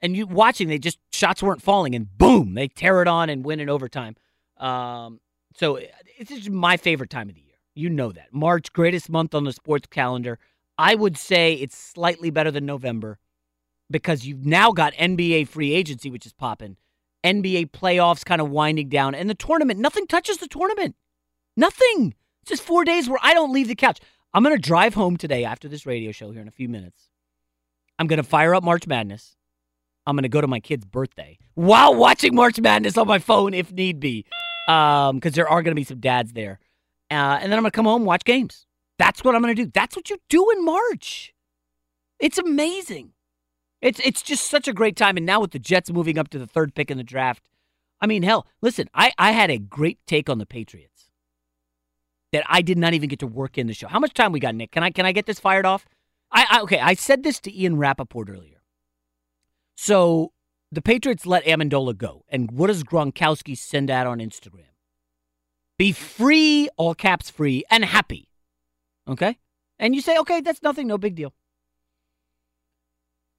And 0.00 0.16
you 0.16 0.26
watching, 0.26 0.68
they 0.68 0.78
just 0.78 0.98
shots 1.12 1.42
weren't 1.42 1.60
falling, 1.60 1.94
and 1.94 2.16
boom, 2.16 2.54
they 2.54 2.66
tear 2.66 3.02
it 3.02 3.08
on 3.08 3.28
and 3.28 3.44
win 3.44 3.60
in 3.60 3.68
overtime. 3.68 4.16
Um, 4.56 5.20
so 5.54 5.76
it's 5.76 6.30
just 6.30 6.48
my 6.48 6.78
favorite 6.78 7.10
time 7.10 7.28
of 7.28 7.34
the 7.34 7.42
year. 7.42 7.56
You 7.74 7.90
know 7.90 8.10
that. 8.10 8.32
March, 8.32 8.72
greatest 8.72 9.10
month 9.10 9.34
on 9.34 9.44
the 9.44 9.52
sports 9.52 9.86
calendar. 9.90 10.38
I 10.78 10.94
would 10.94 11.18
say 11.18 11.52
it's 11.52 11.76
slightly 11.76 12.30
better 12.30 12.50
than 12.50 12.64
November 12.64 13.18
because 13.90 14.24
you've 14.24 14.46
now 14.46 14.72
got 14.72 14.94
NBA 14.94 15.48
free 15.48 15.74
agency, 15.74 16.10
which 16.10 16.24
is 16.24 16.32
popping, 16.32 16.78
NBA 17.22 17.70
playoffs 17.72 18.24
kind 18.24 18.40
of 18.40 18.48
winding 18.48 18.88
down, 18.88 19.14
and 19.14 19.28
the 19.28 19.34
tournament. 19.34 19.78
Nothing 19.78 20.06
touches 20.06 20.38
the 20.38 20.48
tournament. 20.48 20.96
Nothing. 21.54 22.14
Just 22.46 22.62
four 22.62 22.84
days 22.84 23.08
where 23.08 23.18
I 23.22 23.34
don't 23.34 23.52
leave 23.52 23.68
the 23.68 23.74
couch. 23.74 24.00
I'm 24.32 24.42
going 24.42 24.54
to 24.54 24.62
drive 24.62 24.94
home 24.94 25.16
today 25.16 25.44
after 25.44 25.68
this 25.68 25.84
radio 25.84 26.12
show 26.12 26.30
here 26.30 26.42
in 26.42 26.48
a 26.48 26.52
few 26.52 26.68
minutes. 26.68 27.10
I'm 27.98 28.06
going 28.06 28.18
to 28.18 28.22
fire 28.22 28.54
up 28.54 28.62
March 28.62 28.86
Madness. 28.86 29.36
I'm 30.06 30.14
going 30.14 30.22
to 30.22 30.28
go 30.28 30.40
to 30.40 30.46
my 30.46 30.60
kid's 30.60 30.84
birthday 30.84 31.38
while 31.54 31.94
watching 31.94 32.34
March 32.34 32.60
Madness 32.60 32.96
on 32.96 33.08
my 33.08 33.18
phone 33.18 33.54
if 33.54 33.72
need 33.72 33.98
be, 33.98 34.24
because 34.66 35.10
um, 35.10 35.20
there 35.20 35.48
are 35.48 35.62
going 35.62 35.72
to 35.72 35.80
be 35.80 35.84
some 35.84 35.98
dads 35.98 36.32
there. 36.32 36.60
Uh, 37.10 37.38
and 37.40 37.50
then 37.50 37.58
I'm 37.58 37.62
going 37.62 37.72
to 37.72 37.76
come 37.76 37.86
home 37.86 38.04
watch 38.04 38.24
games. 38.24 38.66
That's 38.98 39.24
what 39.24 39.34
I'm 39.34 39.42
going 39.42 39.56
to 39.56 39.64
do. 39.64 39.70
That's 39.74 39.96
what 39.96 40.08
you 40.08 40.18
do 40.28 40.48
in 40.50 40.64
March. 40.64 41.34
It's 42.20 42.38
amazing. 42.38 43.12
It's 43.82 44.00
it's 44.00 44.22
just 44.22 44.48
such 44.48 44.68
a 44.68 44.72
great 44.72 44.96
time. 44.96 45.16
And 45.16 45.26
now 45.26 45.40
with 45.40 45.50
the 45.50 45.58
Jets 45.58 45.90
moving 45.90 46.18
up 46.18 46.28
to 46.28 46.38
the 46.38 46.46
third 46.46 46.74
pick 46.74 46.90
in 46.90 46.96
the 46.96 47.04
draft, 47.04 47.42
I 48.00 48.06
mean, 48.06 48.22
hell, 48.22 48.46
listen, 48.62 48.88
I, 48.94 49.12
I 49.18 49.32
had 49.32 49.50
a 49.50 49.58
great 49.58 49.98
take 50.06 50.30
on 50.30 50.38
the 50.38 50.46
Patriots 50.46 51.05
that 52.32 52.44
I 52.48 52.62
did 52.62 52.78
not 52.78 52.94
even 52.94 53.08
get 53.08 53.20
to 53.20 53.26
work 53.26 53.58
in 53.58 53.66
the 53.66 53.74
show. 53.74 53.88
How 53.88 53.98
much 53.98 54.14
time 54.14 54.32
we 54.32 54.40
got, 54.40 54.54
Nick? 54.54 54.72
Can 54.72 54.82
I 54.82 54.90
can 54.90 55.06
I 55.06 55.12
get 55.12 55.26
this 55.26 55.40
fired 55.40 55.66
off? 55.66 55.86
I, 56.30 56.46
I 56.50 56.60
okay, 56.62 56.80
I 56.80 56.94
said 56.94 57.22
this 57.22 57.40
to 57.40 57.58
Ian 57.58 57.76
Rapoport 57.76 58.28
earlier. 58.28 58.62
So 59.76 60.32
the 60.72 60.82
Patriots 60.82 61.26
let 61.26 61.44
Amendola 61.44 61.96
go. 61.96 62.24
And 62.28 62.50
what 62.50 62.68
does 62.68 62.82
Gronkowski 62.82 63.56
send 63.56 63.90
out 63.90 64.06
on 64.06 64.18
Instagram? 64.18 64.72
Be 65.78 65.92
free, 65.92 66.68
all 66.76 66.94
caps 66.94 67.30
free, 67.30 67.64
and 67.70 67.84
happy. 67.84 68.28
Okay? 69.06 69.38
And 69.78 69.94
you 69.94 70.00
say, 70.00 70.18
okay, 70.18 70.40
that's 70.40 70.62
nothing, 70.62 70.86
no 70.86 70.98
big 70.98 71.14
deal. 71.14 71.34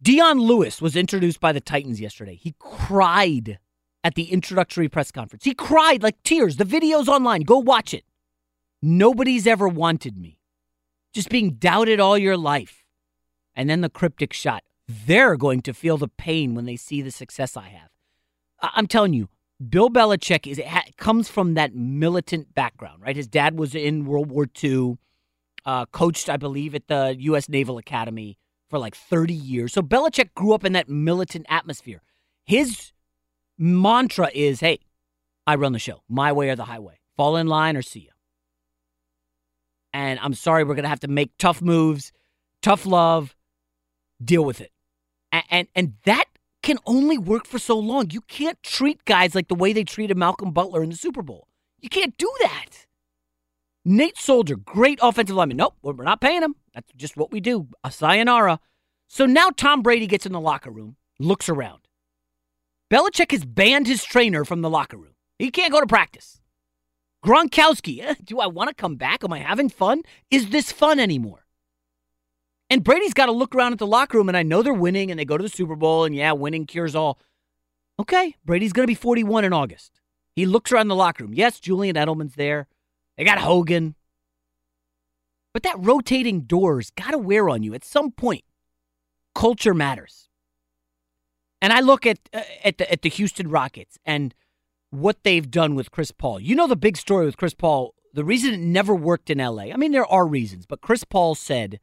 Dion 0.02 0.40
Lewis 0.40 0.80
was 0.82 0.96
introduced 0.96 1.40
by 1.40 1.52
the 1.52 1.60
Titans 1.60 2.00
yesterday. 2.00 2.36
He 2.36 2.54
cried 2.60 3.58
at 4.04 4.14
the 4.14 4.32
introductory 4.32 4.88
press 4.88 5.12
conference. 5.12 5.44
He 5.44 5.56
cried 5.56 6.04
like 6.04 6.22
tears. 6.22 6.58
The 6.58 6.66
video's 6.66 7.10
online. 7.10 7.42
Go 7.42 7.58
watch 7.58 7.94
it. 7.94 8.04
Nobody's 8.82 9.48
ever 9.48 9.68
wanted 9.68 10.18
me. 10.18 10.40
Just 11.14 11.30
being 11.30 11.56
doubted 11.56 12.00
all 12.00 12.18
your 12.18 12.38
life. 12.38 12.84
And 13.56 13.70
then 13.70 13.82
the 13.82 13.90
cryptic 13.90 14.34
shot. 14.34 14.64
They're 14.88 15.36
going 15.36 15.62
to 15.64 15.74
feel 15.74 15.98
the 15.98 16.08
pain 16.08 16.54
when 16.56 16.66
they 16.66 16.76
see 16.76 17.02
the 17.02 17.12
success 17.12 17.58
I 17.58 17.70
have. 17.70 17.90
I- 18.62 18.72
I'm 18.76 18.88
telling 18.88 19.14
you, 19.14 19.30
Bill 19.70 19.90
Belichick 19.90 20.46
is 20.46 20.62
ha- 20.66 20.86
comes 20.98 21.28
from 21.28 21.56
that 21.56 21.74
militant 21.76 22.54
background, 22.54 23.02
right? 23.02 23.16
His 23.16 23.28
dad 23.28 23.58
was 23.58 23.74
in 23.74 24.06
World 24.06 24.30
War 24.30 24.48
II, 24.64 24.98
uh, 25.66 25.88
coached, 25.88 26.30
I 26.30 26.38
believe, 26.38 26.76
at 26.76 26.88
the 26.88 27.16
U.S. 27.20 27.50
Naval 27.50 27.78
Academy 27.78 28.38
for 28.70 28.78
like 28.78 28.96
30 28.96 29.34
years. 29.34 29.74
So 29.74 29.82
Belichick 29.82 30.34
grew 30.36 30.54
up 30.54 30.64
in 30.64 30.74
that 30.74 30.88
militant 30.88 31.48
atmosphere. 31.50 32.02
His 32.46 32.92
mantra 33.58 34.30
is, 34.34 34.60
"Hey, 34.60 34.80
I 35.48 35.56
run 35.56 35.74
the 35.74 35.80
show, 35.80 36.04
my 36.08 36.32
way 36.32 36.50
or 36.50 36.56
the 36.56 36.66
highway. 36.66 37.00
Fall 37.16 37.36
in 37.36 37.48
line 37.48 37.76
or 37.76 37.82
see 37.82 38.02
you." 38.02 38.12
And 39.94 40.20
I'm 40.20 40.34
sorry, 40.34 40.64
we're 40.64 40.76
gonna 40.76 40.88
have 40.88 41.00
to 41.02 41.08
make 41.08 41.32
tough 41.38 41.62
moves, 41.62 42.12
tough 42.62 42.86
love, 42.86 43.36
deal 44.24 44.44
with 44.44 44.62
it, 44.62 44.72
and 45.32 45.44
and, 45.50 45.68
and 45.76 45.94
that 46.06 46.26
can 46.64 46.78
only 46.86 47.18
work 47.18 47.46
for 47.48 47.60
so 47.60 47.80
long. 47.80 48.10
You 48.12 48.22
can't 48.22 48.62
treat 48.62 49.06
guys 49.06 49.36
like 49.36 49.48
the 49.48 49.56
way 49.56 49.74
they 49.74 49.84
treated 49.84 50.18
Malcolm 50.18 50.52
Butler 50.52 50.84
in 50.84 50.90
the 50.90 50.96
Super 50.96 51.22
Bowl. 51.22 51.48
You 51.80 51.90
can't 51.90 52.18
do 52.18 52.32
that. 52.42 52.86
Nate 53.86 54.18
Solder, 54.18 54.58
great 54.58 55.00
offensive 55.02 55.36
lineman. 55.36 55.58
Nope, 55.58 55.76
we're 55.82 56.04
not 56.04 56.20
paying 56.20 56.44
him. 56.44 56.56
That's 56.74 56.92
just 56.98 57.16
what 57.16 57.32
we 57.32 57.40
do. 57.40 57.70
A 57.86 57.92
sayonara. 57.92 58.60
So 59.08 59.26
now 59.26 59.50
Tom 59.50 59.82
Brady 59.82 60.08
gets 60.08 60.26
in 60.26 60.34
the 60.34 60.42
locker 60.42 60.70
room, 60.70 60.98
looks 61.20 61.48
around. 61.48 61.88
Belichick 62.92 63.32
has 63.32 63.46
banned 63.46 63.88
his 63.88 64.04
trainer 64.04 64.44
from 64.44 64.62
the 64.62 64.70
locker 64.70 64.98
room. 64.98 65.14
He 65.40 65.52
can't 65.52 65.72
go 65.72 65.80
to 65.80 65.88
practice. 65.88 66.42
Gronkowski, 67.28 68.02
eh, 68.02 68.16
do 68.24 68.40
I 68.40 68.48
want 68.48 68.70
to 68.70 68.74
come 68.74 68.96
back? 68.96 69.22
Am 69.22 69.34
I 69.34 69.40
having 69.40 69.68
fun? 69.68 70.04
Is 70.32 70.50
this 70.50 70.72
fun 70.72 70.98
anymore? 70.98 71.46
And 72.70 72.86
Brady's 72.86 73.14
got 73.14 73.26
to 73.26 73.34
look 73.34 73.54
around 73.54 73.74
at 73.74 73.80
the 73.80 73.88
locker 73.88 74.18
room, 74.18 74.30
and 74.30 74.38
I 74.38 74.44
know 74.44 74.62
they're 74.62 74.74
winning 74.74 75.12
and 75.12 75.20
they 75.20 75.26
go 75.26 75.38
to 75.38 75.44
the 75.44 75.50
Super 75.50 75.76
Bowl, 75.76 76.06
and 76.06 76.16
yeah, 76.16 76.32
winning 76.32 76.66
cures 76.66 76.96
all. 76.96 77.20
Okay, 78.00 78.36
Brady's 78.46 78.72
going 78.72 78.84
to 78.84 78.92
be 78.92 78.96
41 78.96 79.44
in 79.44 79.52
August. 79.52 80.00
He 80.38 80.46
looks 80.46 80.72
around 80.72 80.88
the 80.88 80.96
locker 80.96 81.26
room. 81.26 81.34
Yes, 81.34 81.60
Julian 81.60 81.98
Edelman's 81.98 82.36
there. 82.36 82.68
They 83.18 83.26
got 83.26 83.40
Hogan. 83.40 83.96
But 85.54 85.64
that 85.64 85.76
rotating 85.80 86.42
door's 86.42 86.92
got 86.92 87.12
to 87.12 87.18
wear 87.18 87.50
on 87.50 87.62
you 87.62 87.74
at 87.74 87.84
some 87.84 88.12
point. 88.12 88.46
Culture 89.36 89.74
matters. 89.74 90.30
And 91.62 91.74
I 91.74 91.82
look 91.82 92.06
at 92.06 92.20
uh, 92.34 92.44
at 92.64 92.78
the 92.78 92.90
at 92.90 93.02
the 93.02 93.10
Houston 93.10 93.50
Rockets 93.50 93.98
and 94.06 94.34
what 94.90 95.24
they've 95.24 95.50
done 95.50 95.76
with 95.76 95.92
Chris 95.92 96.12
Paul. 96.12 96.40
You 96.40 96.56
know 96.56 96.68
the 96.68 96.76
big 96.76 96.98
story 96.98 97.26
with 97.26 97.38
Chris 97.38 97.54
Paul, 97.54 97.94
the 98.14 98.24
reason 98.24 98.54
it 98.54 98.60
never 98.60 98.96
worked 98.96 99.30
in 99.30 99.38
LA. 99.40 99.64
I 99.74 99.78
mean 99.78 99.92
there 99.92 100.06
are 100.06 100.28
reasons, 100.28 100.66
but 100.66 100.82
Chris 100.82 101.04
Paul 101.04 101.36
said 101.36 101.80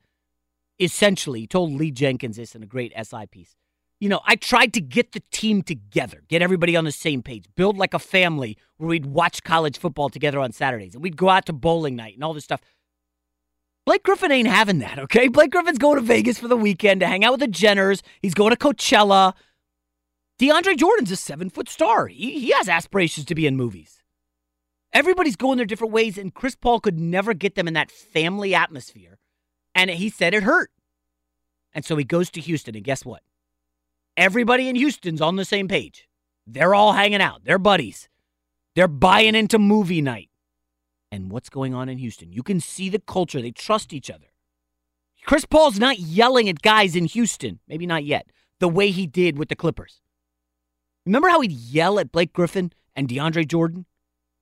essentially, 0.78 1.40
he 1.40 1.46
told 1.46 1.72
Lee 1.72 1.90
Jenkins 1.90 2.36
this 2.36 2.54
in 2.54 2.62
a 2.62 2.66
great 2.66 2.92
SI 3.00 3.26
piece. 3.26 3.56
You 4.00 4.08
know, 4.08 4.20
I 4.26 4.36
tried 4.36 4.74
to 4.74 4.80
get 4.80 5.12
the 5.12 5.22
team 5.30 5.62
together, 5.62 6.22
get 6.28 6.42
everybody 6.42 6.76
on 6.76 6.84
the 6.84 6.92
same 6.92 7.22
page, 7.22 7.46
build 7.56 7.78
like 7.78 7.94
a 7.94 7.98
family 7.98 8.58
where 8.76 8.88
we'd 8.88 9.06
watch 9.06 9.42
college 9.44 9.78
football 9.78 10.08
together 10.08 10.40
on 10.40 10.52
Saturdays 10.52 10.94
and 10.94 11.02
we'd 11.02 11.16
go 11.16 11.28
out 11.28 11.46
to 11.46 11.52
bowling 11.52 11.96
night 11.96 12.14
and 12.14 12.24
all 12.24 12.34
this 12.34 12.44
stuff. 12.44 12.60
Blake 13.86 14.02
Griffin 14.02 14.32
ain't 14.32 14.48
having 14.48 14.78
that, 14.78 14.98
okay? 14.98 15.28
Blake 15.28 15.50
Griffin's 15.52 15.78
going 15.78 15.96
to 15.96 16.02
Vegas 16.02 16.38
for 16.38 16.48
the 16.48 16.56
weekend 16.56 17.00
to 17.00 17.06
hang 17.06 17.24
out 17.24 17.32
with 17.32 17.40
the 17.40 17.46
Jenners. 17.48 18.02
He's 18.20 18.34
going 18.34 18.50
to 18.50 18.56
Coachella. 18.56 19.34
DeAndre 20.38 20.76
Jordan's 20.76 21.10
a 21.10 21.16
seven 21.16 21.48
foot 21.50 21.68
star. 21.68 22.08
He, 22.08 22.40
he 22.40 22.50
has 22.52 22.68
aspirations 22.68 23.26
to 23.26 23.34
be 23.34 23.46
in 23.46 23.56
movies. 23.56 24.02
Everybody's 24.92 25.36
going 25.36 25.56
their 25.56 25.66
different 25.66 25.92
ways, 25.92 26.16
and 26.18 26.34
Chris 26.34 26.54
Paul 26.54 26.80
could 26.80 26.98
never 26.98 27.34
get 27.34 27.54
them 27.54 27.66
in 27.66 27.74
that 27.74 27.90
family 27.90 28.54
atmosphere. 28.54 29.18
And 29.74 29.90
he 29.90 30.08
said 30.08 30.34
it 30.34 30.44
hurt. 30.44 30.70
And 31.72 31.84
so 31.84 31.96
he 31.96 32.04
goes 32.04 32.30
to 32.30 32.40
Houston, 32.40 32.76
and 32.76 32.84
guess 32.84 33.04
what? 33.04 33.22
Everybody 34.16 34.68
in 34.68 34.76
Houston's 34.76 35.20
on 35.20 35.34
the 35.34 35.44
same 35.44 35.66
page. 35.66 36.08
They're 36.46 36.74
all 36.74 36.92
hanging 36.92 37.20
out. 37.20 37.44
They're 37.44 37.58
buddies. 37.58 38.08
They're 38.76 38.86
buying 38.86 39.34
into 39.34 39.58
movie 39.58 40.02
night. 40.02 40.30
And 41.10 41.30
what's 41.30 41.48
going 41.48 41.74
on 41.74 41.88
in 41.88 41.98
Houston? 41.98 42.32
You 42.32 42.42
can 42.42 42.60
see 42.60 42.88
the 42.88 43.00
culture. 43.00 43.42
They 43.42 43.50
trust 43.50 43.92
each 43.92 44.10
other. 44.10 44.26
Chris 45.24 45.44
Paul's 45.44 45.80
not 45.80 45.98
yelling 45.98 46.48
at 46.48 46.62
guys 46.62 46.94
in 46.94 47.06
Houston, 47.06 47.60
maybe 47.66 47.86
not 47.86 48.04
yet, 48.04 48.26
the 48.60 48.68
way 48.68 48.90
he 48.90 49.06
did 49.06 49.38
with 49.38 49.48
the 49.48 49.56
Clippers. 49.56 50.00
Remember 51.06 51.28
how 51.28 51.40
he'd 51.40 51.52
yell 51.52 51.98
at 51.98 52.12
Blake 52.12 52.32
Griffin 52.32 52.72
and 52.96 53.08
DeAndre 53.08 53.46
Jordan? 53.46 53.86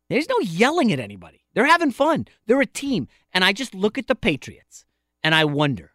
There's 0.09 0.28
no 0.28 0.39
yelling 0.40 0.93
at 0.93 1.01
anybody. 1.01 1.44
They're 1.55 1.66
having 1.66 1.90
fun. 1.90 2.26
They're 2.47 2.60
a 2.60 2.66
team. 2.66 3.09
And 3.32 3.44
I 3.44 3.52
just 3.52 3.74
look 3.74 3.98
at 3.98 4.06
the 4.06 4.14
Patriots 4.14 4.84
and 5.22 5.34
I 5.34 5.44
wonder 5.44 5.93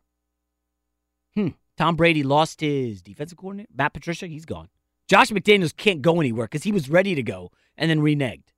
hmm, 1.37 1.49
Tom 1.77 1.95
Brady 1.95 2.23
lost 2.23 2.61
his 2.61 3.01
defensive 3.01 3.37
coordinator, 3.37 3.69
Matt 3.75 3.93
Patricia, 3.93 4.25
he's 4.25 4.45
gone. 4.45 4.69
Josh 5.07 5.29
McDaniels 5.29 5.75
can't 5.75 6.01
go 6.01 6.19
anywhere 6.19 6.47
because 6.47 6.63
he 6.63 6.71
was 6.71 6.89
ready 6.89 7.13
to 7.15 7.23
go 7.23 7.51
and 7.77 7.89
then 7.89 7.99
reneged. 7.99 8.49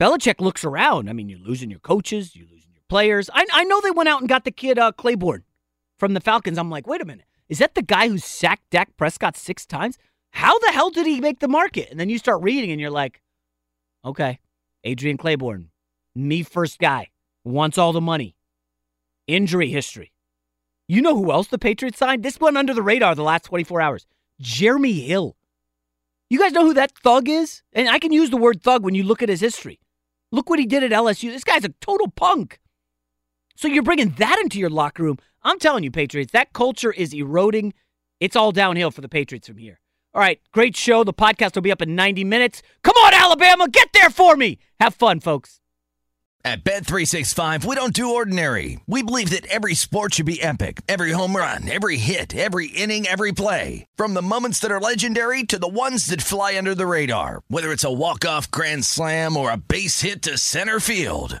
Belichick 0.00 0.40
looks 0.40 0.64
around. 0.64 1.10
I 1.10 1.12
mean, 1.12 1.28
you're 1.28 1.40
losing 1.40 1.70
your 1.70 1.80
coaches, 1.80 2.36
you're 2.36 2.46
losing 2.46 2.72
your 2.72 2.84
players. 2.88 3.28
I, 3.34 3.44
I 3.52 3.64
know 3.64 3.80
they 3.80 3.90
went 3.90 4.08
out 4.08 4.20
and 4.20 4.28
got 4.28 4.44
the 4.44 4.52
kid 4.52 4.78
uh, 4.78 4.92
from 5.98 6.14
the 6.14 6.20
Falcons. 6.20 6.56
I'm 6.56 6.70
like, 6.70 6.86
wait 6.86 7.02
a 7.02 7.04
minute. 7.04 7.26
Is 7.48 7.58
that 7.58 7.74
the 7.74 7.82
guy 7.82 8.08
who 8.08 8.18
sacked 8.18 8.70
Dak 8.70 8.96
Prescott 8.96 9.36
six 9.36 9.64
times? 9.64 9.98
How 10.32 10.58
the 10.58 10.72
hell 10.72 10.90
did 10.90 11.06
he 11.06 11.20
make 11.20 11.40
the 11.40 11.48
market? 11.48 11.88
And 11.90 11.98
then 11.98 12.10
you 12.10 12.18
start 12.18 12.42
reading 12.42 12.70
and 12.70 12.80
you're 12.80 12.90
like, 12.90 13.22
okay, 14.04 14.38
Adrian 14.84 15.16
Clayborn, 15.16 15.66
me 16.14 16.42
first 16.42 16.78
guy, 16.78 17.08
wants 17.44 17.78
all 17.78 17.92
the 17.92 18.00
money. 18.00 18.36
Injury 19.26 19.70
history. 19.70 20.12
You 20.86 21.02
know 21.02 21.16
who 21.16 21.32
else 21.32 21.48
the 21.48 21.58
Patriots 21.58 21.98
signed? 21.98 22.22
This 22.22 22.40
went 22.40 22.56
under 22.56 22.72
the 22.72 22.82
radar 22.82 23.14
the 23.14 23.22
last 23.22 23.44
24 23.44 23.80
hours. 23.80 24.06
Jeremy 24.40 25.00
Hill. 25.00 25.36
You 26.30 26.38
guys 26.38 26.52
know 26.52 26.64
who 26.64 26.74
that 26.74 26.92
thug 27.02 27.28
is? 27.28 27.62
And 27.72 27.88
I 27.88 27.98
can 27.98 28.12
use 28.12 28.30
the 28.30 28.36
word 28.36 28.62
thug 28.62 28.84
when 28.84 28.94
you 28.94 29.02
look 29.02 29.22
at 29.22 29.28
his 29.28 29.40
history. 29.40 29.80
Look 30.30 30.50
what 30.50 30.58
he 30.58 30.66
did 30.66 30.82
at 30.82 30.90
LSU. 30.90 31.30
This 31.30 31.44
guy's 31.44 31.64
a 31.64 31.74
total 31.80 32.08
punk. 32.08 32.60
So 33.56 33.66
you're 33.66 33.82
bringing 33.82 34.10
that 34.18 34.38
into 34.38 34.58
your 34.58 34.70
locker 34.70 35.02
room. 35.02 35.18
I'm 35.48 35.58
telling 35.58 35.82
you, 35.82 35.90
Patriots, 35.90 36.32
that 36.32 36.52
culture 36.52 36.92
is 36.92 37.14
eroding. 37.14 37.72
It's 38.20 38.36
all 38.36 38.52
downhill 38.52 38.90
for 38.90 39.00
the 39.00 39.08
Patriots 39.08 39.48
from 39.48 39.56
here. 39.56 39.80
All 40.12 40.20
right, 40.20 40.40
great 40.52 40.76
show. 40.76 41.04
The 41.04 41.14
podcast 41.14 41.54
will 41.54 41.62
be 41.62 41.72
up 41.72 41.80
in 41.80 41.94
90 41.94 42.22
minutes. 42.24 42.62
Come 42.82 42.96
on, 42.96 43.14
Alabama, 43.14 43.68
get 43.68 43.88
there 43.94 44.10
for 44.10 44.36
me. 44.36 44.58
Have 44.78 44.94
fun, 44.94 45.20
folks. 45.20 45.60
At 46.44 46.64
Bet365, 46.64 47.64
we 47.64 47.74
don't 47.74 47.92
do 47.92 48.14
ordinary. 48.14 48.80
We 48.86 49.02
believe 49.02 49.30
that 49.30 49.46
every 49.46 49.74
sport 49.74 50.14
should 50.14 50.26
be 50.26 50.42
epic. 50.42 50.82
Every 50.88 51.12
home 51.12 51.34
run, 51.34 51.68
every 51.68 51.96
hit, 51.96 52.34
every 52.34 52.68
inning, 52.68 53.06
every 53.06 53.32
play. 53.32 53.86
From 53.96 54.14
the 54.14 54.22
moments 54.22 54.60
that 54.60 54.70
are 54.70 54.80
legendary 54.80 55.42
to 55.44 55.58
the 55.58 55.66
ones 55.68 56.06
that 56.06 56.22
fly 56.22 56.56
under 56.56 56.74
the 56.74 56.86
radar. 56.86 57.42
Whether 57.48 57.72
it's 57.72 57.84
a 57.84 57.92
walk-off 57.92 58.50
grand 58.50 58.84
slam 58.84 59.36
or 59.36 59.50
a 59.50 59.56
base 59.56 60.02
hit 60.02 60.22
to 60.22 60.38
center 60.38 60.78
field. 60.78 61.40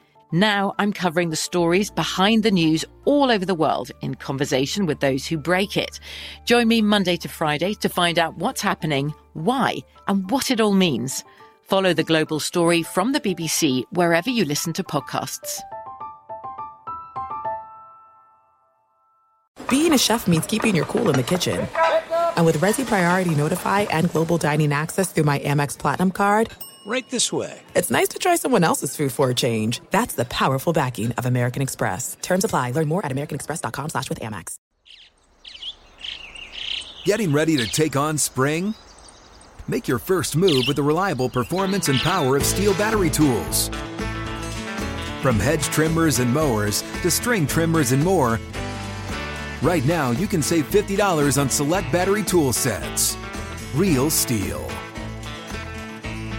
Now 0.31 0.73
I'm 0.79 0.93
covering 0.93 1.29
the 1.29 1.35
stories 1.35 1.91
behind 1.91 2.43
the 2.43 2.51
news 2.51 2.85
all 3.03 3.29
over 3.29 3.45
the 3.45 3.55
world 3.55 3.91
in 4.01 4.15
conversation 4.15 4.85
with 4.85 5.01
those 5.01 5.27
who 5.27 5.37
break 5.37 5.75
it. 5.75 5.99
Join 6.45 6.69
me 6.69 6.81
Monday 6.81 7.17
to 7.17 7.27
Friday 7.27 7.73
to 7.75 7.89
find 7.89 8.17
out 8.17 8.37
what's 8.37 8.61
happening, 8.61 9.13
why, 9.33 9.79
and 10.07 10.29
what 10.31 10.49
it 10.49 10.61
all 10.61 10.73
means. 10.73 11.25
Follow 11.63 11.93
the 11.93 12.03
global 12.03 12.39
story 12.39 12.81
from 12.81 13.11
the 13.11 13.19
BBC 13.19 13.83
wherever 13.91 14.29
you 14.29 14.45
listen 14.45 14.71
to 14.73 14.83
podcasts. 14.83 15.59
Being 19.69 19.93
a 19.93 19.97
chef 19.97 20.27
means 20.29 20.45
keeping 20.45 20.75
your 20.75 20.85
cool 20.85 21.09
in 21.09 21.15
the 21.15 21.23
kitchen. 21.23 21.67
And 22.37 22.45
with 22.45 22.57
Resy 22.57 22.85
Priority 22.85 23.35
Notify 23.35 23.81
and 23.91 24.11
Global 24.11 24.37
Dining 24.37 24.71
Access 24.71 25.11
through 25.11 25.25
my 25.25 25.39
Amex 25.39 25.77
Platinum 25.77 26.11
card, 26.11 26.49
Right 26.85 27.07
this 27.09 27.31
way. 27.31 27.61
It's 27.75 27.91
nice 27.91 28.07
to 28.09 28.19
try 28.19 28.35
someone 28.35 28.63
else's 28.63 28.95
food 28.95 29.11
for 29.11 29.29
a 29.29 29.35
change. 29.35 29.81
That's 29.91 30.15
the 30.15 30.25
powerful 30.25 30.73
backing 30.73 31.11
of 31.13 31.25
American 31.25 31.61
Express. 31.61 32.17
Terms 32.21 32.43
apply. 32.43 32.71
Learn 32.71 32.87
more 32.87 33.05
at 33.05 33.11
americanexpress.com 33.11 33.89
slash 33.89 34.09
with 34.09 34.19
Amex. 34.19 34.55
Getting 37.03 37.31
ready 37.31 37.57
to 37.57 37.67
take 37.67 37.95
on 37.95 38.17
spring? 38.17 38.75
Make 39.67 39.87
your 39.87 39.99
first 39.99 40.35
move 40.35 40.65
with 40.67 40.75
the 40.75 40.83
reliable 40.83 41.29
performance 41.29 41.87
and 41.87 41.99
power 41.99 42.35
of 42.35 42.43
STIHL 42.43 42.77
battery 42.77 43.09
tools. 43.09 43.69
From 45.21 45.39
hedge 45.39 45.65
trimmers 45.65 46.19
and 46.19 46.31
mowers 46.33 46.81
to 47.01 47.11
string 47.11 47.45
trimmers 47.47 47.91
and 47.91 48.03
more, 48.03 48.39
right 49.61 49.85
now 49.85 50.11
you 50.11 50.27
can 50.27 50.41
save 50.41 50.69
$50 50.69 51.39
on 51.39 51.49
select 51.49 51.91
battery 51.91 52.23
tool 52.23 52.53
sets. 52.53 53.17
Real 53.75 54.09
STIHL. 54.09 54.90